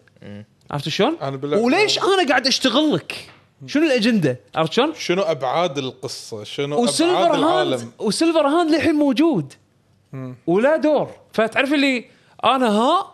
عرفت 0.71 0.89
شلون؟ 0.89 1.17
أنا 1.23 1.37
بالله- 1.37 1.59
وليش 1.59 1.99
أنا 1.99 2.29
قاعد 2.29 2.47
أشتغل 2.47 2.95
لك؟ 2.95 3.31
شنو 3.67 3.87
الأجندة؟ 3.87 4.41
عرفت 4.55 4.73
شلون؟ 4.73 4.95
شنو 4.95 5.23
أبعاد 5.23 5.79
القصة؟ 5.79 6.45
شنو 6.45 6.83
و 6.83 6.89
Silver 6.89 7.27
ابعاد 7.27 7.31
Hand 7.33 7.45
العالم؟ 7.45 7.93
و 7.99 8.47
Silverhand 8.47 8.71
للحين 8.71 8.95
موجود. 8.95 9.53
ولا 10.47 10.77
دور. 10.77 11.11
فتعرف 11.33 11.73
اللي 11.73 12.05
أنا 12.45 12.69
ها؟ 12.69 13.13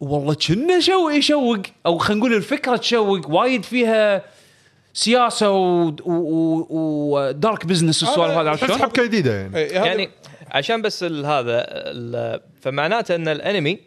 والله 0.00 0.34
كنا 0.34 0.80
شو 0.80 1.10
يشوق. 1.10 1.58
أو 1.86 1.98
خلينا 1.98 2.20
نقول 2.20 2.34
الفكرة 2.34 2.76
تشوق. 2.76 3.30
وايد 3.30 3.64
فيها 3.64 4.24
سياسة 4.94 5.50
و 6.70 6.89
dark 6.89 7.66
business 7.66 8.02
والسوالف 8.02 8.32
هذه 8.32 8.48
عرفت 8.48 8.64
شلون؟ 8.66 8.78
حبكة 8.78 9.04
جديدة 9.04 9.34
يعني. 9.34 9.56
إيه، 9.58 9.78
هذا- 9.80 9.86
يعني 9.86 10.08
عشان 10.50 10.82
بس 10.82 11.04
هذا 11.04 11.64
ال- 11.68 12.40
فمعناته 12.60 13.14
إن 13.14 13.28
الأنمي 13.28 13.78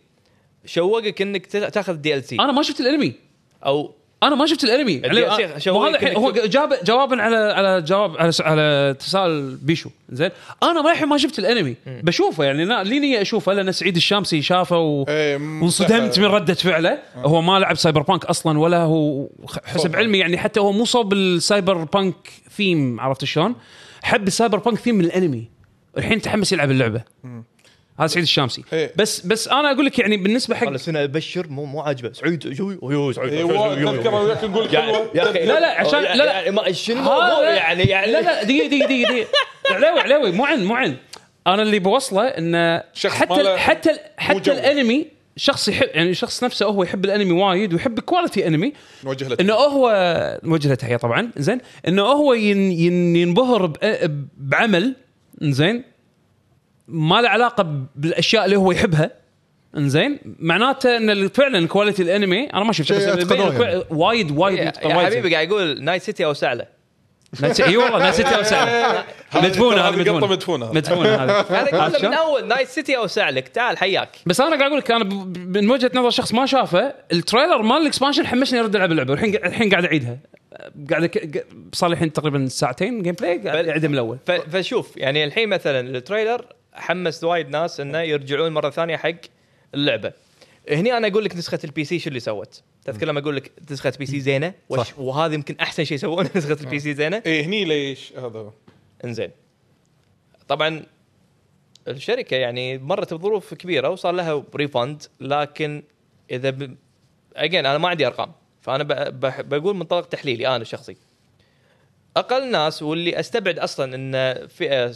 شوقك 0.65 1.22
إنك 1.22 1.45
تأ- 1.45 1.69
تأخذ 1.69 1.94
DLC 1.93 2.35
أنا 2.36 2.52
ما 2.52 2.61
شفت 2.64 2.80
الأنمي. 2.80 3.14
أو 3.65 3.94
أنا 4.23 4.35
ما 4.35 4.45
شفت 4.45 4.63
الأنمي. 4.63 4.93
يعني 4.93 5.21
مو 5.67 5.83
هذا 5.83 5.95
الحين 5.95 6.15
هو 6.17 6.31
جاب 6.31 6.73
جوابا 6.83 7.21
على 7.21 7.35
على 7.35 7.81
جواب 7.81 8.17
على, 8.17 8.31
س- 8.31 8.41
على 8.41 8.95
تساؤل 8.99 9.55
بيشو. 9.61 9.89
زين؟ 10.09 10.29
أنا 10.63 10.81
ما 10.81 10.91
الحين 10.91 11.07
ما 11.07 11.17
شفت 11.17 11.39
الأنمي. 11.39 11.75
بشوفه 11.87 12.43
يعني 12.43 12.63
أنا 12.63 12.83
لي 12.83 12.99
نية 12.99 13.21
أشوفه 13.21 13.53
لأن 13.53 13.71
سعيد 13.71 13.95
الشامسي 13.95 14.41
شافه 14.41 14.77
و... 14.77 15.05
إيه، 15.07 15.37
م- 15.37 15.61
وانصدمت 15.61 16.19
من 16.19 16.25
ردة 16.25 16.53
فعله. 16.53 16.97
هو 17.15 17.41
ما 17.41 17.59
لعب 17.59 17.75
Cyberpunk 17.77 18.26
أصلا 18.25 18.59
ولا 18.59 18.77
هو 18.81 19.27
خ- 19.45 19.59
حسب 19.65 19.79
صوب. 19.79 19.95
علمي 19.95 20.17
يعني 20.17 20.37
حتى 20.37 20.59
هو 20.59 20.71
مو 20.71 20.85
صوب 20.85 21.13
ال 21.14 21.84
Cyberpunk 21.84 22.15
theme 22.56 22.99
عرفت 22.99 23.25
شلون؟ 23.25 23.55
حب 24.03 24.27
ال 24.27 24.57
Cyberpunk 24.57 24.77
theme 24.77 24.95
من 24.95 25.05
الأنمي. 25.05 25.49
الحين 25.97 26.21
تحمس 26.21 26.51
يلعب 26.53 26.71
اللعبة. 26.71 27.01
هذا 27.99 28.07
سعيد 28.07 28.23
الشامسي. 28.23 28.63
إيه. 28.73 28.91
بس 28.95 29.22
بس 29.26 29.47
أنا 29.47 29.72
أقول 29.72 29.85
لك 29.85 29.99
يعني 29.99 30.17
بالنسبة 30.17 30.55
حق 30.55 30.63
والله 30.65 30.77
سنة 30.77 31.03
أبشر 31.03 31.47
مو 31.47 31.65
مو 31.65 31.81
عاجبه. 31.81 32.13
سعيد 32.13 32.53
شوي 32.53 32.80
أيوه، 32.84 33.11
سعيد. 33.11 33.34
إيه، 33.34 33.43
نقول 33.43 34.73
يعني 34.73 34.93
حلوة 34.93 35.11
يا 35.15 35.23
أخي 35.23 35.45
لا، 35.45 35.59
لا، 35.59 35.80
عشان- 35.80 36.03
يعني- 36.03 36.17
لا، 36.17 36.23
لا. 36.23 36.31
يعني 36.34 36.51
ما 36.51 36.72
شنو 36.72 37.11
يعني 37.43 37.84
يعني 37.84 38.11
لا 38.11 38.22
لا 38.22 38.43
دقيقة 38.43 38.67
دقيقة 38.67 38.85
دقيقة 38.88 39.09
دقيقة. 39.11 39.27
علاوي 39.72 39.99
علاوي 39.99 40.31
مو 40.31 40.45
عن 40.45 40.65
مو 40.65 40.76
عن 40.76 40.95
أنا 41.47 41.61
اللي 41.61 41.80
بوصله 41.80 42.22
انه 42.27 42.84
شخص 42.93 43.15
حتى 43.15 43.41
ال- 43.41 43.59
حتى 43.59 43.91
ال- 43.91 43.99
حتى. 44.17 44.51
الأنمي 44.51 45.07
شخص 45.38 45.67
يحب 45.67 45.88
يعني 45.93 46.13
شخص 46.13 46.43
نفسه 46.43 46.65
هو 46.65 46.84
يحب 46.84 47.05
الأنمي 47.05 47.31
وايد 47.31 47.73
ويحب 47.73 47.99
quality 47.99 48.47
أنمي. 48.47 48.73
نوجه 49.03 49.27
له 49.27 49.38
إنه 49.39 49.53
هو 49.53 50.39
نوجه 50.43 50.67
له 50.67 50.76
تحية 50.76 50.97
طبعا. 50.97 51.31
زين. 51.38 51.57
إنه 51.88 52.01
هو 52.03 52.34
ين 52.34 52.72
ين 52.72 53.15
ينبهر 53.15 53.73
بعمل. 54.38 54.95
زين. 55.41 55.84
ما 56.88 57.22
له 57.22 57.30
علاقة 57.30 57.68
بالأشياء 57.95 58.45
اللي 58.45 58.56
هو 58.56 58.72
يحبها. 58.72 59.12
إنزين؟ 59.78 60.20
معناته 60.40 60.98
إن 60.98 61.28
فعلا 61.28 61.68
quality 61.68 62.03
الأنمي 62.03 62.44
أنا 62.53 62.64
ما 62.64 62.74
شفته 62.74 62.99
شيء 62.99 63.16
بس 63.16 63.24
يبين 63.24 63.40
يعني. 63.41 63.84
وايد 63.90 64.32
وايد 64.38 64.57
يا 64.60 64.66
متقن، 64.66 64.90
يا 64.90 64.95
وايد 64.95 65.07
حبيبي. 65.10 65.34
قاعد 65.36 65.48
يقول 65.48 65.84
Night 65.84 66.02
City 66.03 66.26
اوسع 66.26 66.53
له 66.53 66.66
ناس 67.41 67.62
إي 67.62 67.78
والله 67.78 67.99
Night 67.99 68.15
City 68.15 68.35
اوسع 68.36 68.64
هذه 68.64 69.06
مدفونة 69.44 69.82
هذه 69.82 70.02
هذه 70.02 70.14
مدفونة. 70.28 70.72
مدفونة. 70.74 71.16
هذه. 71.16 71.32
هذا 71.62 71.82
عرفت 71.82 71.95
قلنا 71.95 72.10
من؟ 72.10 72.14
أول 72.14 72.48
Night 72.47 72.68
City 72.68 72.97
اوسع 72.98 73.30
لك 73.30 73.48
تعال 73.48 73.78
حياك. 73.78 74.10
بس 74.26 74.41
أنا 74.41 74.49
قاعد 74.49 74.62
أقول 74.62 74.78
لك 74.78 74.91
أنا 74.91 75.03
ب- 75.03 75.34
ب- 75.34 75.57
من 75.57 75.70
وجهة 75.70 75.91
نظر 75.95 76.10
شخص 76.10 76.34
ما 76.34 76.45
شافه 76.45 76.94
ال 77.14 77.19
trailer 77.19 77.61
مال 77.62 77.78
ال 77.81 77.86
expansion 77.86 78.27
حمسني 78.28 78.60
أرد 78.60 78.76
ألعب 78.76 78.91
اللعبة. 78.91 79.12
والحين 79.12 79.36
الحين 79.36 79.70
قاعد 79.70 79.86
أعيدها. 79.86 80.18
قاعد 80.90 81.06
أك- 81.06 81.38
ق- 81.38 81.44
صار 81.74 81.90
لي 81.90 81.94
الحين 81.94 82.14
تقريبا 82.14 82.48
ساعتين 82.48 83.02
gameplay 83.02 83.38
قاعد 83.38 83.57
بل- 83.64 83.70
أعيدها 83.70 83.88
من 83.88 83.94
الأول. 83.94 84.18
ف- 84.26 84.32
فشوف 84.32 84.98
يعني 84.98 85.24
الحين 85.24 85.49
مثلا 85.49 85.80
ال 85.80 85.88
trailer 85.88 86.45
حمس 86.76 87.23
وايد 87.23 87.49
ناس 87.49 87.80
إنه 87.80 87.99
يرجعون 88.02 88.52
مرة 88.52 88.69
ثانية 88.69 88.97
حق 88.97 89.15
اللعبة. 89.73 90.14
هني 90.72 90.97
أنا 90.97 91.07
أقول 91.07 91.26
لك 91.26 91.35
نسخة 91.35 91.60
ال 91.64 91.85
PC 91.85 91.99
شو 91.99 92.10
اللي 92.10 92.19
سوت؟ 92.19 92.61
تذكر 92.85 93.06
لما 93.06 93.19
أقول 93.19 93.35
لك 93.35 93.52
نسخة 93.72 93.93
PC 93.99 94.19
زينة؟ 94.19 94.53
وش 94.69 94.97
وهذا 94.97 95.34
يمكن 95.34 95.56
أحسن 95.61 95.84
شيء 95.84 95.95
يسوونه 95.95 96.30
نسخة 96.35 96.57
ال 96.61 96.80
PC 96.80 96.93
زينة. 96.93 97.23
إيه 97.26 97.45
هني 97.45 97.65
ليش 97.65 98.14
هذا؟ 98.14 98.39
هو. 98.39 98.52
إنزين. 99.06 99.31
طبعا 100.47 100.84
الشركة 101.88 102.35
يعني 102.35 102.77
مرت 102.77 103.14
بظروف 103.14 103.53
كبيرة 103.53 103.89
وصار 103.89 104.14
لها 104.14 104.43
refund 104.56 105.03
لكن 105.19 105.84
إذا 106.31 106.49
ب... 106.49 106.76
again 107.35 107.65
أنا 107.65 107.77
ما 107.77 107.89
عندي 107.89 108.07
أرقام 108.07 108.31
فأنا 108.61 108.84
ب... 108.84 109.19
بح... 109.19 109.41
بقول 109.41 109.76
منطلق 109.76 110.06
تحليلي 110.06 110.47
أنا 110.47 110.57
الشخصي 110.57 110.97
أقل 112.17 112.51
ناس 112.51 112.83
واللي 112.83 113.19
أستبعد 113.19 113.59
أصلا 113.59 113.95
إن 113.95 114.47
فئة 114.47 114.95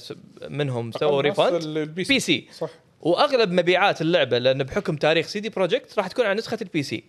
منهم 0.49 0.91
سووا 0.91 1.21
refund 1.21 1.63
ال 1.63 2.03
P- 2.03 2.19
PC. 2.19 2.47
صح. 2.57 2.69
وأغلب 3.01 3.51
مبيعات 3.51 4.01
اللعبة 4.01 4.37
لأن 4.37 4.63
بحكم 4.63 4.95
تاريخ 4.95 5.27
CD 5.27 5.49
Projekt 5.49 5.97
راح 5.97 6.07
تكون 6.07 6.25
على 6.25 6.37
نسخة 6.37 6.57
ال 6.61 6.83
PC. 6.83 7.03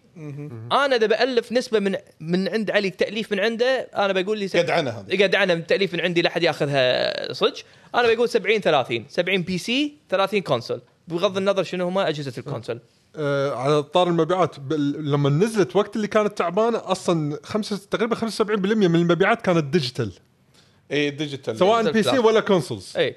أنا 0.72 0.96
إذا 0.96 1.06
بألف 1.06 1.52
نسبة 1.52 1.78
من 1.78 1.96
من 2.20 2.48
عند 2.48 2.70
علي 2.70 2.90
تاليف 2.90 3.32
من 3.32 3.40
عنده 3.40 3.88
أنا 3.96 4.12
بقول 4.12 4.38
لي 4.38 4.46
هذه. 4.54 5.22
قدعنه 5.22 5.54
من 5.54 5.66
تاليف 5.66 5.94
من 5.94 6.00
عندي 6.00 6.22
لا 6.22 6.28
أحد 6.28 6.42
يأخذها 6.42 7.32
صدق. 7.32 7.58
أنا 7.94 8.14
بقول 8.14 8.28
70 8.28 8.60
30 8.60 9.06
70 9.08 9.42
PC 9.42 9.96
30 10.08 10.40
console. 10.40 10.80
بغض 11.08 11.36
النظر 11.36 11.62
شنو 11.62 11.86
هما 11.86 12.08
أجهزة 12.08 12.32
ال 12.38 12.43
console. 12.43 12.80
آه 13.16 13.54
على 13.54 13.82
طار 13.82 14.08
المبيعات. 14.08 14.56
لما 14.98 15.30
نزلت 15.30 15.76
وقت 15.76 15.96
اللي 15.96 16.06
كانت 16.06 16.38
تعبانة 16.38 16.78
أصلا 16.84 17.38
خمسة 17.42 17.80
تقريبا 17.90 18.16
75% 18.16 18.40
من 18.40 18.96
المبيعات 18.96 19.42
كانت 19.42 19.64
digital 19.64 20.12
إيه 20.90 21.08
digital 21.08 21.56
سواء 21.56 21.90
PC 21.90 22.10
لا. 22.10 22.20
ولا 22.20 22.40
consoles 22.40 22.96
اي 22.96 23.16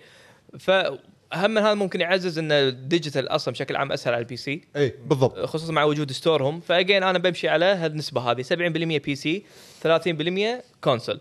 فهم 0.59 1.51
من 1.51 1.57
هذا 1.57 1.73
ممكن 1.73 2.01
يعزز 2.01 2.37
إن 2.37 2.51
ال 2.51 2.61
digital 2.61 3.27
أصلا 3.27 3.51
بشكل 3.53 3.75
عام 3.75 3.91
أسهل 3.91 4.13
على 4.13 4.21
ال 4.21 4.38
PC 4.38 4.61
اي 4.75 4.95
بالضبط. 5.05 5.39
خصوصا 5.39 5.73
مع 5.73 5.83
وجود 5.83 6.11
store 6.11 6.46
هم 6.46 6.59
ف 6.59 6.67
again 6.67 7.03
أنا 7.03 7.19
بمشي 7.19 7.49
على 7.49 7.65
هالنسبه 7.65 8.21
هذه 8.21 8.43
70% 8.43 8.55
PC 8.55 9.43
30% 9.83 10.63
console 10.81 11.19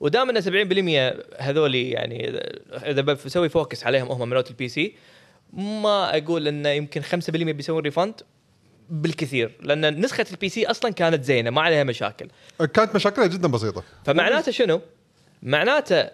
ودام 0.00 0.30
إن 0.30 0.42
70% 0.42 1.14
هذولي 1.38 1.90
يعني 1.90 2.28
اذا 2.72 3.00
بسوي 3.00 3.48
focus 3.48 3.86
عليهم 3.86 4.12
هم 4.12 4.28
من 4.28 4.36
ال 4.36 4.68
PC 4.68 4.94
ما 5.52 6.16
أقول 6.18 6.48
إنه 6.48 6.68
يمكن 6.68 7.02
5% 7.02 7.30
بيسوون 7.30 7.82
refund 7.82 8.14
بالكثير 8.90 9.50
لأن 9.60 10.00
نسخة 10.00 10.26
ال 10.30 10.48
PC 10.48 10.66
أصلا 10.66 10.92
كانت 10.92 11.24
زينة 11.24 11.50
ما 11.50 11.60
عليها 11.60 11.84
مشاكل 11.84 12.28
كانت 12.58 12.94
مشاكلها 12.94 13.26
جدا 13.26 13.48
بسيطة 13.48 13.82
فمعناته 14.04 14.52
شنو؟ 14.52 14.80
معناته 15.42 16.10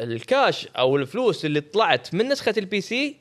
الكاش 0.00 0.68
أو 0.78 0.96
الفلوس 0.96 1.44
اللي 1.44 1.60
طلعت 1.60 2.14
من 2.14 2.28
نسخة 2.28 2.54
ال 2.58 2.80
PC 2.80 3.16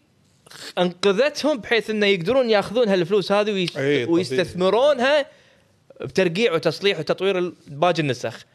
أنقذتهم 0.78 1.58
بحيث 1.58 1.90
إنه 1.90 2.06
يقدرون 2.06 2.50
ياخذون 2.50 2.90
هالفلوس 2.90 3.32
هذه 3.32 3.52
ويست... 3.52 3.78
أي، 3.78 3.84
طبيعي. 3.84 4.06
ويستثمرونها 4.06 5.26
بترقيع 6.02 6.54
وتصليح 6.54 7.00
وتطوير 7.00 7.54
باقي 7.68 8.00
النسخ. 8.00 8.46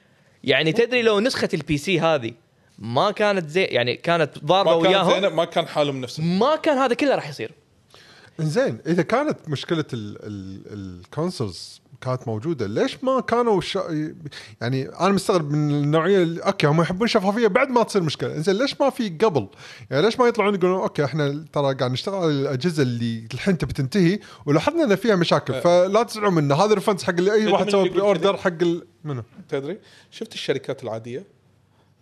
يعني 0.44 0.72
تدري 0.72 1.02
لو 1.02 1.20
نسخة 1.20 1.48
ال 1.54 1.78
PC 1.78 2.00
هذه 2.00 2.32
ما 2.78 3.10
كانت 3.10 3.48
زي 3.48 3.62
يعني 3.64 3.96
كانت 3.96 4.44
ضاربة 4.44 4.76
ما 4.76 4.82
كان 4.82 4.92
وياهم. 4.92 5.10
زينة، 5.10 5.28
ما 5.28 5.44
كان 5.44 5.66
حالهم 5.66 6.00
نفسه. 6.00 6.22
ما 6.22 6.56
كان 6.56 6.78
هذا 6.78 6.94
كله 6.94 7.14
راح 7.14 7.28
يصير. 7.28 7.52
زين 8.38 8.78
إذا 8.86 9.02
كانت 9.02 9.38
مشكلة 9.48 9.84
ال- 9.92 10.18
ال- 10.22 10.62
ال 10.72 10.84
consoles 10.84 11.80
كانت 12.00 12.28
موجودة 12.28 12.66
ليش 12.66 13.04
ما 13.04 13.20
كانوا 13.20 13.60
شا... 13.60 14.12
يعني 14.60 14.88
أنا 14.88 15.08
مستغرب 15.08 15.50
من 15.50 15.70
النوعية 15.70 16.22
اللي 16.22 16.40
okay 16.40 16.66
هم 16.66 16.80
يحبون 16.80 17.04
الشفافية 17.04 17.46
بعد 17.46 17.68
ما 17.70 17.82
تصير 17.82 18.02
مشكلة. 18.02 18.38
زين 18.38 18.56
ليش 18.56 18.80
ما 18.80 18.90
في 18.90 19.08
قبل؟ 19.08 19.48
يعني 19.90 20.02
ليش 20.04 20.18
ما 20.18 20.26
يطلعون 20.26 20.54
يقولون 20.54 20.80
okay 20.80 21.04
إحنا 21.04 21.44
ترى 21.52 21.74
قاعد 21.74 21.90
نشتغل 21.90 22.14
على 22.14 22.30
الأجهزة 22.30 22.82
اللي 22.82 23.28
الحين 23.34 23.58
تبي 23.58 23.72
تنتهي 23.72 24.18
ولاحظنا 24.46 24.84
ان 24.84 24.96
فيها 24.96 25.16
مشاكل 25.16 25.54
فلا 25.60 26.02
تزعلوا 26.02 26.30
منه. 26.30 26.54
هذا 26.54 26.74
refunds 26.74 27.04
حق 27.04 27.14
اللي 27.14 27.32
أي 27.32 27.46
واحد 27.52 27.70
سوى 27.70 27.88
pre-order 27.88 28.36
حق 28.36 28.62
ال... 28.62 28.86
منو 29.04 29.22
تدري؟ 29.48 29.78
شفت 30.10 30.34
الشركات 30.34 30.84
العادية؟ 30.84 31.35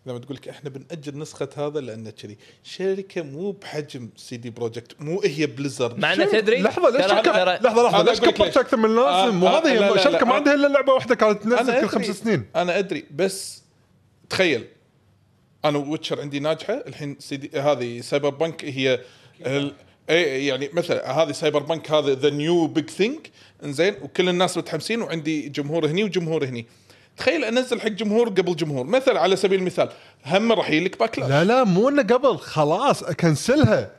لما 0.06 0.18
تقول 0.18 0.36
لك 0.36 0.48
إحنا 0.48 0.70
بنأجل 0.70 1.18
نسخة 1.18 1.48
هذا 1.56 1.80
لأنه 1.80 2.10
كذي 2.10 2.38
شركة 2.62 3.22
مو 3.22 3.50
بحجم 3.50 4.08
CD 4.16 4.50
Projekt 4.50 5.00
مو 5.00 5.20
هي 5.24 5.46
Blizzard 5.46 5.98
مع 5.98 6.12
إنه 6.12 6.24
تدري 6.24 6.62
لحظة 6.62 6.90
ليش 6.90 7.06
لحظة 7.06 7.58
لحظة 7.58 8.02
ليش 8.02 8.20
كبرت. 8.20 8.56
أكثر 8.56 8.76
من 8.76 8.84
اللازم 8.84 9.08
آه، 9.08 9.30
مو 9.30 9.46
آه، 9.46 9.58
هذه 9.58 9.74
لا، 9.74 9.96
شركة 9.96 10.26
ما 10.26 10.32
آه. 10.32 10.34
عندها 10.34 10.54
إلا 10.54 10.66
لعبة 10.66 10.92
واحدة 10.92 11.14
كانت 11.14 11.42
تنزل 11.42 11.80
كل. 11.80 11.88
خمس 11.88 12.06
سنين 12.06 12.44
أنا 12.56 12.78
أدري 12.78 13.04
بس 13.14 13.62
تخيل 14.30 14.64
أنا 15.64 15.78
Witcher 15.78 16.20
عندي 16.20 16.38
ناجحة 16.40 16.74
الحين 16.86 17.16
سي 17.18 17.36
دي 17.36 17.60
هذه 17.60 18.00
Cyberpunk 18.00 18.64
هي 18.64 19.00
ال... 19.46 19.74
اي 20.10 20.46
يعني 20.46 20.70
مثلا 20.72 21.10
هذه 21.22 21.32
Cyberpunk 21.32 21.90
هذا 21.90 22.14
the 22.14 22.30
new 22.30 22.66
big 22.66 22.90
thing 22.90 23.30
إنزين 23.64 23.94
وكل 24.02 24.28
الناس 24.28 24.58
متحمسين 24.58 25.02
وعندي 25.02 25.48
جمهور 25.48 25.86
هني 25.86 26.04
وجمهور 26.04 26.44
هني 26.44 26.66
تخيل 27.16 27.44
انزل 27.44 27.80
حق 27.80 27.88
جمهور 27.88 28.28
قبل 28.28 28.56
جمهور 28.56 28.86
مثلا 28.86 29.20
على 29.20 29.36
سبيل 29.36 29.58
المثال 29.58 29.88
هم 30.26 30.52
راح 30.52 30.70
يجيلك 30.70 30.98
backlash 30.98 31.30
لا 31.30 31.44
لا 31.44 31.64
مو 31.64 31.88
إنه 31.88 32.02
قبل 32.02 32.38
خلاص 32.38 33.04
كنسلها. 33.04 33.90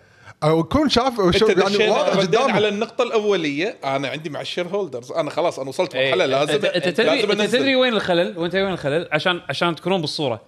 أو 0.43 0.61
اكون 0.61 0.89
شاف 0.89 1.37
شوف 1.37 1.49
يعني 1.49 1.89
واضح 1.89 2.17
قدامي. 2.17 2.51
على 2.51 2.67
النقطة 2.67 3.03
الأولية 3.03 3.77
أنا 3.83 4.07
عندي 4.07 4.29
مع 4.29 4.41
ال 4.41 4.67
shareholders 4.67 5.11
أنا 5.11 5.29
خلاص 5.29 5.59
أنا 5.59 5.69
وصلت 5.69 5.95
إيه. 5.95 6.05
مرحله 6.05 6.25
لازم 6.25 6.53
انت 6.53 6.65
أنت 6.65 6.87
تدري 6.87 7.23
أنت. 7.23 7.41
تدري 7.41 7.75
وين 7.75 7.93
الخلل؟ 7.93 8.37
وانت 8.37 8.55
وين 8.55 8.73
الخلل؟ 8.73 9.07
عشان 9.11 9.41
عشان 9.49 9.75
تكونون 9.75 10.01
بالصورة. 10.01 10.41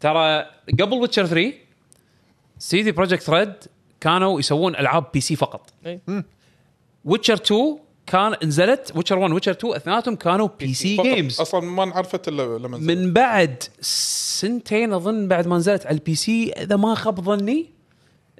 ترى 0.00 0.46
قبل 0.80 0.94
Witcher 0.94 1.26
3 1.26 1.52
CD 2.58 2.92
Projekt 2.92 3.30
Red 3.30 3.52
كانوا 4.00 4.40
يسوون 4.40 4.76
ألعاب 4.76 5.04
PC 5.14 5.36
فقط. 5.36 5.70
إيه. 5.86 6.00
Witcher 7.04 7.34
2 7.34 7.78
كان 8.06 8.36
نزلت 8.44 8.92
Witcher 8.94 9.18
1 9.18 9.32
Witcher 9.32 9.50
2 9.50 9.74
اثنيناتهم 9.74 10.16
كانوا 10.16 10.48
PC. 10.58 10.74
games 10.74 11.40
أصلا 11.40 11.60
ما 11.60 11.82
انعرفت 11.82 12.28
إلا 12.28 12.58
لما 12.58 12.78
نزل. 12.78 12.86
من 12.86 13.12
بعد 13.12 13.62
سنتين 13.80 14.92
أظن 14.92 15.28
بعد 15.28 15.46
ما 15.46 15.56
نزلت 15.56 15.86
على 15.86 15.94
ال 15.94 16.14
PC 16.14 16.52
إذا 16.52 16.76
ما 16.76 16.94
خاب 16.94 17.20
ظني 17.20 17.70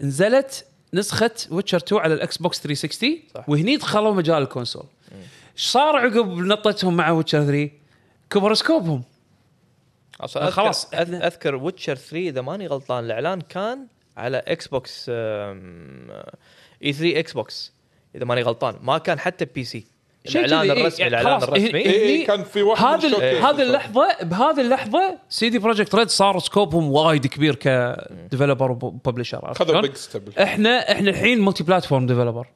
نزلت 0.01 0.65
نسخة 0.95 1.31
Witcher 1.51 1.77
2 1.77 2.03
على 2.03 2.15
ال 2.15 2.37
Xbox 2.37 2.61
360 2.61 3.19
صح. 3.35 3.49
وهني 3.49 3.77
دخلوا 3.77 4.15
مجال 4.15 4.43
ال 4.43 4.48
console 4.48 4.85
إيش 5.13 5.67
صار 5.67 5.97
عقب 5.97 6.39
نطتهم 6.39 6.97
مع 6.97 7.11
Witcher 7.11 7.45
3 7.45 7.71
كبر 8.31 8.55
scope 8.55 8.89
هم 8.89 9.03
أصلا 10.21 10.51
خلاص 10.51 10.87
خلاص. 10.87 11.11
أذكر 11.13 11.55
Witcher 11.55 11.95
3 11.95 12.17
إذا 12.17 12.41
ماني 12.41 12.67
غلطان 12.67 13.05
الإعلان 13.05 13.41
كان 13.41 13.87
على 14.17 14.37
Xbox 14.37 15.09
E3 15.09 16.93
Xbox 16.93 17.76
إذا 18.17 18.25
ماني 18.25 18.43
غلطان. 18.43 18.75
ما 18.83 18.99
كان 18.99 19.19
حتى 19.19 19.45
PC 19.45 19.85
الإعلان 20.27 20.71
إيه، 20.71 20.81
الرسمي 20.81 21.07
يعني 21.07 21.21
الاعلان 21.21 21.43
الرسمي. 21.43 21.67
إيه، 21.67 21.87
إيه، 21.87 22.17
هني 22.17 22.25
كان 22.27 22.45
في 22.45 22.63
واحد 22.63 22.85
هذه 22.85 23.51
هذه. 23.51 23.63
اللحظة 23.63 24.07
بهذه 24.23 24.61
اللحظة 24.61 25.19
سي 25.29 25.49
دي 25.49 25.59
بروجكت 25.59 25.95
ريد 25.95 26.09
صار 26.09 26.39
scope 26.39 26.77
هم 26.77 26.93
وايد 26.93 27.27
كبير 27.27 27.55
ك 27.55 27.66
developer 27.66 28.71
و 28.71 28.79
publisher 28.79 29.55
خذوا 29.55 29.81
big 29.81 29.95
step 29.95 30.23
إحنا 30.39 30.93
إحنا 30.93 31.11
الحين 31.11 31.41
multi-platform 31.41 32.07
developer 32.07 32.47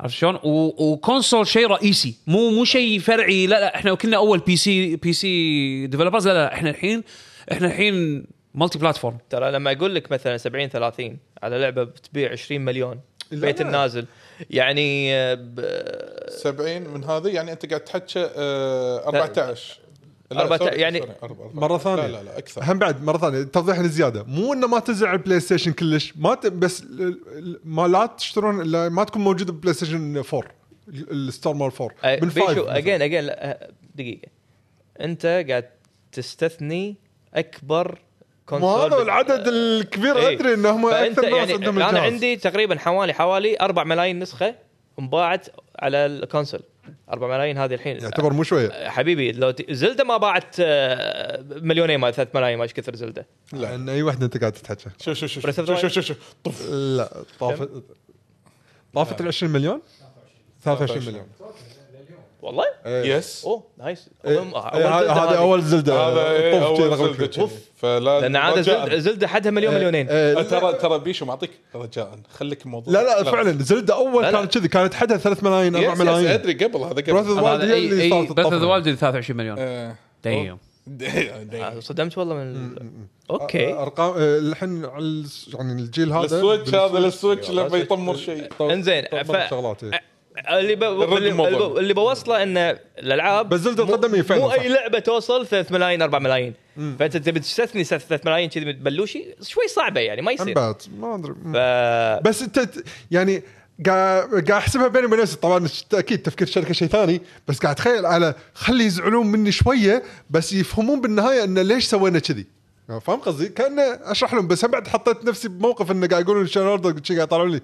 عرفت 0.00 0.14
شلون؟ 0.14 0.38
و 0.44 0.57
console 0.57 1.46
شيء 1.46 1.66
رئيسي. 1.66 2.16
مو 2.26 2.50
مو 2.50 2.64
شيء 2.64 2.98
فرعي. 2.98 3.46
لا 3.46 3.60
لا 3.60 3.76
إحنا 3.76 3.94
كنا 3.94 4.16
أول 4.16 4.38
PC 4.38 4.96
PC 4.96 5.86
developers 5.86 6.28
لا 6.28 6.32
لا 6.32 6.54
إحنا 6.54 6.70
الحين 6.70 7.04
إحنا 7.52 7.66
الحين 7.66 8.24
multi-platform 8.54 9.18
ترى 9.30 9.50
لما 9.50 9.72
أقول 9.72 9.94
لك 9.94 10.12
مثلا 10.12 10.36
70 10.36 10.68
30 10.68 11.18
على 11.42 11.58
لعبة 11.58 11.84
بتبيع 11.84 12.32
20 12.32 12.60
مليون 12.60 13.00
بيت. 13.32 13.60
النازل 13.60 14.06
يعني 14.50 15.14
آه، 15.14 15.34
ب- 15.34 16.28
70 16.30 16.82
من 16.82 17.04
هذه 17.04 17.28
يعني 17.28 17.52
أنت 17.52 17.66
قاعد 17.66 17.80
تحكي 17.80 18.30
آه، 18.36 19.06
14 19.08 19.78
لا، 20.30 20.40
14 20.42 20.64
سوري، 20.64 20.80
يعني- 20.80 20.98
سوري، 20.98 21.12
أربعة، 21.22 21.46
أربعة. 21.46 21.60
مرة 21.60 21.78
ثانية 21.78 22.06
لا 22.06 22.12
لا 22.12 22.22
لا 22.22 22.38
أكثر 22.38 22.62
هم 22.64 22.78
بعد 22.78 23.02
مرة 23.02 23.18
ثانية 23.18 23.42
توضيح 23.42 23.82
زياده 23.82 24.22
مو 24.22 24.52
إنه 24.52 24.66
ما 24.66 24.78
على 25.06 25.16
البلاي 25.16 25.40
ستيشن 25.40 25.72
كلش 25.72 26.12
ما 26.16 26.34
ت... 26.34 26.46
بس 26.46 26.84
ما 27.64 27.88
لا 27.88 28.06
تشترون 28.06 28.62
لا 28.62 28.88
ما 28.88 29.04
تكون 29.04 29.22
موجوده 29.22 29.52
ببلاي 29.52 29.74
ستيشن 29.74 30.16
4 30.16 30.42
ال- 30.88 31.28
الستور 31.28 31.54
مال 31.54 31.70
4 31.80 31.90
آه، 32.04 32.18
من 32.22 32.30
5 32.30 32.34
بيشو 32.46 32.60
مثلاً. 32.62 32.78
اجين 32.78 33.02
اجين 33.02 33.30
دقيقة 33.94 34.28
أنت 35.00 35.44
قاعد 35.48 35.68
تستثني 36.12 36.96
أكبر 37.34 37.98
مو 38.52 38.58
كونسول 38.58 38.92
هذا 38.92 39.02
العدد 39.02 39.48
الكبير 39.48 40.16
إيه. 40.16 40.34
أدري 40.36 40.54
انهم 40.54 40.86
أكثر 40.86 41.22
ناس 41.22 41.32
يعني 41.32 41.52
عندهم 41.52 41.76
أنا 41.78 41.88
الجهاز. 41.90 42.12
عندي 42.12 42.36
تقريبا 42.36 42.78
حوالي 42.78 43.12
حوالي 43.12 43.56
4 43.60 43.84
ملايين 43.84 44.18
نسخة 44.18 44.54
انباعت 44.98 45.46
على 45.78 45.96
الكونسول. 46.06 46.60
4 47.12 47.28
ملايين 47.28 47.58
هذه 47.58 47.74
الحين. 47.74 48.02
يعتبر 48.02 48.32
مو 48.32 48.42
شوية. 48.42 48.88
حبيبي 48.88 49.32
لو 49.32 49.50
ت... 49.50 49.72
زلدة 49.72 50.04
ما 50.04 50.16
باعت 50.16 50.56
آه، 50.60 51.44
مليونين 51.50 52.00
ما 52.00 52.10
3 52.10 52.30
ملايين 52.34 52.58
ما 52.58 52.64
إيش 52.64 52.72
كثر 52.72 52.96
زلدة؟ 52.96 53.26
لأن 53.52 53.88
أي 53.88 54.02
وحده 54.02 54.26
أنت 54.26 54.38
قاعد 54.38 54.52
تتحكى. 54.52 54.90
شوف 55.00 55.18
شوف 55.18 55.30
شوف 55.30 55.50
شوف 55.50 55.86
شوف 55.86 56.04
شوف 56.04 56.16
طف. 56.44 56.70
لا 56.70 57.24
طافت 57.40 57.68
طافت 58.94 59.20
ال 59.20 59.26
20 59.26 59.52
مليون 59.52 59.80
23 60.64 61.06
مليون. 61.06 61.26
والله؟ 62.48 62.64
يس 62.86 63.44
أوه 63.44 63.62
نايس 63.78 64.08
إيه، 64.24 64.38
أول 64.38 64.50
إيه، 64.54 64.84
زلدة 64.84 65.12
هذا 65.12 65.30
هذه. 65.30 65.38
أول 65.38 65.62
زلدة. 65.62 65.94
هذا 65.94 66.30
إيه، 66.30 66.66
أول 66.66 66.96
زلدة. 66.96 67.48
فلا 67.76 68.20
لأن 68.20 68.36
عاده. 68.36 68.60
زلده, 68.60 68.98
زلدة 68.98 69.28
حدها 69.28 69.50
مليون 69.52 69.74
مليونين. 69.74 70.08
إيه، 70.08 70.38
آه، 70.38 70.42
ترى 70.42 70.72
ترى 70.72 70.98
بيشو 70.98 71.24
معطيك 71.24 71.50
رجاء. 71.74 72.18
خليك 72.38 72.66
الموضوع 72.66 72.94
لا 72.94 73.02
لا 73.02 73.30
فعلا 73.30 73.62
زلدة 73.62 73.94
أول. 73.94 74.30
كانت 74.30 74.58
كذي 74.58 74.68
كانت 74.68 74.94
حدها 74.94 75.16
3 75.16 75.44
ملايين 75.44 75.76
4 75.76 75.92
يس 75.92 76.00
يس 76.00 76.06
ملايين. 76.06 76.30
أدري 76.30 76.52
قبل 76.52 76.76
هذا 76.80 76.92
قبل. 76.92 77.16
هي 77.62 77.74
اي 77.74 77.88
اللي 77.88 78.10
صارت 78.10 78.32
بريث 78.32 78.46
اوف 78.46 78.54
ذا. 78.54 78.66
وايلد 78.66 78.94
23 78.94 79.36
مليون. 79.36 79.56
دايم 80.24 80.58
آه، 81.52 81.80
صدمت 81.80 82.18
والله 82.18 82.34
من 82.34 82.76
أوكي. 83.30 83.72
أرقام 83.72 84.14
الحين 84.16 84.84
يعني 85.54 85.82
الجيل 85.82 86.12
هذا 86.12 86.24
السويتش 86.24 86.74
هذا 86.74 86.98
السويتش 86.98 87.50
لما. 87.50 87.76
يطمر 87.76 88.16
شيء. 88.16 88.48
إنزين. 88.60 89.04
شغلات 89.50 89.84
إيه. 89.84 90.00
اللي 90.48 90.74
ب... 90.74 90.82
اللي. 90.84 91.66
اللي 91.80 91.94
بوصله 91.94 92.42
إن 92.42 92.56
الألعاب 92.98 93.48
بس 93.48 93.66
مو- 93.66 93.70
القدمية 93.72 94.22
فعلاً 94.22 94.40
مو 94.42 94.48
صح. 94.48 94.54
اي 94.60 94.68
لعبة 94.68 94.98
توصل 94.98 95.46
3 95.46 95.72
ملايين 95.74 96.02
4 96.02 96.18
ملايين. 96.20 96.54
فأنت 96.98 97.16
تبي 97.16 97.40
تستثني 97.40 97.84
3 97.84 98.20
ملايين 98.26 98.48
كذي 98.50 98.72
بلوشي 98.72 99.24
شوي 99.42 99.68
صعبة 99.68 100.00
يعني 100.00 100.22
ما 100.22 100.32
يصير. 100.32 100.54
ما 100.98 101.14
أدري. 101.14 101.32
ف... 101.32 101.56
بس 102.28 102.42
أنت 102.42 102.58
ت- 102.58 102.84
يعني 103.10 103.42
قاعد 103.86 104.28
قاعد 104.28 104.50
أحسبها 104.50 104.88
بيني 104.88 105.06
وبين 105.06 105.20
نفسي 105.20 105.36
طبعا 105.36 105.68
أكيد 105.94 106.22
تفكير 106.22 106.48
الشركة 106.48 106.72
شيء 106.72 106.88
ثاني. 106.88 107.20
بس 107.48 107.58
قاعد 107.58 107.74
أتخيل 107.74 108.06
على 108.06 108.34
خلي 108.54 108.84
يزعلون 108.84 109.26
مني 109.26 109.52
شوية 109.52 110.02
بس 110.30 110.52
يفهمون 110.52 111.00
بالنهاية 111.00 111.44
انه 111.44 111.62
ليش 111.62 111.84
سوينا 111.84 112.18
كذي. 112.18 112.46
فاهم 112.88 113.20
قصدي؟ 113.20 113.48
كأنه 113.48 113.82
أشرح 113.82 114.34
لهم 114.34 114.46
بس 114.48 114.64
بعد 114.64 114.88
حطيت 114.88 115.24
نفسي 115.24 115.48
بموقف 115.48 115.90
انه 115.90 116.06
قاعد 116.06 116.22
يقولون 116.24 116.46
شي 116.46 116.60
قاعد 116.60 116.96
يطلعون 117.10 117.50
لي. 117.50 117.60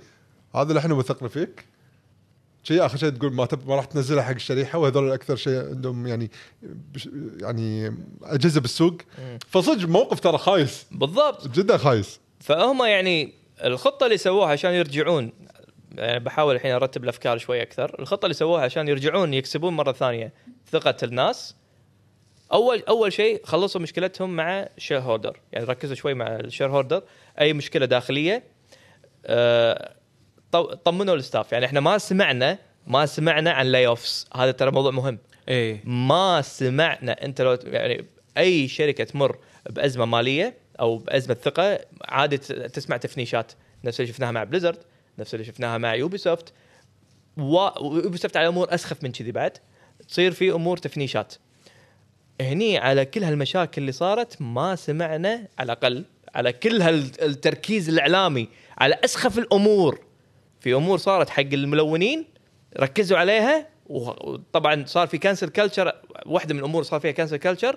هذا 0.55 0.68
اللي 0.68 0.78
إحنا 0.78 0.94
وثقنا 0.94 1.28
فيك. 1.28 1.64
شيء 2.65 2.86
آخر 2.86 2.97
شيء 2.99 3.11
تقول 3.11 3.32
ما 3.32 3.47
تب 3.47 3.69
ما 3.69 3.77
راح 3.77 3.85
تنزلها 3.85 4.23
حق 4.23 4.31
الشريحة 4.35 4.78
وهذول 4.78 5.12
أكثر 5.12 5.36
شيء 5.36 5.59
عندهم 5.69 6.07
يعني 6.07 6.31
بش 6.62 7.09
يعني 7.41 7.97
أجهزة 8.23 8.61
بالسوق. 8.61 8.97
فصدق 9.49 9.89
موقف 9.89 10.20
ترى 10.20 10.39
خايس. 10.39 10.86
بالضبط. 10.91 11.49
جدا 11.49 11.77
خايس. 11.77 12.20
فهم 12.41 12.82
يعني 12.85 13.35
الخطة 13.65 14.05
اللي 14.07 14.16
سووها 14.19 14.49
عشان 14.49 14.70
يرجعون 14.70 15.32
يعني 15.95 16.20
بحاول 16.24 16.55
الحين 16.55 16.73
أرتب 16.73 17.05
الأفكار 17.05 17.39
شوي 17.39 17.62
أكثر. 17.62 17.97
الخطة 17.99 18.27
اللي 18.27 18.35
سووها 18.35 18.62
عشان 18.62 18.89
يرجعون 18.89 19.35
يكسبون 19.35 19.73
مرة 19.74 19.93
ثانية 19.93 20.32
ثقة 20.73 20.97
الناس. 21.03 21.55
اول 22.53 22.82
أول 22.89 23.12
شيء 23.12 23.41
خلصوا 23.45 23.81
مشكلتهم 23.81 24.36
مع 24.36 24.69
ال 24.78 24.98
shareholder 24.98 25.40
يعني 25.53 25.65
ركزوا 25.65 25.95
شوي 25.95 26.15
مع 26.15 26.27
ال 26.26 26.68
shareholder 26.70 27.02
أي 27.41 27.53
مشكلة 27.53 27.86
داخلية 27.86 28.43
طو- 29.27 29.95
طمنوا 30.62 31.14
ال 31.14 31.20
staff. 31.20 31.52
يعني 31.52 31.66
إحنا 31.66 31.81
ما 31.81 31.98
سمعنا 31.98 32.59
ما 32.86 33.06
سمعنا 33.06 33.51
عن 33.52 33.66
layoffs 33.66 34.26
هذا 34.36 34.51
ترى 34.51 34.70
موضوع 34.70 34.90
مهم. 34.90 35.18
إيه. 35.48 35.81
ما 35.85 36.43
سمعنا 36.43 37.24
أنت 37.24 37.40
لو 37.40 37.59
يعني 37.64 38.05
أي 38.39 38.68
شركة 38.68 39.05
تمر 39.05 39.39
بأزمة 39.70 40.05
مالية 40.05 40.55
أو 40.81 40.97
بأزمة 40.97 41.35
ثقة 41.35 41.81
عادي 42.05 42.39
تسمع 42.39 42.97
تفنيشات. 42.97 43.52
نفس 43.85 44.01
اللي 44.01 44.12
شفناها 44.12 44.31
مع 44.31 44.44
Blizzard 44.44 44.78
نفس 45.18 45.35
اللي 45.35 45.44
شفناها 45.44 45.78
مع 45.78 45.94
Ubisoft 45.94 46.52
و 47.36 48.18
Ubisoft 48.18 48.36
على 48.36 48.48
أمور 48.48 48.74
أسخف 48.74 49.05
من 49.05 49.12
كذي 49.12 49.32
بعد. 49.32 49.59
تصير 50.09 50.32
في 50.32 50.51
أمور 50.52 50.76
تفنيشات. 50.76 51.35
هني 52.40 52.78
على 52.78 53.05
كل 53.05 53.24
هالمشاكل 53.24 53.81
اللي 53.81 53.93
صارت 53.93 54.36
ما 54.40 54.76
سمعنا 54.76 55.48
على 55.59 55.72
الأقل 55.72 56.05
على 56.35 56.52
كل 56.52 56.82
هالتركيز 56.82 57.89
الإعلامي 57.89 58.48
على 58.78 58.98
أسخف 59.05 59.39
الأمور. 59.39 60.03
في 60.65 60.74
أمور 60.74 60.99
صارت 60.99 61.31
حق 61.31 61.41
الملونين 61.53 62.24
ركزوا 62.81 63.19
عليها 63.19 63.66
وطبعا 63.86 64.85
صار 64.86 65.07
في 65.07 65.19
كانسل 65.19 65.49
كلتشر 65.49 65.93
واحدة 66.27 66.55
من 66.55 66.61
الأمور 66.61 66.82
صار 66.82 67.01
فيها 67.01 67.11
كانسل 67.11 67.36
كلتشر 67.36 67.77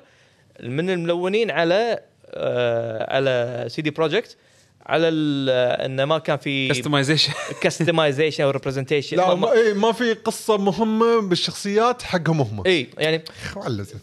من 0.64 0.90
الملونين 0.90 1.52
على 1.52 2.00
آه 2.32 3.14
على 3.16 3.66
سي 3.70 3.82
دي 3.82 3.90
بروجكت 3.90 4.38
على 4.86 5.08
ال- 5.10 5.50
انه 5.86 6.06
ما 6.06 6.18
كان 6.20 6.38
في 6.38 6.70
كستمايزيشن 6.70 7.34
كستمايزيشن 7.62 8.44
أو 8.44 8.50
ريبرزنتيشن 8.50 9.18
لا 9.18 9.36
ما, 9.36 9.52
إيه 9.52 9.74
ما 9.74 9.92
في 9.92 10.14
قصة 10.14 10.58
مهمة 10.58 11.22
بالشخصيات 11.22 12.02
حقهم 12.02 12.42
هم. 12.42 12.64
اي 12.66 12.88
يعني 12.98 13.24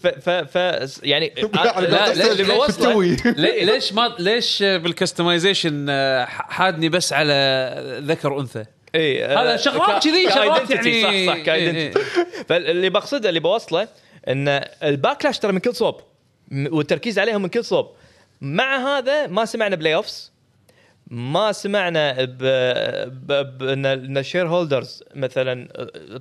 ف 0.02 0.06
ف, 0.06 0.30
ف 0.30 0.56
يعني 1.02 1.32
لا، 1.54 1.80
لا، 1.80 2.14
لا، 2.14 2.32
اللي 2.32 2.42
لا، 2.42 2.54
بوصله 2.54 2.66
تسوي 2.90 3.16
لي- 3.36 3.64
ليش 3.64 3.92
ما 3.92 4.14
ليش 4.18 4.62
بالكستمايزيشن 4.62 5.86
آه، 5.88 6.24
حادني 6.24 6.88
بس 6.88 7.12
على 7.12 8.00
ذكر 8.06 8.32
وانثى 8.32 8.64
اي 8.94 9.24
هذا 9.24 9.56
شغلات 9.56 10.04
كذي، 10.04 10.30
شغلات 10.30 10.70
يعني- 10.70 11.02
صح 11.26 11.34
صح 11.34 11.42
ك 11.42 11.49
identity 11.49 12.00
فاللي 12.48 12.90
بقصده 12.90 13.28
اللي 13.28 13.40
بوصله 13.40 13.88
إن 14.28 14.48
ال 14.82 14.89
backlash 14.89 15.38
ترى 15.38 15.52
من 15.52 15.58
كل 15.58 15.74
صوب 15.74 16.00
والتركيز 16.52 17.18
عليهم 17.18 17.42
من 17.42 17.48
كل 17.48 17.64
صوب. 17.64 17.90
مع 18.40 18.98
هذا 18.98 19.26
ما 19.26 19.44
سمعنا 19.44 19.76
ب 19.76 19.94
layoffs 19.94 20.32
ما 21.06 21.52
سمعنا 21.52 22.24
ب... 22.24 22.38
ب... 23.26 23.58
ب... 23.58 23.62
إن 23.62 24.18
ال 24.18 24.48
shareholders 24.48 25.04
مثلا 25.14 25.68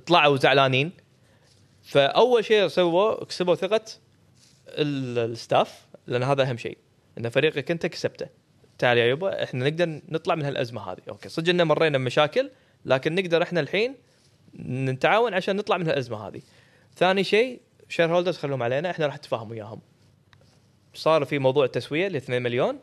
طلعوا 0.06 0.36
زعلانين. 0.36 0.92
فأول 1.84 2.44
شيء 2.44 2.68
سووا 2.68 3.24
كسبوا 3.24 3.54
ثقة 3.54 3.84
ال- 4.68 5.30
staff 5.30 5.80
لأن 6.06 6.22
هذا 6.22 6.42
أهم 6.42 6.56
شيء. 6.56 6.78
إن 7.18 7.28
فريقك 7.28 7.70
أنت 7.70 7.86
كسبته. 7.86 8.26
تعال 8.78 8.98
يا 8.98 9.04
يبا 9.04 9.42
إحنا 9.44 9.64
نقدر 9.68 10.00
نطلع 10.08 10.34
من 10.34 10.44
هالأزمة 10.44 10.92
هذه. 10.92 11.00
أوكي 11.08 11.28
صدق 11.28 11.48
إن 11.48 11.62
مرينا 11.62 11.98
بمشاكل 11.98 12.50
لكن 12.84 13.14
نقدر 13.14 13.42
إحنا 13.42 13.60
الحين 13.60 13.94
نتعاون 14.68 15.34
عشان 15.34 15.56
نطلع 15.56 15.76
من 15.76 15.86
هالأزمة 15.86 16.28
هذه. 16.28 16.40
ثاني 16.96 17.24
شيء 17.24 17.60
shareholders 17.88 18.36
خلوهم 18.36 18.62
علينا 18.62 18.90
إحنا 18.90 19.06
راح 19.06 19.16
نتفاهم 19.16 19.50
وياهم. 19.50 19.80
صار 20.94 21.24
في 21.24 21.38
موضوع 21.38 21.64
التسوية 21.64 22.08
ل 22.08 22.16
2 22.16 22.42
مليون. 22.42 22.78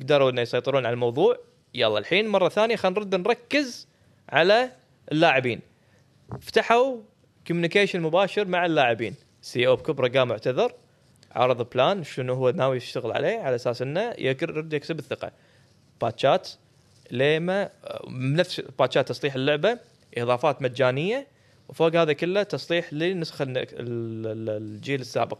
قدروا 0.00 0.30
إنه 0.30 0.40
يسيطرون 0.40 0.86
على 0.86 0.94
الموضوع. 0.94 1.38
يلا 1.74 1.98
الحين 1.98 2.28
مرة 2.28 2.48
ثانية 2.48 2.76
خلينا 2.76 2.98
نرد 2.98 3.14
نركز 3.14 3.88
على 4.28 4.70
اللاعبين. 5.12 5.60
فتحوا 6.40 6.96
communication 7.46 8.00
مباشر 8.00 8.48
مع 8.48 8.66
اللاعبين. 8.66 9.14
CEO 9.42 9.76
بكبره 9.76 10.08
قام 10.08 10.30
اعتذر. 10.30 10.72
عرض 11.32 11.70
plan 11.70 12.04
شنو 12.04 12.34
هو 12.34 12.50
ناوي 12.50 12.76
يشتغل 12.76 13.12
عليه. 13.12 13.38
على 13.38 13.54
أساس 13.54 13.82
إنه 13.82 14.14
يرد 14.18 14.72
يكسب 14.72 14.98
الثقة. 14.98 15.32
patchات 16.00 16.50
لما 17.10 17.68
نفس 18.10 18.62
patchات 18.78 19.08
تصليح 19.08 19.34
اللعبة 19.34 19.78
إضافات 20.18 20.62
مجانية 20.62 21.26
وفوق 21.68 21.96
هذا 21.96 22.12
كله 22.12 22.42
تصليح 22.42 22.92
لنسخه 22.92 23.42
الن- 23.42 23.56
ال- 23.56 23.66
ال- 23.70 24.50
الجيل 24.50 25.00
السابق. 25.00 25.38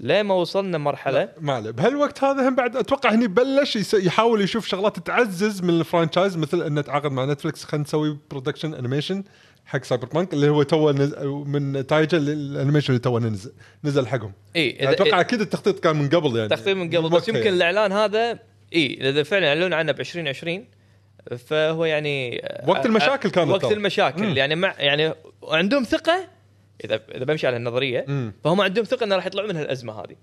لين 0.00 0.20
ما 0.26 0.34
وصلنا 0.34 0.78
مرحلة. 0.78 1.28
ما 1.40 1.52
عليه. 1.52 1.70
بهالوقت 1.70 2.24
هذا 2.24 2.48
هم 2.48 2.54
بعد 2.54 2.76
أتوقع 2.76 3.14
هني 3.14 3.26
بلش 3.26 3.94
يحاول 3.94 4.40
يشوف 4.42 4.66
شغلات 4.66 4.98
تعزز 4.98 5.62
من 5.62 5.70
ال 5.70 5.77
franchise 5.77 6.36
مثل 6.36 6.62
إنه 6.62 6.80
تعاقد 6.80 7.12
مع 7.12 7.24
Netflix 7.24 7.64
خلينا 7.64 7.84
نسوي 7.84 8.18
production 8.30 8.74
animation 8.74 9.24
حق 9.66 9.84
Cyberpunk 9.84 10.34
اللي 10.34 10.48
هو 10.48 10.62
تو 10.62 10.90
نز... 10.90 11.14
من 11.24 11.72
نتائجه 11.72 12.16
ال 12.16 12.23
animation 12.23 12.88
اللي 12.88 12.98
تو 12.98 13.18
نزل 13.18 13.52
نزل 13.84 14.06
حقهم. 14.06 14.32
إي 14.56 14.90
أتوقع 14.92 15.20
أكيد 15.20 15.40
التخطيط 15.40 15.80
كان 15.80 15.96
من 15.96 16.08
قبل 16.08 16.36
يعني. 16.36 16.48
تخطيط 16.48 16.76
من 16.76 16.96
قبل 16.96 17.08
بس 17.08 17.28
يمكن 17.28 17.40
يعني. 17.40 17.56
الإعلان 17.56 17.92
هذا 17.92 18.38
إي 18.74 18.98
إذا 19.00 19.22
فعلا 19.22 19.48
اعلنوا 19.48 19.76
عنه 19.78 19.92
ب 19.92 20.00
2020 20.00 20.64
فهو 21.46 21.84
يعني 21.84 22.42
وقت 22.66 22.86
المشاكل 22.86 23.30
كانت 23.30 23.50
وقت. 23.50 23.72
المشاكل 23.72 24.26
مم. 24.26 24.36
يعني 24.36 24.54
مع 24.54 24.74
يعني 24.78 25.12
عندهم 25.48 25.84
ثقة 25.84 26.28
إذا 26.84 27.00
إذا 27.14 27.24
بمشي 27.24 27.46
على 27.46 27.56
النظرية 27.56 28.04
مم. 28.08 28.32
فهم 28.44 28.60
عندهم 28.60 28.84
ثقة 28.84 29.04
انه 29.04 29.16
راح 29.16 29.26
يطلعون 29.26 29.48
من 29.48 29.56
هالازمه 29.56 29.92
هذه 30.00 30.16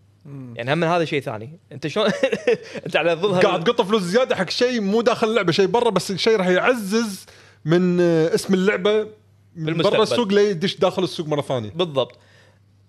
يعني 0.55 0.73
هم 0.73 0.77
من 0.77 0.87
هذا 0.87 1.05
شيء 1.05 1.21
ثاني 1.21 1.59
أنت 1.71 1.87
شلون 1.87 2.09
أنت 2.85 2.95
على 2.95 3.11
هال- 3.11 3.39
قاعد 3.39 3.63
تقط 3.63 3.81
فلوس 3.81 4.01
زيادة 4.01 4.35
حق 4.35 4.49
شيء 4.49 4.81
مو 4.81 5.01
داخل 5.01 5.27
اللعبة 5.29 5.51
شيء 5.51 5.65
برا 5.65 5.89
بس 5.89 6.11
الشيء 6.11 6.35
راح 6.37 6.47
يعزز 6.47 7.25
من 7.65 8.01
آه، 8.01 8.35
اسم 8.35 8.53
اللعبة 8.53 9.07
من. 9.55 9.77
برا 9.77 10.03
السوق 10.03 10.27
ليدش 10.27 10.75
داخل 10.75 11.03
السوق 11.03 11.27
مرة 11.27 11.41
ثانية 11.41 11.69
بالضبط 11.69 12.19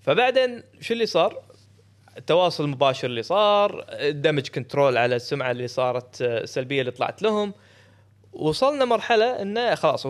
فبعدين 0.00 0.62
شو 0.80 0.94
اللي 0.94 1.06
صار؟ 1.06 1.42
التواصل 2.18 2.64
المباشر 2.64 3.08
اللي 3.08 3.22
صار 3.22 3.84
الدمج 3.88 4.48
كنترول 4.48 4.96
على 4.96 5.16
السمعة 5.16 5.50
اللي 5.50 5.68
صارت 5.68 6.22
آه، 6.22 6.44
سلبية 6.44 6.80
اللي 6.80 6.90
طلعت 6.90 7.22
لهم. 7.22 7.52
وصلنا 8.32 8.84
مرحلة 8.84 9.42
إنه 9.42 9.74
خلاص 9.74 10.06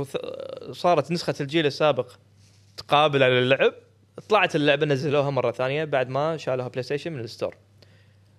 صارت 0.70 1.10
نسخة 1.10 1.35
الجيل 1.40 1.66
السابق 1.66 2.12
تقابل 2.76 3.22
على 3.22 3.39
اللعب. 3.39 3.72
طلعت 4.28 4.56
اللعبة 4.56 4.86
نزلوها 4.86 5.31
مرة 5.31 5.51
ثانية 5.51 5.85
بعد 5.85 6.09
ما 6.09 6.36
شالوها 6.36 6.68
بلاي 6.68 6.82
ستيشن 6.82 7.12
من 7.12 7.20
الستور. 7.20 7.56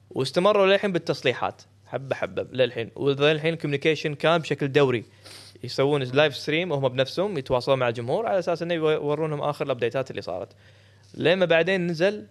واستمروا 0.10 0.68
للحين 0.68 0.92
بالتصليحات. 0.92 1.62
حبة 1.88 2.16
حبة 2.16 2.48
للحين. 2.52 2.92
وللحين 2.96 3.54
ال 3.54 3.58
communication 3.58 4.16
كان 4.16 4.42
بشكل 4.42 4.72
دوري. 4.72 5.06
يسوون 5.64 6.04
live 6.04 6.36
stream 6.36 6.72
وهم 6.72 6.88
بنفسهم 6.90 7.38
يتواصلون 7.38 7.80
مع 7.80 7.90
الجمهور 7.90 8.28
على 8.28 8.40
أساس 8.40 8.62
إنه 8.62 8.74
يورونهم 8.74 9.42
آخر 9.42 9.66
ال 9.66 9.71
updateات 9.71 10.12
اللي 10.12 10.22
صارت. 10.22 10.50
لما 11.14 11.46
بعدين 11.46 11.88
نزل 11.88 12.28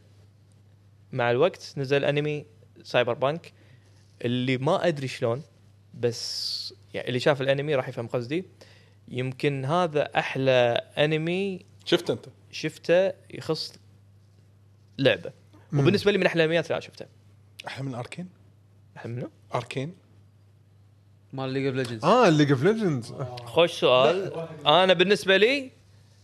مع 1.14 1.30
الوقت 1.30 1.74
نزل 1.76 2.04
anime 2.04 2.46
Cyberpunk 2.82 3.52
اللي 4.24 4.58
ما 4.58 4.88
أدري 4.88 5.08
شلون 5.08 5.42
بس 5.94 6.74
يعني 6.94 7.08
اللي 7.08 7.20
شاف 7.20 7.42
الانمي 7.42 7.74
راح 7.74 7.88
يفهم 7.88 8.06
قصدي. 8.08 8.44
يمكن 9.08 9.64
هذا 9.64 10.18
أحلى 10.18 10.80
انمي 10.98 11.66
شفت 11.84 12.10
أنت؟ 12.10 12.26
شفته 12.50 13.12
يخص 13.30 13.74
لعبة. 14.98 15.32
وبالنسبة 15.72 16.12
لي 16.12 16.18
من 16.18 16.26
أحلى 16.26 16.40
الانميات 16.40 16.64
اللي 16.64 16.74
أنا 16.74 16.80
شفتها 16.80 17.08
أحلى 17.66 17.84
من 17.84 17.94
أركين؟ 17.94 18.28
أحلى 18.96 19.12
منه؟ 19.12 19.30
أركين؟ 19.54 19.94
مال 21.32 21.48
League 21.48 21.66
of 21.66 21.76
Legends 21.76 22.04
آه 22.04 22.28
League 22.28 22.50
of 22.50 22.62
Legends 22.62 23.12
خوش 23.44 23.72
سؤال. 23.72 24.46
أنا 24.66 24.92
بالنسبة 24.92 25.36
لي 25.36 25.70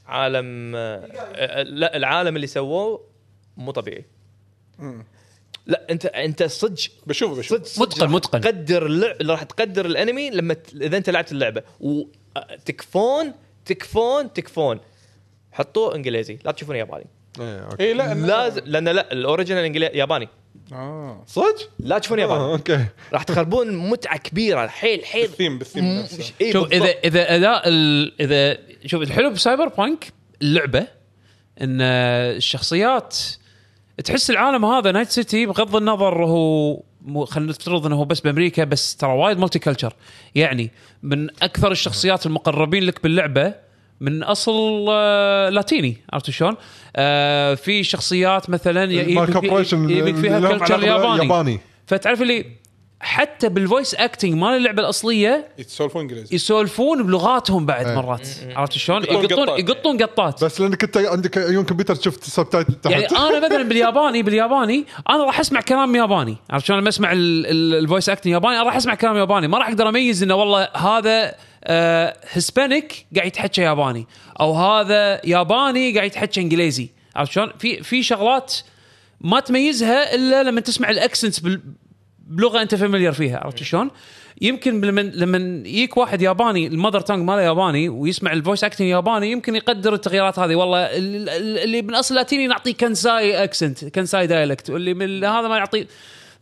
عالم 0.06 0.72
آه، 0.76 1.62
لا 1.62 1.96
العالم 1.96 2.36
اللي 2.36 2.46
سووه 2.46 3.06
مو 3.56 3.70
طبيعي. 3.70 4.04
لا 5.66 5.86
انت 5.90 6.06
انت 6.06 6.42
صدق 6.42 6.80
بشوف 7.06 7.38
بشوف 7.38 7.58
صدق 7.58 7.66
صدق. 7.66 7.86
متقن- 7.86 8.02
راح 8.02 8.10
متقن. 8.10 8.40
تقدر 8.40 8.86
اللع... 8.86 9.14
راح 9.22 9.42
تقدر 9.42 9.86
الانمي 9.86 10.30
لما 10.30 10.54
ت... 10.54 10.66
إذا 10.80 10.96
انت 10.96 11.10
لعبت 11.10 11.32
اللعبة. 11.32 11.62
وتكفون 11.80 13.32
تكفون 13.64 14.32
تكفون 14.32 14.80
حطوه 15.52 15.94
إنجليزي 15.94 16.38
لا 16.44 16.52
تشوفون 16.52 16.76
ياباني. 16.76 17.06
اي 17.80 17.94
لا 17.94 18.14
لازم 18.14 18.62
لأن 18.64 18.88
لا 18.88 19.12
الـ 19.12 19.18
original 19.18 19.64
انجليزي 19.64 19.92
ياباني. 19.98 20.28
آه. 20.72 21.24
صدق؟ 21.26 21.70
لا 21.78 21.98
تشوفون 21.98 22.18
آه 22.18 22.22
ياباني 22.22 22.42
okay. 22.52 22.84
راح 23.12 23.22
تخربون 23.22 23.76
متعة 23.76 24.18
كبيرة 24.18 24.66
حيل 24.66 25.04
حيل. 25.04 25.26
بال 25.26 25.35
theme 25.35 25.58
بال 25.58 25.66
theme 25.66 25.84
نفسه. 25.84 26.32
إيه 26.40 26.52
شوف. 26.52 26.72
إذا 26.72 26.90
إذا 27.04 27.36
أداء 27.36 27.68
ال- 27.68 28.20
إذا 28.20 28.58
شوف 28.86 29.02
الحلو 29.02 29.30
ب 29.30 29.68
Cyberpunk 29.68 30.04
اللعبة 30.42 30.86
إن 31.60 31.80
الشخصيات 31.80 33.16
تحس 34.04 34.30
العالم 34.30 34.64
هذا 34.64 34.92
Night 34.92 35.08
City 35.08 35.46
بغض 35.46 35.76
النظر 35.76 36.24
هو 36.24 36.82
خلينا 37.24 37.50
نفترض 37.50 37.86
إنه 37.86 37.96
هو 37.96 38.04
بس 38.04 38.20
بأمريكا 38.20 38.64
بس 38.64 38.96
ترى 38.96 39.10
وايد 39.12 39.38
multi-culture 39.38 39.92
يعني 40.34 40.70
من 41.02 41.28
أكثر 41.42 41.72
الشخصيات 41.72 42.26
المقربين 42.26 42.82
لك 42.82 43.02
باللعبة 43.02 43.54
من 44.00 44.22
أصل 44.22 44.86
آه، 44.90 45.48
لاتيني 45.48 45.96
عرفت 46.12 46.30
شلون؟ 46.30 46.56
آه 46.96 47.54
في 47.54 47.82
شخصيات 47.82 48.50
مثلا 48.50 48.84
ي- 48.84 48.96
مال 48.96 49.10
يبي- 49.10 49.32
corporation 49.32 49.90
يبي 49.90 50.14
فيها 50.14 50.40
culture 50.58 50.82
ياباني 50.84 51.24
ياباني 51.24 51.60
فتعرف 51.86 52.22
اللي 52.22 52.44
حتى 53.02 53.48
بال 53.48 53.61
voice 53.61 53.94
acting 53.94 54.34
مال 54.34 54.56
اللعبة 54.56 54.82
الأصلية 54.82 55.48
يتسولفون 55.58 56.02
إنجليزي. 56.02 56.34
يسولفون 56.34 57.02
بلغاتهم 57.02 57.66
بعد 57.66 57.86
إيه. 57.86 57.94
مرات. 57.94 58.28
عرفت 58.56 58.72
شلون؟ 58.72 59.04
يقطون 59.04 59.48
يقطون 59.48 60.02
قطات. 60.02 60.44
بس 60.44 60.60
لأنك 60.60 60.84
أنت 60.84 60.96
عندك 60.96 61.38
عيون 61.38 61.64
كمبيوتر 61.64 61.94
شفت 61.94 62.24
subtitle 62.24 62.72
تحت. 62.72 62.92
يعني 62.92 63.06
أنا 63.06 63.46
مثلا 63.46 63.62
بالياباني 63.62 64.22
بالياباني 64.22 64.86
أنا 65.10 65.24
راح 65.24 65.40
أسمع 65.40 65.60
كلام 65.60 65.96
ياباني. 65.96 66.36
عرفت 66.50 66.66
شلون؟ 66.66 66.78
لما 66.78 66.88
أسمع 66.88 67.10
الـ 67.14 67.30
voice 67.30 68.08
acting 68.08 68.32
ياباني 68.32 68.56
أنا 68.56 68.64
راح 68.64 68.76
أسمع 68.76 68.94
كلام 68.94 69.16
ياباني. 69.16 69.48
ما 69.48 69.58
راح 69.58 69.68
أقدر 69.68 69.88
أميز 69.88 70.22
إنه 70.22 70.34
والله 70.34 70.68
هذا 70.76 71.34
Hispanic 72.32 73.06
قاعد 73.16 73.26
يتحكى 73.26 73.62
ياباني 73.62 74.06
أو 74.40 74.52
هذا 74.52 75.26
ياباني 75.26 75.94
قاعد 75.94 76.06
يتحكى 76.06 76.40
إنجليزي. 76.40 76.90
عرفت 77.16 77.32
شلون؟ 77.32 77.52
في 77.58 77.82
في 77.82 78.02
شغلات 78.02 78.54
ما 79.20 79.40
تميزها 79.40 80.14
إلا 80.14 80.42
لما 80.42 80.60
تسمع 80.60 80.90
الـ 80.90 80.96
accents 80.96 81.38
بال 81.38 81.60
بلغة 82.30 82.62
أنت 82.62 82.74
familiar 82.74 83.12
فيها 83.12 83.38
عرفت 83.38 83.62
شلون؟ 83.62 83.90
يمكن 84.42 84.80
لما 84.80 85.00
لما 85.00 85.38
يجيك 85.68 85.96
واحد 85.96 86.22
ياباني 86.22 86.66
الـ 86.66 86.71
mother 86.71 87.00
tongue 87.00 87.24
ماله 87.28 87.42
ياباني 87.42 87.88
ويسمع 87.88 88.32
الـ 88.32 88.38
voice 88.38 88.64
acting 88.64 88.88
ياباني 88.88 89.30
يمكن 89.32 89.56
يقدر 89.56 89.94
التغييرات 89.94 90.38
هذه 90.38 90.54
والله 90.54 90.78
ال- 90.78 91.28
ال- 91.28 91.58
اللي 91.58 91.82
من 91.82 91.94
أصل 91.94 92.14
لاتيني 92.14 92.46
نعطيه 92.46 92.74
Kansai 92.74 93.44
accent 93.44 93.84
Kansai 93.84 94.26
dialect 94.26 94.70
واللي 94.70 94.94
من 94.94 95.24
هذا 95.24 95.48
ما 95.48 95.56
يعطيه 95.56 95.86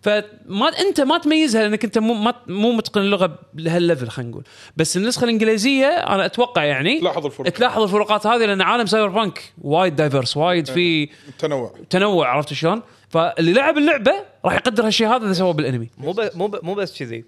فما 0.03 0.69
أنت 0.69 1.01
ما 1.01 1.19
تميزها 1.19 1.63
لأنك 1.63 1.85
أنت 1.85 1.99
مو 1.99 2.15
ما 2.15 2.35
مو 2.47 2.73
متقن 2.73 3.01
اللغة 3.01 3.39
لهال 3.55 3.75
level 3.75 4.09
خلينا 4.09 4.31
نقول. 4.31 4.45
بس 4.77 4.97
النسخة 4.97 5.25
الإنجليزية 5.25 5.87
أنا 5.87 6.27
أتوقع 6.27 6.65
يعني 6.65 7.01
تلاحظ 7.01 7.25
الفروقات. 7.27 7.57
تلاحظ 7.57 7.83
الفروقات 7.83 8.27
هذه 8.27 8.45
لأن 8.47 8.61
عالم 8.61 8.87
Cyberpunk 8.87 9.53
وايد 9.63 9.97
diverse 9.97 10.37
وايد 10.37 10.67
في 10.67 11.09
تنوع. 11.39 11.75
تنوع 11.91 12.29
عرفت 12.29 12.53
شلون؟ 12.53 12.83
فاللي 13.09 13.53
لعب 13.53 13.79
اللعبة 13.79 14.13
راح 14.45 14.55
يقدر 14.55 14.87
هالشيء 14.87 15.07
هذا 15.09 15.25
إذا 15.25 15.33
سواه 15.33 15.53
بالانمي. 15.53 15.91
مو 15.99 16.13
بس 16.13 16.37
مو 16.37 16.47
ب- 16.47 16.65
مو 16.65 16.75
بس 16.75 16.99
كذي. 16.99 17.25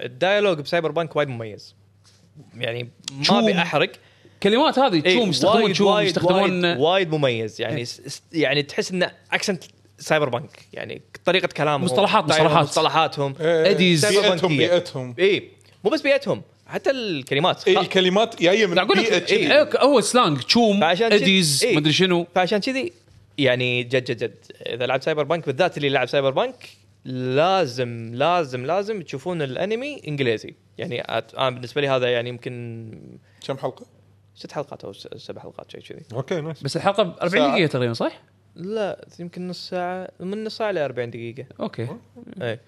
الـ 0.00 0.06
dialogue 0.06 0.54
ب 0.54 0.60
Cyberpunk 0.60 1.16
وايد 1.16 1.28
مميز. 1.28 1.74
يعني 2.54 2.90
ما. 3.30 3.38
ابي 3.38 3.52
احرق 3.58 3.92
كلمات 4.42 4.78
هذه 4.78 4.94
إيه، 4.94 5.00
choom 5.16 5.30
يستخدمون 5.30 5.62
وايد- 5.62 5.72
choom 5.74 5.98
يستخدمون 5.98 6.64
وايد, 6.64 6.78
وايد 6.80 7.10
مميز. 7.14 7.60
يعني 7.60 7.84
س- 7.84 8.22
يعني 8.32 8.62
تحس 8.62 8.90
إنه 8.90 9.10
accent 9.32 9.64
Cyberpunk 9.98 10.60
يعني 10.72 11.02
طريقة 11.24 11.46
كلامهم 11.46 11.84
مصطلحات- 11.84 12.24
dialogue، 12.24 12.46
مصطلحات. 12.46 12.68
مصطلحاتهم 12.68 13.34
eddies. 13.40 14.00
cyber 14.06 14.22
بيئتهم. 14.28 14.56
بيئتهم 14.56 15.14
اي 15.18 15.48
مو 15.84 15.90
بس 15.90 16.00
بيئتهم 16.00 16.42
حتى 16.66 16.90
الكلمات 16.90 17.68
اي 17.68 17.78
الكلمات 17.80 18.42
جاية 18.42 18.66
من 18.66 18.74
لا 18.74 18.82
أقول 18.82 18.98
لك 18.98 19.10
بيئه 19.10 19.18
كذي. 19.18 19.52
إيه، 19.52 19.68
هو 19.78 20.00
slang 20.00 20.38
choom 20.40 20.84
eddies 20.84 21.64
إيه. 21.64 21.76
مدري 21.76 21.92
شنو 21.92 22.26
فعشان 22.34 22.58
كذي 22.58 22.92
يعني 23.38 23.82
جد 23.82 24.04
جد 24.04 24.16
جد 24.24 24.34
إذا 24.66 24.86
لعب 24.86 25.02
Cyberpunk 25.02 25.46
بالذات 25.46 25.76
اللي 25.76 25.88
لعب 25.88 26.08
Cyberpunk 26.08 26.68
لازم 27.04 28.10
لازم 28.14 28.66
لازم 28.66 29.02
تشوفون 29.02 29.42
الانمي 29.42 30.02
إنجليزي 30.08 30.54
يعني 30.78 31.00
أنا 31.00 31.50
بالنسبة 31.50 31.80
لي 31.80 31.88
هذا 31.88 32.08
يعني 32.08 32.28
يمكن 32.28 32.90
كم 33.46 33.58
حلقة؟ 33.58 33.86
ست 34.34 34.52
حلقات 34.52 34.84
أو 34.84 34.92
س- 34.92 35.08
سبع 35.16 35.42
حلقات 35.42 35.70
شيء 35.70 35.80
كذي 35.80 36.02
أوكي 36.12 36.40
نايس 36.40 36.62
بس 36.62 36.76
الحلقة 36.76 37.02
ب 37.02 37.14
40 37.22 37.30
ساعة. 37.42 37.52
دقيقة 37.54 37.66
تقريبا 37.70 37.92
صح؟ 37.92 38.22
لا 38.56 39.04
يمكن 39.18 39.48
نص 39.48 39.68
ساعة 39.70 40.08
من 40.20 40.44
نص 40.44 40.56
ساعة 40.56 40.70
ل 40.72 40.78
40 40.78 41.10
دقيقة. 41.10 41.44
okay. 41.60 41.88
أي. 42.42 42.58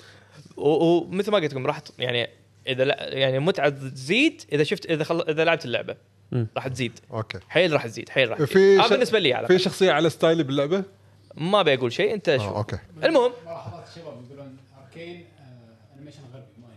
ومثل 0.57 1.31
ما 1.31 1.39
قلت 1.39 1.53
لكم 1.55 1.67
راح 1.67 1.81
يعني 1.99 2.29
إذا 2.67 2.85
لا 2.85 3.15
يعني 3.15 3.37
المتعه 3.37 3.69
تزيد 3.69 4.43
إذا 4.53 4.65
شفت 4.65 4.87
إذا 4.87 5.05
خل... 5.05 5.21
إذا 5.29 5.45
لعبت 5.45 5.65
اللعبة. 5.65 5.97
راح 6.57 6.69
تزيد. 6.69 6.99
okay. 7.13 7.39
حيل 7.49 7.73
راح 7.73 7.87
تزيد 7.87 8.09
حيل 8.09 8.31
راح 8.31 8.39
في 8.39 8.47
تزيد. 8.47 8.81
آه 8.81 8.87
ش- 8.87 8.91
بالنسبة 8.91 9.19
لي 9.19 9.33
على 9.35 9.47
في. 9.47 9.59
شخصية 9.59 9.93
على 9.93 10.11
style 10.11 10.37
ي 10.37 10.43
باللعبة؟ 10.43 10.83
ما 11.37 11.61
ابي 11.61 11.75
أقول 11.75 11.93
شيء 11.93 12.15
أنت 12.15 12.29
آه 12.29 12.37
شوف. 12.37 12.47
okay. 12.57 12.79
المهم. 13.05 13.33
ملاحظات 13.47 13.89
الشباب 13.89 14.23
يقولون 14.31 14.57
أركين 14.87 15.25
آه، 15.41 15.97
animation 15.97 16.21
غربي 16.35 16.45
ما 16.61 16.69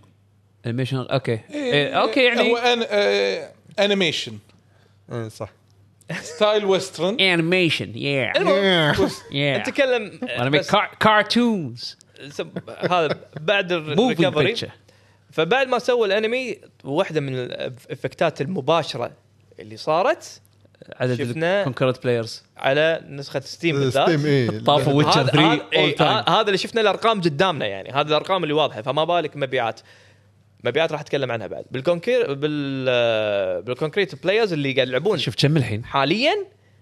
animation 0.65 0.97
okay. 0.97 1.39
إيه، 1.53 1.93
okay 1.93 2.19
هو 2.19 2.57
يعني 2.57 2.73
أن... 2.73 2.85
آه... 2.89 3.51
animation 3.79 4.37
إيه 5.11 5.27
صح. 5.27 5.51
style 6.21 6.65
western 6.65 7.19
animation 7.19 7.97
يا 7.97 8.37
المهم 8.37 9.09
يا 9.31 9.57
نتكلم 9.57 10.19
بس 10.51 10.71
cartoons 10.99 11.97
سب- 12.29 12.69
هذا 12.91 13.17
بعد 13.41 13.71
الـ 13.71 13.81
recovery 13.81 14.55
فبعد 15.33 15.67
ما 15.67 15.79
سووا 15.79 16.05
الانمي 16.05 16.57
واحدة 16.83 17.21
من 17.21 17.35
الـ 17.35 17.49
effect 17.49 18.28
ات 18.28 18.41
المباشرة 18.41 19.11
اللي 19.59 19.77
صارت 19.77 20.41
عدد 20.95 21.17
شفنا- 21.17 21.59
الـ 21.59 21.63
concurrent 21.63 22.03
players 22.03 22.43
على 22.57 23.01
نسخة 23.09 23.39
Steam 23.39 23.75
بالذات. 23.79 24.09
Steam 24.09 24.25
اي 24.25 24.59
طافوا 24.59 24.93
Witcher 24.93 25.21
هذا 25.21 25.29
3 25.31 25.53
هذا- 25.53 25.61
إيه، 25.73 25.79
all 25.83 25.91
time 25.91 26.11
ه- 26.11 26.29
هذا 26.29 26.47
اللي 26.47 26.57
شفنا 26.57 26.81
الأرقام 26.81 27.21
قدامنا 27.21 27.65
يعني. 27.65 27.89
هذه 27.89 28.07
الأرقام 28.07 28.43
اللي 28.43 28.53
واضحة 28.53 28.81
فما 28.81 29.03
بالك 29.03 29.37
مبيعات. 29.37 29.79
مبيعات 30.63 30.91
راح 30.91 31.01
أتكلم 31.01 31.31
عنها 31.31 31.47
بعد. 31.47 31.65
بال 31.71 33.61
concur- 33.61 33.82
بال 33.82 33.88
بال 33.88 33.94
concurrent 33.94 34.23
players 34.23 34.53
اللي 34.53 34.73
قاعد 34.73 34.87
يلعبون 34.87 35.17
شوف 35.17 35.35
كم 35.37 35.57
الحين؟ 35.57 35.85
حاليا 35.85 36.33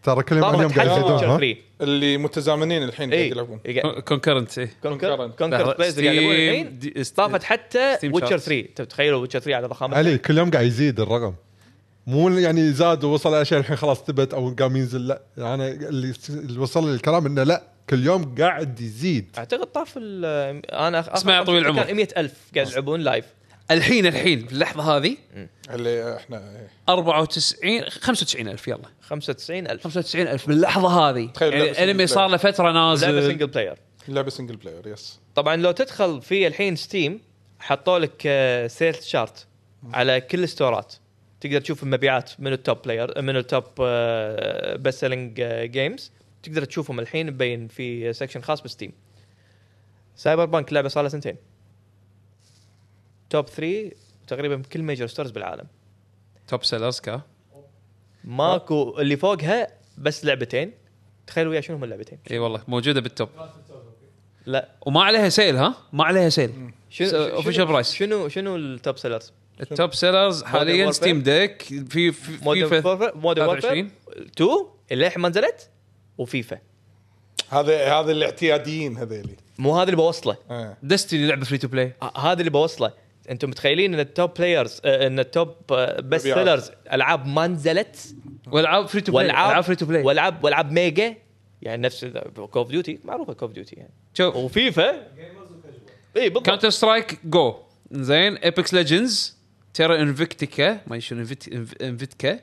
ترى 0.04 0.24
كل 0.24 0.36
يوم 0.38 0.46
عن 0.46 0.54
يوم 0.54 0.62
طافت 0.64 0.76
قاعد 0.80 0.90
يزيدون 0.92 1.12
Witcher 1.12 1.28
ها؟ 1.34 1.38
3 1.38 1.56
اللي 1.82 2.18
متزامنين 2.18 2.84
الحين 2.84 3.10
قاعد 3.10 3.22
اي 3.24 3.30
يلعبون. 3.30 3.60
concurrent 4.08 4.58
إيه. 4.58 4.68
Concurrent. 4.68 5.36
كونكرنت. 5.38 5.76
بلايرز 5.78 6.00
اللي 6.00 6.10
قاعد 6.10 6.24
يلعبون 6.24 6.36
الحين 6.36 7.04
طافت 7.16 7.44
حتى 7.44 7.98
Witcher 8.04 8.38
charts. 8.40 8.42
3 8.42 8.84
تخيلوا 8.84 9.22
Witcher 9.22 9.40
3 9.40 9.56
على 9.56 9.68
ضخامة؟ 9.68 9.98
علي 9.98 10.18
كل 10.18 10.38
يوم 10.38 10.52
قاعد 10.52 10.66
يزيد 10.66 11.00
الرقم. 11.00 11.34
مو 12.08 12.30
يعني 12.30 12.72
زاد 12.72 13.04
ووصل 13.04 13.34
اشياء 13.34 13.60
الحين 13.60 13.76
خلاص 13.76 14.04
ثبت 14.04 14.34
أو 14.34 14.56
قام 14.60 14.76
ينزل 14.76 15.08
لا. 15.08 15.22
أنا 15.38 15.68
اللي 15.68 16.14
اللي 16.30 16.60
وصل 16.60 16.88
لي 16.90 16.96
الكلام 16.96 17.26
إنه 17.26 17.44
لا 17.44 17.64
كل 17.90 18.06
يوم 18.06 18.36
قاعد 18.36 18.82
يزيد. 18.82 19.26
أعتقد 19.38 19.68
طاف 19.68 19.94
ال- 19.98 20.66
أنا 20.72 21.14
اسمع 21.14 21.36
يا 21.38 21.44
طويل 21.44 21.64
كان 21.64 21.72
العمر. 21.76 21.94
100000 21.94 22.34
قاعد 22.56 22.68
يلعبون 22.68 23.00
live 23.00 23.26
الحين 23.72 24.06
الحين 24.06 24.48
في 24.48 24.54
اللحظة 24.54 24.98
هذه؟ 24.98 25.18
اللي 25.70 26.18
إحنا 26.18 26.38
إيه. 26.38 26.70
94 26.90 27.90
95000 27.90 28.68
يلا. 28.68 28.80
95000 29.02 29.84
95000 29.84 30.48
باللحظة 30.48 30.88
هذه. 31.10 31.26
تخيل 31.28 31.54
يعني 31.54 31.72
الانمي 31.72 32.08
صار 32.08 32.28
له 32.30 32.38
فترة 32.38 32.64
لعبة 32.64 32.90
نازل 32.90 33.28
single 33.32 33.48
player 33.48 33.78
لعبة 34.08 34.30
single 34.30 34.56
player 34.56 34.88
yes 34.88 35.20
طبعا 35.36 35.56
لو 35.56 35.72
تدخل 35.72 36.22
في 36.22 36.48
الحين 36.48 36.76
Steam 36.76 37.22
حطوا 37.60 38.00
لك 38.00 38.22
sales 38.68 39.06
chart 39.06 39.48
على 39.94 40.22
كل 40.22 40.44
الـ 40.44 40.50
store 40.50 40.81
ات. 40.81 40.94
تقدر 41.42 41.60
تشوف 41.62 41.84
المبيعات 41.84 42.32
من 42.40 42.54
الـ 42.54 42.61
top 42.61 42.82
player 42.82 43.22
من 43.22 43.36
الـ 43.36 43.43
top 43.43 43.64
best 44.84 45.00
selling 45.00 45.42
games 45.72 46.12
تقدر 46.44 46.66
تشوفهم 46.66 47.00
الحين 47.00 47.28
مبين 47.28 47.68
في 47.68 48.14
section 48.14 48.42
خاص 48.42 48.62
ب 48.62 48.92
Steam 50.16 50.46
Cyberpunk 50.46 50.74
لعبة 50.74 50.90
صار 50.90 51.04
لها 51.04 51.10
سنتين. 51.10 51.36
top 53.30 53.48
3 53.48 53.92
تقريبا 54.28 54.56
بكل 54.56 54.82
major 54.82 55.08
stores 55.08 55.32
بالعالم. 55.32 55.68
top 56.48 56.64
sellers 56.64 57.00
كا 57.00 57.22
ماكو 58.24 59.00
اللي 59.00 59.18
فوقها 59.18 59.68
بس 59.98 60.26
لعبتين. 60.26 60.74
تخيلوا 61.28 61.52
ويا 61.52 61.62
شنو 61.62 61.78
هم 61.78 61.84
اللعبتين؟ 61.84 62.20
إي 62.32 62.40
والله 62.40 62.64
موجودة 62.68 63.02
بال 63.02 63.11
top. 63.11 63.30
لا. 64.46 64.70
وما 64.82 65.04
عليها 65.04 65.30
sale 65.30 65.58
ها؟ 65.58 65.76
ما 65.94 66.04
عليها 66.04 66.30
sale 66.30 66.72
شنو 66.90 67.42
official 67.42 67.70
price. 67.70 67.90
شنو 67.90 68.28
شنو 68.28 68.56
الـ 68.56 68.66
top 68.66 68.98
sellers 68.98 69.32
الـ 69.62 69.70
top 69.70 69.94
sellers 69.94 70.44
حاليا. 70.44 70.92
Steam 70.92 71.22
Deck 71.22 71.62
في 71.64 72.12
FIFA 72.12 73.12
Modern 73.16 73.48
Warfare 73.48 73.62
23 73.62 73.92
2 74.38 74.50
اللي 74.92 75.12
ما 75.18 75.30
نزلت 75.30 75.70
وفيفا. 76.18 76.60
هذا 77.50 77.94
هذا 77.94 78.12
الاعتياديين 78.12 78.98
هذيلي. 78.98 79.36
مو 79.60 79.76
هذا 79.76 79.84
اللي 79.84 79.96
بوصله. 79.96 80.38
إيه. 80.52 80.78
Destiny 80.84 81.28
لعبة 81.28 81.46
free 81.46 81.58
to 81.58 81.68
play 81.68 81.94
هذا 82.18 82.40
اللي 82.40 82.50
بوصله. 82.50 82.94
أنتم 83.30 83.50
متخيلين 83.50 83.94
ان 83.94 84.00
الـ 84.00 84.08
top 84.08 84.34
players 84.34 84.82
ان 84.86 85.20
الـ 85.20 85.29
top 85.29 85.56
بس 85.68 86.22
مبيعات. 86.22 86.22
سيلرز 86.22 86.72
ألعاب 86.94 87.28
ما 87.28 87.48
نزلت؟ 87.48 88.16
والعاب 88.48 88.88
free 88.88 89.02
to 89.02 89.12
play 89.12 89.26
والعاب 89.26 89.50
ألعاب 89.50 89.64
free 89.64 89.76
to 89.76 89.86
play 89.86 90.04
والعاب 90.04 90.44
والعاب 90.44 90.72
mega؟ 90.72 91.16
يعني 91.62 91.82
نفس 91.82 92.06
Call 92.52 92.64
of 92.64 92.70
Duty 92.70 93.00
معروفة 93.04 93.34
Call 93.34 93.46
of 93.46 93.52
Duty 93.52 93.76
يعني. 93.76 93.94
شوف. 94.14 94.36
وفيفا 94.36 94.90
اي 96.18 96.30
بالضبط. 96.30 96.46
Counter-Strike 96.46 97.20
GO 97.26 97.56
زين. 97.92 98.36
Apex 98.36 98.74
Legends 98.74 99.38
Terra 99.74 100.02
Invicta 100.02 100.82
ما 100.88 101.00
شنو 101.00 101.26
Invicta 101.82 102.40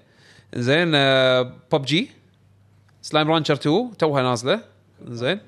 زين 0.54 0.90
ببجي 1.72 2.10
Slime 3.02 3.30
Rancher 3.30 3.54
2 3.54 3.96
توها 3.98 4.22
نازلة. 4.22 4.60
زين. 5.08 5.40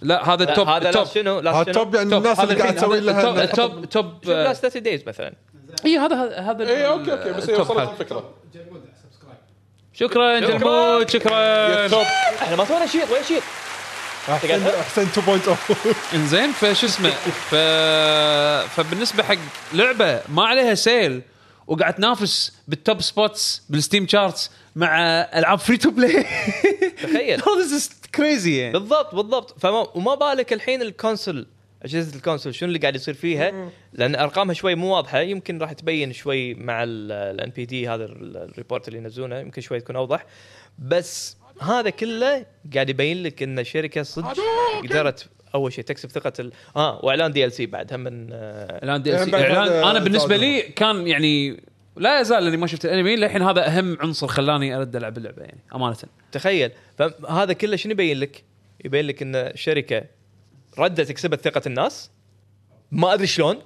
لا 0.00 0.34
هذا 0.34 0.44
ال 0.50 0.54
top 0.54 0.68
هذا 0.68 0.84
لا 0.84 0.88
ال 0.88 0.92
top 0.92 1.06
شنو؟ 1.06 1.40
لا 1.40 1.50
هذا 1.50 1.64
شنو؟ 1.64 1.74
top 1.74 1.94
يعني. 1.94 2.16
الناس 2.16 2.40
اللي 2.40 2.54
قاعد 2.54 2.74
تسوي 2.74 2.98
هذا 2.98 3.04
لها 3.04 3.44
ال 3.44 3.52
top 3.52 3.78
ال 3.78 3.79
top 3.79 3.84
top 3.84 4.12
شوف 4.24 4.30
last 4.30 4.62
30 4.62 4.82
days 4.82 5.02
مثلا. 5.06 5.32
اي 5.86 5.98
هذا 5.98 6.38
هذا 6.38 6.68
اي 6.68 6.86
okay 6.86 7.12
okay 7.12 7.32
بس 7.32 7.50
هي 7.50 7.56
ال 7.56 7.61
top 7.61 7.76
وصلت. 7.76 7.90
الفكرة. 8.00 8.30
شكرا 9.92 10.40
جرمود 10.40 11.10
شكرا. 11.10 11.86
إحنا 12.42 12.56
ما 12.56 12.64
سوينا 12.64 12.86
شيء 12.86 13.12
وين 13.12 13.24
شيء 13.24 13.42
احسن 14.28 14.66
أحسن 14.66 15.06
2.0 15.06 16.14
إنزين 16.14 16.52
فشو 16.52 16.86
اسمه؟ 16.86 17.10
ف... 17.50 17.54
فبالنسبة 18.74 19.22
حق 19.22 19.36
لعبة 19.72 20.20
ما 20.28 20.44
عليها 20.44 20.74
sale 20.74 21.22
وقاعد 21.66 21.94
تنافس 21.94 22.52
بال 22.68 22.82
top 22.82 23.02
spots 23.02 23.62
بال 23.68 23.79
Steam 23.79 24.08
charts 24.08 24.50
مع 24.76 24.98
ألعاب 25.38 25.58
free 25.58 25.76
to 25.76 25.90
play 25.90 26.26
تخيل. 27.02 27.42
هذا 27.48 27.62
crazy 28.16 28.58
يعني 28.58 28.72
بالضبط 28.72 29.14
بالضبط. 29.14 29.58
فما 29.60 29.86
وما 29.96 30.14
بالك 30.14 30.52
الحين 30.52 30.82
ال 30.82 30.90
console 30.90 31.46
أجهزة 31.82 32.16
ال 32.16 32.21
console 32.21 32.54
شنو 32.54 32.68
اللي 32.68 32.78
قاعد 32.78 32.94
يصير 32.96 33.14
فيها؟ 33.14 33.70
لأن 33.92 34.14
أرقامها 34.14 34.54
شوي 34.54 34.74
مو 34.74 34.94
واضحة. 34.94 35.20
يمكن 35.20 35.58
راح 35.58 35.72
تبين 35.72 36.12
شوي 36.12 36.54
مع 36.54 36.84
ال 36.86 37.50
NPD 37.50 37.88
هذا 37.88 38.04
ال- 38.04 38.36
ال 38.36 38.43
report 38.43 38.88
اللي 38.88 38.98
ينزلونه. 38.98 39.38
يمكن 39.38 39.60
شوي 39.62 39.80
تكون 39.80 39.96
أوضح. 39.96 40.26
بس 40.78 41.36
هذا 41.60 41.90
كله 41.90 42.46
قاعد 42.74 42.88
يبين 42.90 43.22
لك 43.22 43.42
إن 43.42 43.58
الشركة 43.58 44.02
صدق 44.02 44.36
قدرت 44.82 45.26
أول 45.54 45.72
شيء 45.72 45.84
تكسب 45.84 46.10
ثقة 46.10 46.32
ال... 46.40 46.52
آه 46.76 47.00
وإعلان 47.04 47.32
DLC 47.32 47.66
بعد 47.66 47.92
هم 47.92 48.00
من 48.00 48.28
آه، 48.32 48.80
إعلان 48.82 49.02
دي 49.02 49.10
بعد 49.12 49.34
اعلان 49.34 49.56
هذا 49.56 49.82
أنا 49.90 49.98
بالنسبة. 49.98 50.36
لي 50.36 50.62
كان 50.62 51.06
يعني 51.06 51.62
لا 51.96 52.20
يزال 52.20 52.44
لاني 52.44 52.56
ما 52.56 52.66
شفت 52.66 52.84
الانمي 52.84 53.16
للحين 53.16 53.42
هذا 53.42 53.66
أهم 53.66 53.98
عنصر 54.00 54.26
خلاني 54.26 54.76
أرد 54.76 54.96
ألعب 54.96 55.18
اللعبة 55.18 55.42
يعني 55.42 55.60
أمانة. 55.74 55.96
تخيل. 56.32 56.70
فهذا 56.98 57.52
كله 57.52 57.76
شنو 57.76 57.92
يبين 57.92 58.20
لك؟ 58.20 58.44
يبين 58.84 59.06
لك 59.06 59.22
إن 59.22 59.36
الشركة 59.36 60.04
ردت 60.78 61.12
كسبت 61.12 61.40
ثقة 61.40 61.62
الناس. 61.66 62.10
ما 62.92 63.14
أدري 63.14 63.26
شلون. 63.26 63.58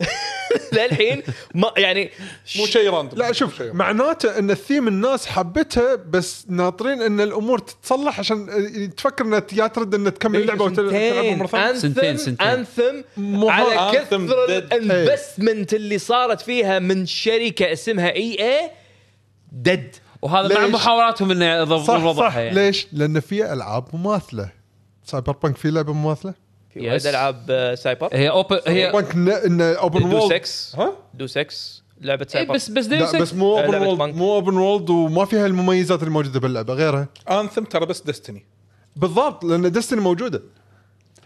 للحين 0.72 1.22
ما 1.54 1.72
يعني 1.76 2.10
مو 2.56 2.66
شيء 2.66 2.90
random 2.90 3.18
لا 3.18 3.32
شوف 3.32 3.62
معناته 3.62 4.38
إن 4.38 4.50
الثيم 4.50 4.88
الناس 4.88 5.26
حبتها 5.26 5.94
بس 5.94 6.46
ناطرين 6.48 7.02
إن 7.02 7.20
الأمور 7.20 7.58
تتصلح 7.58 8.18
عشان 8.18 8.46
تفكر 8.96 9.24
إنها 9.24 9.42
يا 9.52 9.66
ترد 9.66 9.94
ان 9.94 10.14
تكمل 10.14 10.40
اللعبة 10.40 10.64
وتلعبها 10.64 11.36
مرة 11.36 11.46
ثانية. 11.46 11.78
سنتين- 11.78 12.16
سنتين. 12.16 12.46
Anthem 12.48 13.48
على 13.48 13.98
كثر. 13.98 14.16
ال 14.16 14.30
investment 14.30 15.74
اللي 15.74 15.98
صارت 15.98 16.40
فيها 16.40 16.78
من 16.78 17.06
شركة 17.06 17.72
اسمها 17.72 18.12
إي 18.14 18.36
اي 18.40 18.70
دد 19.52 19.94
وهذا 20.22 20.58
مع؟ 20.60 20.66
محاولاتهم 20.66 21.30
إنه 21.30 21.44
يضبطون 21.44 22.04
وضعها 22.04 22.40
يعني. 22.40 22.54
ليش؟ 22.54 22.86
لأن 22.92 23.20
في 23.20 23.52
ألعاب 23.52 23.84
مماثلة. 23.92 24.48
سايبر 25.04 25.32
بانك 25.32 25.56
في 25.56 25.70
لعبة 25.70 25.92
مماثلة؟ 25.92 26.34
في 26.78 26.88
وايد. 26.90 27.06
العاب 27.06 27.46
آه، 27.50 27.74
سايبر. 27.74 28.08
هي 28.12 28.30
اوبن 28.30 28.58
هي 28.66 28.92
بانك 28.92 29.14
ان 29.46 29.60
اوبن 29.60 30.10
دو 30.10 30.16
وولد 30.18 30.44
6 30.44 30.82
ها؟ 30.82 30.92
دو 31.14 31.26
6 31.26 31.46
لعبة 32.00 32.22
إيه 32.22 32.28
سايبر. 32.28 32.54
بس 32.54 32.68
بس 32.68 32.86
لا 32.86 32.96
ديوس 32.96 33.16
بس 33.16 33.34
مو 33.34 33.58
آه، 33.58 33.60
اوبن 33.62 33.72
لعبة 33.72 33.86
وولد. 33.88 34.14
مو 34.14 34.34
اوبن 34.34 34.56
وولد 34.56 34.90
وما 34.90 35.24
فيها 35.24 35.46
المميزات 35.46 36.00
اللي 36.00 36.10
موجوده 36.10 36.40
باللعبة 36.40 36.74
غيرها. 36.74 37.08
انثم 37.30 37.64
ترى 37.64 37.86
بس 37.86 38.00
ديستني 38.00 38.44
بالضبط 38.96 39.44
لأن 39.44 39.72
ديستني 39.72 40.00
موجودة. 40.00 40.42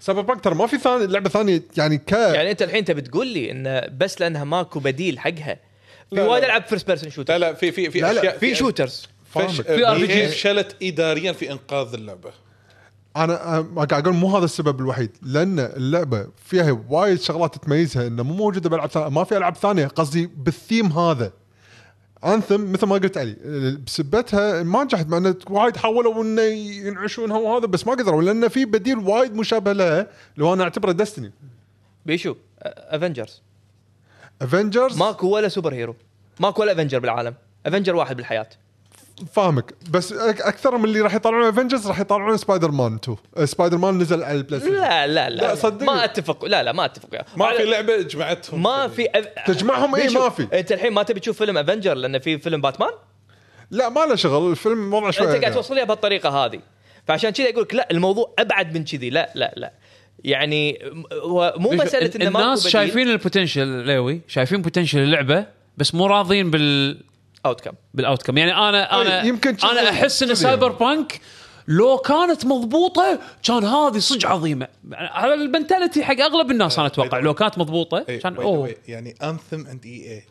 سايبر 0.01 0.23
بانك 0.23 0.41
ترى 0.41 0.55
ما 0.55 0.67
في 0.67 0.79
ثاني 0.79 1.07
لعبة 1.07 1.29
ثانية 1.31 1.63
يعني 1.77 1.99
ك 1.99 2.13
يعني 2.13 2.51
أنت 2.51 2.63
الحين 2.63 2.85
تبي 2.85 3.01
تقول 3.01 3.27
لي 3.27 3.51
انه 3.51 3.81
بس 3.99 4.21
لأنها 4.21 4.45
ماكو 4.45 4.81
بديل 4.81 5.19
حقها. 5.19 5.59
في 6.11 6.17
لا، 6.17 6.23
وايد 6.23 6.43
لا. 6.43 6.49
ألعاب 6.49 6.63
first 6.67 6.87
person 6.87 7.09
لا 7.09 7.15
shooter 7.15 7.37
لا 7.37 7.53
في 7.55 7.73
في 7.73 7.91
في 7.91 8.01
لا، 8.01 8.13
لا، 8.13 8.21
اشياء 8.21 8.39
في 8.39 8.55
shooters. 8.55 9.07
في 9.35 9.49
في 9.49 9.85
RPG. 9.87 10.33
فشلت 10.33 10.77
اداريا 10.83 11.33
في 11.33 11.53
إنقاذ 11.53 11.95
اللعبة. 11.95 12.31
أنا 13.17 13.61
قاعد 13.77 13.93
أقول 13.93 14.15
مو 14.15 14.37
هذا 14.37 14.45
السبب 14.45 14.81
الوحيد 14.81 15.11
لأن 15.23 15.59
اللعبة 15.59 16.27
فيها 16.45 16.85
وايد 16.89 17.21
شغلات 17.21 17.65
تميزها 17.65 18.07
إنه 18.07 18.23
مو 18.23 18.35
موجودة 18.35 18.71
بألعاب 18.71 18.91
ثانية 18.91 19.09
ما 19.09 19.25
في 19.25 19.37
ألعاب 19.37 19.57
ثانية 19.57 19.87
قصدي 19.87 20.31
بالثيم 20.37 20.87
هذا. 20.87 21.33
Anthem 22.25 22.73
مثل 22.73 22.87
ما 22.87 22.95
قلت 22.95 23.19
علي 23.19 23.37
بسبتها 23.87 24.63
ما 24.63 24.85
نجحت 24.85 25.07
مع 25.07 25.19
انه 25.19 25.37
وايد 25.51 25.77
حاولوا 25.77 26.23
انه 26.23 26.43
ينعشونها 26.43 27.37
وهذا 27.39 27.67
بس 27.67 27.87
ما 27.87 27.93
قدروا 27.93 28.23
لأن 28.23 28.49
في 28.49 28.65
بديل 28.65 28.99
وايد 28.99 29.35
مشابه 29.35 29.73
لها 29.73 30.07
لو 30.37 30.53
أنا 30.53 30.65
أعتبره 30.65 30.93
Destiny 30.93 31.33
بيشو 32.07 32.35
Avengers 32.63 33.43
Avengers 34.43 34.99
ماكو 34.99 35.27
ولا 35.27 35.49
super 35.49 35.75
hero 35.75 35.97
ماكو 36.41 36.63
ولا 36.63 36.73
Avenger 36.73 36.99
بالعالم 36.99 37.35
Avenger 37.67 37.97
واحد 37.97 38.17
بالحياة. 38.17 38.49
فاهمك. 39.33 39.75
بس 39.91 40.13
أكثر 40.13 40.79
من 40.79 40.85
اللي 40.85 41.01
راح 41.01 41.15
يطلعون 41.15 41.45
Avengers 41.49 41.87
راح 41.89 42.01
يطلعون 42.01 42.37
سبايدر 42.37 42.71
مان 42.71 42.95
2 42.95 43.19
آه، 43.37 43.45
سبايدر 43.45 43.79
مان 43.79 43.99
نزل 43.99 44.23
على 44.23 44.39
ال 44.39 44.61
PlayStation 44.61 44.75
لا 44.75 45.07
لا 45.07 45.31
لا, 45.31 45.43
لا، 45.43 45.55
صدقني. 45.55 45.87
ما 45.87 46.05
أتفق. 46.05 46.45
لا 46.45 46.63
لا 46.63 46.73
ما 46.73 46.85
أتفق. 46.85 47.09
ما 47.37 47.57
في 47.57 47.65
لعبة 47.65 47.97
جمعتهم. 47.97 48.63
ما 48.63 48.89
في 48.89 49.09
Av... 49.15 49.27
تجمعهم؟ 49.47 49.95
إيه، 49.95 50.03
بيشو، 50.03 50.23
ما 50.23 50.29
في. 50.29 50.49
أنت 50.53 50.73
الحين 50.73 50.93
ما 50.93 51.03
تبي 51.03 51.21
تشوف 51.21 51.39
فيلم 51.39 51.59
Avenger 51.59 51.95
لأن 51.95 52.19
في 52.19 52.39
فيلم 52.39 52.61
باتمان 52.61 52.91
لا 53.71 53.89
ما 53.89 54.01
له 54.01 54.15
شغل. 54.15 54.51
الفيلم 54.51 54.95
وضع 54.95 55.11
شوي 55.11 55.27
انت 55.35 55.41
قاعد 55.41 55.55
توصل 55.55 55.75
لي 55.75 55.85
بهالطريقة 55.85 56.29
هذه. 56.45 56.61
فعشان 57.07 57.31
كذا 57.31 57.51
أقول 57.51 57.63
لك 57.63 57.75
لا 57.75 57.89
الموضوع 57.91 58.35
أبعد 58.39 58.75
من 58.75 58.85
كذي. 58.85 59.11
لا 59.11 59.33
لا 59.35 59.53
لا. 59.57 59.73
يعني 60.25 60.79
مو 61.57 61.71
مسألة 61.71 62.11
انه 62.17 62.29
الناس. 62.29 62.69
شايفين 62.69 63.09
البوتنشل 63.09 63.67
ليوي 63.67 64.21
شايفين 64.29 64.63
بوتنشل 64.63 64.99
اللعبه 64.99 65.47
بس 65.77 65.95
مو 65.95 66.07
راضين 66.07 66.51
بال 66.51 67.01
اوت 67.47 67.61
كم 67.61 67.73
بالاوت 67.95 68.23
كم 68.23 68.39
يعني 68.39 68.55
أنا 68.55 69.03
أنا 69.03 69.25
يمكن 69.25 69.57
أنا 69.65 69.91
أحس 69.91 70.23
إن 70.23 70.35
سايبر 70.35 70.67
يعني. 70.67 70.79
بانك 70.79 71.21
لو 71.69 71.99
كانت 71.99 72.47
مضبوطة 72.47 73.19
كان 73.43 73.65
هذه 73.65 73.99
صدق 73.99 74.29
عظيمة. 74.29 74.69
هذا 75.15 75.35
المنتاليتي 75.35 76.05
حق 76.05 76.21
أغلب 76.21 76.51
الناس 76.51 76.79
أنا 76.79 76.87
أتوقع. 76.87 77.19
لو 77.19 77.35
كانت 77.35 77.59
مضبوطة 77.59 78.05
إيه، 78.09 78.21
كان 78.21 78.37
أوه. 78.37 78.75
يعني 78.89 79.15
انثم 79.23 79.67
عند 79.67 79.87
اي 79.87 80.11
اي 80.11 80.23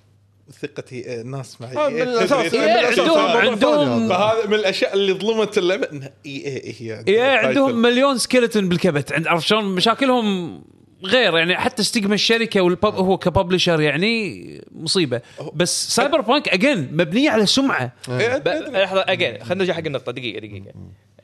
ثقة 0.61 0.83
إي 0.91 1.21
الناس 1.21 1.61
مع 1.61 1.87
اي 1.87 2.03
الأساس. 2.03 2.53
اي 2.53 2.61
إيه، 2.61 2.79
إيه، 2.79 2.87
عندهم 2.87 3.19
عندهم 3.19 4.09
فهذا 4.09 4.47
من 4.47 4.53
الأشياء 4.53 4.93
اللي 4.93 5.13
ظلمت 5.13 5.57
اللعبة. 5.57 5.87
انها 5.91 6.11
اي 6.25 6.47
اي 6.47 6.75
هي 6.79 7.03
إيه 7.07 7.37
عندهم 7.37 7.75
مليون 7.75 8.17
سكيلتون 8.17 8.69
بالكبت. 8.69 9.13
عند 9.13 9.27
عرفت 9.27 9.47
شلون؟ 9.47 9.63
مشاكلهم 9.63 10.61
غير 11.03 11.37
يعني 11.37 11.57
حتى 11.57 11.81
استجمة 11.81 12.13
الشركة 12.13 12.61
والبب 12.61 12.95
هو 12.95 13.17
كببلشر 13.17 13.81
يعني 13.81 14.65
مصيبة. 14.71 15.21
بس 15.53 15.95
سايبر 15.95 16.21
بانك 16.21 16.49
اجين 16.49 16.89
مبنية 16.91 17.29
على 17.29 17.45
سمعة. 17.45 17.91
إيه، 18.09 18.37
لحظة 18.83 19.05
اجين 19.07 19.43
خلينا 19.43 19.55
نرجع 19.55 19.73
حق 19.73 19.85
النقطة 19.85 20.11
دقيقة 20.11 20.39
دقيقة. 20.39 20.73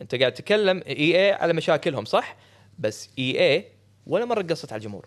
أنت 0.01 0.15
قاعد 0.15 0.33
تتكلم 0.33 0.83
إي 0.87 1.15
إي 1.15 1.31
على 1.31 1.53
مشاكلهم 1.53 2.05
صح؟ 2.05 2.35
بس 2.79 3.09
إي 3.19 3.53
إي 3.53 3.65
ولا 4.07 4.25
مرة 4.25 4.41
قصت 4.41 4.73
على 4.73 4.79
الجمهور. 4.79 5.05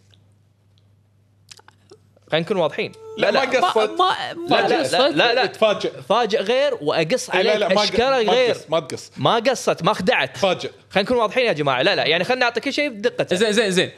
خلينا 2.30 2.47
نكون 2.47 2.56
واضحين. 2.56 2.92
لا 3.18 3.30
ما 3.30 3.40
قصت. 3.40 3.76
ما 3.76 4.32
ما 4.34 4.56
لا 4.56 4.68
لا 4.68 4.82
لا, 4.82 5.10
لا, 5.10 5.34
لا. 5.34 5.47
تفاجئ 5.47 5.90
فاجئ 6.09 6.40
غير 6.40 6.78
وأقص 6.82 7.30
إيه، 7.30 7.42
لا 7.42 7.51
عليك 7.51 7.62
لا 7.62 7.74
ما 7.74 7.84
اشكره 7.84 8.22
ما 8.22 8.32
غير. 8.32 8.55
تقص 8.55 8.70
ما 8.70 8.80
تقص 8.80 9.10
ما 9.16 9.34
قصت 9.34 9.82
ما 9.82 9.92
خدعت. 9.92 10.34
تفاجئ 10.34 10.70
خلينا 10.90 11.10
نكون 11.10 11.16
واضحين 11.16 11.47
يا 11.47 11.52
جماعة. 11.52 11.82
لا 11.82 11.94
لا 11.94 12.06
يعني 12.06 12.24
خلينا 12.24 12.40
نعطي 12.40 12.60
كل 12.60 12.72
شيء 12.72 12.88
بدقته 12.88 13.36
زين 13.36 13.52
زين 13.52 13.70
زين. 13.70 13.90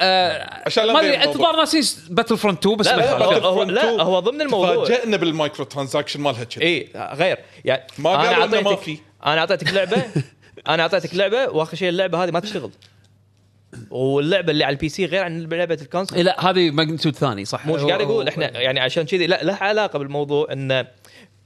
آه 0.00 0.62
عشان 0.66 0.84
لا 0.84 0.92
ما 0.92 1.00
أدري 1.00 1.22
الموضوع. 1.24 1.56
ناسين 1.56 1.82
Battlefront 2.10 2.58
2 2.58 2.76
بس 2.76 2.86
لا، 2.86 2.96
ما 2.96 3.00
لا،. 3.02 3.24
هو- 3.24 3.32
هو- 3.48 3.62
لا، 3.62 4.02
هو 4.02 4.18
ضمن 4.20 4.40
الموضوع. 4.42 4.84
تفاجئنا 4.84 5.16
بال 5.16 5.64
microtransaction 5.64 6.20
مالها 6.20 6.44
كذي 6.44 6.64
اي 6.64 6.88
غير 6.96 7.38
يعني 7.64 7.82
ما 7.98 8.14
أنا 8.14 8.22
قالوا 8.28 8.44
إنه 8.44 8.60
ما 8.60 8.70
اعطيتك 8.70 8.82
في. 8.82 8.98
أنا 9.26 9.40
أعطيتك 9.40 9.72
لعبة 9.74 10.02
أنا 10.68 10.82
أعطيتك 10.82 11.14
لعبة 11.14 11.48
وآخر 11.48 11.76
شيء 11.76 11.88
اللعبة 11.88 12.24
هذه 12.24 12.30
ما 12.30 12.40
تشتغل 12.40 12.70
واللعبة 13.90 14.50
اللي 14.50 14.64
على 14.64 14.72
ال 14.72 14.88
PC 14.88 15.04
غير 15.06 15.24
عن 15.24 15.42
لعبة 15.48 15.78
ال 15.82 15.86
console 15.86 16.16
إيه 16.18 16.24
لا 16.24 16.50
هذه 16.50 16.70
magnitude 16.70 17.16
ثاني 17.16 17.44
صح 17.44 17.66
مو 17.66 17.74
قاعد 17.76 18.00
أقول 18.00 18.28
إحنا 18.28 18.60
يعني 18.60 18.80
عشان 18.80 19.02
كذي 19.02 19.26
لا 19.26 19.44
له 19.44 19.54
علاقة 19.54 19.98
بالموضوع 19.98 20.52
إن 20.52 20.86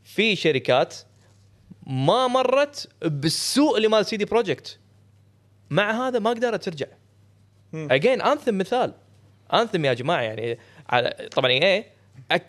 في 0.04 0.36
شركات 0.36 0.94
ما 1.86 2.26
مرت 2.26 2.88
بالسوء 3.02 3.76
اللي 3.76 3.88
مال 3.88 4.06
CD 4.06 4.24
Projekt 4.24 4.78
مع 5.70 6.08
هذا 6.08 6.18
ما 6.18 6.30
قدرت 6.30 6.64
ترجع 6.64 6.86
again 7.74 8.22
Anthem 8.22 8.58
مثال. 8.58 8.94
Anthem 9.54 9.84
يا 9.84 9.92
جماعة 9.92 10.20
يعني 10.20 10.58
على 10.88 11.28
طبعا 11.30 11.50
EA 11.50 11.84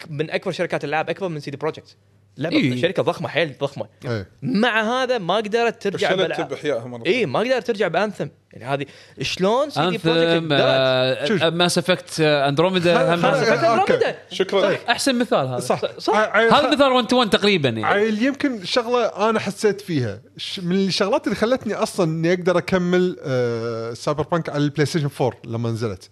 من 0.09 0.31
أكبر 0.31 0.51
شركات 0.51 0.83
الالعاب 0.83 1.09
أكبر 1.09 1.27
من 1.27 1.39
CD 1.39 1.57
Projekt 1.57 1.97
لعبه 2.37 2.55
إيه. 2.55 2.81
شركة 2.81 3.03
ضخمة 3.03 3.27
حيل 3.27 3.55
ضخمة 3.61 3.85
إيه. 4.05 4.27
مع 4.41 5.03
هذا 5.03 5.17
ما 5.17 5.35
قدرت 5.35 5.83
ترجع. 5.83 6.13
باحيائها 6.43 6.85
مره 6.87 7.05
اي 7.05 7.25
ما 7.25 7.39
قدرت 7.39 7.67
ترجع 7.67 7.87
ب 7.87 7.93
Anthem 7.93 8.27
يعني 8.53 8.65
هذه 8.65 8.85
شلون 9.21 9.69
CD 9.69 9.97
Projekt 10.05 11.43
Mass 11.43 11.77
Effect 11.77 12.19
Andromeda. 12.19 13.15
خل- 13.15 13.25
okay. 13.25 13.53
Andromeda. 13.53 14.15
شكرا 14.31 14.77
أحسن 14.89 15.19
مثال 15.19 15.47
هذا 15.47 15.59
صح 15.59 15.81
صح. 15.97 16.13
عيل- 16.15 16.53
هذا 16.53 16.69
مثال 16.71 16.91
1 16.91 17.07
to 17.07 17.19
1 17.19 17.29
تقريبا 17.29 17.69
يعني 17.69 17.85
عيل 17.85 18.23
يمكن 18.23 18.63
شغلة 18.65 19.29
أنا 19.29 19.39
حسيت 19.39 19.81
فيها 19.81 20.21
من 20.61 20.75
الشغلات 20.75 21.23
اللي 21.25 21.35
خلتني 21.35 21.73
أصلا 21.73 22.05
إني 22.11 22.33
أقدر 22.33 22.57
أكمل 22.57 23.17
آه 23.23 23.93
Cyberpunk 23.93 24.49
على 24.49 24.63
ال 24.63 24.85
PlayStation 24.85 25.09
4 25.21 25.37
لما 25.45 25.69
نزلت 25.71 26.09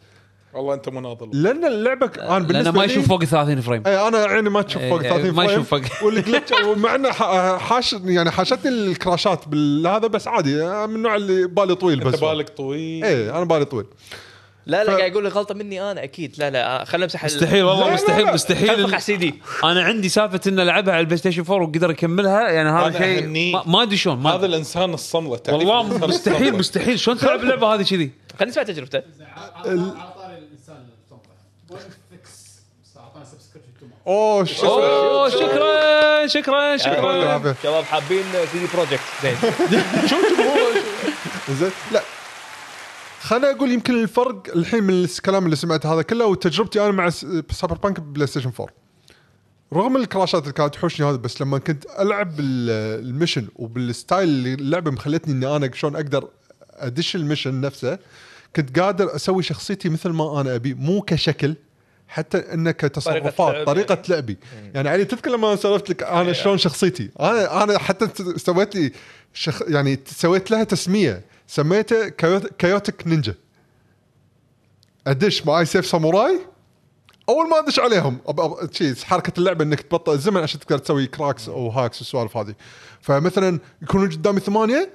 والله 0.54 0.74
انت 0.74 0.90
مناضل. 0.90 1.30
لأن 1.44 1.66
اللعبة 1.66 2.08
ك- 2.08 2.18
أنا 2.20 2.28
لأنه 2.30 2.48
بالنسبة 2.48 2.72
ما 2.72 2.86
لي 2.86 2.92
يشوف 2.92 3.08
فوق 3.08 3.24
30 3.24 3.62
frame. 3.62 3.84
اي 3.88 4.08
أنا 4.08 4.18
عيني 4.18 4.50
ما 4.50 4.62
تشوف 4.62 4.82
فوق 4.82 5.02
إيه، 5.02 5.10
30 5.10 5.32
ما 5.32 5.46
frame. 5.46 5.50
يشوف 5.60 5.70
فوق. 5.70 5.82
وال 6.06 6.17
glitch 6.17 6.52
ومع 6.66 6.96
إنه 6.96 7.12
حاش 7.58 7.94
يعني 8.04 8.32
حاشتني 8.32 8.70
ال 8.72 8.82
crash 8.82 9.37
ات 9.37 9.48
بالهذا 9.48 10.08
بس 10.08 10.28
عادي 10.28 10.56
من 10.64 10.96
النوع 10.96 11.16
اللي 11.16 11.48
بالي 11.48 11.76
طويل 11.76 11.98
أنت 12.02 12.08
بس. 12.14 12.20
بالك 12.20 12.50
طويل. 12.50 13.04
إيه 13.06 13.38
أنا 13.38 13.44
بالي 13.46 13.66
طويل. 13.66 13.86
لا 14.66 14.84
لا 14.84 14.92
ف- 14.92 14.98
قاعد 14.98 15.12
يقول 15.12 15.24
لي 15.24 15.30
غلطة 15.30 15.56
مني 15.56 15.92
أنا 15.92 16.04
أكيد. 16.04 16.36
لا 16.38 16.50
لا 16.50 16.84
خلينا 16.86 17.06
نمسح 17.06 17.26
مستحيل 17.26 17.64
والله 17.64 17.94
مستحيل. 17.94 18.26
مستحيل 18.34 18.82
نمسح 18.82 19.00
سي 19.00 19.16
دي 19.16 19.36
أنا 19.64 19.84
عندي 19.84 20.10
سالفة 20.10 20.40
إنه 20.48 20.64
لعبها 20.64 20.94
على 20.94 21.00
البلاي 21.02 21.18
ستيشن 21.18 21.42
4 21.50 21.62
وقدر 21.68 21.92
يكملها 21.92 22.50
يعني 22.50 22.70
هذا 22.70 22.98
شيء. 22.98 23.28
ما- 23.54 23.64
ما 23.68 23.84
أدري 23.84 23.98
شلون 23.98 24.18
ما 24.18 24.30
هذا 24.36 24.46
الإنسان 24.46 24.94
الصملة 24.94 25.40
والله 25.50 25.84
مستحيل. 26.08 26.56
مستحيل. 26.56 27.00
شلون 27.00 27.18
تلعب 27.18 27.40
اللعبه 27.40 27.68
هذه 27.76 27.82
كذي؟ 27.84 28.12
خلينا 28.40 28.52
نسمع 28.52 28.64
تجربته 28.64 28.98
على 28.98 29.70
على 29.82 30.14
طاري 30.16 30.38
الانسان 30.38 30.76
الصمت 31.06 31.22
بون 31.70 31.80
فيكس 32.12 32.60
اعطانا 32.98 33.26
سبسكريبشن 33.26 33.70
تو 33.80 33.86
أوه 34.08 34.44
شو 34.44 34.66
أوه 34.68 35.30
شكرا. 35.30 36.28
شكرا 36.28 36.78
شكرا. 36.78 37.54
شباب 37.64 37.84
حابين 37.84 38.24
سي 38.52 38.60
دي 38.60 38.66
بروجكت 38.74 39.00
زين. 39.24 39.36
زين. 41.60 41.72
لا. 41.92 42.02
خليني 43.22 43.50
أقول 43.56 43.72
يمكن 43.72 44.04
الفرق 44.04 44.44
الحين 44.56 44.84
من 44.84 45.04
الكلام 45.04 45.46
اللي 45.46 45.56
سمعته 45.56 45.94
هذا 45.94 46.02
كله 46.02 46.26
وتجربتي 46.26 46.82
أنا 46.82 46.92
مع 46.92 47.10
س- 47.10 47.26
سايبر 47.52 47.78
بانك 47.78 48.00
بلاي 48.00 48.28
ستيشن 48.28 48.52
4 48.60 48.68
رغم 49.74 49.98
ال 49.98 50.04
crashات 50.04 50.42
اللي 50.44 50.54
كانت 50.54 50.74
تحوشني 50.74 51.08
هذا 51.08 51.16
بس 51.18 51.42
لما 51.42 51.58
كنت 51.58 51.86
ألعب 52.00 52.36
ال 52.40 52.53
mission 52.53 53.48
وبال 53.56 53.83
style 53.83 54.30
اللي 54.30 54.54
اللعبة 54.54 54.92
مخلتني 54.92 55.34
إني 55.34 55.56
أنا 55.56 55.72
شلون 55.74 55.96
أقدر 55.96 56.28
أدش 56.74 57.16
ال 57.16 57.21
mission 57.21 57.62
نفسه 57.62 58.00
كنت 58.56 58.80
قادر 58.80 59.16
أسوي 59.16 59.44
شخصيتي 59.44 59.90
مثل 59.90 60.10
ما 60.10 60.42
أنا 60.42 60.56
أبي 60.56 60.74
مو 60.74 61.02
كشكل. 61.02 61.56
حتى 62.12 62.38
انه 62.38 62.72
كتصرفات 62.72 63.38
طريقة 63.38 63.64
طريقة, 63.64 63.94
لعب. 63.96 64.06
لعبي. 64.10 64.38
يعني 64.74 64.90
علي 64.90 65.06
تذكر 65.06 65.32
لما 65.32 65.56
سولفت 65.56 65.90
لك 65.90 66.04
أنا 66.04 66.34
شلون 66.34 66.58
شخصيتي؟ 66.58 67.10
أنا 67.20 67.64
أنا 67.64 67.80
حتى 67.80 68.08
سويت 68.38 68.76
لي 68.76 68.92
شخ 69.34 69.62
يعني 69.68 70.00
سويت 70.06 70.52
لها 70.52 70.64
تسمية 70.64 71.26
سميته 71.48 72.08
chaotic 72.58 73.08
ninja. 73.08 73.36
أدش 75.08 75.46
معاي 75.46 75.66
سيف 75.66 75.86
ساموراي 75.86 76.40
أول 77.30 77.50
ما 77.50 77.60
أدش 77.60 77.80
عليهم 77.80 78.18
أب 78.28 78.40
أب 78.40 78.74
شي 78.74 79.06
حركة 79.06 79.34
اللعبة 79.38 79.64
إنك 79.64 79.82
تبطئ 79.82 80.14
الزمن 80.14 80.42
عشان 80.42 80.60
تقدر 80.60 80.78
تسوي 80.78 81.08
cracks 81.08 81.50
أو 81.50 81.70
hacks 81.70 81.98
والسوالف 82.00 82.38
هذه. 82.38 82.56
فمثلا 83.02 83.60
يكونون 83.82 84.10
قدامي 84.10 84.40
ثمانية 84.40 84.90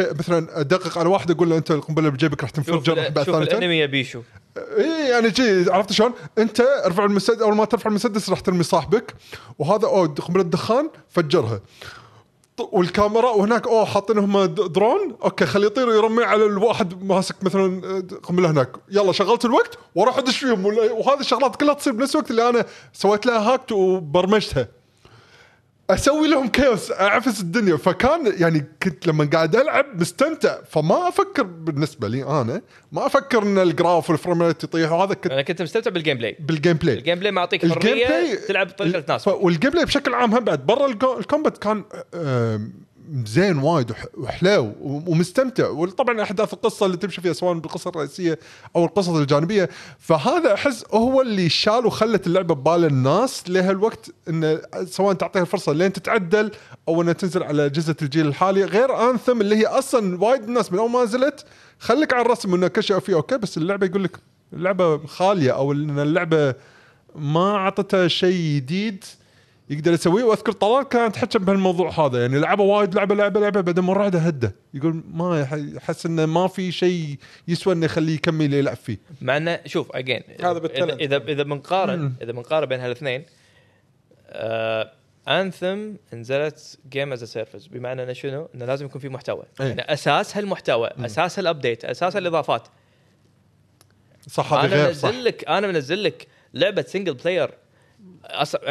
مثلا 0.00 0.60
ادقق 0.60 0.98
على 0.98 1.08
واحد 1.08 1.30
أقول 1.30 1.50
له 1.50 1.56
أنت 1.56 1.70
القنبلة 1.70 2.08
بجيبك 2.08 2.40
راح 2.42 2.50
تنفجر 2.50 2.98
راح 2.98 3.08
بعد 3.08 3.24
ثانيتين 3.26 3.58
الأنمي 3.58 3.86
بيشو. 3.86 4.22
اي 4.56 5.08
يعني 5.10 5.28
جي 5.30 5.70
عرفت 5.70 5.92
شلون؟ 5.92 6.12
أنت 6.38 6.60
ارفع 6.60 7.04
المسدس 7.04 7.40
أول 7.42 7.54
ما 7.56 7.64
ترفع 7.64 7.90
المسدس 7.90 8.30
راح 8.30 8.40
ترمي 8.40 8.62
صاحبك 8.62 9.14
وهذا 9.58 9.86
اوه 9.86 10.06
قنبلة 10.08 10.42
دخان 10.42 10.90
فجرها. 11.08 11.60
والكاميرا 12.72 13.30
وهناك 13.30 13.66
أوه 13.66 13.84
حاطينهم 13.84 14.44
د- 14.44 14.72
درون. 14.72 15.16
أوكي 15.24 15.46
خليه 15.46 15.66
يطير 15.66 15.88
ويرمي 15.88 16.24
على 16.24 16.46
الواحد 16.46 17.04
ماسك 17.04 17.36
مثلا 17.42 17.82
آه، 17.84 18.16
قنبلة 18.22 18.50
هناك. 18.50 18.72
يلا 18.90 19.12
شغلت 19.12 19.44
الوقت 19.44 19.78
وأروح 19.94 20.18
أدش 20.18 20.38
فيهم. 20.38 20.66
وهذه 20.66 21.20
الشغلات 21.20 21.56
كلها 21.56 21.74
تصير 21.74 21.92
بنفس 21.92 22.14
الوقت 22.14 22.30
اللي 22.30 22.48
أنا 22.48 22.64
سويت 22.92 23.26
لها 23.26 23.38
hack 23.52 23.72
وبرمجتها. 23.72 24.68
أسوي 25.94 26.28
لهم 26.28 26.48
chaos 26.48 26.92
اعفس 26.92 27.40
الدنيا. 27.40 27.76
فكان 27.76 28.32
يعني 28.40 28.66
كنت 28.82 29.06
لما 29.06 29.28
قاعد 29.32 29.56
العب 29.56 30.00
مستمتع 30.00 30.58
فما 30.70 31.08
أفكر 31.08 31.42
بالنسبة 31.42 32.08
لي 32.08 32.24
أنا 32.24 32.62
ما 32.92 33.06
أفكر 33.06 33.42
إن 33.42 33.58
الجراف 33.58 34.10
وال 34.10 34.19
frame 34.19 34.42
rate 34.42 34.64
يطيح 34.64 34.92
وهذا 34.92 35.14
كنت 35.14 35.32
أنا 35.32 35.42
كنت 35.42 35.62
مستمتع 35.62 35.90
بالجيم 35.90 36.18
بلاي. 36.18 36.36
بالجيم 36.40 36.72
بلاي. 36.76 36.94
الجيم 36.94 37.18
play 37.18 37.32
معطيك 37.32 37.72
حرية 37.72 38.34
تلعب 38.48 38.66
بطريقة 38.66 39.00
تناسبك 39.00 39.42
وال 39.42 39.70
gameplay 39.70 39.84
بشكل 39.84 40.14
عام 40.14 40.34
هم 40.34 40.44
بعد 40.44 40.66
برا 40.66 40.86
ال 40.86 40.92
com- 40.92 41.18
ال 41.18 41.24
combat 41.24 41.58
كان 41.58 41.84
زين 43.26 43.58
وايد 43.58 43.90
وح- 43.90 44.06
وحلو 44.18 44.72
ومستمتع. 44.80 45.68
وطبعا 45.68 46.22
أحداث 46.22 46.52
القصة 46.52 46.86
اللي 46.86 46.96
تمشي 46.96 47.20
فيها 47.20 47.32
سواء 47.32 47.58
بالقصة 47.58 47.88
الرئيسية 47.90 48.38
أو 48.76 48.84
القصص 48.84 49.08
الجانبية. 49.08 49.68
فهذا 49.98 50.54
أحس 50.54 50.84
هو 50.94 51.20
اللي 51.22 51.48
شال 51.48 51.86
وخلت 51.86 52.26
اللعبة 52.26 52.54
ببال 52.54 52.84
الناس 52.84 53.50
لهالوقت 53.50 54.10
انه 54.28 54.60
سواء 54.84 55.14
تعطيها 55.14 55.42
الفرصه 55.42 55.72
لين 55.72 55.92
تتعدل 55.92 56.50
أو 56.88 57.02
إنها 57.02 57.12
تنزل 57.12 57.42
على 57.42 57.66
أجهزة 57.66 57.96
الجيل 58.02 58.26
الحالي. 58.26 58.64
غير 58.64 59.10
Anthem 59.10 59.40
اللي 59.40 59.56
هي 59.56 59.66
أصلا 59.66 60.22
وايد 60.24 60.42
الناس 60.42 60.72
من 60.72 60.78
أول 60.78 60.90
ما 60.90 61.04
نزلت 61.04 61.44
خليك 61.78 62.12
على 62.12 62.22
الرسم 62.22 62.54
انه 62.54 62.68
كل 62.68 62.82
شيء 62.82 62.98
فيه 62.98 63.14
أوكي 63.14 63.38
بس 63.38 63.56
اللعبة 63.58 63.86
يقول 63.86 64.04
لك 64.04 64.18
اللعبة 64.52 65.06
خالية 65.06 65.50
أو 65.50 65.72
إن 65.72 65.98
اللعبة 65.98 66.54
ما 67.16 67.54
اعطته 67.54 68.08
شيء 68.08 68.56
جديد. 68.56 69.04
يقدر 69.72 69.92
يسويه 69.92 70.24
وأذكر 70.24 70.52
طلال 70.52 70.88
كانت 70.88 71.14
تحكي 71.14 71.38
بهالموضوع 71.38 71.90
هذا 71.90 72.20
يعني 72.20 72.38
لعبه 72.38 72.62
وايد 72.64 72.94
لعبه 72.94 73.14
لعبه 73.14 73.40
لعبه 73.40 73.60
بعدين 73.60 73.84
مره 73.84 73.98
واحدة 73.98 74.18
هده 74.18 74.54
يقول 74.74 75.02
ما 75.10 75.40
يح- 75.40 75.52
يحس 75.52 76.06
إنه 76.06 76.26
ما 76.26 76.46
في 76.48 76.72
شيء 76.72 77.18
يسوى 77.48 77.74
إنه 77.74 77.84
يخليه 77.86 78.14
يكمل 78.14 78.54
يلعب 78.54 78.76
فيه 78.76 78.98
مع 79.22 79.36
إنه 79.36 79.60
شوف 79.66 79.96
again 79.96 80.22
هذا 80.40 80.58
بال 80.58 80.67
talent. 80.67 81.00
إذا 81.00 81.16
إذا 81.16 81.42
بنقارن 81.42 82.12
إذا 82.22 82.32
بنقارن 82.32 82.66
بين 82.66 82.80
هالاثنين 82.80 83.24
آه 84.28 84.92
Anthem 85.28 85.78
نزلت 86.12 86.78
game 86.90 87.12
as 87.12 87.24
service 87.24 87.66
بمعنى 87.66 88.02
إنه 88.02 88.12
شنو؟ 88.12 88.48
إنه 88.54 88.64
لازم 88.64 88.86
يكون 88.86 89.00
في 89.00 89.08
محتوى 89.08 89.42
إيه. 89.60 89.66
يعني 89.66 89.80
أساس 89.92 90.36
هالمحتوى 90.36 90.90
أساس 90.98 91.38
ال 91.38 91.45
update 91.45 91.84
أساس 91.84 92.16
الإضافات 92.16 92.68
صح 94.28 94.52
هذا 94.52 94.66
أنا 94.74 94.84
غير 94.84 94.92
صح 94.94 95.08
منزل 95.08 95.24
لك 95.24 95.48
أنا 95.48 95.66
منزل 95.66 96.02
لك 96.04 96.26
لعبة 96.54 96.82
single 96.82 97.14
player. 97.14 97.50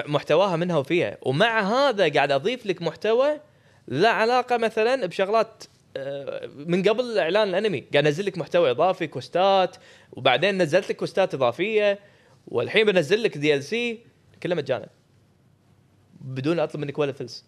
محتواها 0.07 0.55
منها 0.55 0.77
وفيها. 0.77 1.17
ومع 1.21 1.61
هذا 1.61 2.13
قاعد 2.13 2.31
أضيف 2.31 2.65
لك 2.65 2.81
محتوى 2.81 3.39
لا 3.87 4.09
علاقة 4.09 4.57
مثلا 4.57 5.05
بشغلات 5.05 5.63
آه، 5.97 6.47
من 6.55 6.83
قبل 6.83 7.19
إعلان 7.19 7.47
الأنمي. 7.49 7.79
قاعد 7.79 8.05
أنزل 8.05 8.25
لك 8.25 8.37
محتوى 8.37 8.71
إضافي 8.71 9.07
questات 9.07 9.75
وبعدين 10.11 10.61
نزلت 10.61 10.89
لك 10.89 10.95
questات 10.95 11.33
إضافية 11.33 11.99
والحين 12.47 12.85
بنزل 12.85 13.23
لك 13.23 13.37
DLC 13.37 13.99
كله 14.43 14.55
مجانا 14.55 14.89
بدون 16.21 16.59
أطلب 16.59 16.81
منك 16.81 16.99
ولا 16.99 17.11
فلس. 17.11 17.45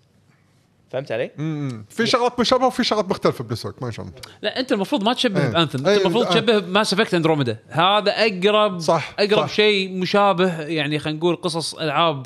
فهمت 0.93 1.11
علي؟ 1.11 1.31
مم. 1.37 1.85
في 1.89 2.07
شغلات 2.07 2.39
مشابهة 2.39 2.67
وفي 2.67 2.83
شغلات 2.83 3.09
مختلفة 3.09 3.43
بليسوك 3.43 3.83
ما 3.83 3.91
شاء 3.91 4.05
الله 4.05 4.15
لا 4.41 4.59
أنت 4.59 4.71
المفروض 4.71 5.03
ما 5.03 5.13
تشبه 5.13 5.41
إيه. 5.41 5.49
ب 5.49 5.55
Anthem 5.55 5.87
إيه، 5.87 5.95
انت 5.95 6.05
المفروض 6.05 6.25
آه. 6.25 6.29
تشبه 6.29 6.59
Mass 6.59 6.93
Effect 6.93 7.13
Andromeda 7.13 7.57
هذا 7.69 8.11
اقرب 8.11 8.79
صح، 8.79 9.13
أقرب 9.19 9.47
صح. 9.47 9.53
شيء 9.53 9.97
مشابه 9.97 10.61
يعني 10.61 10.99
خلينا 10.99 11.19
نقول 11.19 11.35
قصص 11.35 11.73
ألعاب 11.73 12.25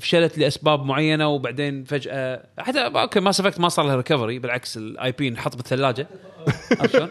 فشلت 0.00 0.38
لأسباب 0.38 0.84
معينة 0.84 1.28
وبعدين 1.28 1.84
فجاه 1.84 2.42
حتى 2.58 2.80
أوكي 2.80 3.20
Mass 3.20 3.40
Effect 3.40 3.60
ما 3.60 3.68
صار 3.68 3.86
لها 3.86 3.96
recovery 3.96 4.38
بالعكس 4.38 4.76
ال 4.76 5.12
IP 5.12 5.28
انحط 5.28 5.56
بالثلاجة 5.56 6.06
عرفت 6.80 6.92
شلون؟ 6.92 7.08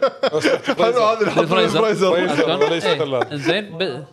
حلو 0.78 1.02
هذا 1.02 1.20
اللي 1.20 1.30
حط 1.30 1.38
بالفريزر. 1.38 1.90
الفريزر 1.90 2.36
شلون؟ 2.36 2.62
وليس 2.62 2.84
إيه. 2.84 2.98
ثلاجة. 2.98 4.04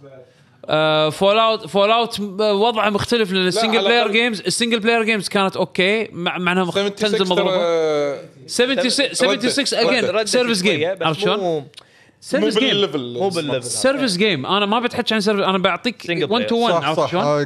Fallout 1.11 1.67
Fallout 1.67 2.19
وضعه 2.39 2.89
مختلف 2.89 3.31
لأن 3.31 3.47
ال 3.47 3.52
single 3.52 3.79
player 3.79 4.11
games 4.11 4.41
ال 4.41 4.47
single 4.47 4.79
player 4.79 5.03
games 5.03 5.27
كانت 5.29 5.57
أوكي 5.57 6.07
مع 6.11 6.37
مع 6.37 6.51
انها 6.51 6.63
مخ- 6.63 6.73
76 6.79 6.95
تنزل 7.11 7.31
مضروبة 7.31 7.51
ترى 7.51 8.17
76 8.47 9.13
76 9.13 9.79
اجين 9.79 10.01
شوية، 10.61 10.93
جيم 10.93 11.07
عرفت 11.07 11.19
شلون؟ 11.19 11.67
سيرفيس 12.21 12.57
جيم 12.59 12.67
مو 13.19 13.29
بالليفل 13.29 13.63
سيرفيس 13.63 14.17
جيم 14.17 14.45
أنا 14.45 14.65
ما 14.65 14.79
بتحكي 14.79 15.13
عن 15.13 15.21
سيرفيس 15.21 15.45
أنا 15.45 15.57
بعطيك 15.57 16.01
Single 16.03 16.29
1 16.31 16.43
player. 16.43 16.45
تو 16.49 16.55
1 16.57 16.73
صح 16.73 16.87
عرفت 16.87 17.11
شلون؟ 17.11 17.23
آه، 17.23 17.41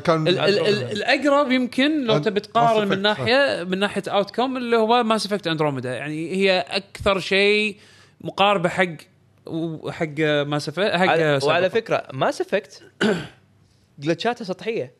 الأقرب 0.91 1.52
يمكن 1.52 2.03
لو 2.03 2.18
Mass 2.19 2.22
تبي 2.23 2.39
تقارن 2.39 2.88
Effect. 2.88 2.91
من 2.91 3.02
ناحيه 3.02 3.64
من 3.64 3.80
ناحية 3.80 4.03
اوت 4.07 4.35
كوم 4.35 4.57
اللي 4.57 4.77
هو 4.77 5.03
ماس 5.03 5.26
افكت 5.26 5.48
اندروميدا 5.48 5.93
يعني 5.95 6.35
هي 6.35 6.65
أكثر 6.69 7.19
شيء 7.19 7.76
مقاربة 8.22 8.69
حق 8.69 8.85
حق 9.89 10.19
ماس 10.19 10.69
افكت 10.69 10.80
حق 10.95 11.07
على 11.07 11.39
وعلى. 11.43 11.69
فكرة 11.69 12.07
ماس 12.13 12.41
افكت 12.41 12.84
جلتشاتها 13.99 14.45
سطحيه 14.45 14.93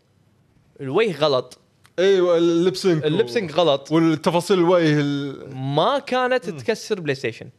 الوجه 0.82 1.18
غلط. 1.18 1.58
أيوه 2.00 2.38
اللبسنج 2.38 3.06
اللبسنج 3.06 3.52
غلط. 3.52 3.92
والتفاصيل 3.92 4.60
الوجه 4.60 5.00
ال- 5.00 5.56
ما 5.56 6.00
كانت 6.00 6.50
تكسر 6.50 7.00
بلاي 7.00 7.16
ستيشن 7.16 7.50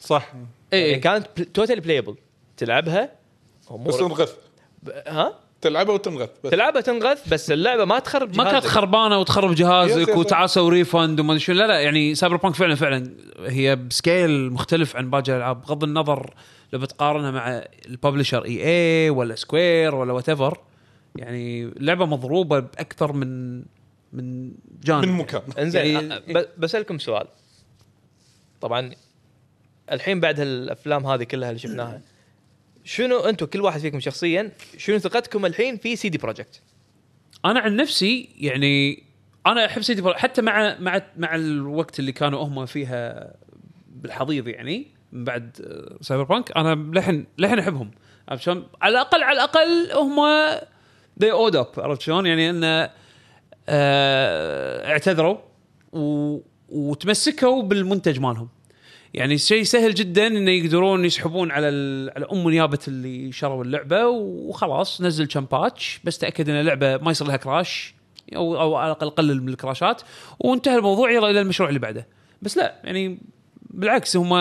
صح. 0.00 0.32
إيه. 0.72 0.90
يعني 0.90 1.02
كانت 1.02 1.40
totally 1.42 1.80
playable 1.80 2.16
تلعبها؟ 2.56 3.12
بس 3.86 3.96
تنغث 3.96 4.34
ب- 4.82 4.90
ها؟ 5.06 5.38
تلعبها 5.60 5.94
وتنغث 5.94 6.30
بس. 6.44 6.50
تلعبها 6.50 6.80
تنغث 6.80 7.28
بس 7.28 7.50
اللعبة 7.50 7.84
ما 7.84 7.98
تخرب 7.98 8.36
ما 8.36 8.44
كانت. 8.52 8.64
خربانة 8.66 9.18
وتخرب 9.18 9.54
جهازك 9.54 10.08
يس- 10.08 10.16
وتعال 10.16 10.50
سوي 10.50 10.70
refund 10.70 11.20
وما 11.20 11.32
أدري 11.32 11.40
شو. 11.44 11.52
لا 11.52 11.66
لا 11.66 11.80
يعني 11.80 12.14
سايبر 12.14 12.36
بانك 12.36 12.54
فعلا 12.54 12.74
فعلا 12.74 13.14
هي 13.46 13.76
ب 13.76 13.89
scale 13.89 14.52
مختلف 14.52 14.96
عن 14.96 15.10
باقي 15.10 15.32
الألعاب 15.32 15.60
بغض 15.60 15.84
النظر 15.84 16.34
لو 16.72 16.78
بتقارنها 16.78 17.30
مع 17.30 17.64
ال 17.88 17.94
publisher 17.94 18.44
إي 18.44 18.64
اي 19.04 19.10
ولا 19.10 19.34
سكوير 19.34 19.94
ولا 19.94 20.12
whatever 20.12 20.58
يعني 21.16 21.70
لعبة 21.76 22.06
مضروبة 22.06 22.58
بأكثر 22.60 23.12
من 23.12 23.58
من 24.12 24.52
جانب. 24.84 25.04
من 25.04 25.12
مكان. 25.12 25.42
إنزين 25.58 25.86
يعني- 25.86 26.08
يعني 26.08 26.32
ب- 26.34 26.48
بسألكم 26.58 26.98
سؤال. 26.98 27.26
طبعا 28.60 28.90
الحين 29.92 30.20
بعد 30.20 30.40
هالافلام 30.40 31.06
هذه 31.06 31.24
كلها 31.24 31.48
اللي 31.48 31.58
شفناها 31.58 32.00
شنو 32.90 33.18
أنتم 33.18 33.46
كل 33.46 33.60
واحد 33.60 33.80
فيكم 33.80 34.00
شخصيا 34.00 34.52
شنو 34.76 34.98
ثقتكم 34.98 35.46
الحين 35.46 35.76
في 35.76 35.96
سي 35.96 36.08
دي 36.08 36.18
بروجكت؟ 36.18 36.62
أنا 37.44 37.60
عن 37.60 37.76
نفسي 37.76 38.28
يعني 38.38 39.02
أنا 39.46 39.66
أحب 39.66 39.82
سيدي 39.82 40.02
برو- 40.02 40.14
حتى 40.14 40.42
مع 40.42 40.76
مع 40.80 41.02
مع 41.16 41.34
الوقت 41.34 41.98
اللي 41.98 42.12
كانوا 42.12 42.44
هم 42.44 42.66
فيها 42.66 43.32
بالحضيض 43.88 44.48
يعني 44.48 44.86
من 45.12 45.24
بعد 45.24 45.56
آه، 45.64 45.98
سايبر 46.04 46.24
بانك 46.24 46.56
أنا 46.56 46.90
لحن 46.98 47.26
لحن 47.38 47.58
أحبهم 47.58 47.90
عرفت 48.28 48.42
شلون؟ 48.42 48.66
على 48.82 48.92
الاقل 48.92 49.22
على 49.22 49.34
الأقل 49.36 49.92
هم 49.94 50.20
they 51.22 51.32
owned 51.32 51.56
up 51.56 51.66
عرفت 51.78 52.00
شلون؟ 52.00 52.26
يعني 52.26 52.50
انه 52.50 52.90
آه 53.68 54.90
اعتذروا 54.92 55.38
و 55.92 56.38
وتمسكوا 56.68 57.62
بالمنتج 57.62 58.18
مالهم 58.20 58.48
يعني 59.14 59.38
شيء 59.38 59.62
سهل 59.62 59.94
جدا 59.94 60.26
انه 60.26 60.50
يقدرون 60.50 61.04
يسحبون 61.04 61.50
على. 61.50 61.66
على 62.16 62.26
أم 62.32 62.50
نيابة 62.50 62.78
اللي 62.88 63.32
شروا 63.32 63.64
اللعبة 63.64 64.06
وخلاص 64.06 65.00
نزل 65.00 65.26
كم 65.26 65.44
patch 65.44 66.00
بس 66.04 66.18
تأكد 66.18 66.48
إن 66.48 66.54
اللعبة 66.54 66.96
ما 66.96 67.10
يصير 67.10 67.26
لها 67.26 67.36
crash 67.36 67.94
أو 68.36 68.60
أو 68.60 68.76
على 68.76 68.86
الأقل 68.86 69.10
قلل 69.10 69.42
من 69.42 69.48
ال 69.48 69.56
crashات 69.56 70.02
وانتهى 70.38 70.76
الموضوع 70.76 71.10
يلا 71.10 71.30
إلى 71.30 71.40
المشروع 71.40 71.68
اللي 71.68 71.80
بعده 71.80 72.06
بس 72.42 72.56
لا 72.56 72.80
يعني 72.84 73.18
بالعكس 73.70 74.16
هم 74.16 74.32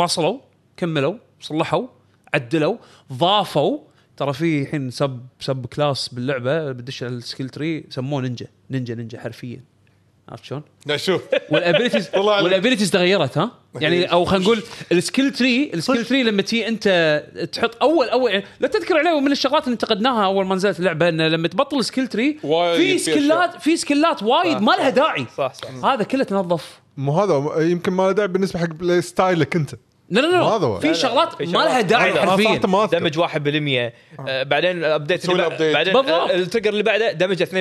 واصلوا 0.00 0.38
كملوا 0.76 1.14
صلحوا 1.40 1.86
عدلوا 2.34 2.76
ضافوا 3.12 3.78
ترى 4.16 4.32
في 4.32 4.62
الحين 4.62 4.90
sub 4.90 5.26
sub 5.40 5.66
class 5.66 6.08
باللعبة 6.08 6.72
بدش 6.72 7.02
ال 7.02 7.10
skill 7.10 7.48
tree 7.48 7.84
سموه 7.90 8.22
نينجا 8.22 8.46
نينجا 8.70 8.94
نينجا 8.94 9.20
حرفيا 9.20 9.60
عرفت 10.28 10.44
شلون؟ 10.44 10.62
لا 10.86 10.96
شوف. 10.96 11.22
وال 11.50 11.60
abilities. 11.60 12.10
وال 12.16 12.30
abilities 12.30 12.90
تغيرت 12.90 13.38
ها؟ 13.38 13.50
يعني 13.80 14.12
أو 14.12 14.24
خلينا 14.24 14.44
نقول 14.44 14.62
ال 14.92 14.98
skill 14.98 15.30
tree 15.30 15.70
ال 15.74 15.79
skill 15.79 16.04
tree 16.04 16.22
لما 16.22 16.42
تي 16.42 16.68
أنت 16.68 17.24
تحط 17.52 17.82
اول 17.82 18.08
اول 18.08 18.30
يعني 18.30 18.44
لا 18.60 18.68
تذكر 18.68 18.98
عليه 18.98 19.20
من 19.20 19.32
الشغلات 19.32 19.64
اللي 19.64 19.72
انتقدناها 19.72 20.24
أول 20.24 20.46
ما 20.46 20.54
نزلت 20.54 20.78
اللعبة 20.78 21.08
انه 21.08 21.28
لما 21.28 21.48
تبطل 21.48 21.78
ال 21.78 21.83
skill 21.83 22.06
tree 22.06 22.38
في 22.42 22.76
في 22.76 22.98
سكيلات 22.98 23.62
في 23.62 23.76
سكيلات 23.76 24.22
وايد 24.22 24.60
ما 24.60 24.72
لها 24.72 24.90
داعي. 24.90 25.26
صح 25.36 25.54
صح. 25.54 25.84
هذا 25.84 26.02
كله 26.04 26.24
تنظف. 26.24 26.80
مو 26.96 27.12
هذا 27.12 27.60
يمكن 27.70 27.92
ما 27.92 28.02
له 28.02 28.12
داعي 28.12 28.28
بالنسبة 28.28 28.60
حق 28.60 28.66
play 28.66 29.02
style 29.02 29.47
ك 29.47 29.56
أنت. 29.56 29.70
لا 30.10 30.20
لا 30.20 30.28
ما 30.28 30.42
هذا 30.44 30.66
هو. 30.66 30.74
لا 30.74 30.80
في 30.80 30.86
لا، 30.86 30.92
لا، 30.92 30.98
شغلات 30.98 31.34
في 31.34 31.46
ما 31.46 31.58
لها. 31.58 31.80
داعي 31.80 32.12
حرفيا 32.12 32.44
صراحة 32.44 32.68
ما 32.68 32.84
أذكر. 32.84 32.98
damage 32.98 33.18
1% 33.18 33.92
آه 34.28 34.42
بعدين 34.42 34.70
ال 34.78 34.85
update 34.85 35.28
اللي 35.28 35.72
بعدين 35.72 35.92
بالضبط. 35.92 36.08
آه، 36.10 36.34
ال 36.34 36.38
trigger 36.38 36.70
اللي 36.70 36.82
بعده 36.82 37.12
damage 37.12 37.42
2% 37.42 37.52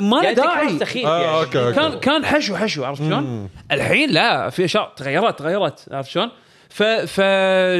ما 0.00 0.16
له 0.16 0.22
يعني 0.22 0.34
داعي. 0.34 0.66
تكرار 0.66 0.78
سخيف 0.78 1.06
آه، 1.06 1.22
يعني 1.22 1.38
أوكي، 1.38 1.58
أوكي. 1.66 1.76
كان 1.76 2.00
كان 2.00 2.24
حشو 2.26 2.56
حشو 2.56 2.84
عرفت 2.84 3.02
شلون؟ 3.02 3.48
الحين 3.72 4.10
لا 4.10 4.50
في 4.50 4.64
أشياء 4.64 4.92
تغيرت 4.96 5.38
تغيرت 5.38 5.86
عرفت 5.92 6.10
شلون؟ 6.10 6.30
ف 6.68 6.82
ف 6.82 7.16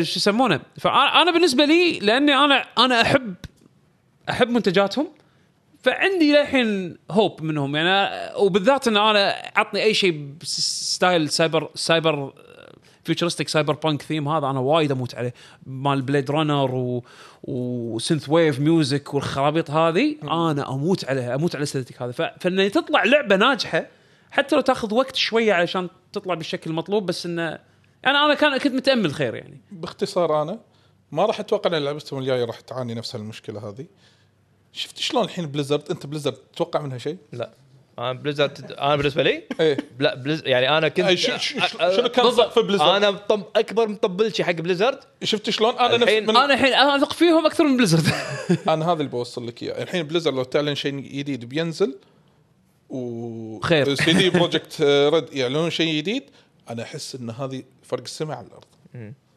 شو 0.02 0.16
يسمونه؟ 0.18 0.60
فانا 0.78 1.22
أنا 1.22 1.30
بالنسبة 1.32 1.64
لي 1.64 1.98
لأني 1.98 2.34
أنا 2.34 2.64
أنا 2.78 3.00
احب 3.02 3.34
أحب 4.30 4.48
منتجاتهم 4.50 5.08
فعندي 5.82 6.32
للحين 6.32 6.96
hope 7.10 7.42
منهم 7.42 7.76
يعني 7.76 8.20
وبالذات 8.36 8.88
إن 8.88 8.96
أنا 8.96 9.34
عطني 9.56 9.82
أي 9.82 9.94
شيء 9.94 10.28
style 10.42 11.28
cyber 11.30 11.70
cyber 11.74 12.32
futuristic 13.04 13.48
cyberpunk 13.48 14.02
theme 14.02 14.28
هذا 14.28 14.46
أنا 14.46 14.60
وايد 14.60 14.92
أموت 14.92 15.14
عليه. 15.14 15.34
مال 15.66 16.02
Blade 16.02 16.30
Runner 16.30 16.74
و 16.74 17.04
و 17.42 18.28
synthwave 18.28 18.60
music 18.60 19.14
والخرابيط 19.14 19.70
هذه 19.70 20.16
أنا 20.22 20.68
أموت 20.74 21.04
عليها 21.04 21.34
أموت 21.34 21.54
على 21.54 21.58
ال 21.60 21.64
aesthetic 21.64 22.02
هذا 22.02 22.12
ف- 22.12 22.22
فان 22.40 22.70
تطلع 22.70 23.04
لعبة 23.04 23.36
ناجحة 23.36 23.86
حتى 24.30 24.56
لو 24.56 24.62
تاخذ 24.62 24.94
وقت 24.94 25.16
شوية 25.16 25.52
علشان 25.52 25.88
تطلع 26.12 26.34
بالشكل 26.34 26.70
المطلوب 26.70 27.06
بس 27.06 27.26
إنه 27.26 27.42
يعني 28.02 28.18
أنا 28.18 28.34
كان 28.34 28.58
كنت 28.58 28.72
متأمل 28.74 29.14
خير 29.14 29.34
يعني. 29.34 29.60
باختصار 29.72 30.42
أنا 30.42 30.58
ما 31.12 31.26
راح 31.26 31.40
أتوقع 31.40 31.76
إن 31.76 31.84
لعبتهم 31.84 32.18
الجايه 32.20 32.44
راح 32.44 32.60
تعاني 32.60 32.94
نفس 32.94 33.16
المشكلة 33.16 33.68
هذه. 33.68 33.86
شفت 34.72 34.98
شلون 34.98 35.24
الحين 35.24 35.46
Blizzard 35.46 35.90
أنت 35.90 36.06
Blizzard 36.06 36.34
تتوقع 36.34 36.80
منها 36.80 36.98
شيء؟ 36.98 37.16
لا. 37.32 37.50
أنا 38.00 38.12
Blizzard 38.12 38.72
أنا 38.72 38.96
بالنسبة 38.96 39.22
لي 39.22 39.42
إيه. 39.60 39.76
لا 39.98 40.14
Blizz 40.14 40.42
يعني 40.46 40.78
أنا 40.78 40.88
كنت 40.88 41.06
أي 41.06 41.16
شو- 41.16 41.36
شو- 41.36 41.58
شو- 41.66 41.78
آه، 41.78 41.96
شنو 41.96 42.08
كان 42.08 42.24
بالضبط. 42.24 42.46
سقف 42.52 42.58
Blizzard؟ 42.64 42.88
أنا 42.88 43.10
طب 43.10 43.42
أكبر 43.56 43.88
مطبلجي 43.88 44.44
حق 44.44 44.52
Blizzard. 44.52 44.98
شفت 45.24 45.50
شلون؟ 45.50 45.74
أنا 45.78 45.94
نفس 45.96 46.02
الحين 46.02 46.22
من 46.26 46.36
أنا 46.36 46.54
الحين 46.54 46.74
أثق 46.74 47.12
فيهم 47.12 47.46
أكثر 47.46 47.64
من 47.64 47.76
Blizzard. 47.76 48.02
أنا 48.68 48.84
هذا 48.86 48.92
اللي 48.92 49.08
بوصل 49.08 49.46
لك 49.46 49.62
إياه. 49.62 49.82
الحين 49.82 50.02
Blizzard 50.02 50.34
لو 50.34 50.42
تعلن 50.44 50.74
شيء 50.74 50.92
جديد 51.00 51.44
بينزل 51.44 51.96
و 52.90 53.60
خير. 53.60 53.94
CD 54.04 54.30
Projekt 54.30 54.82
Red 54.82 55.32
يعلنون 55.32 55.70
شيء 55.70 55.96
جديد 55.96 56.22
أنا 56.70 56.82
أحس 56.82 57.14
إن 57.14 57.30
هذه 57.30 57.62
فرق 57.82 58.02
السماء 58.02 58.36
على 58.36 58.46
الأرض. 58.46 58.64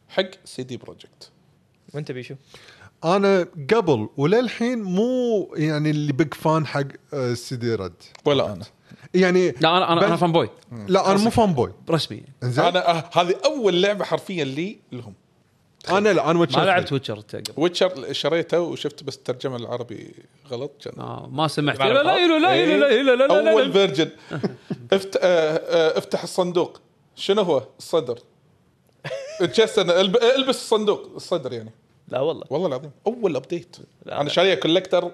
حق 0.09 0.29
CD 0.45 0.77
Projekt 0.77 1.29
وأنت 1.93 2.11
بيشو؟ 2.11 2.35
أنا 3.05 3.47
قبل 3.73 4.09
وللحين 4.17 4.83
مو 4.83 5.51
يعني 5.55 5.89
اللي 5.89 6.13
big 6.13 6.33
fan 6.33 6.65
حق 6.65 6.83
آه، 7.13 7.33
CD 7.33 7.75
Red. 7.75 7.93
ولا 8.25 8.53
أنا. 8.53 8.65
يعني 9.13 9.51
لا 9.51 9.77
أنا 9.77 9.93
أنا 9.93 10.07
أنا 10.07 10.15
fanboy 10.15 10.49
لا 10.87 11.11
أنا 11.11 11.19
مو 11.19 11.29
fanboy 11.29 11.73
رسمي. 11.89 12.23
أنا 12.43 12.89
آه، 12.89 13.09
هذه 13.13 13.35
أول 13.45 13.81
لعبة 13.81 14.05
حرفيا 14.05 14.43
لي 14.43 14.77
لهم. 14.91 15.13
أنا 15.89 16.13
لا 16.13 16.31
أنا 16.31 16.39
Witcher 16.39 16.59
ما 16.59 16.65
لعبت 16.65 16.93
Witcher 16.93 17.23
Witcher 17.57 18.13
شريته 18.13 18.59
وشفت 18.59 19.03
بس 19.03 19.15
الترجمة 19.15 19.55
العربي 19.55 20.13
غلط. 20.49 20.71
كان 20.83 20.99
آه 20.99 21.29
ما 21.31 21.47
سمعت. 21.47 21.79
لا 21.79 21.85
لا 21.85 22.03
لا 22.03 22.03
لا 22.03 22.27
لا 22.27 22.39
لا 22.39 22.53
إيه، 22.87 23.01
لا 23.01 23.15
لا 23.15 23.51
أول 23.51 23.71
version 23.73 24.09
آه، 25.21 25.97
افتح 25.97 26.23
الصندوق. 26.23 26.81
شنو 27.15 27.41
هو؟ 27.41 27.63
الصدر. 27.79 28.19
chest 29.53 29.89
البس 29.89 30.55
الصندوق. 30.55 31.11
الصدر 31.15 31.53
يعني. 31.53 31.71
لا 32.07 32.19
والله. 32.19 32.43
والله 32.49 32.67
العظيم. 32.67 32.91
أول 33.07 33.35
update 33.35 33.75
لا، 34.05 34.21
أنا. 34.21 34.29
شاريه 34.29 34.55
collector 34.55 35.11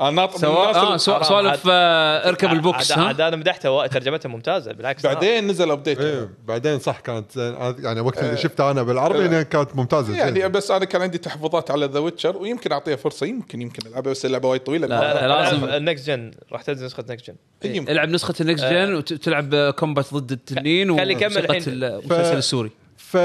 أنا 0.00 0.10
ناطر 0.10 0.38
سواء 0.38 0.68
آه 0.76 0.96
سوا- 0.96 1.14
حرام. 1.14 1.22
سوالف 1.22 1.62
آه، 1.70 2.28
اركب 2.28 2.52
ال 2.52 2.62
box 2.62 2.92
عاد- 2.92 3.00
ها؟ 3.00 3.06
عاد 3.06 3.20
أنا 3.20 3.36
مدحته 3.36 3.86
ترجمته 3.86 4.28
ممتازة 4.28 4.72
بالعكس 4.72 5.02
بعدين 5.06 5.46
نزل 5.46 5.70
update 5.70 6.00
إيه 6.00 6.28
بعدين 6.46 6.78
صح 6.78 7.00
كانت 7.00 7.32
زين 7.32 7.54
يعني 7.78 8.00
وقت 8.00 8.18
اللي 8.18 8.36
شفتها 8.36 8.70
أنا 8.70 8.82
بالعربي 8.82 9.26
إنها 9.26 9.42
كانت 9.42 9.76
ممتازة 9.76 10.16
يعني. 10.16 10.48
بس 10.48 10.70
أنا 10.70 10.84
كان 10.84 11.02
عندي 11.02 11.18
تحفظات 11.18 11.70
على 11.70 11.86
The 11.86 11.98
Witcher 11.98 12.36
ويمكن 12.36 12.72
أعطيها 12.72 12.96
فرصة 12.96 13.26
يمكن 13.26 13.62
يمكن 13.62 13.88
ألعبها 13.88 14.10
بس 14.12 14.26
اللعبه 14.26 14.48
وايد 14.48 14.60
طويلة. 14.62 14.86
لا، 14.86 15.00
لا 15.00 15.14
لا، 15.14 15.26
لا 15.28 15.42
لازم. 15.42 15.64
ال 15.64 15.72
next 15.72 16.06
gen 16.06 16.30
راح 16.52 16.62
تنزل 16.62 16.86
نسخة 16.86 17.04
next 17.10 17.30
gen. 17.64 17.88
العب 17.88 18.08
نسخة 18.08 18.34
ال 18.40 18.45
next 18.45 18.64
gen 18.64 18.94
وتلعب 18.94 19.70
combat 19.70 20.14
ضد 20.14 20.32
التنين 20.32 20.98
خلي 20.98 21.12
يكمل 21.12 21.38
الحين. 21.38 21.62
المسلسل 21.66 22.36
السوري. 22.36 22.70
ف 22.96 23.16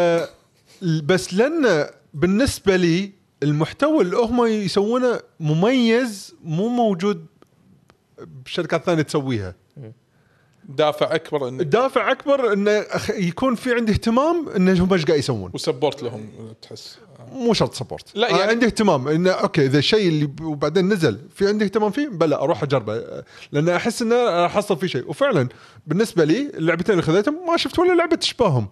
بس 1.04 1.34
لأن 1.34 1.86
بالنسبة 2.14 2.76
لي 2.76 3.12
المحتوى 3.44 4.02
اللي 4.02 4.18
هم 4.18 4.46
يسوونه 4.46 5.20
مميز 5.40 6.36
مو 6.44 6.68
موجود 6.68 7.26
بشركات 8.46 8.84
ثانية 8.84 9.02
تسويها. 9.02 9.56
دافع 10.70 11.16
أكبر 11.16 11.48
انه 11.48 11.62
الدافع 11.62 12.12
أكبر 12.12 12.54
انه 12.54 12.86
يكون 13.10 13.56
في 13.56 13.74
عندي 13.74 13.92
اهتمام 13.92 14.50
انه 14.50 14.84
هم 14.84 14.94
إيش 14.94 15.06
قاعد 15.06 15.20
يسوون. 15.20 15.52
و 15.54 15.60
support 15.60 16.04
لهم 16.04 16.30
تحس. 16.62 16.98
مو 17.34 17.54
شرط 17.54 17.74
support. 17.74 18.16
لا، 18.16 18.28
يعني 18.28 18.40
يعني- 18.40 18.52
عندي 18.52 18.66
اهتمام 18.66 19.08
انه 19.08 19.32
أوكي 19.32 19.66
إذا 19.66 19.78
الشيء 19.78 20.08
اللي 20.08 20.32
وبعدين 20.42 20.90
نزل 20.94 21.20
في 21.36 21.48
عندي 21.48 21.66
اهتمام 21.66 21.92
فيه؟ 21.92 22.08
بلا 22.08 22.42
أروح 22.42 22.64
أجربه. 22.64 23.24
لأن 23.52 23.70
أحس 23.70 24.02
انه 24.02 24.16
راح 24.16 24.56
أحصل 24.56 24.78
فيه 24.78 24.88
شيء. 24.88 25.10
وفعلا 25.10 25.50
بالنسبة 25.88 26.24
لي 26.24 26.50
اللعبتين 26.50 26.92
اللي 26.94 27.04
خذيتهم 27.04 27.48
ما 27.48 27.58
شفت 27.58 27.80
ولا 27.80 27.94
لعبة 27.94 28.16
تشبههم. 28.16 28.68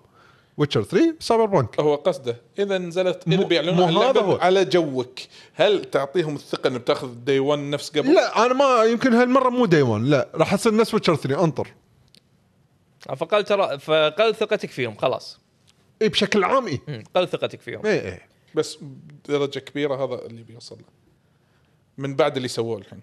Witcher 0.58 0.84
3 0.84 1.16
Cyberpunk 1.20 1.80
هو 1.80 1.96
قصده. 1.96 2.38
إذا 2.60 2.78
نزلت 2.78 3.28
مو- 3.28 3.36
اذا 3.36 3.44
بيعلنون 3.44 3.84
عن 4.04 4.18
هو. 4.18 4.36
على 4.36 4.66
جوك. 4.66 5.20
هل 5.54 5.86
تعطيهم 5.86 6.36
الثقة 6.36 6.68
إنه 6.68 6.78
بتاخذ 6.80 7.14
day 7.14 7.40
1 7.40 7.60
نفس 7.60 7.90
قبل؟ 7.98 8.14
لا 8.14 8.46
أنا 8.46 8.54
ما 8.54 8.84
يمكن 8.84 9.14
هالمرة 9.14 9.50
مو 9.50 9.66
day 9.66 9.82
1 9.82 10.04
لا 10.04 10.30
راح 10.36 10.56
تصير 10.56 10.76
نفس 10.76 10.94
Witcher 10.94 11.16
3 11.16 11.44
انطر. 11.44 11.68
فقل 13.18 13.44
ترى 13.44 13.80
فقل 13.80 14.36
ثقتك 14.36 14.70
فيهم 14.70 14.96
خلاص. 14.96 15.40
اي 16.02 16.10
بشكل 16.10 16.44
عام 16.44 16.68
اي. 16.68 16.80
قل 17.16 17.28
ثقتك 17.28 17.62
فيهم. 17.62 17.86
اي 17.86 18.14
اي 18.14 18.22
بس 18.56 18.78
بدرجه 18.82 19.60
كبيرة 19.60 20.06
هذا 20.06 20.26
اللي 20.26 20.44
بيوصل 20.44 20.76
له. 20.76 20.86
من 21.98 22.16
بعد 22.16 22.36
اللي 22.36 22.48
سووه 22.48 22.78
الحين. 22.78 23.00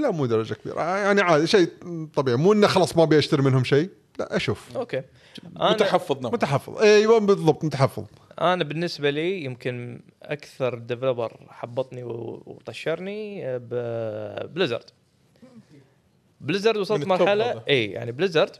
لا 0.00 0.10
مو 0.10 0.26
درجة 0.26 0.54
كبيرة. 0.54 0.80
يعني 0.82 1.20
عادي 1.20 1.46
شيء 1.46 1.68
طبيعي. 2.14 2.36
مو 2.36 2.52
إنه 2.52 2.66
خلاص 2.66 2.96
ما 2.96 3.02
أبي 3.02 3.18
أشتري 3.18 3.42
منهم 3.42 3.64
شيء. 3.64 3.88
لا 4.18 4.36
أشوف. 4.36 4.76
أوكي. 4.76 5.02
متحفظ 5.44 6.20
نوعا 6.20 6.32
متحفظ. 6.32 6.78
أيوه 6.78 7.18
بالضبط 7.18 7.64
متحفظ. 7.64 8.04
أنا 8.40 8.64
بالنسبة 8.64 9.10
لي 9.10 9.44
يمكن 9.44 10.00
أكثر 10.22 10.74
developer 10.74 11.36
حبطني 11.48 12.02
وطشرني 12.04 13.58
بليزرد 14.48 14.90
بليزرد 16.40 16.76
وصلت 16.76 17.06
مرحله. 17.06 17.62
اي 17.68 17.86
يعني 17.86 18.12
Blizzard 18.12 18.56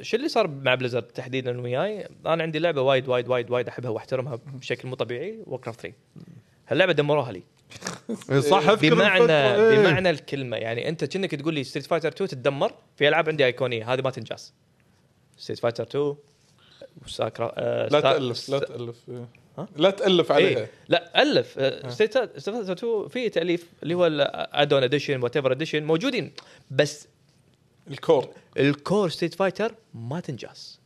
شو 0.00 0.16
اللي 0.16 0.28
صار 0.28 0.48
مع 0.48 0.74
Blizzard 0.74 1.02
تحديدا 1.02 1.60
وياي؟ 1.60 2.08
أنا 2.26 2.42
عندي 2.42 2.58
لعبة 2.58 2.82
وايد 2.82 3.08
وايد 3.08 3.28
وايد 3.28 3.50
وايد 3.50 3.68
أحبها 3.68 3.90
وأحترمها 3.90 4.38
بشكل 4.46 4.88
مو 4.88 4.94
طبيعي 4.94 5.38
Warcraft 5.46 5.80
3 5.80 5.96
هاللعبة 6.68 6.92
دمروها 6.92 7.32
لي. 7.32 7.42
صح 8.40 8.74
بمعنى 8.74 9.22
الفترة، 9.22 9.70
إيه. 9.70 9.78
بمعنى 9.78 10.10
الكلمة 10.10 10.56
يعني 10.56 10.88
أنت 10.88 11.04
كأنك 11.04 11.34
تقول 11.34 11.54
لي 11.54 11.64
Street 11.64 11.86
Fighter 11.86 12.08
2 12.08 12.28
تتدمر 12.28 12.72
في 12.96 13.08
ألعاب 13.08 13.28
عندي 13.28 13.46
أيقونية 13.46 13.92
هذه 13.92 14.02
ما 14.02 14.10
تنجاز 14.10 14.54
Street 15.38 15.58
Fighter 15.58 15.82
2 15.84 16.14
وساكرا 17.06 17.52
آه 17.56 17.88
لا 17.88 18.00
تألف 18.00 18.48
لا 18.48 18.58
تألف. 18.58 18.96
إيه. 19.08 19.28
لا 19.76 19.90
تألف 19.90 20.32
عليها. 20.32 20.58
إيه. 20.58 20.70
لا 20.88 21.22
ألف. 21.22 21.46
Street 21.92 22.18
Fighter 22.18 22.72
2 22.72 23.08
في 23.08 23.28
تأليف 23.28 23.66
اللي 23.82 23.94
هو 23.94 24.06
ال 24.06 24.82
add-on 24.82 25.22
edition 25.22 25.36
whatever 25.36 25.52
edition 25.52 25.84
موجودين 25.84 26.32
بس 26.70 27.08
ال 27.90 27.96
core. 27.96 28.28
ال 28.58 28.68
core 28.68 29.08
Street 29.08 29.34
Fighter 29.34 29.74
ما 29.94 30.20
تنجاز 30.20 30.77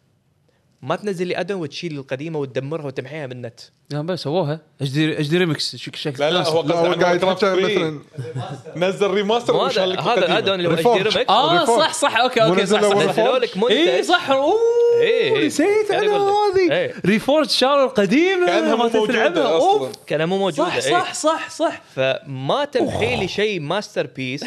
ما 0.83 0.97
تنزل 0.97 1.27
لي 1.27 1.41
add-on 1.41 1.61
وتشيل 1.61 1.99
القديمة 1.99 2.39
وتدمرها 2.39 2.87
وتمحيها 2.87 3.27
من 3.27 3.33
النت 3.33 3.61
لا 3.91 4.01
بس 4.03 4.21
سووها 4.23 4.61
HD 4.81 4.91
HD 4.91 5.29
remix 5.29 5.77
شك- 5.77 5.97
شكل 5.97 6.21
لا 6.25 6.31
لا 6.31 6.49
هو 6.49 6.61
قصده 6.61 6.75
قاعد 6.75 7.21
Warcraft 7.21 7.25
يتحكى 7.25 7.41
3. 7.41 7.61
مثلا 7.65 8.89
نزل 8.89 9.11
remaster 9.11 9.55
هذا. 9.55 9.85
ال 9.85 9.95
add-on 9.95 10.55
اللي 10.55 10.69
هو 10.69 10.73
HD. 10.73 10.83
remix 10.85 11.31
آه. 11.31 11.65
صح 11.65 11.93
صح 11.93 12.17
أوكي 12.17 12.43
أوكي 12.43 12.67
صح 12.67 12.81
صح. 12.83 12.97
نزلوا 12.97 13.39
لك 13.39 13.57
منتج 13.57 13.73
اي 13.73 14.03
صح 14.03 14.31
أوه 14.31 14.55
إيه، 15.01 15.37
إيه. 15.37 15.47
نسيت 15.47 15.91
أنا. 15.91 16.17
هذه 16.17 16.73
إيه. 16.73 16.95
Reforged 17.07 17.51
شالوا 17.51 17.85
القديمة 17.85 18.47
كأنها 18.47 18.75
مو 18.77 18.83
ما 18.83 18.89
تلعبها. 19.07 19.53
أوف 19.55 19.91
كان 20.07 20.29
مو 20.29 20.39
موجودة 20.39 20.69
صح 20.69 20.75
إيه. 20.75 20.81
صح 20.93 21.15
صح 21.15 21.51
صح 21.51 21.83
فما 21.95 22.65
تمحي 22.65 23.17
لي 23.17 23.29
شيء 23.29 23.61
masterpiece 23.61 24.45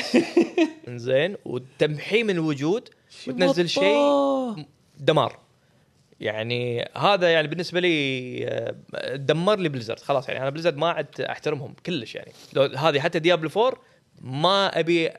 زين 0.89 1.35
وتمحيه 1.45 2.23
من 2.23 2.29
الوجود 2.29 2.89
وتنزل 3.27 3.69
شيء. 3.69 4.65
دمار 4.99 5.44
يعني 6.19 6.89
هذا 6.97 7.29
يعني 7.31 7.47
بالنسبة 7.47 7.79
لي 7.79 8.45
آه، 8.47 9.15
دمر 9.15 9.59
لي 9.59 9.69
Blizzard 9.69 9.99
خلاص 9.99 10.27
يعني 10.29 10.41
أنا 10.41 10.49
Blizzard 10.49 10.77
ما 10.77 10.89
عاد 10.89 11.21
أحترمهم 11.21 11.75
كلش 11.85 12.15
يعني. 12.15 12.31
لو 12.53 12.63
هذه 12.63 12.99
حتى 12.99 13.19
Diablo 13.19 13.49
4 13.57 13.73
ما 14.21 14.79
أبي 14.79 15.09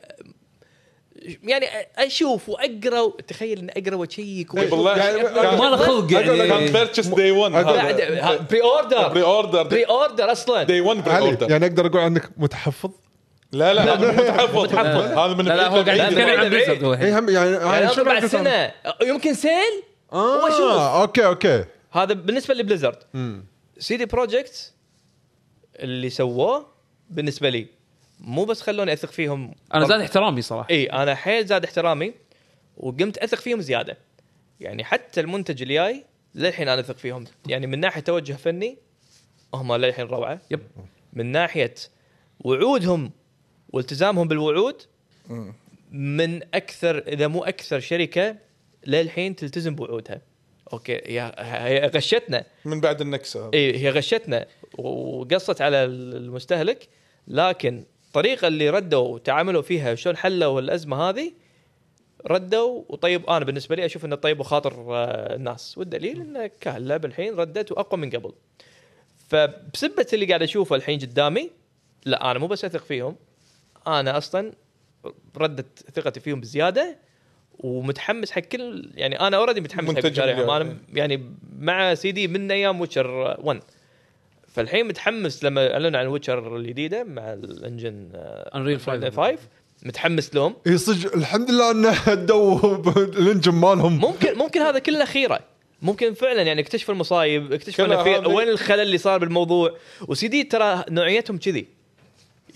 يعني 1.44 1.66
أشوف 1.98 2.48
وأقرأ 2.48 3.12
تخيل 3.28 3.58
إني 3.58 3.72
أقرأ 3.76 3.94
وأشيك 3.96 4.54
إيه 4.56 4.70
بالله 4.70 4.96
يعني- 4.96 5.22
كان- 5.22 5.58
ما 5.58 5.64
له 5.64 5.76
خلق 5.76 6.10
كان 6.10 6.36
يعني. 6.50 6.68
purchase 6.70 7.06
day 7.06 7.30
1 7.30 7.52
بعد 7.52 8.46
بري 8.50 8.62
اوردر 8.62 9.08
بري 9.08 9.22
اوردر 9.22 9.62
بري 9.62 9.84
اوردر 9.84 10.32
أصلا. 10.32 10.62
داي 10.62 10.80
1 10.80 11.04
بري 11.04 11.18
اوردر 11.18 11.50
يعني 11.50 11.66
أقدر 11.66 11.86
أقول 11.86 12.00
عنك 12.00 12.30
متحفظ؟ 12.36 12.90
لا 13.52 13.74
لا 13.74 13.82
هذا 13.94 14.52
مو 14.52 14.62
متحفظ. 14.62 15.18
هذا 15.18 15.34
من 15.34 15.44
لا 15.44 15.56
لا 15.56 15.68
هو 15.68 15.82
قاعد. 15.82 16.12
يتكلم 16.12 16.40
عن. 16.40 16.48
Blizzard 16.48 16.84
هو. 16.84 16.92
هم 16.92 17.00
يعني, 17.02 17.32
يعني 17.32 17.50
يعني 17.52 17.86
رأيك 17.86 18.26
سنة. 18.26 18.72
يمكن 19.02 19.34
سيل 19.34 19.82
آه 20.12 21.02
okay 21.02 21.26
okay 21.26 21.64
هذا 21.92 22.14
بالنسبة 22.14 22.54
ل 22.54 22.59
Blizzard. 22.59 22.98
CD 23.78 24.04
Projekt 24.04 24.72
اللي 25.76 26.10
سووه 26.10 26.66
بالنسبة 27.10 27.48
لي 27.48 27.66
مو 28.20 28.44
بس 28.44 28.60
خلوني 28.60 28.92
أثق 28.92 29.10
فيهم 29.10 29.54
أنا 29.74 29.86
زاد 29.86 30.00
احترامي 30.00 30.42
صراحة. 30.42 30.70
إي 30.70 30.86
أنا 30.86 31.14
حيل 31.14 31.46
زاد 31.46 31.64
احترامي 31.64 32.14
وقمت 32.76 33.18
أثق 33.18 33.38
فيهم 33.38 33.60
زيادة. 33.60 33.98
يعني 34.60 34.84
حتى 34.84 35.20
المنتج 35.20 35.62
الجاي 35.62 36.04
للحين 36.34 36.68
أنا 36.68 36.80
أثق 36.80 36.96
فيهم. 36.96 37.24
يعني 37.46 37.66
من 37.66 37.80
ناحية 37.80 38.00
توجه 38.00 38.32
فني 38.32 38.78
هم 39.54 39.74
للحين 39.74 40.06
روعة. 40.06 40.40
yep. 40.50 40.60
من 41.12 41.26
ناحية 41.26 41.74
وعودهم 42.40 43.10
والتزامهم 43.68 44.28
بالوعود 44.28 44.82
من 45.90 46.42
أكثر 46.54 46.98
إذا 46.98 47.26
مو 47.26 47.44
أكثر 47.44 47.80
شركة 47.80 48.36
للحين 48.86 49.36
تلتزم 49.36 49.74
بوعودها. 49.74 50.20
أوكي 50.72 50.92
هي 50.92 51.34
هي 51.38 51.86
غشتنا. 51.94 52.44
من 52.64 52.80
بعد 52.80 53.00
النكسة. 53.00 53.50
إي 53.54 53.78
هي 53.78 53.90
غشتنا 53.90 54.46
وقصت 54.78 55.60
على 55.60 55.84
المستهلك 55.84 56.88
لكن 57.28 57.84
الطريقة 58.06 58.48
اللي 58.48 58.70
ردوا 58.70 59.08
وتعاملوا 59.08 59.62
فيها 59.62 59.94
شلون 59.94 60.16
حلوا 60.16 60.60
الأزمة 60.60 60.96
هذه 60.96 61.32
ردوا. 62.26 62.82
وطيب 62.88 63.26
أنا 63.26 63.44
بالنسبة 63.44 63.76
لي 63.76 63.84
أشوف 63.84 64.04
انه 64.04 64.16
طيب 64.16 64.40
وخاطر 64.40 64.94
آه، 64.94 65.34
الناس. 65.34 65.78
والدليل 65.78 66.20
انه 66.20 66.50
كان 66.60 66.76
اللعبه 66.76 67.08
الحين 67.08 67.34
ردت 67.34 67.72
وأقوى 67.72 68.00
من 68.00 68.10
قبل. 68.10 68.32
فبسبة 69.28 70.06
اللي 70.12 70.26
قاعد 70.26 70.42
أشوفه 70.42 70.76
الحين 70.76 70.98
قدامي 70.98 71.50
لا 72.04 72.30
أنا 72.30 72.38
مو 72.38 72.46
بس 72.46 72.64
أثق 72.64 72.84
فيهم 72.84 73.16
أنا 73.86 74.18
أصلا 74.18 74.52
ردت 75.36 75.90
ثقتي 75.94 76.20
فيهم 76.20 76.40
بزيادة. 76.40 76.96
ومتحمس 77.58 78.30
حق 78.30 78.40
كل 78.40 78.90
يعني 78.94 79.20
أنا 79.20 79.36
already 79.36 79.60
متحمس 79.60 79.88
حق 79.88 79.94
منتج 79.94 80.12
مشاريعهم. 80.12 80.50
أنا 80.50 80.76
يعني 80.94 81.34
مع 81.58 81.94
سي 81.94 82.12
دي 82.12 82.28
من 82.28 82.50
أيام 82.50 82.80
Witcher 82.80 83.36
1 83.40 83.60
فالحين 84.54 84.88
متحمس 84.88 85.44
لما 85.44 85.72
أعلنوا 85.72 86.00
عن 86.00 86.06
Witcher 86.06 86.56
الجديدة 86.56 87.04
مع 87.04 87.32
ال 87.32 87.43
engine 87.43 88.08
Unreal 88.54 88.80
5. 88.80 89.10
5 89.10 89.38
متحمس 89.82 90.34
لهم. 90.34 90.54
اي 90.66 90.78
صدق 90.78 91.14
الحمد 91.14 91.50
لله 91.50 91.70
انه 91.70 91.90
هدوا 91.90 92.76
ال 93.18 93.23
engine 93.23 93.52
مالهم. 93.52 93.98
ممكن 93.98 94.38
ممكن 94.38 94.60
هذا 94.60 94.78
كله 94.78 95.04
خيرة. 95.04 95.40
ممكن 95.82 96.14
فعلا 96.14 96.42
يعني 96.42 96.60
اكتشفوا 96.60 96.94
المصايب 96.94 97.52
اكتشفوا 97.52 98.02
في 98.02 98.28
وين 98.28 98.48
الخلل 98.48 98.80
اللي 98.80 98.98
صار 98.98 99.18
بالموضوع. 99.18 99.76
وسي 100.08 100.28
دي 100.28 100.44
ترى 100.44 100.84
نوعيتهم 100.90 101.38
كذي. 101.38 101.66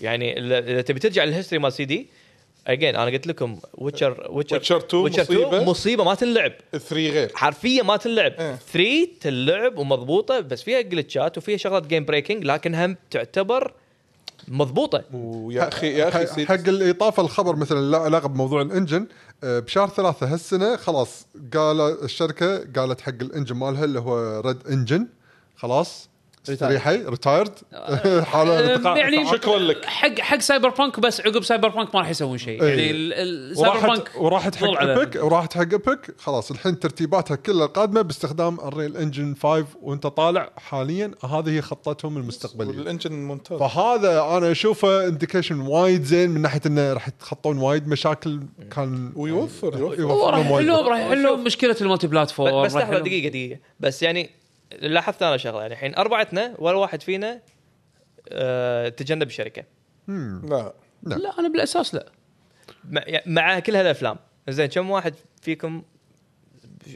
يعني 0.01 0.39
اذا 0.39 0.81
تبي 0.81 0.99
ترجع 0.99 1.23
لل 1.23 1.31
history 1.31 1.61
مال 1.61 1.73
CD 1.73 2.07
again 2.67 2.95
أنا 2.95 3.11
قلت 3.11 3.27
لكم 3.27 3.57
Witcher 3.73 4.41
Witcher 4.43 4.71
2 4.71 5.03
مصيبة. 5.03 5.63
مصيبة 5.63 6.03
ما 6.03 6.15
تنلعب. 6.15 6.51
3 6.71 6.95
غير. 6.95 7.31
حرفيا 7.35 7.83
ما 7.83 7.97
تنلعب. 7.97 8.31
إيه. 8.39 8.55
3 8.73 9.07
تنلعب 9.21 9.77
ومضبوطة 9.77 10.39
بس 10.39 10.63
فيها 10.63 10.81
جلتشات 10.81 11.37
وفيها 11.37 11.57
شغلات 11.57 11.87
game 11.87 12.05
breaking 12.05 12.43
لكنها 12.45 12.95
تعتبر 13.11 13.73
مضبوطة. 14.47 15.03
ويا 15.13 15.67
أخي 15.67 15.87
يا 15.97 16.07
أخي 16.07 16.45
حق 16.45 16.53
الإضافة 16.67 17.23
الخبر 17.23 17.55
مثلا 17.55 17.97
علاقة 17.97 18.27
بموضوع 18.27 18.61
ال 18.61 18.68
engine 18.68 19.07
آه، 19.43 19.59
بشهر 19.59 19.89
ثلاثة 19.89 20.33
هالسنة 20.33 20.75
خلاص 20.75 21.27
قال 21.53 21.81
الشركة 22.03 22.63
قالت 22.75 23.01
حق 23.01 23.13
ال 23.21 23.26
engine 23.26 23.55
مالها 23.55 23.83
اللي 23.85 23.99
هو 23.99 24.39
RED 24.45 24.57
Engine 24.67 25.07
خلاص. 25.55 26.10
استريحي 26.49 27.03
ريتايرد 27.05 27.51
حاله 28.23 28.53
يعني 28.97 29.25
شكرا 29.27 29.59
لك. 29.59 29.85
حق 29.85 30.19
حق 30.19 30.39
سايبر 30.39 30.69
بانك 30.69 30.99
بس 30.99 31.21
عقب 31.21 31.43
سايبر 31.43 31.67
بانك 31.69 31.95
ما 31.95 32.01
راح 32.01 32.09
يسوون 32.09 32.37
شيء. 32.37 32.61
إيه. 32.63 32.69
يعني 32.69 32.91
ال- 32.91 33.13
ال- 33.13 33.57
سايبر 33.57 33.69
وراحت 33.71 33.85
بانك 33.89 34.11
وراحت 34.15 34.55
حق 34.55 34.79
ايبك 34.81 35.15
وراحت 35.23 35.53
حق 35.53 35.59
ايبك 35.61 36.15
خلاص 36.17 36.51
الحين 36.51 36.79
ترتيباتها 36.79 37.35
كلها 37.35 37.65
قادمه 37.65 38.01
باستخدام 38.01 38.57
الريل 38.59 38.97
انجن 38.97 39.35
5 39.43 39.65
وانت 39.81 40.07
طالع 40.07 40.49
حاليا. 40.57 41.11
هذه 41.25 41.49
هي 41.49 41.61
خطتهم 41.61 42.17
المستقبلية. 42.17 42.67
والانجن 42.79 43.11
ممتاز. 43.13 43.59
فهذا 43.59 44.21
أنا 44.21 44.51
أشوفه 44.51 45.07
انديكيشن 45.07 45.59
وايد 45.59 46.03
زين 46.03 46.29
من 46.29 46.41
ناحية 46.41 46.61
إنه 46.65 46.93
راح 46.93 47.07
يتخطون 47.07 47.57
وايد 47.57 47.87
مشاكل. 47.87 48.39
كان 48.75 49.11
ويوفر 49.15 49.77
يوفر. 49.99 50.31
راح. 50.31 50.39
يحلون 50.39 50.85
راح 50.87 50.99
يحلون 50.99 51.43
مشكلة 51.43 51.75
المالتي 51.81 52.07
بلاتفورم 52.07 52.63
بس 52.65 52.75
لحظة 52.75 52.99
دقيقة 52.99 53.29
دقيقة. 53.29 53.59
بس 53.79 54.03
يعني 54.03 54.29
لاحظت 54.81 55.23
أنا 55.23 55.37
شغلة 55.37 55.61
يعني 55.61 55.73
الحين 55.73 55.95
اربعتنا 55.95 56.55
ولا 56.59 56.77
واحد 56.77 57.01
فينا 57.01 57.41
آه 58.29 58.89
تجنب 58.89 59.27
الشركة. 59.27 59.63
لا. 60.07 60.73
لا. 61.03 61.39
أنا 61.39 61.47
بالأساس 61.47 61.95
لا. 61.95 62.11
مع, 62.89 63.01
يعني 63.05 63.31
مع 63.31 63.59
كل 63.59 63.75
هالأفلام. 63.75 64.17
زين 64.49 64.65
كم 64.65 64.89
واحد 64.89 65.15
فيكم؟ 65.41 65.83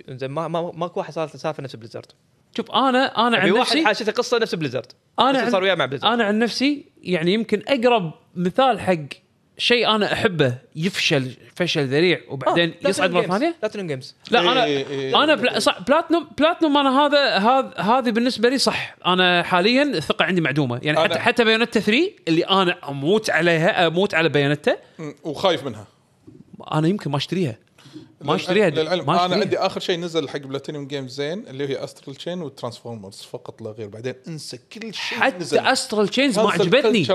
زين 0.10 0.30
ما 0.30 0.48
ما 0.48 0.72
ماكو 0.72 1.00
واحد 1.00 1.14
صارت 1.14 1.34
له 1.34 1.40
سالفة 1.40 1.64
نفس 1.64 1.76
Blizzard. 1.76 2.12
شوف 2.58 2.72
أنا 2.72 3.28
أنا 3.28 3.40
في 3.40 3.44
عن 3.44 3.52
واحد 3.52 3.62
نفسي 3.62 3.86
حاشته 3.86 4.12
قصة 4.12 4.38
نفس 4.38 4.56
بليزرد. 4.56 4.92
أنا 5.20 5.50
صار 5.50 5.64
وياه 5.64 5.76
مع 5.76 5.86
Blizzard. 5.86 6.12
أنا 6.12 6.24
عن 6.24 6.40
نفسي 6.40 6.86
يعني 7.02 7.34
يمكن 7.34 7.64
أقرب 7.68 8.14
مثال 8.36 8.80
حق 8.80 9.25
شيء 9.58 9.96
أنا 9.96 10.14
أحبه 10.14 10.58
يفشل 10.76 11.32
فشل 11.56 11.88
ذريع 11.88 12.22
وبعدين 12.30 12.74
يصعد 12.86 13.12
مرة 13.12 13.22
ثانية؟ 13.22 13.56
Platinum 13.62 13.88
Games 13.88 14.16
لا 14.32 14.40
أنا 14.40 14.66
إيه، 14.66 14.88
إيه. 14.88 15.24
أنا 15.24 15.36
بلا 15.36 15.60
صح 15.60 15.82
Platinum 15.82 16.28
Platinum 16.38 16.78
أنا 16.78 17.06
هذا 17.06 17.38
هذا 17.38 17.74
هذه 17.78 18.10
بالنسبة 18.10 18.50
لي 18.50 18.58
صح. 18.58 18.96
أنا 19.06 19.44
حاليا 19.44 19.84
الثقة 19.84 20.26
عندي 20.26 20.42
معدومة. 20.42 20.80
يعني 20.84 21.00
حتى 21.00 21.20
حتى 21.20 21.44
Bayonetta 21.44 21.80
3 21.80 22.12
اللي 22.28 22.44
أنا 22.44 22.90
أموت 22.90 23.30
عليها 23.30 23.88
أموت 23.88 24.14
على 24.14 24.30
Bayonetta 24.30 24.78
وخايف 25.24 25.64
منها. 25.64 25.88
أنا 26.72 26.88
يمكن 26.88 27.12
ما 27.12 27.18
أشتريها. 27.18 27.58
ما 28.22 28.36
أشتريها 28.36 28.70
للعلم 28.70 29.06
ما 29.06 29.26
أنا 29.26 29.36
عندي 29.36 29.58
آخر 29.58 29.80
شيء 29.80 30.00
نزل 30.00 30.30
حق 30.30 30.38
Platinum 30.40 30.88
Games 30.88 31.48
اللي 31.48 31.70
هي 31.70 31.84
Astral 31.84 32.16
Chain 32.16 32.42
وال 32.42 32.54
Transformers 32.54 33.28
فقط 33.32 33.62
لا 33.62 33.70
غير. 33.72 33.88
بعدين 33.88 34.14
انسى 34.28 34.60
كل 34.74 34.94
شيء 34.94 35.18
حتى 35.20 35.38
نزل 35.38 35.60
Astral 35.60 36.08
Chain 36.08 36.40
ما 36.40 36.52
عجبتني. 36.52 37.08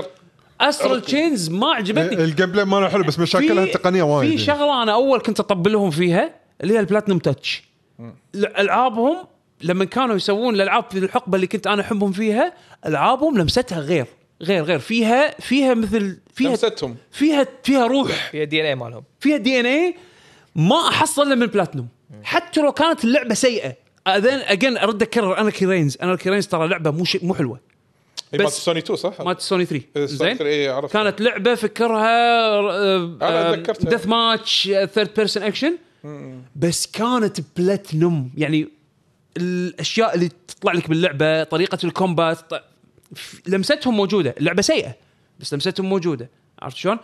Astral 0.69 1.01
Chain 1.01 1.49
ما 1.49 1.67
عجبتني. 1.73 2.23
ال 2.23 2.51
gameplay 2.51 2.65
ماله 2.65 2.89
حلو 2.89 3.03
بس 3.03 3.19
مشاكلها 3.19 3.65
في- 3.65 3.75
التقنية 3.75 4.03
وايد. 4.03 4.29
في. 4.31 4.37
شغلة 4.37 4.83
أنا 4.83 4.93
أول 4.93 5.19
كنت 5.19 5.39
أطبلهم 5.39 5.91
فيها 5.91 6.29
اللي 6.61 6.73
هي 6.73 6.79
ال 6.79 6.83
Platinum 6.83 7.17
touch. 7.19 7.63
العابهم 8.35 9.17
لما 9.63 9.85
كانوا 9.85 10.15
يسوون 10.15 10.55
الألعاب 10.55 10.85
في 10.91 10.97
الحقبة 10.97 11.35
اللي 11.35 11.47
كنت 11.47 11.67
أنا 11.67 11.81
أحبهم 11.81 12.11
فيها 12.11 12.53
ألعابهم 12.85 13.37
لمستها 13.37 13.79
غير 13.79 14.05
غير 14.41 14.63
غير. 14.63 14.79
فيها 14.79 15.31
فيها 15.39 15.73
مثل 15.73 16.17
فيها 16.33 16.49
لمستهم. 16.49 16.95
فيها 17.11 17.47
فيها 17.63 17.87
روح. 17.87 18.29
فيها 18.31 18.43
DNA 18.43 18.75
مالهم. 18.75 19.03
فيها 19.19 19.37
DNA 19.37 19.95
ما 20.55 20.87
أحصل 20.87 21.37
من 21.39 21.45
بلاتنوم 21.45 21.87
حتى 22.23 22.61
لو 22.61 22.71
كانت 22.71 23.03
اللعبة 23.03 23.33
سيئة 23.33 23.73
اذن 24.07 24.33
again 24.47 24.77
أرد 24.77 25.01
أكرر 25.01 25.37
Anarchy 25.37 25.49
Reigns 25.49 25.97
Anarchy 26.01 26.15
Reigns 26.15 26.47
ترى 26.47 26.67
لعبة 26.67 26.91
مو 26.91 27.03
شيء 27.05 27.25
مو 27.25 27.33
حلوة. 27.33 27.59
مالت 28.33 28.43
بس- 28.43 28.65
سوني 28.65 28.79
2 28.79 28.97
صح؟ 28.97 29.21
مالت 29.21 29.39
سوني 29.39 29.65
3 29.65 29.83
إيه، 29.95 30.05
زين. 30.05 30.69
عرفت. 30.69 30.93
كانت 30.93 31.21
لعبة 31.21 31.55
فكرها 31.55 32.59
أنا 33.21 33.55
تذكرتها. 33.55 33.89
deathmatch 33.89 34.63
third 34.93 35.09
person 35.17 35.43
action 35.43 35.77
بس 36.55 36.87
كانت 36.87 37.39
بلاتنوم 37.57 38.31
يعني 38.37 38.67
الأشياء 39.37 40.15
اللي 40.15 40.29
تطلع 40.47 40.71
لك 40.73 40.89
باللعبة 40.89 41.43
طريقة 41.43 41.77
ال 41.83 41.91
combat 41.91 42.39
لمستهم 43.47 43.97
موجودة. 43.97 44.35
اللعبه 44.37 44.61
سيئة 44.61 44.95
بس 45.39 45.53
لمستهم 45.53 45.89
موجودة. 45.89 46.29
عرفت 46.61 46.77
شلون؟ 46.77 46.97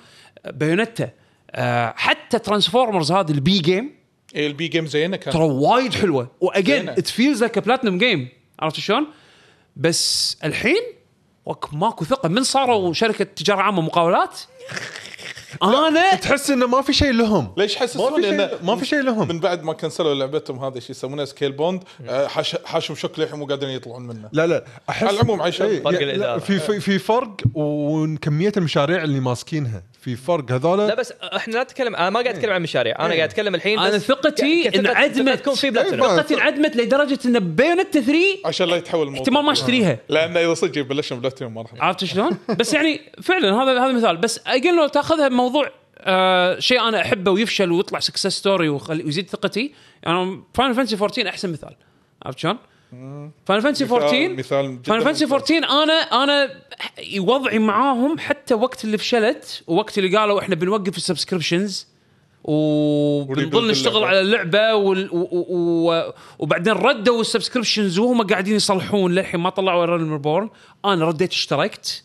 Bayonetta. 0.46 1.10
آه 1.52 1.94
حتى 1.98 2.40
Transformers 2.40 3.12
هذه 3.12 3.32
ال 3.32 3.46
B 3.46 3.60
game. 3.60 3.92
إيه، 4.36 4.48
ال 4.48 4.58
B 4.58 4.68
game 4.68 4.86
زينة 4.88 5.18
كان 5.18 5.34
ترى 5.34 5.44
وايد 5.44 5.94
حلوة. 5.94 6.32
و 6.42 6.49
again. 6.49 6.90
it 6.90 7.08
feels 7.08 7.42
like 7.42 7.60
Platinum 7.60 7.98
game 7.98 8.28
عرفت 8.60 8.80
شلون؟ 8.80 9.08
بس 9.76 10.38
الحين 10.44 10.82
ماكو 11.74 12.06
ثقة. 12.06 12.30
من 12.30 12.44
صاروا 12.44 12.94
شركة 12.94 13.26
تجارة 13.26 13.62
عامة 13.62 13.82
مقاولات 13.82 14.40
أنا 15.64 16.16
تحس 16.16 16.50
إنه 16.50 16.68
ما 16.68 16.82
في 16.82 16.94
شيء 16.94 17.12
لهم. 17.12 17.54
ليش 17.58 17.76
ما 17.76 17.82
حسسوني 17.82 18.22
في 18.22 18.30
إنه 18.30 18.48
شيء 18.48 18.58
ما 18.64 18.76
في 18.76 18.86
شيء 18.86 19.02
لهم. 19.02 19.28
من 19.28 19.40
بعد 19.40 19.64
ما 19.64 19.74
كنسلوا 19.74 20.14
لعبتهم 20.14 20.64
هذه 20.66 20.80
شو 20.80 20.92
يسمونها 20.92 21.26
Scalebound 21.26 21.84
آه، 22.10 22.28
حاش 22.28 22.56
حاشهم 22.66 22.96
shock 22.96 23.20
للحين 23.20 23.40
مو 23.40 23.46
قادرين 23.46 23.76
يطلعون 23.76 24.08
منه. 24.08 24.30
لا 24.32 24.48
لا 24.48 24.66
احس 24.90 25.04
على 25.04 25.16
العموم. 25.16 25.42
إيه، 25.42 25.52
لا، 25.84 25.90
الإدارة. 25.90 26.40
في 26.40 26.60
في 26.60 26.80
في 26.80 27.00
فرق 27.00 27.36
وكميه 27.54 28.52
المشاريع 28.58 29.04
اللي 29.04 29.20
ماسكينها. 29.20 29.84
في 30.02 30.16
فرق 30.16 30.52
لا 30.52 30.56
هذول 30.56 30.96
بس 30.96 31.14
إحنا 31.36 31.54
لا 31.54 31.64
نتكلم 31.64 31.96
أنا 31.96 32.10
ما 32.10 32.22
قاعد 32.22 32.36
أتكلم 32.36 32.54
عن 32.54 32.62
مشاريع. 32.62 32.96
أنا 33.00 33.16
قاعد 33.16 33.30
أتكلم 33.30 33.56
الحين 33.56 33.80
أنا 33.80 33.98
ثقتي 33.98 34.80
انعدمت 34.80 35.30
ثقة 35.30 35.36
تكون 35.36 35.56
في 35.56 35.70
بلاتينوم 35.70 36.10
إيه، 36.10 36.18
ثقتي 36.18 36.34
انعدمت 36.34 36.76
لدرجة 36.76 37.20
إن 37.26 37.40
Bayonetta 37.40 38.02
3 38.02 38.18
عشان 38.46 38.68
لا 38.68 38.76
يتحول 38.76 39.02
الموضوع. 39.02 39.22
احتمال 39.22 39.44
ما 39.44 39.52
أشتريها. 39.52 40.00
لأن 40.10 40.38
إذا 40.38 40.54
صدق 40.54 40.78
يبلشون 40.78 41.20
بلاتينيوم 41.20 41.56
ما 41.56 41.62
راح 41.62 41.72
عرفت 41.80 42.06
شلون؟ 42.06 42.38
بس 42.50 42.74
يعني 42.74 43.02
فعلا 43.24 43.64
هذا 43.64 43.86
هذا 43.86 43.92
مثال. 43.92 44.18
بس 44.18 44.40
أقل 44.48 44.76
لو 44.76 44.88
تاخذها 44.88 45.28
بموضوع 45.50 45.72
آه 46.00 46.60
شيء 46.60 46.88
أنا 46.88 47.02
أحبه 47.02 47.32
ويفشل 47.32 47.72
ويطلع 47.72 48.00
success 48.00 48.28
story 48.28 48.70
ويزيد 48.70 49.30
ثقتي 49.30 49.74
يعني 50.04 50.42
Final 50.54 50.76
Fantasy 50.76 50.96
14 50.96 51.30
أحسن 51.30 51.52
مثال 51.52 51.76
عرفت 52.26 52.40
شلون؟ 52.40 52.58
Final 53.46 53.62
Fantasy 53.62 53.84
14 53.84 54.30
مثال 54.30 54.82
جداً 54.82 54.82
Final 54.84 55.04
Fantasy 55.04 55.26
ممتاز. 55.26 55.52
14 55.52 55.84
أنا 55.84 55.94
أنا 55.94 56.50
وضعي 57.20 57.60
معاهم 57.60 58.20
حتى 58.20 58.54
وقت 58.54 58.86
اللي 58.86 58.98
فشلت 58.98 59.64
ووقت 59.68 59.98
اللي 59.98 60.18
قالوا 60.18 60.42
إحنا 60.42 60.56
بنوقف 60.56 60.98
ال 60.98 61.04
subscriptions 61.04 61.88
وبنظل 62.44 63.72
نشتغل. 63.72 64.04
على 64.04 64.22
اللعبة 64.22 64.76
وال... 64.76 65.10
و... 65.12 65.18
و... 65.32 65.46
و... 65.50 66.14
وبعدين 66.40 66.74
ردوا 66.74 67.22
ال 67.22 67.27
subscriptions 67.27 68.00
وهم 68.00 68.28
قاعدين 68.28 68.56
يصلحون 68.56 69.12
للحين 69.12 69.40
ما 69.40 69.50
طلعوا 69.50 69.86
Realm 69.86 70.12
Reborn 70.12 70.50
أنا 70.86 71.06
رديت 71.06 71.32
اشتركت 71.32 72.04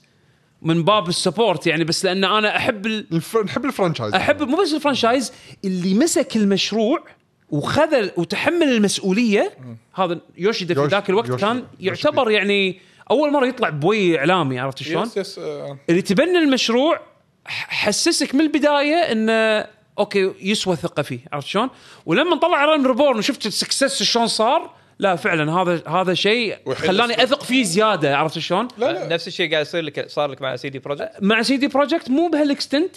من 0.62 0.84
باب 0.84 1.08
ال 1.08 1.15
support 1.16 1.66
يعني 1.66 1.84
بس 1.84 2.04
لأن 2.04 2.24
أنا 2.24 2.56
أحب 2.56 2.86
ال... 2.86 3.06
الف... 3.12 3.36
نحب 3.36 3.64
ال 3.64 3.69
franchise 3.69 4.14
أحب 4.14 4.42
مو 4.42 4.56
بس 4.56 4.74
ال 4.74 4.80
franchise 4.80 5.32
اللي 5.64 5.94
مسك 5.94 6.36
المشروع 6.36 7.04
وخذ 7.50 8.08
وتحمل 8.16 8.68
المسؤولية 8.68 9.52
هذا 9.94 10.20
يوشيدا 10.38 10.74
في 10.74 10.86
ذاك 10.86 11.10
الوقت 11.10 11.28
يوشيدا. 11.28 11.52
كان 11.52 11.64
يعتبر 11.80 12.30
يعني 12.30 12.80
أول 13.10 13.32
مرة 13.32 13.46
يطلع 13.46 13.68
بوي 13.68 14.18
إعلامي 14.18 14.58
عرفت 14.58 14.82
شلون؟ 14.82 15.06
yes 15.06 15.16
yes 15.16 15.38
آه، 15.38 15.78
اللي 15.88 16.02
تبنى 16.02 16.38
المشروع 16.38 17.00
حسسك 17.46 18.34
من 18.34 18.40
البداية 18.40 18.94
انه 18.94 19.66
okay 19.98 20.32
يسوى 20.40 20.74
الثقه 20.74 21.02
فيه 21.02 21.18
عرفت 21.32 21.46
شلون؟ 21.46 21.68
ولما 22.06 22.36
طلع 22.36 22.64
Realm 22.64 22.86
Reborn 22.86 23.18
وشفت 23.18 23.46
ال 23.46 23.53
success 23.53 24.02
شلون 24.02 24.26
صار 24.26 24.74
لا 25.02 25.16
فعلا 25.16 25.52
هذا 25.52 25.82
هذا 25.88 26.14
شيء 26.14 26.56
خلاني. 26.74 27.22
أثق 27.22 27.42
فيه 27.42 27.64
زيادة 27.64 28.16
عرفت 28.16 28.38
شلون؟ 28.38 28.68
لا 28.78 28.92
لا 28.92 29.08
نفس 29.14 29.28
الشيء 29.28 29.50
قاعد 29.52 29.66
يصير 29.66 29.82
لك 29.82 30.08
صار 30.08 30.30
لك 30.30 30.42
مع 30.42 30.56
CD 30.56 30.78
Projekt 30.78 31.10
مع 31.20 31.42
CD 31.42 31.66
Projekt 31.68 32.10
مو 32.10 32.28
بهال 32.28 32.51
extent 32.51 32.96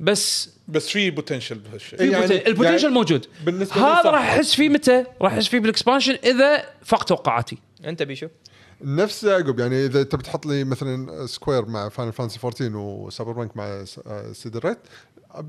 بس 0.00 0.50
بس 0.68 0.88
في 0.88 1.10
potential 1.10 1.58
بهالشيء 1.58 2.02
يعني- 2.02 2.26
بوتن- 2.26 2.46
ال 2.46 2.50
potential 2.50 2.82
يعني 2.84 2.94
موجود 2.94 3.26
بالنسبة 3.44 3.76
لي 3.76 3.82
هذا. 3.86 4.10
راح 4.10 4.22
أحس 4.34 4.54
فيه 4.54 4.68
متى؟ 4.68 5.04
راح 5.22 5.32
أحس 5.32 5.46
فيه 5.48 5.58
بال 5.58 5.69
expansion 5.69 6.18
إذا 6.24 6.64
فاق 6.84 7.04
توقعاتي 7.04 7.58
أنت 7.84 8.02
بيشو 8.02 8.26
نفس 8.84 9.24
يعقوب 9.24 9.60
يعني 9.60 9.86
إذا 9.86 10.02
تبي 10.02 10.22
تحط 10.22 10.46
لي 10.46 10.64
مثلا 10.64 11.26
Square 11.26 11.64
مع 11.66 11.88
Final 11.88 12.12
Fantasy 12.12 12.38
14 12.44 12.76
و 12.76 13.32
Cyberpunk 13.32 13.56
مع 13.56 13.84
CD 14.32 14.64
Red 14.64 14.78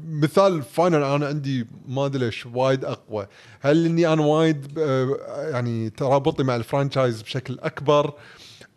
مثال 0.08 0.62
Final 0.62 1.04
أنا 1.04 1.28
عندي 1.28 1.68
ما 1.88 2.06
أدري 2.06 2.26
ليش 2.26 2.46
وايد 2.46 2.86
أقوى. 2.86 3.28
هل 3.62 3.86
إني 3.86 4.14
أنا 4.14 4.22
وايد 4.22 4.80
آه، 4.80 5.18
يعني 5.50 5.90
ترابطي 5.90 6.44
مع 6.44 6.56
ال 6.56 6.62
franchise 6.62 7.22
بشكل 7.22 7.60
أكبر؟ 7.60 8.14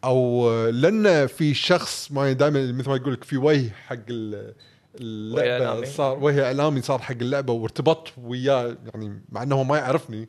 أو 0.04 0.50
آه، 0.50 0.70
لأن 0.70 1.26
في 1.26 1.54
شخص 1.54 2.12
ما 2.12 2.32
دائما 2.32 2.72
مثل 2.72 2.88
ما 2.90 2.96
يقول 2.96 3.12
لك 3.12 3.24
في 3.24 3.36
وجه 3.36 3.70
حق 3.86 3.96
ال- 4.10 4.54
اللعبة. 5.00 5.84
صار 5.84 6.18
وجه 6.24 6.44
إعلامي 6.46 6.82
صار 6.82 6.98
حق 6.98 7.14
اللعبة 7.20 7.52
وارتبطت 7.52 8.12
وياه 8.24 8.76
يعني 8.94 9.22
مع 9.32 9.42
إنه 9.42 9.62
ما 9.62 9.76
يعرفني. 9.78 10.28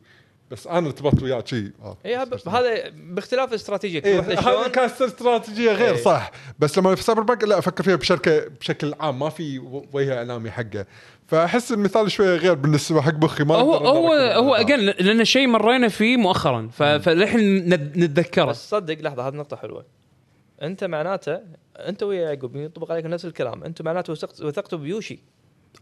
بس 0.52 0.68
أنا 0.68 0.88
ارتبطت 0.88 1.24
وياه 1.24 1.44
شيء. 1.46 1.72
اي 2.06 2.16
هب- 2.16 2.48
هذا 2.48 2.90
باختلاف 2.90 3.50
الاستراتيجيه 3.50 4.00
كل 4.00 4.08
إيه 4.08 4.40
هذا 4.40 4.68
كانت 4.68 5.02
استراتيجية 5.02 5.72
غير 5.72 5.96
إيه. 5.96 6.02
صح. 6.02 6.32
بس 6.60 6.78
لما 6.78 6.96
في 6.96 7.04
Cyberpunk 7.04 7.44
لا 7.44 7.60
أفكر 7.60 7.84
فيها 7.84 7.96
بشركه 7.96 8.48
بشكل 8.48 8.94
عام. 9.00 9.20
ما 9.20 9.30
في 9.30 9.60
وجه 9.94 10.18
إعلامي 10.18 10.52
حقه. 10.52 10.86
فأحس 11.28 11.72
المثال 11.72 12.12
شوية 12.12 12.36
غير 12.38 12.54
بالنسبة 12.54 13.02
حق 13.02 13.14
مخي. 13.14 13.44
ما 13.44 13.56
هو 13.56 13.74
هو. 13.74 14.14
هو 14.14 14.56
again 14.56 14.80
لأن 14.80 15.26
شيء 15.26 15.48
مرينا 15.48 15.88
فيه 15.88 16.18
مؤخرا. 16.18 16.70
فللحين 16.72 17.70
نتذكره. 17.70 18.46
بس 18.46 18.70
صدق 18.70 19.02
لحظة 19.02 19.28
هذه 19.28 19.34
نقطة 19.34 19.58
حلوة. 19.58 19.86
أنت 20.62 20.84
معناته 20.84 21.40
أنت 21.78 22.04
ويا 22.04 22.22
يعقوب 22.22 22.56
ينطبق 22.56 22.92
عليك 22.92 23.06
نفس 23.06 23.26
الكلام. 23.26 23.64
أنت 23.64 23.82
معناته 23.82 24.14
وثقت 24.14 24.42
وثقتوا 24.42 24.78
ب 24.78 24.84
Yoshi. 24.84 25.20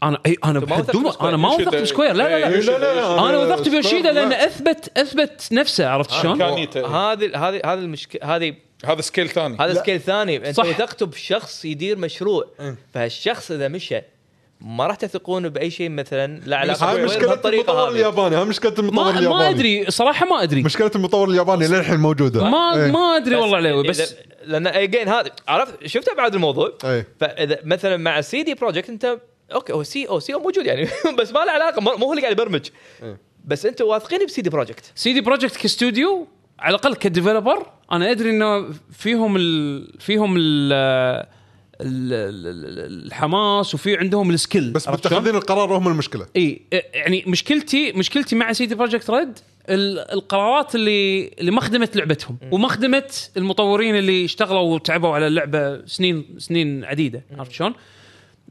أنا 0.02 0.18
اي 0.26 0.36
أنا 0.44 0.58
وثقت 0.58 0.96
ب 0.96 1.00
Square. 1.00 1.28
أنا 1.28 1.36
ما 1.36 1.48
وثقت 1.48 1.74
ب 1.74 1.79
Square 1.79 2.12
لا 2.12 2.22
لا 2.22 2.38
لا 2.38 2.48
إيه، 2.48 2.60
لا، 2.60 2.78
لا، 2.78 2.94
لا. 2.94 3.28
أنا 3.28 3.38
وثقت 3.38 3.68
ب 3.68 3.74
Yoshida 3.74 4.12
لا. 4.12 4.20
لأن 4.20 4.32
اثبت 4.32 4.98
أثبت 4.98 5.48
نفسه 5.52 5.88
عرفت 5.88 6.10
شلون؟ 6.10 6.42
امكانيته 6.42 6.86
هذه 6.86 7.48
هذه 7.48 7.60
هذه 7.64 7.78
المشكلة 7.78 8.36
هذه 8.36 8.54
هذا 8.84 9.00
scale 9.00 9.28
ثاني 9.28 9.56
هذا 9.60 9.74
scale 9.74 10.00
ثاني 10.00 10.48
أنت 10.48 10.56
صح. 10.56 10.76
تكتب 10.78 11.14
شخص 11.14 11.64
يدير 11.64 11.98
مشروع 11.98 12.46
فهالشخص 12.94 13.50
إذا 13.50 13.68
مشى 13.68 14.00
ما 14.60 14.86
راح 14.86 14.96
تثقون 14.96 15.48
بأي 15.48 15.70
شيء 15.70 15.88
مثلا 15.88 16.40
لا 16.46 16.56
علاقة 16.56 16.92
هاي 16.92 17.04
مشكلة 17.04 17.32
المطور 17.32 17.54
هذه 17.54 17.88
الياباني 17.88 18.36
هاي 18.36 18.44
مشكلة 18.44 18.74
المطور 18.78 19.04
ما 19.04 19.10
الياباني 19.10 19.28
ما 19.28 19.50
أدري 19.50 19.90
صراحة 19.90 20.26
ما 20.26 20.42
أدري 20.42 20.62
مشكلة 20.62 20.90
المطور 20.96 21.30
الياباني 21.30 21.68
للحين 21.68 22.00
موجودة 22.00 22.44
ما 22.44 22.74
إيه. 22.76 22.92
ما 22.92 23.16
أدري 23.16 23.36
والله 23.36 23.56
عليه 23.56 23.82
إذا- 23.82 23.88
بس 23.88 24.14
لأن 24.44 24.66
again 24.66 25.08
هذا 25.08 25.30
عرفت 25.48 25.86
شفت 25.86 26.08
ابعاد 26.08 26.34
الموضوع 26.34 26.72
إيه. 26.84 27.06
فاذا 27.20 27.58
مثلا 27.64 27.96
مع 27.96 28.20
CD 28.20 28.54
Projekt 28.54 28.88
أنت 28.88 29.18
أوكي 29.52 29.72
هو 29.72 29.82
CO 29.82 30.08
CEO 30.08 30.40
موجود 30.40 30.66
يعني 30.66 30.88
بس 31.18 31.32
ما 31.32 31.38
له 31.38 31.52
علاقة 31.52 31.80
مو 31.80 31.96
مو 31.96 32.06
هو 32.06 32.12
اللي 32.12 32.22
قاعد 32.22 32.32
يبرمج 32.32 32.68
إيه. 33.02 33.18
بس 33.44 33.66
أنتم 33.66 33.84
واثقين 33.84 34.26
ب 34.26 34.42
CD 34.42 34.50
Projekt 34.50 34.92
CD 34.94 35.20
Projekt 35.20 35.56
كاستوديو 35.56 36.26
على 36.58 36.74
الأقل 36.74 36.94
ك 36.94 37.01
developer 37.01 37.66
أنا 37.92 38.10
أدري 38.10 38.30
إنه 38.30 38.68
فيهم 38.92 39.36
ال 39.36 40.00
فيهم 40.00 40.36
ال 40.36 40.72
ال- 41.80 42.12
ال- 42.12 43.06
الحماس 43.06 43.74
وفي 43.74 43.96
عندهم 43.96 44.30
ال 44.30 44.37
skill 44.37 44.72
بس؟ 44.72 44.88
متخذين 44.88 45.34
القرار 45.34 45.76
هم 45.78 45.88
المشكلة 45.88 46.26
إي 46.36 46.60
يعني 46.94 47.24
مشكلتي 47.26 47.92
مشكلتي 47.92 48.36
مع 48.36 48.52
CD 48.52 48.74
Projekt 48.74 49.10
Red 49.10 49.38
القرارات 49.68 50.74
اللي 50.74 51.28
اللي 51.38 51.50
ما 51.50 51.60
خدمت 51.60 51.96
لعبتهم 51.96 52.38
وما 52.52 52.68
خدمت 52.68 53.30
المطورين 53.36 53.96
اللي 53.96 54.24
اشتغلوا 54.24 54.74
وتعبوا 54.74 55.14
على 55.14 55.26
اللعبة 55.26 55.86
سنين 55.86 56.24
سنين 56.38 56.84
عديدة 56.84 57.22
عرفت 57.38 57.52
شلون؟ 57.52 57.74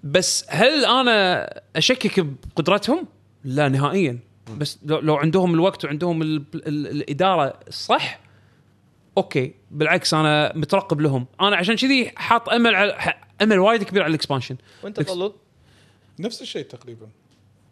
بس 0.04 0.46
هل 0.50 0.86
أنا 0.86 1.50
أشكك 1.76 2.20
بقدرتهم؟ 2.20 3.08
لا 3.44 3.70
نهائيا. 3.70 4.20
بس 4.58 4.80
لو, 4.86 5.00
لو 5.00 5.16
عندهم 5.16 5.54
الوقت 5.54 5.86
وعندهم 5.86 6.22
ال 6.22 6.44
ال 6.56 6.88
الإدارة 6.88 7.60
الصح 7.68 8.20
أوكي. 9.18 9.54
بالعكس 9.72 10.14
أنا 10.14 10.54
مترقب 10.56 11.02
لهم. 11.02 11.26
أنا 11.42 11.56
عشان 11.56 11.76
كذي 11.76 12.12
حاط 12.16 12.50
أمل 12.50 12.76
على 12.76 13.14
أمل 13.42 13.60
وايد 13.60 13.84
كبير 13.84 14.04
على 14.04 14.10
ال 14.10 14.14
expansion. 14.14 14.56
وأنت 14.84 15.02
طلول؟ 15.02 15.34
نفس 16.20 16.42
الشيء 16.42 16.64
تقريبا. 16.66 17.08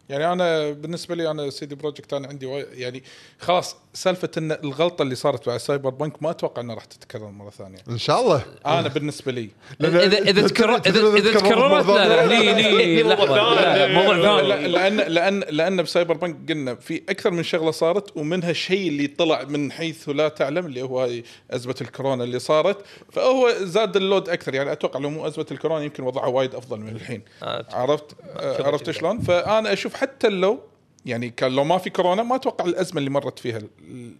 يعني 0.08 0.32
أنا 0.32 0.70
بالنسبة 0.70 1.14
لي 1.14 1.30
أنا 1.30 1.50
CD 1.50 1.74
Projekt 1.74 2.12
أنا 2.12 2.28
عندي 2.28 2.46
واي- 2.46 2.66
يعني 2.72 3.02
خلاص 3.38 3.76
سالفة 3.94 4.30
إن 4.38 4.52
الغلطة 4.52 5.02
اللي 5.02 5.14
صارت 5.14 5.48
مع 5.48 5.58
Cyberpunk 5.58 6.22
ما 6.22 6.30
أتوقع 6.30 6.62
إنها 6.62 6.74
راح 6.74 6.84
تتكرر 6.84 7.28
مرة 7.30 7.50
ثانية. 7.50 7.78
إن 7.88 7.98
شاء 7.98 8.20
الله. 8.20 8.44
أنا 8.66 8.88
بالنسبة 8.88 9.32
لي. 9.32 9.50
اذا 9.80 10.04
اذا 10.18 10.48
تكرر 10.48 10.74
اذا 10.86 11.16
إذا 11.16 11.32
تكررت 11.40 11.86
لا 11.86 12.26
لا 12.26 13.86
موضوع 14.02 14.38
ثاني. 14.48 14.68
لأن 14.68 14.96
لأن 14.96 15.40
لأن 15.50 15.82
ب 15.82 16.14
Cyberpunk 16.16 16.36
قلنا 16.50 16.74
في 16.74 17.02
أكثر 17.08 17.30
من 17.30 17.42
شغلة 17.42 17.70
صارت 17.70 18.16
ومنها 18.16 18.50
الشيء 18.50 18.88
اللي 18.88 19.06
طلع 19.06 19.44
من 19.44 19.72
حيث 19.72 20.08
لا 20.08 20.28
تعلم 20.28 20.66
اللي 20.66 20.82
هو 20.82 21.00
هاي 21.00 21.24
أزمة 21.50 21.74
الكورونا 21.80 22.24
اللي 22.24 22.38
صارت. 22.38 22.76
فهو 23.12 23.50
زاد 23.60 23.96
ال 23.96 24.02
load 24.02 24.28
أكثر. 24.28 24.54
يعني 24.54 24.72
أتوقع 24.72 25.00
لو 25.00 25.10
مو 25.10 25.26
أزمة 25.26 25.46
الكورونا 25.50 25.84
يمكن 25.84 26.02
وضعه 26.02 26.28
وايد 26.28 26.54
أفضل 26.54 26.80
من 26.80 26.88
الحين. 26.96 27.22
آه، 27.42 27.66
عرفت؟ 27.72 28.04
آه، 28.36 28.66
عرفت. 28.66 28.90
شلون؟ 28.90 29.20
فأنا 29.20 29.72
أشوف 29.72 29.93
حتى 29.94 30.28
لو 30.28 30.60
يعني 31.06 31.30
كان 31.30 31.52
لو 31.52 31.64
ما 31.64 31.78
في 31.78 31.90
كورونا 31.90 32.22
ما 32.22 32.36
أتوقع 32.36 32.64
الأزمة 32.64 32.98
اللي 32.98 33.10
مرت 33.10 33.38
فيها 33.38 33.56
ال- 33.58 34.12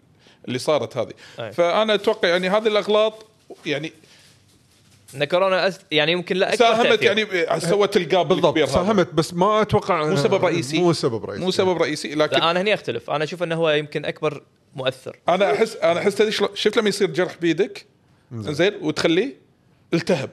اللي 0.49 0.59
صارت 0.59 0.97
هذه 0.97 1.13
أي. 1.41 1.53
فأنا 1.53 1.95
أتوقع 1.95 2.29
يعني 2.29 2.49
هذه 2.49 2.67
الأغلاط 2.69 3.27
يعني 3.67 3.93
إن 5.15 5.25
كورونا 5.25 5.69
أس... 5.69 5.81
يعني 5.91 6.13
يمكن 6.13 6.37
لا 6.37 6.55
اكبر 6.55 6.65
ساهمت 6.67 6.87
تأثير. 6.87 7.35
يعني 7.35 7.61
سوت 7.61 7.97
الجاب 7.97 8.29
بالضبط 8.29 8.59
هذا. 8.59 8.67
ساهمت 8.67 9.15
بس 9.15 9.35
ما 9.35 9.63
أتوقع 9.63 10.07
مو 10.07 10.17
سبب 10.17 10.45
رئيسي. 10.45 10.79
مو 10.79 10.93
سبب 10.93 11.25
رئيسي 11.25 11.45
مو 11.45 11.51
سبب 11.51 11.83
رئيسي 11.83 12.15
لكن 12.15 12.37
لا 12.37 12.51
أنا 12.51 12.61
هني 12.61 12.75
أختلف 12.75 13.11
أنا 13.11 13.25
أشوف 13.25 13.43
إنه 13.43 13.55
هو 13.55 13.71
يمكن 13.71 14.05
أكبر 14.05 14.43
مؤثر 14.75 15.17
أنا 15.29 15.53
أحس 15.55 15.77
أنا 15.77 16.01
أحس 16.01 16.23
شفت 16.55 16.77
لما 16.77 16.89
يصير 16.89 17.11
جرح 17.11 17.37
بيدك 17.41 17.87
زين 18.33 18.73
وتخليه 18.83 19.35
التهب 19.95 20.31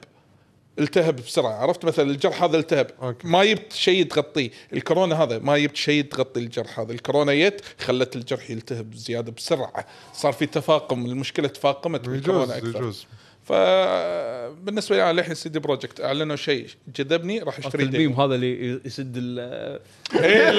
التهب 0.80 1.16
بسرعة. 1.16 1.54
عرفت 1.54 1.86
مثلا 1.86 2.12
الجرح 2.12 2.44
هذا 2.44 2.58
التهب. 2.58 2.88
أوكي. 3.02 3.28
ما 3.28 3.46
جبت 3.46 3.74
شيء 3.74 4.04
تغطيه. 4.06 4.52
الكورونا 4.74 5.24
هذا 5.24 5.40
ما 5.40 5.58
جبت 5.58 5.76
شيء 5.76 6.04
تغطي 6.04 6.40
الجرح 6.40 6.80
هذا. 6.80 6.92
الكورونا 6.92 7.34
جت 7.34 7.62
خلت 7.80 8.16
الجرح 8.16 8.50
يلتهب 8.50 8.94
زيادة 8.96 9.32
بسرعة. 9.32 9.86
صار 10.14 10.34
في 10.34 10.46
تفاقم. 10.46 11.06
المشكلة 11.06 11.48
تفاقمت 11.48 12.10
بالكورونا 12.10 12.58
أكثر. 12.58 12.68
يجوز. 12.68 13.06
فبالنسبه 13.46 14.96
لي 14.96 15.04
أنا 15.04 15.14
للحين 15.14 15.36
CD 15.36 15.60
Projekt 15.60 16.02
أعلنوا 16.02 16.36
شيء 16.36 16.68
جذبني 16.96 17.40
راح 17.40 17.58
أشتري. 17.58 17.84
الميم 17.84 18.22
هذا 18.22 18.36
اللي 18.36 18.82
يسد 18.86 19.14
ال- 19.18 19.80
إيه 20.24 20.50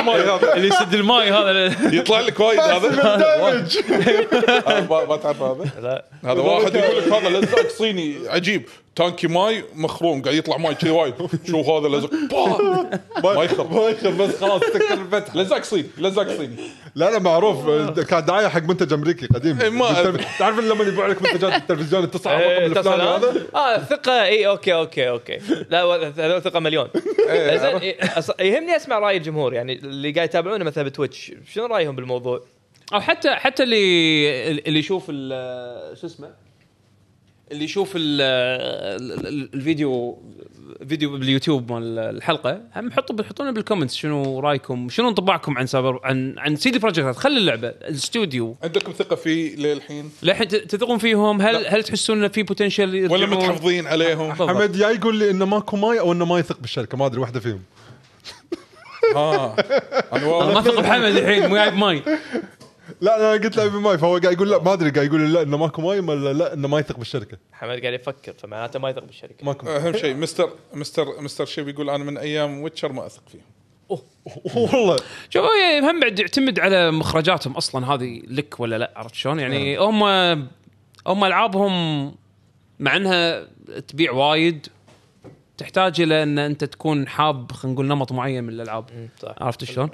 الماي 0.00 0.20
هذا 0.22 0.54
اللي 0.54 0.68
يسد 0.68 0.94
الماي 0.94 1.30
هذا. 1.30 1.66
يطلع 1.96 2.20
لك 2.20 2.40
وايد 2.40 2.60
هذا. 2.60 2.88
آه، 4.66 5.06
ما 5.06 5.16
تعرف 5.16 5.42
هذا؟ 5.42 5.80
لا. 5.80 6.04
هذا 6.24 6.40
واحد 6.50 6.74
يقول 6.74 6.98
لك 6.98 7.12
هذا 7.12 7.28
لزق 7.40 7.68
صيني 7.68 8.28
عجيب. 8.28 8.68
تانكي 9.00 9.26
ماي 9.26 9.64
مخروم 9.74 10.22
قاعد 10.22 10.34
يطلع 10.36 10.56
ماي 10.56 10.74
كذي 10.74 10.90
وايد. 10.90 11.14
شو 11.46 11.60
هذا 11.78 11.88
لزق! 11.88 12.10
ما 13.24 13.44
يخرب. 13.44 13.72
ما 13.72 13.88
يخرب 13.88 14.16
بس 14.18 14.36
خلاص 14.40 14.62
سكر 14.62 14.92
الفتح. 14.94 15.36
لزق 15.40 15.62
صيني 15.62 15.86
لزق 15.98 16.28
صيني 16.36 16.56
لا 16.94 17.10
لا 17.10 17.18
معروف. 17.18 17.70
كان 18.00 18.24
دعاية 18.24 18.48
حق 18.48 18.62
منتج 18.62 18.92
أمريكي 18.92 19.26
قديم. 19.26 19.60
إيه، 19.60 19.68
ما- 19.70 20.16
تعرف 20.38 20.58
لما 20.58 20.84
يبيع 20.84 21.06
لك 21.06 21.22
منتجات 21.22 21.52
التلفزيون 21.62 22.04
التسعة 22.04 22.38
إيه، 22.40 22.66
الفلاني؟ 22.66 23.02
هذا؟ 23.02 23.46
آه 23.54 23.78
ثقة 23.78 24.22
إي 24.24 24.46
أوكي 24.46 24.74
أوكي 24.74 25.08
أوكي. 25.08 25.38
لا 25.70 25.82
هذول 26.18 26.42
ثقة 26.42 26.60
مليون. 26.60 26.88
إيه، 27.30 27.96
يهمني 28.40 28.76
أسمع 28.76 28.98
رأي 28.98 29.16
الجمهور 29.16 29.54
يعني 29.54 29.72
اللي 29.72 30.10
قاعد 30.12 30.28
يتابعونا 30.28 30.64
مثلا 30.64 30.84
ب 30.84 30.90
Twitch. 30.90 31.32
شنو 31.52 31.66
رأيهم 31.66 31.96
بالموضوع؟ 31.96 32.40
أو 32.94 33.00
حتى 33.00 33.30
حتى 33.30 33.62
اللي 33.62 34.50
اللي 34.50 34.78
يشوف 34.78 35.04
ال- 35.08 35.98
شو 35.98 36.06
اسمه؟ 36.06 36.49
اللي 37.52 37.64
يشوف 37.64 37.92
ال- 37.96 38.20
ال- 38.20 39.26
ال- 39.26 39.54
الفيديو 39.54 40.18
فيديو 40.88 41.10
باليوتيوب 41.18 41.72
مال 41.72 41.98
الحلقة 41.98 42.60
هم 42.76 42.92
حطوا 42.92 43.16
بتحطونا 43.16 43.50
بال 43.50 43.59
comments 43.59 43.94
شنو 43.96 44.40
رأيكم 44.40 44.88
شنو 44.88 45.08
انطباعكم 45.08 45.58
عن 45.58 45.66
سايبر 45.66 46.00
عن 46.04 46.34
عن 46.38 46.56
CD 46.56 46.78
Projekt 46.78 47.16
خلي 47.16 47.38
اللعبة 47.38 47.68
الاستوديو. 47.68 48.56
عندكم 48.62 48.92
ثقة 48.92 49.16
فيه 49.16 49.56
للحين؟ 49.56 50.10
للحين 50.22 50.48
تثقون 50.48 50.98
فيهم؟ 50.98 51.40
هل 51.42 51.66
هل 51.66 51.84
تحسون 51.84 52.18
انه 52.18 52.28
في 52.28 52.42
potential 52.42 53.12
ولا 53.12 53.26
متحفظين 53.26 53.86
عليهم؟ 53.86 54.32
حمد 54.32 54.76
يا 54.76 54.88
يقول 54.90 55.16
لي 55.18 55.30
إنه 55.30 55.44
ماكو 55.44 55.76
ماي 55.76 56.00
أو 56.00 56.12
إنه 56.12 56.24
ما 56.24 56.38
يثق 56.38 56.60
بالشركة 56.60 56.98
ما 56.98 57.06
أدري 57.06 57.20
واحدة 57.20 57.40
فيهم. 57.40 57.60
ها 59.16 59.56
أنا 60.12 60.42
أنا 60.42 60.52
ما 60.52 60.58
أثق 60.60 60.80
بحمد 60.80 61.16
الحين 61.16 61.48
مو 61.48 61.54
جايب 61.56 61.74
ماي. 61.74 62.02
لا 63.00 63.18
لا 63.18 63.34
أنا 63.34 63.44
قلت 63.44 63.56
له 63.56 63.64
ابي 63.64 63.78
ماي 63.78 63.98
فهو 63.98 64.18
قاعد 64.18 64.32
يقول 64.32 64.50
لا 64.50 64.62
ما 64.62 64.72
أدري 64.72 64.90
قاعد 64.90 65.06
يقول 65.06 65.32
لا 65.32 65.42
إنه 65.42 65.56
ماكو 65.56 65.82
ماي 65.82 66.00
ولا 66.00 66.32
لا 66.32 66.54
إنه 66.54 66.68
ما 66.68 66.78
يثق 66.78 66.98
بالشركة. 66.98 67.38
حمد 67.52 67.80
قاعد 67.80 67.94
يفكر 67.94 68.32
فمعناته 68.32 68.78
ما 68.78 68.90
يثق 68.90 69.04
بالشركة. 69.04 69.44
ماكو. 69.44 69.68
أهم 69.68 69.96
شيء 69.96 70.14
Mister 70.14 70.50
Mister 70.74 71.20
Mister 71.20 71.46
Sheep 71.46 71.68
يقول 71.68 71.90
أنا 71.90 72.04
من 72.04 72.18
أيام 72.18 72.62
Witcher 72.62 72.92
ما 72.92 73.06
أثق 73.06 73.22
فيهم. 73.28 73.42
والله. 74.54 74.96
شوف 75.30 75.42
هو 75.42 75.88
هم 75.88 76.00
بعد 76.00 76.18
يعتمد 76.18 76.60
على 76.60 76.90
مخرجاتهم 76.90 77.52
أصلا 77.52 77.94
هذه 77.94 78.22
لك 78.26 78.60
ولا 78.60 78.78
لا 78.78 78.92
عرفت 78.96 79.14
شلون؟ 79.14 79.40
يعني 79.40 79.78
هم 79.78 80.02
هم 81.06 81.24
ألعابهم 81.24 82.04
مع 82.78 82.96
إنها 82.96 83.48
تبيع 83.88 84.12
وايد 84.12 84.66
تحتاج 85.58 86.00
إلى 86.00 86.22
إن 86.22 86.38
أنت 86.38 86.64
تكون 86.64 87.08
حاب 87.08 87.52
خلينا 87.52 87.74
نقول 87.74 87.86
نمط 87.86 88.12
معين 88.12 88.44
من 88.44 88.52
الألعاب. 88.52 89.08
عرفت 89.24 89.64
شلون؟ 89.64 89.90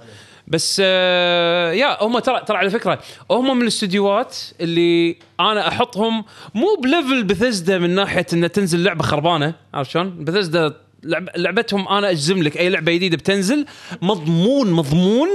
بس 0.49 0.83
آه 0.85 1.73
يا 1.73 2.05
هم 2.05 2.19
ترى 2.19 2.41
ترى 2.47 2.57
على 2.57 2.71
فكرة 2.71 2.99
هم 3.31 3.57
من 3.57 3.63
الاستديوهات 3.63 4.37
اللي 4.61 5.19
أنا 5.41 5.69
أحطهم 5.69 6.25
مو 6.55 6.67
ب 6.83 6.90
level 6.90 7.25
Bethesda 7.25 7.79
من 7.79 7.91
ناحية 7.91 8.27
ان 8.33 8.53
تنزل 8.53 8.83
لعبة 8.83 9.03
خربانة 9.03 9.55
عرفت 9.75 9.91
شلون؟ 9.91 10.25
بثزدا 10.25 10.75
لعب 11.03 11.29
لعبتهم 11.37 11.89
أنا 11.89 12.11
أجزم 12.11 12.43
لك 12.43 12.57
أي 12.57 12.69
لعبة 12.69 12.93
جديدة 12.93 13.17
بتنزل 13.17 13.67
مضمون 14.03 14.73
مضمون 14.73 15.29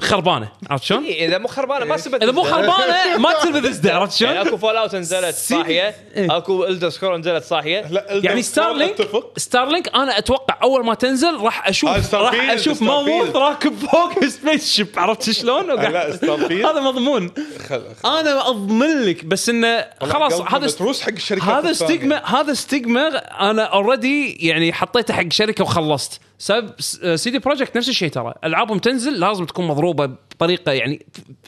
خربانة 0.00 0.48
عرفت 0.70 0.84
شلون؟ 0.84 1.04
إيه، 1.04 1.26
إذا 1.28 1.38
مو 1.38 1.48
خربانة 1.48 1.84
ما 1.84 1.96
سبت 1.96 2.22
إذا 2.22 2.32
مو 2.32 2.42
خربانة 2.42 3.16
ما 3.18 3.32
تصير 3.32 3.52
بثزدا 3.60 3.94
عرفت 3.94 4.20
يعني 4.20 4.34
شلون؟ 4.34 4.46
أكو 4.46 4.56
Fallout 4.56 4.94
نزلت 4.94 5.34
سيدي- 5.34 5.60
صاحية 5.60 5.94
إيه. 6.16 6.36
أكو 6.36 6.64
Elder 6.64 6.90
Scrolls 6.90 7.16
نزلت 7.16 7.44
صاحية 7.44 7.80
لا 7.90 8.06
يعني 8.24 8.42
Starfield 8.42 9.00
اتفق 9.00 9.32
Starfield 9.38 9.94
أنا 9.94 10.18
أتوقع 10.18 10.58
أول 10.62 10.84
ما 10.84 10.94
تنزل 10.94 11.36
راح 11.40 11.66
آه، 11.66 11.70
أشوف 11.70 12.14
راح 12.14 12.50
أشوف. 12.50 12.82
ماموث 12.82 13.36
راكب 13.36 13.74
فوق 13.78 14.24
spaceship 14.24 14.88
عرفت 14.96 15.30
شلون؟ 15.30 15.66
لا،. 15.66 16.08
هذا 16.50 16.80
مضمون 16.80 17.30
خل 17.68 17.82
أنا 18.04 18.48
أضمن 18.48 19.02
لك 19.04 19.24
بس 19.24 19.48
إنه 19.48 19.86
خلاص 20.02 20.40
هذا 20.40 20.66
است- 20.66 20.74
متروس 20.82 21.00
حق 21.02 21.12
الشركات 21.12 21.44
هذا 21.48 21.70
الثانية. 21.70 21.96
ستيغما 21.96 22.22
هذا 22.40 22.54
ستيغما 22.54 23.16
أنا 23.50 23.62
اوريدي 23.62 24.32
يعني 24.46 24.72
حطيته 24.72 25.14
حق 25.14 25.32
شركة 25.32 25.64
وخلصت 25.64 26.20
سبب 26.38 26.80
سيدي 27.14 27.38
بروجكت 27.38 27.76
نفس 27.76 27.88
الشيء 27.88 28.10
ترى. 28.10 28.34
العابهم 28.44 28.78
تنزل 28.78 29.20
لازم 29.20 29.44
تكون 29.44 29.66
مضروبة 29.66 30.06
بطريقة 30.06 30.72
يعني 30.72 31.06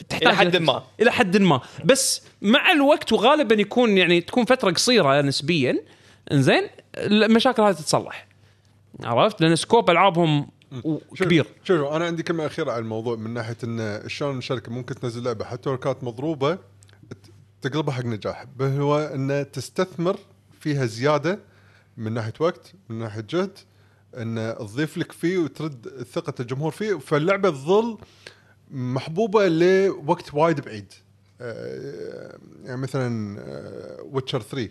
تحتاج 0.09 0.27
إلى 0.27 0.35
حد 0.35 0.57
ما. 0.57 0.83
إلى 0.99 1.11
حد 1.11 1.37
ما. 1.37 1.61
بس 1.85 2.21
مع 2.41 2.71
الوقت 2.71 3.13
وغالبا 3.13 3.55
يكون 3.55 3.97
يعني 3.97 4.21
تكون 4.21 4.45
فترة 4.45 4.71
قصيرة 4.71 5.21
نسبيا 5.21 5.83
إنزين 6.31 6.67
المشاكل 6.97 7.63
هذه 7.63 7.73
تتصلح. 7.75 8.27
عرفت؟ 9.03 9.41
لأن 9.41 9.55
سكوب 9.55 9.89
ألعابهم 9.89 10.47
كبير. 11.15 11.45
شوف 11.63 11.93
أنا 11.93 12.05
عندي 12.05 12.23
كلمة 12.23 12.45
أخيرة 12.45 12.71
على 12.71 12.79
الموضوع 12.79 13.15
من 13.15 13.33
ناحية 13.33 13.57
إن 13.63 14.03
شلون 14.07 14.37
الشركة 14.37 14.71
ممكن 14.71 14.95
تنزل 14.95 15.23
لعبة. 15.23 15.45
حتى 15.45 15.69
لو 15.69 15.77
كانت 15.77 16.03
مضروبة 16.03 16.57
تقلبها 17.61 17.93
حق 17.93 18.05
نجاح. 18.05 18.45
هو 18.61 18.97
انه 18.99 19.43
تستثمر 19.43 20.17
فيها 20.59 20.85
زيادة 20.85 21.39
من 21.97 22.13
ناحية 22.13 22.33
وقت 22.39 22.73
من 22.89 22.99
ناحية 22.99 23.25
جهد 23.29 23.57
إن 24.17 24.55
تضيف 24.59 24.97
لك 24.97 25.11
فيه 25.11 25.37
وترد 25.37 26.05
ثقة 26.13 26.33
الجمهور 26.39 26.71
فيه 26.71 26.93
فاللعبة 26.93 27.49
تظل 27.49 27.97
محبوبة 28.71 29.47
لوقت 29.47 30.33
وايد 30.33 30.61
بعيد. 30.61 30.93
آه، 31.41 32.37
يعني 32.63 32.81
مثلا 32.81 33.39
ويتشر 34.11 34.41
3 34.41 34.69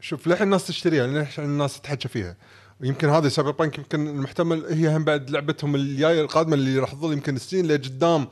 شوف 0.00 0.26
للحين 0.26 0.46
الناس 0.46 0.66
تشتريها 0.66 1.06
للحين 1.06 1.44
الناس 1.44 1.80
تتحكى 1.80 2.08
فيها. 2.08 2.36
يمكن 2.80 3.08
هذه 3.08 3.28
Cyberpunk 3.28 3.78
يمكن 3.78 4.08
المحتمل 4.08 4.64
هي 4.64 4.96
هم 4.96 5.04
بعد 5.04 5.30
لعبتهم 5.30 5.74
الجاية 5.74 6.20
القادمة 6.20 6.54
اللي 6.54 6.78
راح 6.78 6.92
تظل 6.92 7.12
يمكن 7.12 7.38
سنين 7.38 7.66
لقدام 7.66 8.28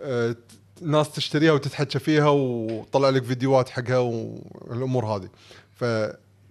آه، 0.00 0.36
ناس 0.82 1.12
تشتريها 1.12 1.52
وتتحكى 1.52 1.98
فيها 1.98 2.28
وطلع 2.28 3.08
لك 3.08 3.24
فيديوهات 3.24 3.68
حقها 3.68 3.98
والأمور 3.98 5.06
هذه. 5.06 5.28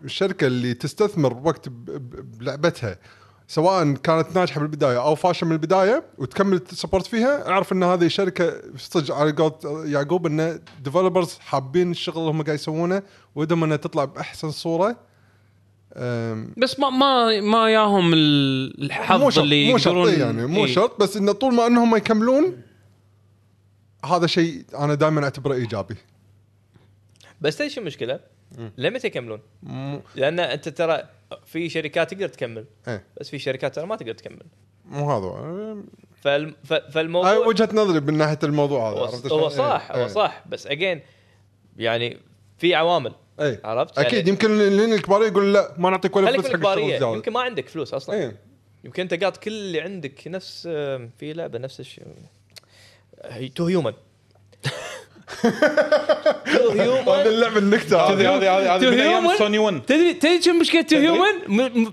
فالشركه 0.01 0.47
اللي 0.47 0.73
تستثمر 0.73 1.33
وقت 1.43 1.69
بلعبتها 1.69 2.99
سواء 3.47 3.93
كانت 3.93 4.35
ناجحة 4.35 4.59
بالبداية 4.61 5.01
أو 5.03 5.15
فاشلة 5.15 5.49
من 5.49 5.55
البداية 5.55 6.03
وتكمل 6.17 6.61
support 6.71 7.05
فيها 7.07 7.49
أعرف 7.49 7.73
إن 7.73 7.83
هذه 7.83 8.07
شركه 8.07 8.53
صدق 8.77 9.15
على 9.15 9.31
قول 9.31 9.53
يعقوب 9.93 10.25
إن 10.25 10.59
developers 10.83 11.37
حابين 11.39 11.91
الشغل 11.91 12.17
اللي 12.17 12.31
هم 12.31 12.41
قاعد 12.43 12.55
يسوونه 12.55 13.01
ودهم 13.35 13.63
إنها 13.63 13.77
تطلع 13.77 14.05
بأحسن 14.05 14.51
صورة. 14.51 14.97
بس 16.57 16.79
ما 16.79 16.89
ما 16.89 17.41
ما 17.41 17.69
ياهم 17.69 18.13
ال- 18.13 18.83
الحظ 18.83 19.19
مو 19.21 19.29
شرط 19.29 19.43
اللي 19.43 19.71
مو 19.71 19.77
شرط 19.77 19.87
يقدرون 19.95 20.13
إيه 20.13 20.19
يعني 20.19 20.45
مو 20.45 20.65
إيه. 20.65 20.73
شرط 20.73 20.99
بس 20.99 21.17
انه 21.17 21.31
طول 21.31 21.53
ما 21.53 21.67
إنهم 21.67 21.95
يكملون 21.95 22.61
هذا 24.05 24.27
شيء 24.27 24.65
أنا 24.77 24.93
دائما 24.93 25.23
أعتبره 25.23 25.53
إيجابي. 25.53 25.95
بس 27.41 27.57
تدري 27.57 27.69
شو 27.69 27.81
لمتى 28.77 29.07
يكملون؟ 29.07 29.41
مو 29.63 30.01
لأن 30.15 30.39
أنت 30.39 30.69
ترى 30.69 31.03
في 31.45 31.69
شركات 31.69 32.11
تقدر 32.11 32.27
تكمل 32.27 32.65
إيه. 32.87 33.03
بس 33.19 33.29
في 33.29 33.39
شركات 33.39 33.75
ترى 33.75 33.85
ما 33.85 33.95
تقدر 33.95 34.13
تكمل. 34.13 34.45
مو 34.85 35.11
هذا. 35.11 35.83
فالم... 36.21 36.55
ف... 36.63 36.73
هاي 36.73 36.91
فالموضوع 36.91 37.37
وجهة 37.37 37.69
نظري 37.73 37.99
من 37.99 38.13
ناحية 38.17 38.39
الموضوع 38.43 38.91
هذا 38.91 38.99
عرفت 38.99 39.31
هو 39.31 39.49
شلون؟ 39.49 39.49
صح 39.49 39.91
إيه، 39.91 39.97
هو 39.97 40.01
إيه. 40.01 40.07
صح 40.07 40.43
بس 40.49 40.67
again 40.67 41.01
يعني 41.77 42.17
في 42.57 42.75
عوامل 42.75 43.13
اي 43.39 43.59
عرفت؟ 43.63 43.99
أكيد 43.99 44.13
يعني 44.13 44.29
يمكن 44.29 44.57
لين 44.57 44.93
الكبار 44.93 45.23
يقول 45.23 45.53
لا 45.53 45.73
ما 45.77 45.89
نعطيك 45.89 46.15
ولا 46.15 46.31
فلوس 46.31 46.47
حق 46.47 46.77
يمكن 47.15 47.31
ما 47.31 47.39
عندك 47.39 47.69
فلوس 47.69 47.93
أصلا. 47.93 48.15
اي 48.15 48.35
يمكن 48.83 49.01
أنت 49.01 49.23
قاط 49.23 49.37
كل 49.37 49.51
اللي 49.51 49.81
عندك 49.81 50.27
نفس 50.27 50.67
آم، 50.71 51.11
في 51.19 51.33
لعبة 51.33 51.59
نفس 51.59 51.79
الشيء 51.79 52.05
Too 53.55 53.65
Human. 53.65 53.93
Too 55.25 56.69
هذا 56.71 56.83
Human 56.83 57.27
اللعبه 57.27 57.57
النكته 57.57 57.97
هذه 57.97 58.35
هذه 58.35 58.57
هذه 58.57 58.75
هذه 58.75 58.75
هذه 58.75 58.81
Too 58.81 58.91
من 58.91 58.99
أيام 58.99 59.23
Human؟ 59.23 59.37
سوني 59.37 59.59
1 59.59 59.81
تدري 59.85 60.13
تدري 60.13 60.41
شو 60.41 60.53
مشكله 60.53 60.81
Too 60.81 60.95
Human 60.95 61.91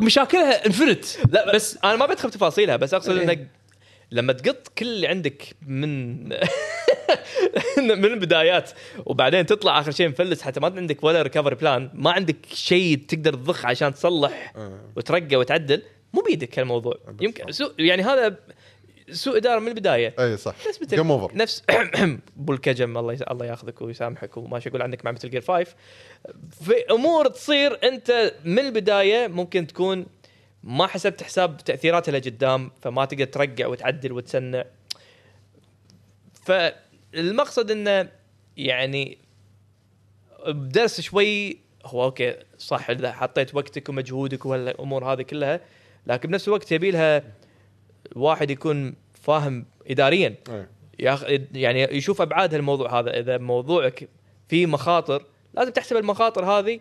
مشاكلها 0.00 0.66
infinite 0.66 1.04
لا 1.30 1.54
بس 1.54 1.78
أنا 1.84 1.96
ما 1.96 2.06
بدخل 2.06 2.30
تفاصيلها 2.30 2.76
بس 2.76 2.94
أقصد 2.94 3.16
إيه. 3.16 3.24
إنك 3.24 3.46
لما 4.10 4.32
تقط 4.32 4.68
كل 4.78 4.86
اللي 4.86 5.06
عندك 5.06 5.42
من 5.66 6.22
من 7.78 8.04
البدايات 8.04 8.70
وبعدين 9.06 9.46
تطلع 9.46 9.80
آخر 9.80 9.90
شيء 9.90 10.08
مفلس 10.08 10.42
حتى 10.42 10.60
ما 10.60 10.72
عندك 10.76 11.04
ولا 11.04 11.22
recovery 11.22 11.54
plan 11.54 11.90
ما 11.94 12.10
عندك 12.10 12.36
شيء 12.52 12.98
تقدر 13.08 13.34
تضخ 13.34 13.66
عشان 13.66 13.94
تصلح 13.94 14.54
وترقى 14.96 15.36
وتعدل 15.36 15.82
مو 16.12 16.22
بيدك 16.22 16.58
هالموضوع. 16.58 16.98
يمكن 17.20 17.52
سوء 17.52 17.72
يعني 17.78 18.02
هذا 18.02 18.36
سوء 19.12 19.36
إدارة 19.36 19.58
من 19.58 19.68
البداية. 19.68 20.14
أي 20.18 20.36
صح. 20.36 20.54
نفس 20.68 20.80
مثل 20.82 20.96
game 20.96 21.10
over 21.10 21.36
نفس 21.36 21.62
بولكجم 22.36 22.98
الله 22.98 23.12
يس... 23.12 23.22
الله 23.22 23.46
ياخذك 23.46 23.82
ويسامحك 23.82 24.36
وما 24.36 24.60
أقول 24.66 24.82
عنك 24.82 25.04
مع 25.04 25.10
مثل 25.10 25.30
جير 25.30 25.40
5 25.40 25.74
في 26.50 26.74
أمور 26.90 27.28
تصير 27.28 27.78
أنت 27.84 28.34
من 28.44 28.58
البداية 28.58 29.26
ممكن 29.26 29.66
تكون 29.66 30.06
ما 30.62 30.86
حسبت 30.86 31.22
حساب 31.22 31.56
تأثيراتها 31.56 32.12
لقدام 32.12 32.70
فما 32.82 33.04
تقدر 33.04 33.24
ترقع 33.24 33.66
وتعدل 33.66 34.12
وتسنع. 34.12 34.64
فالمقصد 36.44 37.70
انه 37.70 38.08
يعني 38.56 39.18
بدرس 40.46 41.00
شوي 41.00 41.58
هو 41.84 42.04
أوكي 42.04 42.36
صح 42.58 42.90
إذا 42.90 43.12
حطيت 43.12 43.54
وقتك 43.54 43.88
ومجهودك 43.88 44.46
وهالأمور 44.46 45.12
هذه 45.12 45.22
كلها 45.22 45.60
لكن 46.06 46.28
بنفس 46.28 46.48
الوقت 46.48 46.72
يبي 46.72 46.90
لها 46.90 47.22
واحد 48.16 48.50
يكون 48.50 48.94
فاهم 49.22 49.66
اداريا. 49.86 50.34
إيه. 50.48 50.68
يعني 51.54 51.82
يشوف 51.82 52.20
أبعاد 52.20 52.54
هالموضوع 52.54 53.00
هذا. 53.00 53.20
إذا 53.20 53.38
موضوعك 53.38 54.08
فيه 54.48 54.66
مخاطر 54.66 55.24
لازم 55.54 55.70
تحسب 55.72 55.96
المخاطر 55.96 56.44
هذه. 56.44 56.80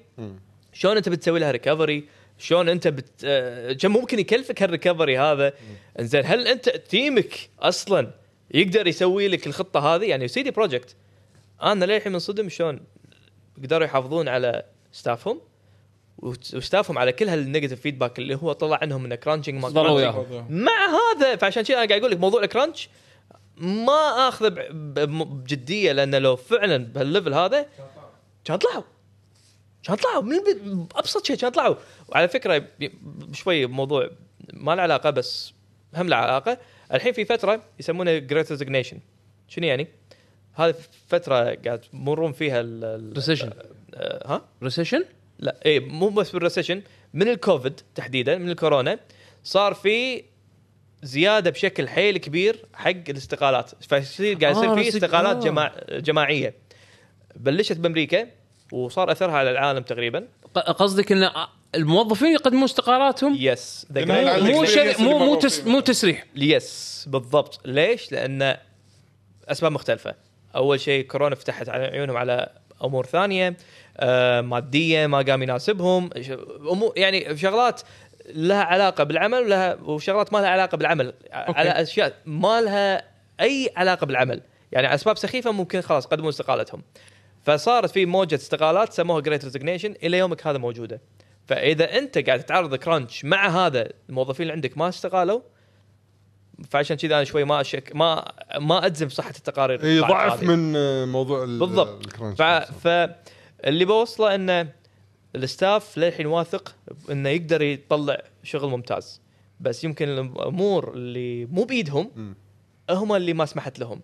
شلون 0.73 0.97
أنت 0.97 1.09
بتسوي 1.09 1.39
لها 1.39 1.51
recovery 1.51 2.05
شلون 2.37 2.69
أنت 2.69 2.87
بت 2.87 3.09
آه، 3.25 3.73
كم 3.73 3.91
ممكن 3.91 4.19
يكلفك 4.19 4.63
هال 4.63 4.74
recovery 4.74 5.17
هذا؟ 5.17 5.53
إنزين 5.99 6.25
هل 6.25 6.47
أنت 6.47 6.69
team 6.69 7.33
ك 7.33 7.49
أصلا 7.59 8.11
يقدر 8.51 8.87
يسوي 8.87 9.27
لك 9.27 9.47
الخطة 9.47 9.95
هذه؟ 9.95 10.05
يعني 10.05 10.27
CD 10.27 10.51
Projekt 10.51 10.95
أنا 11.63 11.85
للحين 11.85 12.11
منصدم 12.11 12.49
شلون 12.49 12.79
قدروا 13.57 13.85
يحافظون 13.85 14.27
على 14.27 14.63
staff 14.91 15.27
هم 15.27 15.41
و 16.21 16.31
staff 16.31 16.78
هم 16.78 16.97
على 16.97 17.11
كل 17.11 17.29
هال 17.29 17.40
negative 17.40 17.81
feedback 17.81 18.19
اللي 18.19 18.35
هو 18.35 18.51
طلع 18.51 18.79
عنهم 18.81 19.03
من 19.03 19.15
crunching 19.15 19.61
ما. 19.61 19.69
مع 20.49 20.87
هذا 20.87 21.35
فعشان 21.35 21.63
كذا 21.63 21.77
أنا 21.77 21.87
قاعد 21.87 21.99
أقول 22.01 22.11
لك 22.11 22.19
موضوع 22.19 22.43
ال 22.43 22.50
crunch 22.50 22.89
ما 23.57 24.27
آخذه 24.27 24.67
بجدية 24.69 25.91
لأن 25.91 26.15
لو 26.15 26.35
فعلا 26.35 26.77
بهال 26.77 26.98
level 26.98 27.33
هذا 27.33 27.65
كان 28.45 28.57
طلعوا. 28.57 28.83
كان 29.83 29.95
طلعوا. 29.95 30.21
من 30.21 30.37
بابسط 30.95 31.25
شيء 31.25 31.35
كان 31.35 31.51
طلعوا. 31.51 31.75
وعلى 32.09 32.27
فكرة 32.27 32.65
شوي 33.33 33.65
موضوع 33.65 34.09
ما 34.53 34.75
له 34.75 34.81
علاقة 34.81 35.09
بس 35.09 35.53
هم 35.95 36.07
له 36.09 36.15
علاقة. 36.15 36.57
الحين 36.93 37.13
في 37.13 37.25
فترة 37.25 37.63
يسمونها 37.79 38.17
great 38.17 38.51
resignation 38.51 38.99
شنو 39.47 39.67
يعني؟ 39.67 39.87
هذه 40.53 40.75
فترة 41.07 41.35
قاعد 41.35 41.79
تمرون 41.79 42.31
فيها 42.31 42.61
ال 42.61 43.13
recession 43.15 43.51
ها؟ 44.25 44.41
recession 44.63 45.05
لا 45.39 45.59
اي 45.65 45.79
مو 45.79 46.09
بس 46.09 46.31
بال 46.31 46.40
recession 46.40 46.81
من 47.13 47.27
الكوفيد 47.27 47.81
تحديدا 47.95 48.37
من 48.37 48.49
الكورونا 48.49 48.99
صار 49.43 49.73
في 49.73 50.23
زيادة 51.03 51.49
بشكل 51.49 51.89
حيل 51.89 52.17
كبير 52.17 52.65
حق 52.73 52.89
الاستقالات. 53.09 53.71
فيصير 53.83 54.37
قاعد 54.37 54.55
يصير 54.55 54.71
آه، 54.71 54.75
في 54.75 54.87
استقالات 54.87 55.35
آه. 55.35 55.39
جماع 55.39 55.75
جماعية. 55.89 56.55
بلشت 57.35 57.77
بأمريكا 57.77 58.27
وصار 58.71 59.11
أثرها 59.11 59.33
على 59.33 59.51
العالم 59.51 59.83
تقريبا. 59.83 60.27
قصدك 60.55 61.11
إن 61.11 61.31
الموظفين 61.75 62.33
يقدمون 62.33 62.63
استقالاتهم؟ 62.63 63.35
yes 63.39 63.87
مو 63.91 64.65
شر... 64.65 64.95
مو 64.99 65.17
مو 65.17 65.35
تس... 65.35 65.67
مو 65.67 65.79
تسريح. 65.79 66.25
yes 66.35 67.05
بالضبط. 67.07 67.61
ليش؟ 67.65 68.11
لأن 68.11 68.57
أسباب 69.47 69.71
مختلفة. 69.71 70.15
أول 70.55 70.79
شيء 70.79 71.05
كورونا 71.05 71.35
فتحت 71.35 71.69
على 71.69 71.83
عيونهم 71.83 72.17
على 72.17 72.49
أمور 72.83 73.05
ثانية. 73.05 73.57
ماديه 74.41 75.07
ما 75.07 75.17
قام 75.21 75.43
يناسبهم. 75.43 76.09
يعني 76.95 77.37
شغلات 77.37 77.81
لها 78.29 78.63
علاقة 78.63 79.03
بالعمل 79.03 79.37
ولها 79.39 79.75
وشغلات 79.75 80.33
ما 80.33 80.37
لها 80.37 80.49
علاقة 80.49 80.77
بالعمل. 80.77 81.13
okay. 81.31 81.59
على 81.59 81.69
أشياء 81.69 82.13
ما 82.25 82.61
لها 82.61 83.03
أي 83.41 83.69
علاقة 83.77 84.05
بالعمل. 84.05 84.41
يعني 84.71 84.87
على 84.87 84.95
أسباب 84.95 85.17
سخيفة 85.17 85.51
ممكن 85.51 85.81
خلاص 85.81 86.05
قدموا 86.05 86.29
استقالتهم. 86.29 86.81
فصارت 87.43 87.89
في 87.91 88.05
موجة 88.05 88.35
استقالات 88.35 88.93
سموها 88.93 89.21
great 89.21 89.43
resignation 89.43 89.95
إلى 90.03 90.17
يومك 90.17 90.47
هذا 90.47 90.57
موجودة. 90.57 91.01
فإذا 91.47 91.97
أنت 91.97 92.17
قاعد 92.17 92.39
تتعرض 92.43 92.75
crunch 92.75 93.25
مع 93.25 93.47
هذا 93.67 93.89
الموظفين 94.09 94.43
اللي 94.43 94.53
عندك 94.53 94.77
ما 94.77 94.89
استقالوا 94.89 95.41
فعشان 96.69 96.97
كذا 96.97 97.15
أنا 97.15 97.23
شوي 97.23 97.43
ما 97.43 97.61
أشك 97.61 97.91
ما 97.95 98.25
ما 98.59 98.85
أجزم 98.85 99.07
بصحه 99.07 99.29
التقارير 99.29 99.83
اي 99.83 99.99
ضعف. 99.99 100.43
من 100.43 100.73
آه، 100.75 101.05
موضوع 101.05 101.43
ال- 101.43 101.59
بالضبط. 101.59 102.05
ال 102.05 102.10
crunch 102.10 102.37
ف... 102.83 102.87
فاللي 103.63 103.85
بوصله 103.85 104.35
إنه 104.35 104.69
ال 105.35 105.46
staff 105.46 105.97
للحين 105.97 106.25
واثق 106.25 106.75
إنه 107.11 107.29
يقدر 107.29 107.61
يطلع 107.61 108.21
شغل 108.43 108.69
ممتاز. 108.69 109.21
بس 109.59 109.83
يمكن 109.83 110.09
الأمور 110.09 110.93
اللي 110.93 111.45
مو 111.45 111.63
بإيدهم. 111.63 112.35
هم 112.89 113.13
اللي 113.13 113.33
ما 113.33 113.45
سمحت 113.45 113.79
لهم. 113.79 114.01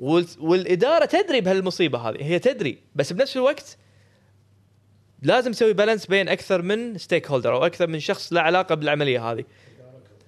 وال... 0.00 0.26
والإدارة 0.40 1.04
تدري 1.04 1.40
بهالمصيبة 1.40 1.98
هذه 1.98 2.16
هي 2.20 2.38
تدري 2.38 2.78
بس 2.94 3.12
بنفس 3.12 3.36
الوقت 3.36 3.76
لازم 5.22 5.52
تسوي 5.52 5.72
balance 5.72 6.06
بين 6.06 6.28
أكثر 6.28 6.62
من 6.62 6.98
stakeholder 6.98 7.54
أو 7.54 7.66
أكثر 7.66 7.86
من 7.86 8.00
شخص 8.00 8.32
له 8.32 8.40
علاقة 8.40 8.74
بالعملية 8.74 9.30
هذه. 9.32 9.44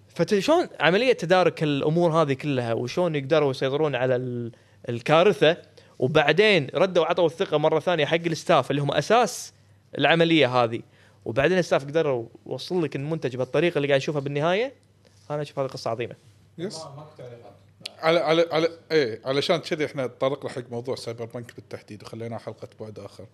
فشلون 0.08 0.68
عملية 0.80 1.12
تدارك 1.12 1.62
الأمور 1.62 2.22
هذه 2.22 2.32
كلها 2.32 2.72
وشلون 2.72 3.14
يقدروا 3.14 3.50
يسيطرون 3.50 3.94
على 3.94 4.16
ال- 4.16 4.52
الكارثة؟ 4.88 5.56
وبعدين 5.98 6.66
ردوا 6.74 7.04
عطوا 7.04 7.26
الثقة 7.26 7.58
مرة 7.58 7.80
ثانية 7.80 8.04
حق 8.04 8.14
ال 8.26 8.33
staff 8.33 8.70
اللي 8.70 8.82
هم 8.82 8.92
أساس 8.92 9.52
العملية 9.98 10.48
هذه. 10.48 10.80
وبعدين 11.24 11.58
ال 11.58 11.62
staff 11.62 11.84
قدروا 11.84 12.26
يوصل 12.46 12.84
لك 12.84 12.96
المنتج 12.96 13.36
بالطريقة 13.36 13.76
اللي 13.76 13.88
قاعد 13.88 14.00
نشوفها 14.00 14.20
بالنهاية. 14.20 14.72
أنا 15.30 15.42
أشوف 15.42 15.58
هذه 15.58 15.66
قصة 15.66 15.90
عظيمة. 15.90 16.14
yes. 16.58 16.80
على 17.98 18.20
على 18.20 18.46
على 18.52 18.68
إيه 18.92 19.20
علشان 19.24 19.56
كذي 19.56 19.84
إحنا 19.84 20.06
تطرقنا 20.06 20.50
حق 20.50 20.62
موضوع 20.70 20.94
Cyberpunk 20.94 21.54
بالتحديد 21.56 22.02
وخليناه 22.02 22.38
حلقة 22.38 22.68
بعد 22.80 22.98
آخر. 22.98 23.24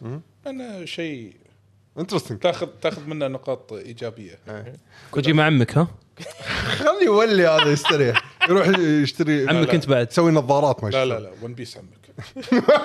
انه 0.47 0.85
شيء 0.85 1.33
interesting 1.99 2.39
تاخذ 2.39 2.67
تاخذ 2.67 3.07
منه 3.07 3.29
نقاط 3.29 3.73
إيجابية. 3.73 4.39
كوجي 5.11 5.33
مع 5.33 5.45
عمك 5.45 5.79
ها؟ 5.79 5.89
خلي 6.79 7.05
يولي 7.05 7.47
هذا 7.47 7.73
يستريح. 7.73 8.25
يروح 8.49 8.69
يشتري 8.79 9.49
عمك 9.49 9.75
أنت 9.75 9.87
بعد. 9.87 10.07
تسوي 10.07 10.33
نظارات 10.33 10.85
ما 10.85 10.89
لا. 10.89 11.05
لا 11.05 11.21
لا 11.21 11.31
One 11.43 11.55
Piece 11.55 11.77
عمك. 11.77 12.00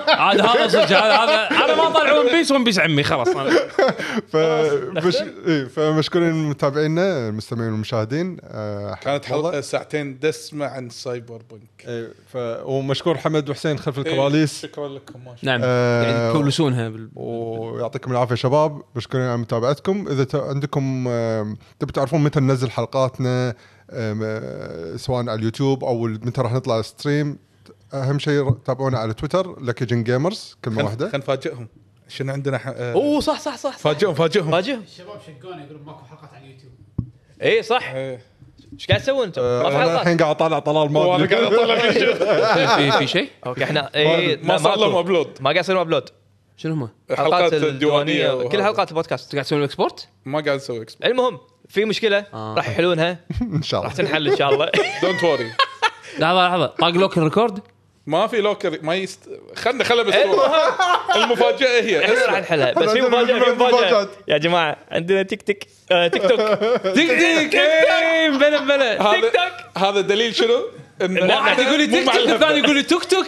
عاد 0.08 0.40
هذا 0.40 0.68
صدق 0.76 0.82
هذا 0.82 1.14
هذا 1.16 1.64
أنا 1.64 1.76
ما 1.76 1.90
طالع 1.90 2.12
One 2.18 2.26
Piece 2.32 2.52
One 2.52 2.64
Piece 2.64 2.78
عمي 2.78 3.02
خلاص 3.02 3.28
أنا. 3.36 3.50
فمش... 4.28 5.16
إيه 5.46 5.64
فمشكورين 5.68 6.48
متابعينا 6.48 7.28
المستمعين 7.28 7.70
والمشاهدين 7.72 8.36
آه، 8.44 8.94
كانت. 8.94 9.24
حلقة 9.24 9.60
ساعتين 9.60 10.18
دسمة 10.18 10.66
عن 10.66 10.90
Cyberpunk 10.90 11.88
إيه 11.88 12.08
ف... 12.32 12.36
ومشكور 12.66 13.18
حمد 13.18 13.50
وحسين 13.50 13.78
خلف 13.78 13.98
إيه، 13.98 14.12
الكواليس 14.12 14.62
شكرا 14.62 14.88
لكم 14.88 15.20
ما 15.24 15.36
شاء 15.36 15.44
نعم 15.44 15.60
آه، 15.64 16.02
يعني 16.02 16.30
يكولسونها 16.30 16.88
بال... 16.88 17.08
ويعطيكم 17.14 18.12
العافية 18.12 18.34
شباب 18.34 18.82
مشكورين 18.96 19.26
على 19.26 19.36
متابعتكم 19.36 20.08
إذا 20.08 20.24
ت- 20.24 20.34
عندكم 20.34 21.08
آم، 21.08 21.56
تبي 21.80 21.92
تعرفون 21.92 22.24
متى 22.24 22.40
ننزل 22.40 22.70
حلقاتنا 22.70 23.54
آه، 23.90 24.96
سواء 24.96 25.20
على 25.20 25.34
اليوتيوب 25.34 25.84
أو 25.84 26.04
متى 26.06 26.40
راح 26.40 26.52
نطلع 26.52 26.82
stream 26.82 27.38
أهم 27.94 28.18
شيء 28.18 28.50
تابعونا 28.50 28.98
على 28.98 29.14
تويتر 29.14 29.60
لكي 29.60 29.84
جن 29.84 30.04
جيمرز 30.04 30.56
كلمة. 30.64 30.84
واحدة. 30.84 31.04
خلينا 31.08 31.18
نفاجئهم 31.18 31.68
شنو 32.08 32.32
عندنا 32.32 32.58
ح... 32.58 32.66
آه، 32.68 32.92
أوه 32.92 33.20
صح 33.20 33.40
صح 33.40 33.56
صح 33.56 33.78
فاجئهم 33.78 34.14
فاجئهم. 34.14 34.50
فاجئهم. 34.50 34.80
الشباب 34.82 35.18
شقونا 35.40 35.64
يقولون 35.64 35.82
ماكو 35.86 36.04
حلقات 36.04 36.30
على 36.34 36.44
اليوتيوب. 36.44 36.72
اي 37.42 37.62
صح. 37.62 37.90
إيه. 37.90 38.20
إيش 38.74 38.86
قاعد 38.86 39.00
تسوون 39.00 39.26
أنتم؟ 39.26 39.42
ما 39.42 39.62
في 39.62 39.68
أنا 39.76 39.78
حلقات. 39.84 40.00
الحين 40.02 40.16
قاعد 40.16 40.30
أطالع 40.34 40.58
طلال 40.58 40.92
ما 40.92 41.00
قاعد 41.06 41.32
اطلع 41.32 41.78
في 41.88 41.92
شيء. 41.92 42.90
في 42.98 43.06
شيء؟ 43.18 43.30
okay 43.46 43.64
إحنا 43.64 43.90
اي 43.94 44.36
ما 44.36 44.56
صار 44.56 44.78
لهم 44.78 44.94
upload 44.96 45.28
ما 45.40 45.50
قاعد 45.50 45.56
يصير 45.64 45.80
upload 45.80 46.08
شنو 46.56 46.74
هم؟ 46.74 46.88
حلقات 47.16 47.52
الديوانية 47.54 48.48
كل. 48.48 48.62
حلقات 48.62 48.90
البودكاست. 48.90 49.32
قاعد 49.32 49.44
تسوي 49.44 49.64
export؟ 49.64 50.08
ما 50.24 50.40
قاعد 50.40 50.56
أسوي 50.58 50.82
export 50.82 51.04
المهم 51.04 51.38
في 51.68 51.84
مشكلة. 51.84 52.18
آه. 52.34 52.54
راح 52.54 52.68
يحلونها. 52.68 53.18
إن 53.56 53.62
شاء 53.62 53.80
راح 53.82 53.92
الله 53.92 54.02
تنحل 54.04 54.28
إن 54.28 54.36
شاء 54.36 54.54
الله. 54.54 54.70
دونت 55.02 55.24
وري 55.24 55.50
لحظة 56.18 56.48
لحظة. 56.48 56.66
طاق 56.66 56.88
لوك 56.90 57.18
الريكورد؟ 57.18 57.60
ما 58.06 58.26
في 58.26 58.40
لوكر 58.40 58.78
ما 58.82 58.94
يست 58.94 59.20
خلنا 59.56 59.84
خلنا 59.84 60.02
بس 60.02 60.14
المفاجأة 61.16 61.80
هي. 61.82 62.04
إحنا 62.04 62.14
راح 62.14 62.22
اسمع. 62.22 62.38
نحلها 62.38 62.72
بس 62.72 62.90
في 62.90 63.00
عندنا 63.00 63.08
مفاجأة 63.08 63.38
في 63.44 63.50
مفاجأة. 63.64 64.08
يا 64.28 64.38
جماعة 64.38 64.76
عندنا 64.90 65.22
تيك 65.22 65.42
تيك 65.42 65.66
آه، 65.92 66.08
تيك 66.08 66.22
توك. 66.22 66.40
دق 66.96 66.98
إيه، 67.60 68.30
بلا 68.30 68.58
بلا. 68.60 69.02
هذا 69.02 69.20
تيك 69.20 69.32
توك. 69.32 69.82
هذا 69.82 70.00
دليل 70.00 70.34
شنو؟ 70.34 70.62
واحد 71.00 71.58
يقول 71.58 71.78
لي 71.78 71.86
تيك 71.86 72.04
توك. 72.04 72.16
الثاني 72.28 72.58
يقول 72.58 72.76
لي 72.76 72.82
توك 72.82 73.04
توك. 73.04 73.26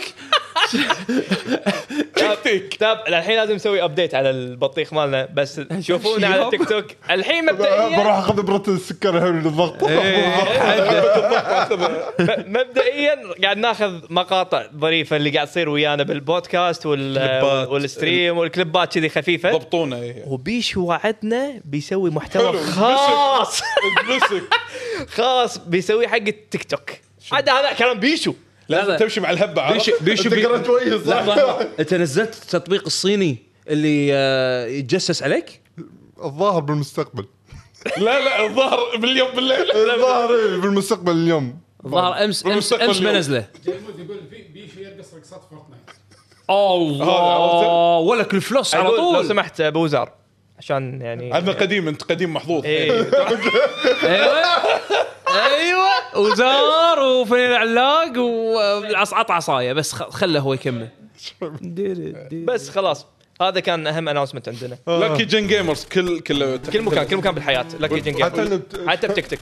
تيك 2.14 2.38
تيك. 2.44 2.74
تاب 2.74 2.98
الحين 3.08 3.36
لازم 3.36 3.54
نسوي 3.54 3.84
ابديت 3.84 4.14
على 4.14 4.30
البطيخ 4.30 4.92
مالنا 4.92 5.28
بس 5.34 5.60
شوفونا 5.86 6.26
على 6.26 6.50
تيك 6.50 6.68
توك 6.68 6.84
الحين 7.10 7.46
مبدئيا 7.46 7.88
بروح 8.02 8.16
أخذ 8.18 8.38
ابره 8.38 8.62
السكر 8.68 9.16
الحين 9.16 9.42
للضغط 9.42 9.84
م- 11.72 11.88
مبدئيا 12.46 13.16
قاعد 13.42 13.56
ناخذ 13.58 14.00
مقاطع 14.10 14.64
ظريفة 14.78 15.16
اللي 15.16 15.30
قاعد 15.30 15.46
تصير 15.46 15.68
ويانا 15.68 16.02
بالبودكاست. 16.02 16.86
وال 16.86 17.24
stream 17.24 18.38
والكليبات 18.38 18.94
كذي 18.94 19.08
خفيفة. 19.08 19.52
ضبطونا 19.52 19.96
هي 19.96 20.14
وبيشو 20.26 20.84
وعدنا 20.84 21.60
بيسوي 21.64 22.10
محتوى. 22.10 22.58
خاص. 22.62 23.62
خاص 25.16 25.58
بيسوي 25.58 26.08
حق 26.08 26.16
التيك 26.16 26.64
توك. 26.64 26.90
هذا 27.32 27.52
هذا 27.52 27.72
كلام 27.72 28.00
بيشو. 28.00 28.34
لازم 28.68 28.90
لا. 28.90 28.96
تمشي 28.98 29.20
مع 29.20 29.30
الهبة 29.30 29.62
عرفت؟ 29.62 30.02
بيشو 30.02 30.30
بي... 30.30 30.46
أنت 31.80 31.94
نزلت 31.94 32.34
التطبيق 32.42 32.82
الصيني 32.86 33.38
اللي 33.68 34.10
آه، 34.12 34.66
يتجسس 34.66 35.22
عليك؟ 35.22 35.62
الظاهر 36.24 36.60
بالمستقبل. 36.60 37.26
لا 37.96 38.20
لا 38.20 38.46
الظهر 38.46 38.96
باليوم 38.96 39.30
بالليل. 39.30 39.72
الظاهر 39.94 40.58
بالمستقبل 40.60 41.12
اليوم. 41.12 41.58
الظاهر 41.84 42.24
امس 42.24 42.46
امس 42.46 42.72
أمس. 42.72 42.98
بنزله 42.98 43.48
جيمود 43.64 43.98
يقول 43.98 44.18
في 44.30 44.42
بيشو 44.42 44.80
يرقص 44.80 45.14
رقصات 45.14 45.42
فورتنايت. 45.50 45.90
الله 46.50 47.98
ولك 47.98 48.34
الفلوس 48.34 48.74
على 48.74 48.86
أقول 48.86 48.98
لو 48.98 49.14
طول. 49.14 49.28
سمحت 49.28 49.60
أبو 49.60 49.84
وزار. 49.84 50.17
عشان 50.58 51.00
يعني 51.02 51.34
عندنا 51.34 51.52
قديم 51.52 51.88
انت 51.88 52.02
قديم 52.02 52.34
محظوظ. 52.34 52.64
إيه. 52.64 52.92
أيوه. 54.02 54.42
أيوه. 55.28 56.18
وزار 56.18 56.98
وفنين 57.00 57.52
علاق 57.52 58.18
وعصعط 58.18 59.30
عصاية 59.30 59.72
بس 59.72 59.92
خ- 59.92 60.10
خله 60.10 60.40
هو 60.40 60.54
يكمل. 60.54 60.88
بس 62.32 62.70
خلاص 62.70 63.06
هذا 63.42 63.60
كان 63.60 63.86
أهم 63.86 64.08
announcement 64.08 64.48
عندنا. 64.48 64.76
لاكي 64.86 65.24
جن 65.24 65.46
جيمرز 65.46 65.84
كل 65.84 66.20
كل 66.20 66.58
كل 66.72 66.82
مكان 66.82 67.04
كل 67.06 67.16
مكان 67.16 67.34
بالحياة. 67.34 67.66
لكي 67.80 68.00
جن 68.00 68.24
حتى 68.24 68.44
جيم 68.44 68.62
إنه- 68.62 68.88
حتى 68.88 69.08
بتيك 69.08 69.26
توك 69.26 69.40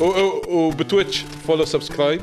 و- 0.00 0.04
و- 0.04 0.42
وبتويتش 0.48 1.24
follow 1.46 1.64
subscribe 1.64 2.20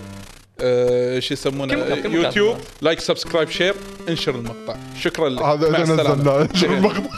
آه، 0.62 1.20
شو 1.20 1.34
يسمونه. 1.34 1.74
يوتيوب 2.06 2.58
like 2.82 3.00
subscribe 3.00 3.50
share 3.50 3.76
انشر 4.10 4.36
المقطع. 4.36 4.76
شكرا 5.00 5.30
لك. 5.30 5.42
هذا. 5.42 5.80
نزلناه 5.82 6.48
شوف 6.56 6.72
المقطع 6.72 7.10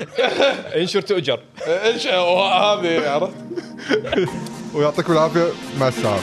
انشر 0.80 1.00
تؤجر 1.00 1.40
انشر 1.68 2.10
هذه 2.10 3.10
عرفت؟ 3.10 3.34
ويعطيكم 4.74 5.12
العافية 5.12 5.46
مع 5.80 5.88
السلامة. 5.88 6.20